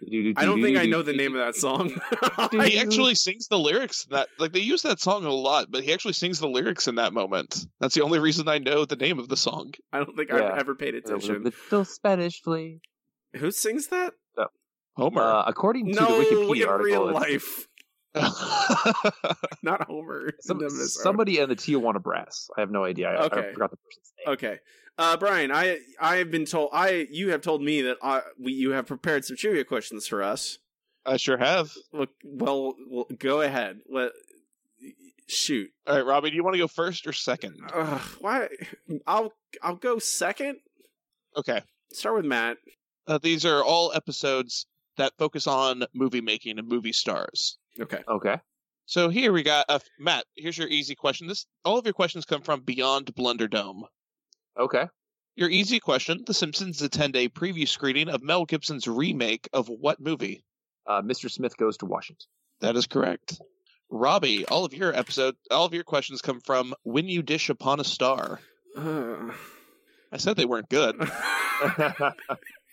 I 0.37 0.45
don't 0.45 0.63
think 0.63 0.77
I 0.79 0.87
know 0.87 1.03
the 1.03 1.13
name 1.13 1.35
of 1.35 1.45
that 1.45 1.55
song. 1.57 1.91
he 2.51 2.79
actually 2.79 3.15
sings 3.15 3.49
the 3.49 3.59
lyrics 3.59 4.05
that 4.11 4.29
like 4.39 4.53
they 4.53 4.61
use 4.61 4.83
that 4.83 5.01
song 5.01 5.25
a 5.25 5.31
lot 5.33 5.71
but 5.71 5.83
he 5.85 5.93
actually 5.93 6.13
sings 6.15 6.39
the 6.41 6.49
lyrics 6.49 6.89
in 6.89 6.97
that 6.97 7.13
moment 7.13 7.67
that's 7.81 7.95
the 7.95 8.03
only 8.03 8.19
reason 8.19 8.49
i 8.49 8.59
know 8.59 8.85
the 8.85 8.97
name 8.97 9.19
of 9.19 9.29
the 9.29 9.37
song 9.37 9.73
I 9.93 9.99
don't 9.99 10.17
think 10.17 10.31
Yeah. 10.31 10.51
I've 10.53 10.59
ever 10.59 10.75
paid 10.75 10.95
attention. 10.95 11.43
Little 11.45 11.85
Spanish 11.85 12.43
Flea. 12.43 12.81
Who 13.37 13.51
sings 13.51 13.89
that? 13.89 14.15
homer 14.97 15.23
Uh, 15.23 15.45
according 15.47 15.93
to 15.93 16.01
no, 16.01 16.07
the 16.19 16.25
Wikipedia 16.25 16.63
in 16.63 16.69
article, 16.69 16.85
real 16.85 17.09
it's- 17.09 17.23
life. 17.23 17.69
Not 19.63 19.83
Homer. 19.85 20.33
Some- 20.41 20.69
somebody 20.69 21.39
in 21.39 21.49
the 21.49 21.57
Tijuana 21.57 22.03
Brass. 22.03 22.49
I 22.57 22.61
have 22.61 22.71
no 22.71 22.85
idea. 22.85 23.09
I, 23.11 23.25
Okay. 23.25 23.49
I 23.49 23.53
forgot 23.53 23.71
the 23.71 23.77
person's 23.77 24.13
name. 24.27 24.33
Okay. 24.35 24.59
Uh, 24.97 25.17
Bryan, 25.17 25.51
I 25.51 25.79
I 26.01 26.17
have 26.17 26.31
been 26.31 26.45
told 26.45 26.71
I 26.73 27.09
you 27.11 27.31
have 27.31 27.43
told 27.43 27.63
me 27.63 27.83
that 27.83 27.97
I 28.01 28.23
we, 28.39 28.53
you 28.53 28.71
have 28.71 28.87
prepared 28.87 29.25
some 29.25 29.37
trivia 29.37 29.65
questions 29.65 30.07
for 30.07 30.23
us. 30.23 30.59
I 31.05 31.17
sure 31.17 31.37
have. 31.37 31.73
Look, 31.93 32.11
well, 32.25 32.75
well 32.89 33.07
go 33.19 33.41
ahead. 33.41 33.81
Let 33.91 34.13
shoot. 35.27 35.71
All 35.87 35.97
right, 35.97 36.07
Robbie, 36.07 36.31
do 36.31 36.37
you 36.37 36.45
want 36.45 36.55
to 36.55 36.59
go 36.61 36.69
first 36.69 37.07
or 37.09 37.13
second? 37.13 37.57
Ugh, 37.75 38.01
why? 38.21 38.49
I'll 39.07 39.33
I'll 39.63 39.77
go 39.77 39.99
second. 39.99 40.59
Okay. 41.37 41.61
Start 41.93 42.15
with 42.17 42.25
Matt. 42.25 42.59
Uh, 43.09 43.19
these 43.19 43.45
are 43.45 43.65
all 43.65 43.93
episodes 43.95 44.67
that 44.97 45.13
focus 45.19 45.49
on 45.49 45.85
movie 45.93 46.21
making 46.21 46.59
and 46.61 46.69
movie 46.69 46.93
stars. 46.93 47.59
Okay. 47.81 48.03
Okay. 48.09 48.37
So 48.87 49.09
here 49.09 49.33
we 49.33 49.43
got 49.43 49.67
uh, 49.69 49.79
Matt. 49.99 50.25
Here's 50.37 50.59
your 50.59 50.69
easy 50.69 50.95
question. 50.95 51.27
This 51.27 51.47
all 51.65 51.79
of 51.79 51.87
your 51.87 51.95
questions 51.95 52.25
come 52.25 52.43
from 52.43 52.61
Beyond 52.61 53.15
Blunderdome. 53.15 53.83
Okay. 54.59 54.87
Your 55.37 55.49
easy 55.49 55.81
question: 55.81 56.23
The 56.27 56.35
Simpsons 56.35 56.83
attend 56.83 57.17
a 57.17 57.29
preview 57.29 57.67
screening 57.67 58.09
of 58.09 58.23
Mel 58.23 58.45
Gibson's 58.45 58.87
remake 58.87 59.49
of 59.53 59.69
what 59.69 60.01
movie? 60.01 60.45
Uh, 60.87 61.03
Mr. 61.03 61.31
Smith 61.31 61.57
goes 61.57 61.79
to 61.79 61.87
Washington. 61.87 62.27
That 62.61 62.77
is 62.77 62.87
correct. 62.87 63.41
Robbie, 63.91 64.45
all 64.47 64.65
of 64.65 64.75
your 64.75 64.95
episode, 64.95 65.35
all 65.51 65.65
of 65.65 65.75
your 65.75 65.85
questions 65.85 66.21
come 66.21 66.41
from 66.41 66.75
When 66.83 67.09
You 67.09 67.23
Dish 67.23 67.49
Upon 67.49 67.81
a 67.81 67.85
Star. 67.85 68.41
Uh, 68.77 69.31
I 70.13 70.19
said 70.19 70.37
they 70.37 70.45
weren't 70.45 70.69
good. 70.69 70.97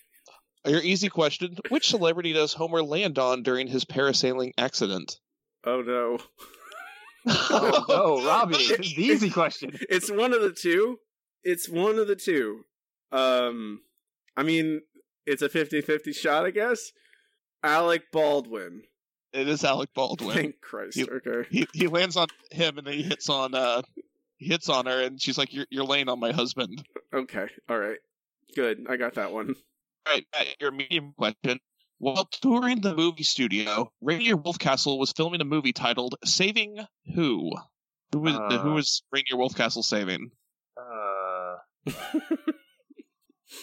Your 0.65 0.81
easy 0.81 1.09
question: 1.09 1.57
Which 1.69 1.87
celebrity 1.89 2.33
does 2.33 2.53
Homer 2.53 2.83
land 2.83 3.17
on 3.19 3.43
during 3.43 3.67
his 3.67 3.85
parasailing 3.85 4.51
accident? 4.57 5.19
oh 5.65 5.81
no. 5.81 6.19
oh 7.27 7.85
no, 7.87 8.25
Robbie! 8.25 8.55
It's 8.57 8.95
the 8.95 9.03
easy 9.03 9.29
question. 9.29 9.77
It's 9.89 10.09
one 10.11 10.33
of 10.33 10.41
the 10.41 10.51
two. 10.51 10.99
It's 11.43 11.69
one 11.69 11.97
of 11.99 12.07
the 12.07 12.15
two. 12.15 12.65
Um, 13.11 13.81
I 14.37 14.43
mean, 14.43 14.81
it's 15.25 15.41
a 15.41 15.49
50-50 15.49 16.15
shot, 16.15 16.45
I 16.45 16.51
guess. 16.51 16.91
Alec 17.63 18.03
Baldwin. 18.11 18.83
It 19.33 19.47
is 19.47 19.63
Alec 19.63 19.89
Baldwin. 19.93 20.35
Thank 20.35 20.61
Christ. 20.61 20.97
He- 20.97 21.09
okay. 21.09 21.47
He 21.49 21.67
he 21.73 21.87
lands 21.87 22.17
on 22.17 22.27
him 22.51 22.77
and 22.77 22.87
then 22.87 22.93
he 22.93 23.03
hits 23.03 23.29
on 23.29 23.53
uh 23.55 23.81
he 24.37 24.47
hits 24.47 24.69
on 24.69 24.85
her 24.87 25.01
and 25.01 25.21
she's 25.21 25.37
like, 25.37 25.53
"You're 25.53 25.67
you're 25.69 25.85
laying 25.85 26.09
on 26.09 26.19
my 26.19 26.31
husband." 26.31 26.83
Okay. 27.13 27.47
All 27.69 27.77
right. 27.77 27.97
Good. 28.55 28.87
I 28.89 28.97
got 28.97 29.15
that 29.15 29.31
one. 29.31 29.55
All 30.07 30.13
right, 30.13 30.25
Matt, 30.35 30.47
your 30.59 30.71
medium 30.71 31.13
question. 31.17 31.59
While 31.99 32.25
touring 32.41 32.81
the 32.81 32.95
movie 32.95 33.23
studio, 33.23 33.91
Rainier 34.01 34.35
Wolfcastle 34.35 34.97
was 34.97 35.11
filming 35.11 35.41
a 35.41 35.45
movie 35.45 35.73
titled 35.73 36.15
"Saving 36.25 36.79
Who." 37.13 37.51
Who 38.11 38.19
was 38.19 38.33
Uh. 38.35 38.57
who 38.63 38.73
was 38.73 39.03
Rainier 39.11 39.35
Wolfcastle 39.37 39.83
saving? 39.83 40.31
Uh, 40.75 41.55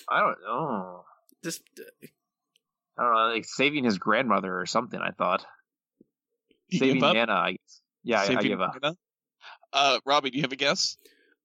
I 0.08 0.20
don't 0.20 0.38
know. 0.46 1.04
Just 1.42 1.62
I 2.98 3.02
don't 3.02 3.12
know, 3.14 3.34
like 3.34 3.44
saving 3.44 3.84
his 3.84 3.98
grandmother 3.98 4.58
or 4.60 4.66
something. 4.66 5.00
I 5.00 5.10
thought 5.10 5.44
You 6.68 6.78
saving 6.78 6.94
give 6.96 7.02
up? 7.04 7.14
Nana. 7.14 7.32
I 7.32 7.50
guess. 7.52 7.80
Yeah, 8.04 8.18
I, 8.20 8.22
I 8.22 8.26
Saving 8.26 8.48
give 8.48 8.60
up. 8.60 8.76
Nana? 8.80 8.94
Uh, 9.72 9.98
Robbie, 10.06 10.30
do 10.30 10.38
you 10.38 10.42
have 10.42 10.52
a 10.52 10.56
guess? 10.56 10.96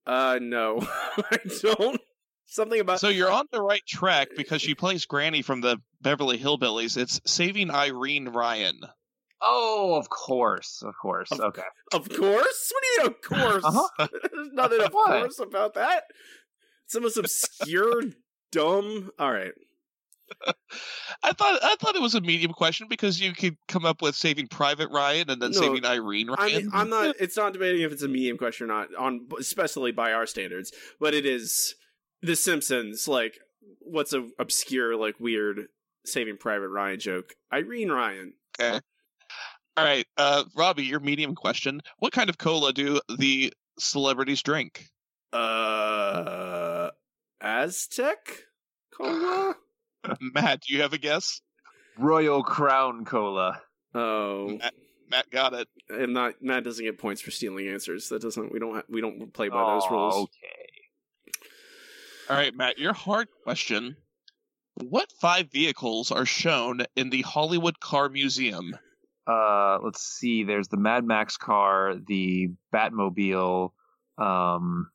uh 0.06 0.38
no. 0.42 0.80
I 1.18 1.38
don't. 1.62 2.02
Something 2.54 2.82
about 2.82 3.00
So 3.00 3.10
you're 3.10 3.32
on 3.32 3.48
the 3.52 3.64
right 3.64 3.82
track 3.88 4.30
because 4.38 4.62
she 4.62 4.76
plays 4.76 5.06
Granny 5.06 5.42
from 5.42 5.62
the 5.62 5.78
Beverly 6.02 6.38
Hillbillies. 6.38 6.98
It's 6.98 7.20
Saving 7.26 7.72
Irene 7.72 8.30
Ryan. 8.30 8.80
Oh, 9.42 9.96
of 9.96 10.08
course, 10.10 10.84
of 10.86 10.94
course. 11.02 11.32
Okay. 11.32 11.64
Of 11.94 12.08
course? 12.10 12.72
What 12.72 12.84
do 12.84 12.88
you 12.90 12.98
mean, 13.00 13.08
of 13.08 13.22
course? 13.22 13.66
Uh-huh. 13.66 14.08
There's 14.32 14.50
nothing 14.54 14.82
of 14.82 14.92
course 14.92 15.40
about 15.40 15.74
that. 15.74 16.04
It's 16.86 16.94
the 16.94 17.02
most 17.02 17.18
obscure, 17.18 18.04
dumb. 18.52 19.10
All 19.18 19.32
right. 19.32 19.54
I 21.24 21.34
thought 21.34 21.60
I 21.64 21.76
thought 21.80 21.96
it 21.96 22.04
was 22.04 22.14
a 22.14 22.22
medium 22.22 22.54
question 22.54 22.86
because 22.88 23.20
you 23.20 23.34
could 23.34 23.58
come 23.68 23.84
up 23.84 24.04
with 24.04 24.16
Saving 24.16 24.46
Private 24.48 24.92
Ryan 24.92 25.32
and 25.32 25.42
then 25.42 25.52
No, 25.52 25.60
Saving 25.60 25.86
Irene 25.86 26.30
I 26.30 26.34
Ryan. 26.34 26.56
mean, 26.56 26.70
I'm 26.72 26.90
not. 26.92 27.16
It's 27.20 27.36
not 27.36 27.54
debating 27.54 27.82
if 27.82 27.92
it's 27.92 28.04
a 28.04 28.08
medium 28.08 28.38
question 28.38 28.70
or 28.70 28.74
not, 28.74 28.90
on 28.96 29.28
especially 29.40 29.92
by 29.92 30.14
our 30.14 30.28
standards. 30.28 30.72
But 31.00 31.16
it 31.16 31.26
is 31.26 31.74
The 32.24 32.36
Simpsons. 32.36 33.08
Like, 33.08 33.38
what's 33.80 34.14
a 34.14 34.28
obscure, 34.40 34.96
like 34.96 35.20
weird 35.20 35.68
Saving 36.06 36.38
Private 36.38 36.70
Ryan 36.70 37.00
joke? 37.00 37.36
Irene 37.54 37.92
Ryan. 37.92 38.34
Okay. 38.60 38.80
All 39.76 39.84
right, 39.86 40.06
uh, 40.18 40.44
Robbie, 40.56 40.84
your 40.86 41.00
medium 41.00 41.36
question: 41.36 41.82
What 42.00 42.14
kind 42.14 42.30
of 42.30 42.38
cola 42.38 42.74
do 42.74 43.02
the 43.18 43.52
celebrities 43.80 44.42
drink? 44.44 44.88
Uh, 45.34 46.90
Aztec 47.42 48.18
cola. 48.94 49.56
Matt, 50.22 50.62
do 50.62 50.74
you 50.76 50.82
have 50.82 50.94
a 50.94 50.98
guess? 50.98 51.42
Royal 51.98 52.44
Crown 52.44 53.06
Cola. 53.06 53.62
Oh, 53.96 54.58
Matt, 54.60 54.74
Matt 55.10 55.30
got 55.32 55.54
it. 55.54 55.68
and 55.90 56.14
not 56.14 56.36
Matt 56.42 56.64
doesn't 56.64 56.84
get 56.86 56.98
points 57.00 57.22
for 57.22 57.32
stealing 57.32 57.68
answers. 57.68 58.10
That 58.10 58.22
doesn't. 58.22 58.52
We 58.52 58.60
don't. 58.60 58.76
ha- 58.76 58.84
We 58.90 59.02
don't 59.02 59.34
play 59.34 59.50
by 59.50 59.74
those 59.74 59.90
rules. 59.90 60.16
Okay. 60.16 60.70
All 62.30 62.38
right, 62.38 62.56
Matt, 62.56 62.78
your 62.78 62.94
hard 62.94 63.28
question: 63.44 63.98
What 64.76 65.12
five 65.20 65.52
vehicles 65.52 66.12
are 66.12 66.26
shown 66.26 66.86
in 66.96 67.10
the 67.10 67.22
Hollywood 67.22 67.80
Car 67.80 68.10
Museum? 68.10 68.78
Uh, 69.28 69.80
let's 69.84 70.02
see. 70.02 70.44
There's 70.44 70.68
the 70.68 70.78
Mad 70.78 71.06
Max 71.06 71.38
car, 71.38 71.96
the 72.08 72.50
Batmobile. 72.74 73.72
Um, 74.18 74.20
oh 74.20 74.26
man, 74.28 74.90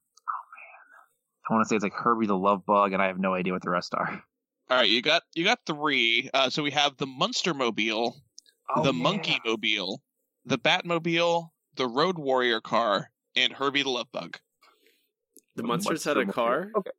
I 1.49 1.55
want 1.55 1.65
to 1.65 1.69
say 1.69 1.77
it's 1.77 1.83
like 1.83 1.95
Herbie 1.95 2.27
the 2.27 2.37
Love 2.37 2.65
Bug, 2.67 2.93
and 2.93 3.03
I 3.03 3.07
have 3.07 3.19
no 3.19 3.35
idea 3.35 3.53
what 3.53 3.63
the 3.63 3.71
rest 3.71 3.95
are. 3.95 4.23
All 4.71 4.77
right, 4.77 4.89
you 4.89 5.01
got 5.03 5.23
you 5.35 5.45
got 5.45 5.61
three. 5.67 6.29
Uh, 6.33 6.51
so 6.51 6.63
we 6.63 6.71
have 6.73 6.97
the 6.99 7.07
Munster 7.07 7.55
Mobile, 7.55 8.17
Oh, 8.75 8.83
the 8.83 8.93
yeah. 8.93 9.03
Monkey 9.03 9.39
Mobile, 9.45 10.03
the 10.45 10.59
Batmobile, 10.59 11.49
the 11.77 11.87
Road 11.87 12.19
Warrior 12.19 12.61
car, 12.61 13.11
and 13.35 13.53
Herbie 13.53 13.83
the 13.83 13.91
Love 13.91 14.13
Bug. 14.13 14.39
The 15.57 15.63
Munsters 15.63 16.05
had 16.05 16.19
a 16.19 16.27
car. 16.27 16.67
Mobile. 16.67 16.81
Okay. 16.81 16.91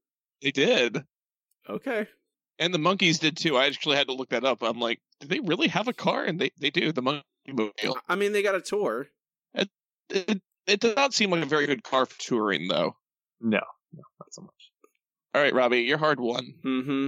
They 0.42 0.52
did. 0.52 1.04
Okay. 1.70 2.08
And 2.58 2.74
the 2.74 2.80
monkeys 2.80 3.20
did 3.20 3.38
too. 3.38 3.58
I 3.58 3.68
actually 3.68 3.96
had 3.96 4.08
to 4.08 4.14
look 4.14 4.30
that 4.30 4.44
up. 4.44 4.62
I'm 4.62 4.80
like, 4.80 5.00
do 5.20 5.28
they 5.28 5.40
really 5.40 5.68
have 5.70 5.88
a 5.88 5.94
car? 5.94 6.24
And 6.24 6.40
they, 6.40 6.52
they 6.60 6.70
do. 6.70 6.92
The 6.92 7.02
monkey 7.02 7.24
mobile. 7.48 7.98
I 8.08 8.16
mean, 8.16 8.32
they 8.32 8.44
got 8.44 8.56
a 8.56 8.62
tour. 8.62 9.08
It, 9.54 9.70
it, 10.10 10.42
it 10.68 10.80
does 10.80 10.96
not 10.96 11.14
seem 11.14 11.32
like 11.32 11.44
a 11.44 11.48
very 11.48 11.68
good 11.68 11.84
car 11.84 12.06
for 12.06 12.20
touring, 12.20 12.68
though. 12.68 12.96
No, 13.42 13.62
no, 13.94 14.04
not 14.20 14.34
so 14.34 14.42
much. 14.42 14.72
All 15.34 15.42
right, 15.42 15.54
Robbie, 15.54 15.82
your 15.82 15.98
hard 15.98 16.20
one. 16.20 16.54
Mm-hmm. 16.66 17.08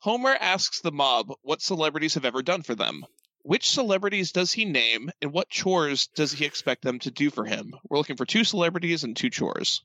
Homer 0.00 0.36
asks 0.40 0.80
the 0.80 0.92
mob 0.92 1.32
what 1.42 1.62
celebrities 1.62 2.14
have 2.14 2.24
ever 2.24 2.42
done 2.42 2.62
for 2.62 2.74
them. 2.74 3.04
Which 3.42 3.70
celebrities 3.70 4.32
does 4.32 4.52
he 4.52 4.64
name, 4.64 5.10
and 5.22 5.32
what 5.32 5.48
chores 5.48 6.08
does 6.08 6.32
he 6.32 6.44
expect 6.44 6.82
them 6.82 6.98
to 7.00 7.10
do 7.10 7.30
for 7.30 7.44
him? 7.44 7.72
We're 7.88 7.98
looking 7.98 8.16
for 8.16 8.26
two 8.26 8.44
celebrities 8.44 9.04
and 9.04 9.16
two 9.16 9.30
chores. 9.30 9.82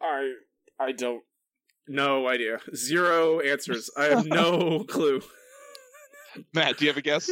I 0.00 0.32
I 0.78 0.92
don't. 0.92 1.22
No 1.88 2.28
idea. 2.28 2.58
Zero 2.74 3.40
answers. 3.40 3.90
I 3.96 4.04
have 4.04 4.26
no 4.26 4.84
clue. 4.88 5.20
Matt, 6.54 6.76
do 6.78 6.84
you 6.84 6.90
have 6.90 6.98
a 6.98 7.02
guess? 7.02 7.30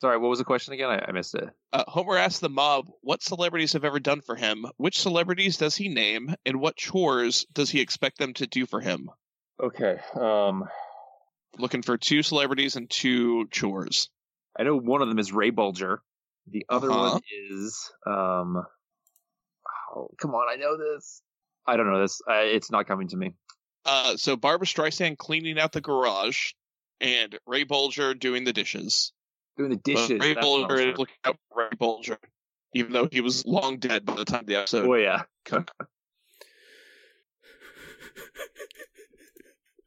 Sorry, 0.00 0.16
what 0.16 0.28
was 0.30 0.38
the 0.38 0.44
question 0.46 0.72
again? 0.72 0.88
I, 0.88 1.04
I 1.08 1.12
missed 1.12 1.34
it. 1.34 1.48
Uh, 1.72 1.84
Homer 1.86 2.16
asks 2.16 2.40
the 2.40 2.48
mob 2.48 2.86
what 3.02 3.22
celebrities 3.22 3.74
have 3.74 3.84
ever 3.84 4.00
done 4.00 4.22
for 4.22 4.34
him. 4.34 4.64
Which 4.78 4.98
celebrities 4.98 5.58
does 5.58 5.76
he 5.76 5.88
name, 5.88 6.34
and 6.46 6.58
what 6.60 6.76
chores 6.76 7.44
does 7.52 7.68
he 7.70 7.80
expect 7.80 8.18
them 8.18 8.32
to 8.34 8.46
do 8.46 8.64
for 8.66 8.80
him? 8.80 9.10
Okay. 9.62 9.98
Um, 10.18 10.64
Looking 11.58 11.82
for 11.82 11.98
two 11.98 12.22
celebrities 12.22 12.76
and 12.76 12.88
two 12.88 13.46
chores. 13.50 14.08
I 14.58 14.62
know 14.62 14.76
one 14.76 15.02
of 15.02 15.08
them 15.08 15.18
is 15.18 15.32
Ray 15.32 15.50
Bolger. 15.50 15.98
The 16.50 16.64
other 16.70 16.90
Uh-huh. 16.90 17.10
one 17.12 17.20
is 17.50 17.90
um. 18.06 18.64
Oh, 19.94 20.08
come 20.20 20.30
on! 20.34 20.46
I 20.50 20.56
know 20.56 20.76
this. 20.78 21.20
I 21.66 21.76
don't 21.76 21.92
know 21.92 22.00
this. 22.00 22.20
Uh, 22.28 22.34
it's 22.44 22.70
not 22.70 22.86
coming 22.86 23.08
to 23.08 23.16
me. 23.16 23.34
Uh, 23.84 24.16
so 24.16 24.36
Barbra 24.36 24.66
Streisand 24.66 25.18
cleaning 25.18 25.58
out 25.58 25.72
the 25.72 25.80
garage, 25.80 26.52
and 27.00 27.38
Ray 27.46 27.64
Bolger 27.64 28.18
doing 28.18 28.44
the 28.44 28.52
dishes. 28.52 29.12
Doing 29.56 29.70
the 29.70 29.76
But 29.76 29.84
dishes. 29.84 30.20
Ray 30.20 30.34
that's 30.34 30.46
what 30.46 30.70
I 30.70 30.74
was 30.74 30.80
Bolger 30.82 30.98
looking 30.98 31.14
out 31.24 31.36
for 31.48 31.62
Ray 31.62 31.76
Bolger, 31.76 32.18
even 32.74 32.92
though 32.92 33.08
he 33.10 33.20
was 33.20 33.46
long 33.46 33.78
dead 33.78 34.04
by 34.04 34.14
the 34.14 34.24
time 34.24 34.44
the 34.46 34.56
episode. 34.56 34.86
Oh 34.86 34.94
yeah. 34.94 35.22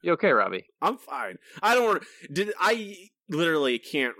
You 0.03 0.13
okay, 0.13 0.31
Robbie? 0.31 0.65
I'm 0.81 0.97
fine. 0.97 1.37
I 1.61 1.75
don't. 1.75 2.03
Did 2.31 2.51
I 2.59 2.97
literally 3.29 3.79
can't 3.79 4.15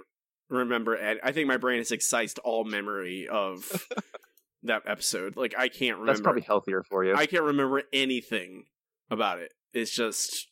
remember? 0.50 0.98
Ed. 0.98 1.20
I 1.22 1.34
think 1.34 1.48
my 1.48 1.58
brain 1.58 1.80
has 1.80 1.92
excised 1.92 2.40
all 2.40 2.64
memory 2.64 3.28
of 3.28 3.86
that 4.64 4.84
episode. 4.88 5.36
Like 5.36 5.56
I 5.58 5.68
can't 5.68 5.98
remember. 5.98 6.14
That's 6.14 6.22
probably 6.22 6.42
healthier 6.44 6.84
for 6.84 7.04
you. 7.04 7.16
I 7.16 7.26
can't 7.26 7.44
remember 7.44 7.84
anything 7.92 8.64
about 9.12 9.40
it. 9.40 9.52
It's 9.74 9.92
just 9.92 10.48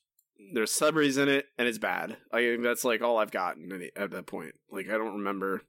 there's 0.54 0.72
celebrities 0.72 1.18
in 1.18 1.30
it, 1.30 1.46
and 1.58 1.68
it's 1.68 1.78
bad. 1.78 2.18
I 2.32 2.40
think 2.42 2.64
that's 2.64 2.84
like 2.84 3.02
all 3.02 3.18
I've 3.18 3.32
gotten 3.32 3.72
at, 3.72 4.02
at 4.02 4.12
that 4.12 4.26
point. 4.26 4.54
Like 4.72 4.88
I 4.90 4.98
don't 4.98 5.18
remember. 5.18 5.62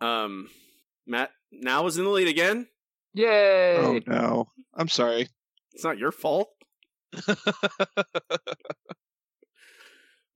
Um, 0.00 0.48
Matt 1.06 1.30
now 1.50 1.86
is 1.86 1.98
in 1.98 2.04
the 2.04 2.10
lead 2.10 2.28
again. 2.28 2.68
Yay! 3.14 3.78
Oh 3.78 4.00
no. 4.06 4.48
I'm 4.74 4.88
sorry. 4.88 5.28
It's 5.72 5.84
not 5.84 5.98
your 5.98 6.12
fault. 6.12 6.48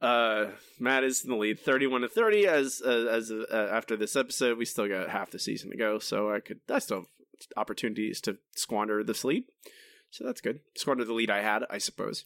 uh, 0.00 0.46
Matt 0.78 1.04
is 1.04 1.22
in 1.24 1.30
the 1.30 1.36
lead, 1.36 1.60
thirty-one 1.60 2.00
to 2.02 2.08
thirty. 2.08 2.46
As 2.46 2.80
uh, 2.84 3.06
as 3.10 3.30
uh, 3.30 3.68
after 3.72 3.96
this 3.96 4.16
episode, 4.16 4.56
we 4.56 4.64
still 4.64 4.88
got 4.88 5.10
half 5.10 5.30
the 5.30 5.38
season 5.38 5.70
to 5.70 5.76
go, 5.76 5.98
so 5.98 6.32
I 6.32 6.40
could 6.40 6.60
I 6.70 6.78
still 6.78 6.98
have 6.98 7.06
opportunities 7.56 8.20
to 8.22 8.38
squander 8.54 9.04
this 9.04 9.24
lead. 9.24 9.44
So 10.10 10.24
that's 10.24 10.40
good. 10.40 10.60
Squander 10.76 11.04
the 11.04 11.12
lead 11.12 11.30
I 11.30 11.40
had, 11.40 11.64
I 11.70 11.78
suppose. 11.78 12.24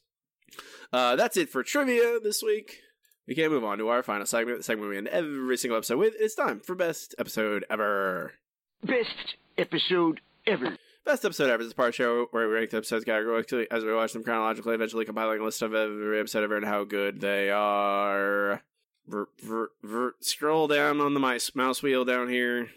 Uh, 0.93 1.17
that's 1.17 1.37
it 1.37 1.49
for 1.49 1.63
trivia 1.63 2.19
this 2.23 2.43
week. 2.43 2.81
We 3.27 3.35
can 3.35 3.51
move 3.51 3.65
on 3.65 3.79
to 3.79 3.89
our 3.89 4.03
final 4.03 4.27
segment, 4.27 4.59
the 4.59 4.65
segment 4.65 4.91
we 4.91 4.99
end 4.99 5.09
every 5.09 5.57
single 5.57 5.79
episode 5.79 5.99
with. 5.99 6.15
It's 6.19 6.35
time 6.35 6.61
for 6.61 6.75
best 6.75 7.15
episode 7.19 7.65
ever. 7.71 8.35
Best 8.83 9.37
episode 9.57 10.21
ever. 10.47 10.77
Best 11.05 11.25
episode 11.25 11.51
ever 11.51 11.63
is 11.63 11.73
a 11.73 11.75
part 11.75 11.89
of 11.89 11.93
the 11.93 11.97
show 11.97 12.27
where 12.31 12.49
we 12.49 12.55
rank 12.55 12.71
the 12.71 12.79
episodes 12.79 13.05
categorically 13.05 13.67
as 13.71 13.85
we 13.85 13.95
watch 13.95 14.13
them 14.13 14.25
chronologically, 14.25 14.75
eventually 14.75 15.05
compiling 15.05 15.41
a 15.41 15.45
list 15.45 15.63
of 15.63 15.75
every 15.75 16.21
episode 16.21 16.45
ever 16.45 16.57
and 16.57 16.67
how 16.67 16.85
good 16.85 17.21
they 17.21 17.51
are. 17.51 18.63
Ver, 19.07 19.29
ver, 19.43 19.71
ver, 19.83 20.15
scroll 20.21 20.67
down 20.67 21.01
on 21.01 21.13
the 21.13 21.21
mouse, 21.21 21.55
mouse 21.55 21.83
wheel 21.83 22.05
down 22.07 22.29
here. 22.31 22.71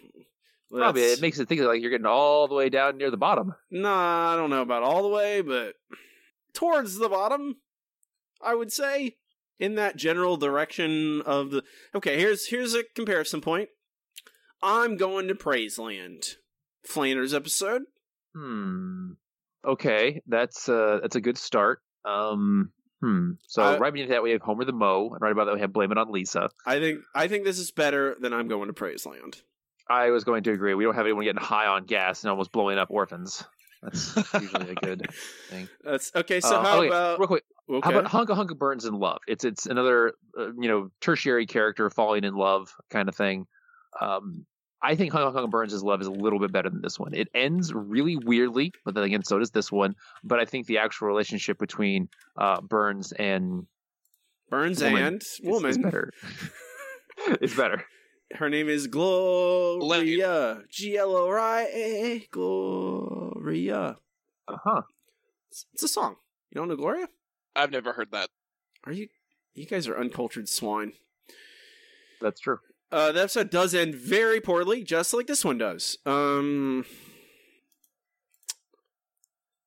Probably 0.71 1.01
it 1.03 1.21
makes 1.21 1.39
it 1.39 1.47
think 1.47 1.61
like 1.61 1.81
you're 1.81 1.91
getting 1.91 2.05
all 2.05 2.47
the 2.47 2.55
way 2.55 2.69
down 2.69 2.97
near 2.97 3.09
the 3.11 3.17
bottom. 3.17 3.53
Nah, 3.71 4.33
I 4.33 4.35
don't 4.35 4.49
know 4.49 4.61
about 4.61 4.83
all 4.83 5.01
the 5.03 5.07
way, 5.09 5.41
but 5.41 5.75
towards 6.53 6.97
the 6.97 7.07
bottom, 7.09 7.57
I 8.41 8.53
would 8.53 8.71
say, 8.73 9.15
in 9.59 9.75
that 9.75 9.95
general 9.95 10.35
direction 10.37 11.21
of 11.21 11.51
the. 11.51 11.63
Okay, 11.95 12.19
here's 12.19 12.47
here's 12.47 12.73
a 12.73 12.83
comparison 12.95 13.39
point. 13.41 13.69
I'm 14.61 14.97
going 14.97 15.27
to 15.29 15.35
Praiseland, 15.35 16.35
Flanders 16.85 17.33
episode. 17.33 17.83
Hmm. 18.35 19.11
Okay, 19.65 20.21
that's 20.27 20.67
uh 20.69 20.99
that's 21.01 21.15
a 21.15 21.21
good 21.21 21.37
start. 21.37 21.79
Um. 22.05 22.71
Hmm. 23.01 23.31
So 23.47 23.61
I- 23.61 23.77
right 23.77 23.93
beneath 23.93 24.09
that 24.09 24.23
we 24.23 24.31
have 24.31 24.41
Homer 24.41 24.65
the 24.65 24.73
Moe, 24.73 25.11
and 25.13 25.21
right 25.21 25.31
about 25.31 25.45
that 25.45 25.53
we 25.55 25.61
have 25.61 25.71
Blame 25.73 25.91
It 25.91 25.97
on 25.97 26.11
Lisa. 26.11 26.49
I 26.65 26.79
think 26.79 26.99
I 27.15 27.27
think 27.27 27.45
this 27.45 27.57
is 27.59 27.71
better 27.71 28.15
than 28.19 28.33
I'm 28.33 28.47
going 28.47 28.67
to 28.67 28.73
Praiseland. 28.73 29.41
I 29.89 30.09
was 30.11 30.23
going 30.23 30.43
to 30.43 30.51
agree. 30.51 30.73
We 30.73 30.83
don't 30.83 30.95
have 30.95 31.05
anyone 31.05 31.23
getting 31.23 31.41
high 31.41 31.67
on 31.67 31.85
gas 31.85 32.23
and 32.23 32.31
almost 32.31 32.51
blowing 32.51 32.77
up 32.77 32.89
orphans. 32.91 33.43
That's 33.81 34.15
usually 34.33 34.71
a 34.71 34.75
good 34.75 35.07
thing. 35.49 35.69
That's 35.83 36.11
okay. 36.15 36.39
So 36.41 36.57
Uh, 36.57 36.63
how 36.63 36.77
okay, 36.79 36.87
about 36.87 37.19
real 37.19 37.27
quick? 37.27 37.43
Okay. 37.69 37.81
How 37.91 37.99
about 37.99 38.11
Hunka 38.11 38.35
Hunka 38.35 38.57
Burns 38.57 38.85
in 38.85 38.93
Love? 38.95 39.19
It's 39.27 39.43
it's 39.43 39.65
another 39.65 40.13
uh, 40.37 40.47
you 40.59 40.67
know 40.67 40.89
tertiary 41.01 41.45
character 41.45 41.89
falling 41.89 42.23
in 42.23 42.33
love 42.33 42.73
kind 42.89 43.07
of 43.07 43.15
thing. 43.15 43.45
Um, 44.01 44.45
I 44.81 44.95
think 44.95 45.13
Hunka 45.13 45.33
Hunka 45.33 45.49
Burns' 45.49 45.83
love 45.83 46.01
is 46.01 46.07
a 46.07 46.11
little 46.11 46.39
bit 46.39 46.51
better 46.51 46.69
than 46.69 46.81
this 46.81 46.99
one. 46.99 47.13
It 47.13 47.27
ends 47.35 47.73
really 47.73 48.15
weirdly, 48.15 48.73
but 48.85 48.93
then 48.95 49.03
again, 49.03 49.23
so 49.23 49.37
does 49.39 49.51
this 49.51 49.71
one. 49.71 49.95
But 50.23 50.39
I 50.39 50.45
think 50.45 50.65
the 50.67 50.79
actual 50.79 51.07
relationship 51.07 51.57
between 51.59 52.09
uh, 52.37 52.61
Burns 52.61 53.11
and 53.11 53.67
Burns 54.49 54.81
woman 54.83 55.03
and 55.03 55.21
is- 55.21 55.39
woman 55.43 55.69
is 55.69 55.77
better. 55.77 56.11
it's 57.41 57.55
better. 57.55 57.83
Her 58.33 58.49
name 58.49 58.67
is 58.67 58.87
Gloria. 58.87 60.63
G 60.69 60.97
L 60.97 61.15
O 61.15 61.29
R 61.29 61.39
I 61.39 61.61
A. 61.63 62.27
Gloria. 62.31 63.97
Uh 64.47 64.57
huh. 64.63 64.81
It's, 65.49 65.65
it's 65.73 65.83
a 65.83 65.87
song. 65.87 66.15
You 66.51 66.59
don't 66.59 66.67
know 66.67 66.75
Gloria? 66.75 67.07
I've 67.55 67.71
never 67.71 67.93
heard 67.93 68.11
that. 68.11 68.29
Are 68.85 68.91
you? 68.91 69.07
You 69.55 69.65
guys 69.65 69.87
are 69.87 69.97
uncultured 69.97 70.49
swine. 70.49 70.93
That's 72.21 72.39
true. 72.39 72.59
Uh, 72.91 73.11
the 73.11 73.21
episode 73.21 73.49
does 73.49 73.73
end 73.73 73.95
very 73.95 74.39
poorly, 74.39 74.83
just 74.83 75.13
like 75.13 75.27
this 75.27 75.43
one 75.43 75.57
does. 75.57 75.97
Um, 76.05 76.85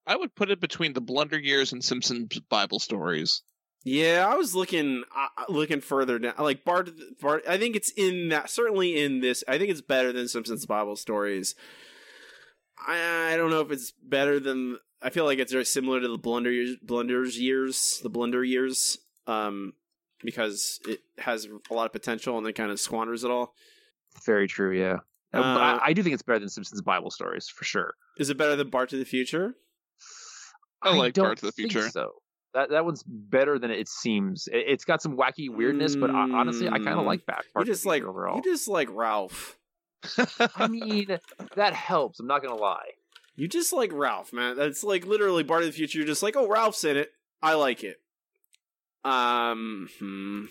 I 0.06 0.16
would 0.16 0.34
put 0.34 0.50
it 0.50 0.60
between 0.60 0.92
the 0.92 1.00
Blunder 1.00 1.38
Years 1.38 1.72
and 1.72 1.84
Simpsons 1.84 2.38
Bible 2.48 2.78
stories. 2.78 3.42
Yeah, 3.84 4.26
I 4.28 4.36
was 4.36 4.54
looking, 4.54 5.04
uh, 5.16 5.44
looking 5.48 5.80
further 5.80 6.18
down. 6.18 6.34
Like 6.38 6.64
Bart, 6.64 6.90
Bart. 7.20 7.44
I 7.48 7.56
think 7.58 7.76
it's 7.76 7.90
in 7.90 8.28
that. 8.28 8.50
Certainly 8.50 9.00
in 9.02 9.20
this. 9.20 9.42
I 9.48 9.58
think 9.58 9.70
it's 9.70 9.80
better 9.80 10.12
than 10.12 10.28
Simpsons 10.28 10.66
Bible 10.66 10.96
stories. 10.96 11.54
I, 12.86 13.32
I 13.32 13.36
don't 13.36 13.50
know 13.50 13.60
if 13.60 13.70
it's 13.70 13.90
better 13.90 14.40
than. 14.40 14.78
I 15.02 15.10
feel 15.10 15.24
like 15.24 15.38
it's 15.38 15.52
very 15.52 15.64
similar 15.64 16.00
to 16.00 16.08
the 16.08 16.18
Blunder 16.18 16.50
years, 16.50 16.76
Blunder's 16.82 17.38
years, 17.38 18.00
the 18.02 18.10
Blunder 18.10 18.44
years, 18.44 18.98
um, 19.26 19.72
because 20.22 20.78
it 20.86 21.00
has 21.18 21.48
a 21.70 21.74
lot 21.74 21.86
of 21.86 21.92
potential 21.92 22.36
and 22.36 22.44
then 22.44 22.52
kind 22.52 22.70
of 22.70 22.78
squanders 22.78 23.24
it 23.24 23.30
all. 23.30 23.54
Very 24.26 24.46
true. 24.46 24.76
Yeah. 24.78 24.98
Uh, 25.32 25.38
Uh, 25.38 25.58
I, 25.58 25.80
I 25.86 25.92
do 25.94 26.02
think 26.02 26.12
it's 26.14 26.22
better 26.22 26.40
than 26.40 26.48
Simpsons 26.48 26.82
Bible 26.82 27.10
stories 27.10 27.48
for 27.48 27.64
sure. 27.64 27.94
Is 28.18 28.28
it 28.28 28.36
better 28.36 28.56
than 28.56 28.68
Bart 28.68 28.90
to 28.90 28.96
the 28.96 29.04
Future? 29.04 29.54
I 30.82 30.94
like 30.96 31.14
don't 31.14 31.26
Bart 31.26 31.38
to 31.38 31.46
the 31.46 31.52
think 31.52 31.72
Future. 31.72 31.88
So 31.88 32.14
that 32.54 32.70
that 32.70 32.84
one's 32.84 33.02
better 33.04 33.58
than 33.58 33.70
it 33.70 33.88
seems. 33.88 34.48
It, 34.48 34.64
it's 34.68 34.84
got 34.84 35.00
some 35.02 35.16
wacky 35.16 35.48
weirdness, 35.48 35.96
but 35.96 36.10
I, 36.10 36.30
honestly, 36.30 36.68
I 36.68 36.78
kind 36.78 36.88
of 36.88 36.98
Mm. 36.98 37.06
like 37.06 37.26
Bart. 37.26 37.44
You 37.46 37.50
Bart 37.54 37.66
to 37.66 37.70
the 37.70 37.74
just 37.74 37.86
like 37.86 38.00
Future 38.02 38.10
overall. 38.10 38.36
you 38.36 38.42
just 38.42 38.68
like 38.68 38.88
Ralph. 38.92 39.56
I 40.56 40.66
mean, 40.68 41.18
that 41.56 41.74
helps. 41.74 42.20
I'm 42.20 42.26
not 42.26 42.42
gonna 42.42 42.56
lie. 42.56 42.90
You 43.36 43.48
just 43.48 43.72
like 43.72 43.92
Ralph, 43.92 44.32
man. 44.32 44.56
That's 44.56 44.82
like 44.84 45.06
literally 45.06 45.42
Bart 45.42 45.62
of 45.62 45.68
the 45.68 45.72
Future. 45.72 45.98
You're 45.98 46.06
just 46.06 46.22
like, 46.22 46.36
oh, 46.36 46.48
Ralph's 46.48 46.84
in 46.84 46.96
it. 46.96 47.10
I 47.42 47.54
like 47.54 47.84
it. 47.84 47.96
Um, 49.04 49.88
hmm. 49.98 50.44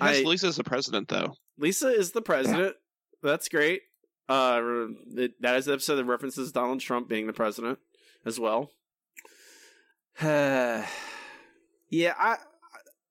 Has 0.00 0.18
I- 0.20 0.22
Lisa 0.22 0.46
as 0.48 0.56
the 0.56 0.64
president, 0.64 1.08
though. 1.08 1.34
Lisa 1.58 1.88
is 1.88 2.12
the 2.12 2.22
president. 2.22 2.76
That's 3.22 3.48
great. 3.48 3.82
Uh, 4.28 4.60
it, 5.16 5.32
that 5.42 5.56
is 5.56 5.64
the 5.66 5.72
episode 5.72 5.96
that 5.96 6.04
references 6.04 6.52
Donald 6.52 6.80
Trump 6.80 7.08
being 7.08 7.26
the 7.26 7.32
president 7.32 7.78
as 8.24 8.38
well. 8.38 8.70
yeah, 10.22 10.84
I 12.18 12.36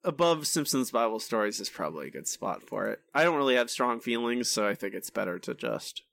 above 0.03 0.47
Simpsons 0.47 0.91
Bible 0.91 1.19
stories 1.19 1.59
is 1.59 1.69
probably 1.69 2.07
a 2.07 2.11
good 2.11 2.27
spot 2.27 2.63
for 2.63 2.87
it. 2.87 2.99
I 3.13 3.23
don't 3.23 3.35
really 3.35 3.55
have 3.55 3.69
strong 3.69 3.99
feelings, 3.99 4.49
so 4.49 4.67
I 4.67 4.75
think 4.75 4.93
it's 4.93 5.09
better 5.09 5.39
to 5.39 5.53
just. 5.53 6.03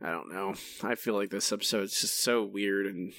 I 0.00 0.10
don't 0.10 0.32
know. 0.32 0.54
I 0.82 0.94
feel 0.94 1.14
like 1.14 1.30
this 1.30 1.52
episode's 1.52 2.00
just 2.00 2.20
so 2.20 2.44
weird 2.44 2.86
and. 2.86 3.12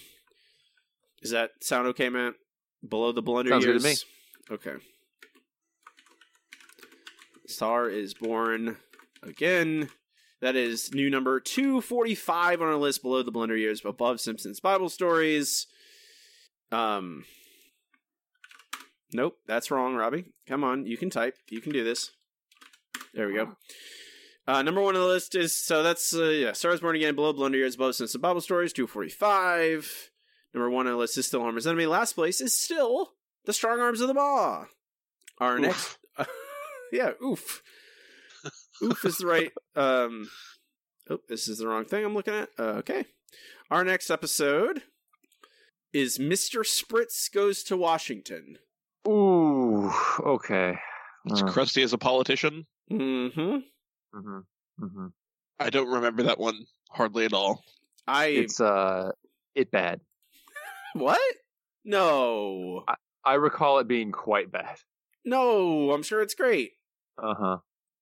Does 1.21 1.31
that 1.31 1.51
sound 1.61 1.87
okay, 1.89 2.07
man? 2.09 2.35
Below 2.87 3.11
the 3.11 3.21
blunder 3.21 3.51
Sounds 3.51 3.65
good 3.65 3.81
years. 3.81 3.83
to 3.83 3.89
me. 3.89 4.55
Okay. 4.55 4.83
Star 7.45 7.89
is 7.89 8.13
born 8.13 8.77
again. 9.23 9.89
That 10.41 10.55
is 10.55 10.93
new 10.93 11.09
number 11.09 11.39
245 11.39 12.61
on 12.61 12.67
our 12.67 12.75
list 12.75 13.01
below 13.01 13.23
the 13.23 13.31
Blunder 13.31 13.57
years, 13.57 13.81
above 13.83 14.21
Simpsons 14.21 14.59
Bible 14.61 14.87
stories. 14.87 15.67
Um 16.71 17.25
Nope, 19.11 19.37
that's 19.47 19.71
wrong, 19.71 19.95
Robbie. 19.95 20.25
Come 20.47 20.63
on, 20.63 20.85
you 20.85 20.97
can 20.97 21.09
type. 21.09 21.35
You 21.49 21.61
can 21.61 21.71
do 21.71 21.83
this. 21.83 22.11
There 23.13 23.27
we 23.27 23.33
go. 23.33 23.55
Uh, 24.47 24.61
number 24.61 24.81
one 24.81 24.95
on 24.95 25.01
the 25.01 25.07
list 25.07 25.35
is 25.35 25.55
so 25.55 25.83
that's 25.83 26.13
uh, 26.13 26.23
yeah, 26.23 26.53
Stars 26.53 26.79
Born 26.79 26.95
Again, 26.95 27.15
Below 27.15 27.33
Blunder 27.33 27.57
Years, 27.57 27.75
above 27.75 27.95
Simpsons 27.95 28.21
Bible 28.21 28.41
Stories, 28.41 28.73
two 28.73 28.87
forty 28.87 29.09
five. 29.09 30.11
Number 30.53 30.69
one 30.69 30.87
on 30.87 30.93
the 30.93 30.97
list 30.97 31.17
is 31.17 31.27
still 31.27 31.41
Homer's 31.41 31.67
Enemy. 31.67 31.85
Last 31.85 32.13
place 32.13 32.41
is 32.41 32.57
still 32.59 33.13
The 33.45 33.53
Strong 33.53 33.79
Arms 33.79 34.01
of 34.01 34.07
the 34.07 34.15
Ma. 34.15 34.65
Our 35.39 35.57
Oof. 35.57 35.61
next, 35.61 35.97
yeah, 36.91 37.11
oof, 37.23 37.61
oof 38.83 39.05
is 39.05 39.17
the 39.17 39.27
right. 39.27 39.51
Um, 39.75 40.29
oh, 41.09 41.19
this 41.29 41.47
is 41.47 41.59
the 41.59 41.67
wrong 41.67 41.85
thing 41.85 42.03
I'm 42.03 42.15
looking 42.15 42.33
at. 42.33 42.49
Uh, 42.57 42.79
okay, 42.79 43.05
our 43.69 43.83
next 43.83 44.09
episode 44.09 44.81
is 45.93 46.17
Mr. 46.17 46.61
Spritz 46.61 47.31
goes 47.31 47.63
to 47.63 47.77
Washington. 47.77 48.57
Ooh. 49.07 49.91
Okay. 50.19 50.77
It's 51.25 51.41
Uh, 51.41 51.45
Krusty 51.47 51.83
as 51.83 51.93
a 51.93 51.97
politician. 51.97 52.65
Mm-hmm. 52.91 53.57
mhm, 54.17 54.43
mhm. 54.81 55.11
I 55.59 55.69
don't 55.69 55.91
remember 55.91 56.23
that 56.23 56.39
one 56.39 56.65
hardly 56.89 57.25
at 57.25 57.33
all. 57.33 57.63
I 58.07 58.25
It's 58.27 58.59
uh, 58.59 59.11
it 59.55 59.71
bad. 59.71 60.01
what? 60.93 61.19
No, 61.85 62.83
I 63.23 63.33
recall 63.35 63.79
it 63.79 63.87
being 63.87 64.11
quite 64.11 64.51
bad. 64.51 64.77
no. 65.25 65.91
I'm 65.91 66.03
sure 66.03 66.21
it's 66.21 66.33
great. 66.35 66.71
Uh 67.21 67.33
huh. 67.35 67.57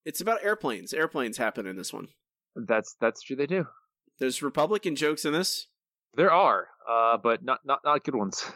It's 0.05 0.21
about 0.21 0.43
airplanes. 0.43 0.93
Airplanes 0.93 1.37
happen 1.37 1.65
in 1.67 1.75
this 1.75 1.91
one. 1.93 2.07
That's 2.55 2.95
that's 3.01 3.21
true. 3.21 3.35
They 3.35 3.47
do. 3.47 3.67
There's 4.19 4.41
Republican 4.41 4.95
jokes 4.95 5.25
in 5.25 5.33
this. 5.33 5.67
There 6.17 6.31
are, 6.31 6.67
uh, 6.89 7.17
but 7.17 7.43
not 7.43 7.59
not 7.63 7.81
not 7.85 8.03
good 8.03 8.15
ones. 8.15 8.43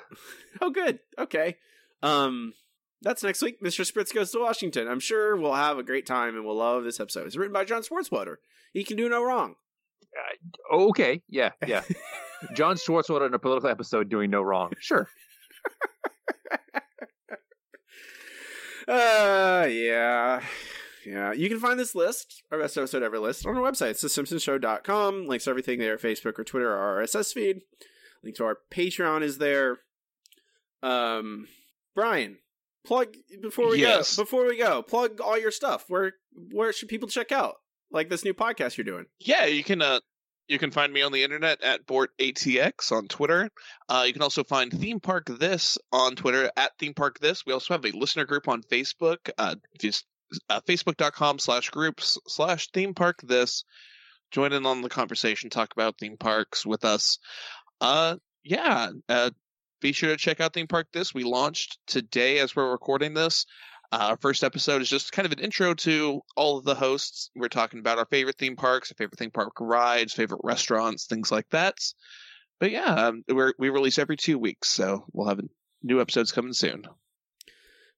Oh, 0.64 0.70
good. 0.70 1.00
Okay. 1.18 1.56
Um, 2.04 2.54
that's 3.02 3.24
next 3.24 3.42
week. 3.42 3.64
Mr. 3.64 3.90
Spritz 3.90 4.14
goes 4.14 4.30
to 4.32 4.40
Washington. 4.40 4.88
I'm 4.88 5.00
sure 5.00 5.36
we'll 5.36 5.56
have 5.56 5.78
a 5.80 5.84
great 5.84 6.06
time 6.06 6.36
and 6.36 6.46
we'll 6.46 6.58
love 6.58 6.84
this 6.84 7.00
episode. 7.00 7.26
It's 7.26 7.38
written 7.38 7.54
by 7.54 7.64
John 7.64 7.82
Swartzwelder. 7.82 8.36
He 8.74 8.84
can 8.84 8.98
do 8.98 9.08
no 9.08 9.24
wrong. 9.24 9.56
Oh, 10.70 10.90
okay. 10.90 11.24
Yeah. 11.30 11.52
Yeah. 11.66 11.84
John 12.54 12.76
Swartzwelder 12.76 13.28
in 13.28 13.34
a 13.34 13.40
political 13.40 13.70
episode 13.70 14.10
doing 14.10 14.30
no 14.30 14.42
wrong. 14.42 14.74
Sure. 14.80 15.08
Uh, 18.88 19.68
yeah. 19.70 20.42
Yeah, 21.06 21.34
you 21.34 21.50
can 21.50 21.60
find 21.60 21.80
this 21.80 21.96
list, 21.96 22.44
our 22.52 22.60
best 22.60 22.78
episode 22.78 23.02
ever 23.04 23.20
list, 23.20 23.46
on 23.46 23.58
our 23.58 23.62
website. 23.72 23.92
It's 23.92 24.04
thesimpsonshow.com. 24.04 25.28
Links 25.28 25.46
to 25.46 25.50
everything 25.50 25.80
there, 25.80 25.98
Facebook 25.98 26.38
or 26.38 26.44
Twitter, 26.44 26.76
our 26.76 27.02
RSS 27.02 27.34
feed. 27.34 27.62
Link 28.24 28.36
to 28.38 28.46
our 28.46 28.58
Patreon 28.72 29.24
is 29.24 29.38
there. 29.40 29.80
Um, 30.84 31.48
Bryan, 31.96 32.38
plug 32.86 33.16
before 33.42 33.70
we 33.70 33.80
Yes. 33.82 34.16
go. 34.16 34.24
Before 34.24 34.46
we 34.46 34.58
go, 34.58 34.82
plug 34.82 35.22
all 35.22 35.38
your 35.40 35.52
stuff. 35.52 35.86
Where 35.88 36.14
where 36.52 36.72
should 36.74 36.90
people 36.90 37.10
check 37.10 37.32
out? 37.32 37.56
Like 37.92 38.10
this 38.10 38.24
new 38.24 38.34
podcast 38.34 38.78
you're 38.78 38.86
doing. 38.86 39.06
Yeah, 39.20 39.46
you 39.46 39.64
can 39.64 39.82
uh 39.82 40.00
you 40.48 40.58
can 40.60 40.72
find 40.72 40.92
me 40.92 41.02
on 41.02 41.12
the 41.12 41.24
internet 41.24 41.62
at 41.62 41.86
BortATX 41.86 42.92
on 42.92 43.08
Twitter. 43.08 43.50
Uh, 43.88 44.04
you 44.06 44.12
can 44.12 44.22
also 44.22 44.44
find 44.44 44.72
Theme 44.72 45.00
Park 45.00 45.28
This 45.28 45.78
on 45.94 46.16
Twitter 46.16 46.52
at 46.58 46.72
Theme 46.78 46.94
Park 46.94 47.20
This. 47.20 47.46
We 47.46 47.54
also 47.54 47.74
have 47.74 47.86
a 47.86 47.92
listener 47.92 48.26
group 48.26 48.48
on 48.50 48.62
Facebook. 48.64 49.30
Uh, 49.38 49.56
just 49.80 50.06
uh, 50.50 50.62
Facebook.com 50.62 51.40
slash 51.40 51.70
groups 51.70 52.18
slash 52.28 52.70
Theme 52.72 52.94
Park 52.94 53.20
This. 53.24 53.64
Join 54.32 54.54
in 54.54 54.66
on 54.66 54.82
the 54.82 54.90
conversation. 54.90 55.50
Talk 55.50 55.74
about 55.74 55.98
theme 56.00 56.18
parks 56.18 56.66
with 56.66 56.86
us. 56.86 57.20
Uh, 57.82 58.16
yeah. 58.44 58.92
Uh, 59.10 59.32
be 59.82 59.92
sure 59.92 60.10
to 60.12 60.18
check 60.18 60.40
out 60.40 60.54
Theme 60.54 60.68
Park 60.68 60.88
This. 60.94 61.14
We 61.14 61.24
launched 61.24 61.80
today 61.88 62.40
as 62.40 62.56
we're 62.56 62.72
recording 62.72 63.14
this. 63.14 63.46
Uh, 63.92 64.08
our 64.12 64.18
first 64.18 64.44
episode 64.44 64.82
is 64.82 64.90
just 64.90 65.12
kind 65.12 65.26
of 65.26 65.34
an 65.34 65.40
intro 65.40 65.74
to 65.74 66.22
all 66.38 66.58
of 66.58 66.64
the 66.64 66.76
hosts. 66.76 67.30
We're 67.36 67.50
talking 67.50 67.80
about 67.80 67.98
our 67.98 68.06
favorite 68.06 68.38
theme 68.38 68.56
parks, 68.56 68.90
our 68.92 68.96
favorite 68.96 69.20
theme 69.20 69.32
park 69.32 69.54
rides, 69.60 70.14
favorite 70.14 70.42
restaurants, 70.44 71.08
things 71.08 71.30
like 71.30 71.50
that. 71.50 71.76
But 72.62 72.72
yeah, 72.72 72.86
um, 72.86 73.24
we're, 73.28 73.54
we 73.60 73.70
release 73.70 74.00
every 74.00 74.16
two 74.16 74.40
weeks, 74.40 74.70
so 74.70 75.04
we'll 75.12 75.28
have 75.28 75.42
new 75.84 76.00
episodes 76.00 76.32
coming 76.32 76.54
soon. 76.54 76.84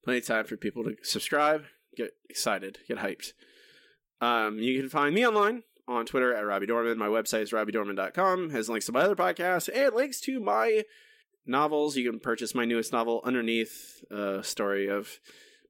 Plenty 0.03 0.19
of 0.19 0.26
time 0.26 0.45
for 0.45 0.57
people 0.57 0.84
to 0.85 0.95
subscribe, 1.03 1.64
get 1.95 2.11
excited, 2.30 2.80
get 2.88 2.98
hyped. 2.98 3.34
Um, 4.22 4.60
you 4.60 4.80
can 4.80 4.90
find 4.90 5.14
me 5.14 5.28
online 5.28 5.64
on 5.88 6.06
Twitter 6.06 6.34
at 6.34 6.45
Robbie 6.45 6.68
Dorman. 6.68 6.98
My 6.98 7.07
website 7.07 7.41
is 7.41 7.52
robbiedorman.com. 7.52 8.52
Has 8.52 8.70
links 8.70 8.86
to 8.86 8.91
my 8.91 9.02
other 9.02 9.15
podcasts 9.15 9.70
and 9.74 9.95
links 9.95 10.22
to 10.22 10.40
my 10.40 10.84
novels. 11.45 11.98
You 11.98 12.10
can 12.10 12.20
purchase 12.20 12.56
my 12.56 12.65
newest 12.65 12.94
novel, 12.94 13.22
Underneath, 13.24 14.03
a 14.10 14.44
story 14.44 14.88
of 14.88 15.20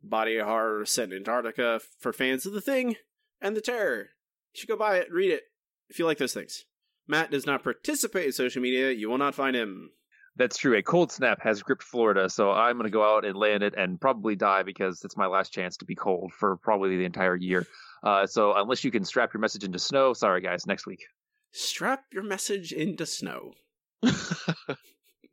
body 0.03 0.39
horror 0.39 0.85
set 0.85 1.09
in 1.09 1.17
Antarctica 1.17 1.81
for 1.99 2.13
fans 2.13 2.45
of 2.45 2.53
The 2.53 2.61
Thing 2.61 2.97
and 3.41 3.55
The 3.55 3.61
Terror. 3.61 4.09
You 4.53 4.59
should 4.59 4.69
go 4.69 4.77
buy 4.77 4.97
it, 4.97 5.11
read 5.11 5.31
it, 5.31 5.43
if 5.89 5.97
you 5.97 6.05
like 6.05 6.17
those 6.17 6.33
things. 6.33 6.65
Matt 7.07 7.31
does 7.31 7.45
not 7.45 7.63
participate 7.63 8.27
in 8.27 8.31
social 8.31 8.61
media. 8.61 8.91
You 8.91 9.09
will 9.09 9.17
not 9.17 9.35
find 9.35 9.55
him. 9.55 9.91
That's 10.35 10.57
true. 10.57 10.75
A 10.75 10.81
cold 10.81 11.11
snap 11.11 11.41
has 11.41 11.61
gripped 11.61 11.83
Florida, 11.83 12.27
so 12.29 12.51
I'm 12.51 12.77
going 12.77 12.85
to 12.85 12.89
go 12.89 13.03
out 13.03 13.23
and 13.23 13.41
in 13.43 13.61
it 13.61 13.75
and 13.77 14.01
probably 14.01 14.35
die 14.35 14.63
because 14.63 15.03
it's 15.03 15.15
my 15.15 15.27
last 15.27 15.53
chance 15.53 15.77
to 15.77 15.85
be 15.85 15.95
cold 15.95 16.33
for 16.33 16.57
probably 16.57 16.97
the 16.97 17.05
entire 17.05 17.35
year. 17.35 17.67
Uh, 18.03 18.25
so 18.25 18.53
unless 18.55 18.83
you 18.83 18.91
can 18.91 19.05
strap 19.05 19.33
your 19.33 19.41
message 19.41 19.63
into 19.63 19.79
snow, 19.79 20.13
sorry 20.13 20.41
guys, 20.41 20.65
next 20.65 20.87
week. 20.87 21.05
Strap 21.51 22.05
your 22.11 22.23
message 22.23 22.71
into 22.71 23.05
snow. 23.05 23.53
what 24.01 24.77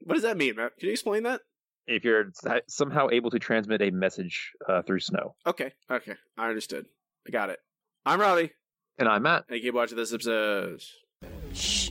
does 0.08 0.22
that 0.22 0.36
mean, 0.36 0.56
Matt? 0.56 0.76
Can 0.78 0.88
you 0.88 0.92
explain 0.92 1.22
that? 1.22 1.40
If 1.86 2.04
you're 2.04 2.30
somehow 2.68 3.08
able 3.10 3.30
to 3.30 3.38
transmit 3.38 3.80
a 3.80 3.90
message 3.90 4.52
uh, 4.68 4.82
through 4.82 5.00
snow. 5.00 5.34
Okay, 5.46 5.72
okay. 5.90 6.12
I 6.36 6.48
understood. 6.48 6.86
I 7.26 7.30
got 7.30 7.50
it. 7.50 7.58
I'm 8.04 8.20
Robbie. 8.20 8.52
And 8.98 9.08
I'm 9.08 9.22
Matt. 9.22 9.46
And 9.48 9.56
you 9.56 9.62
keep 9.62 9.74
watching 9.74 9.96
this 9.96 10.12
episode. 10.12 10.82
Shh. 11.54 11.90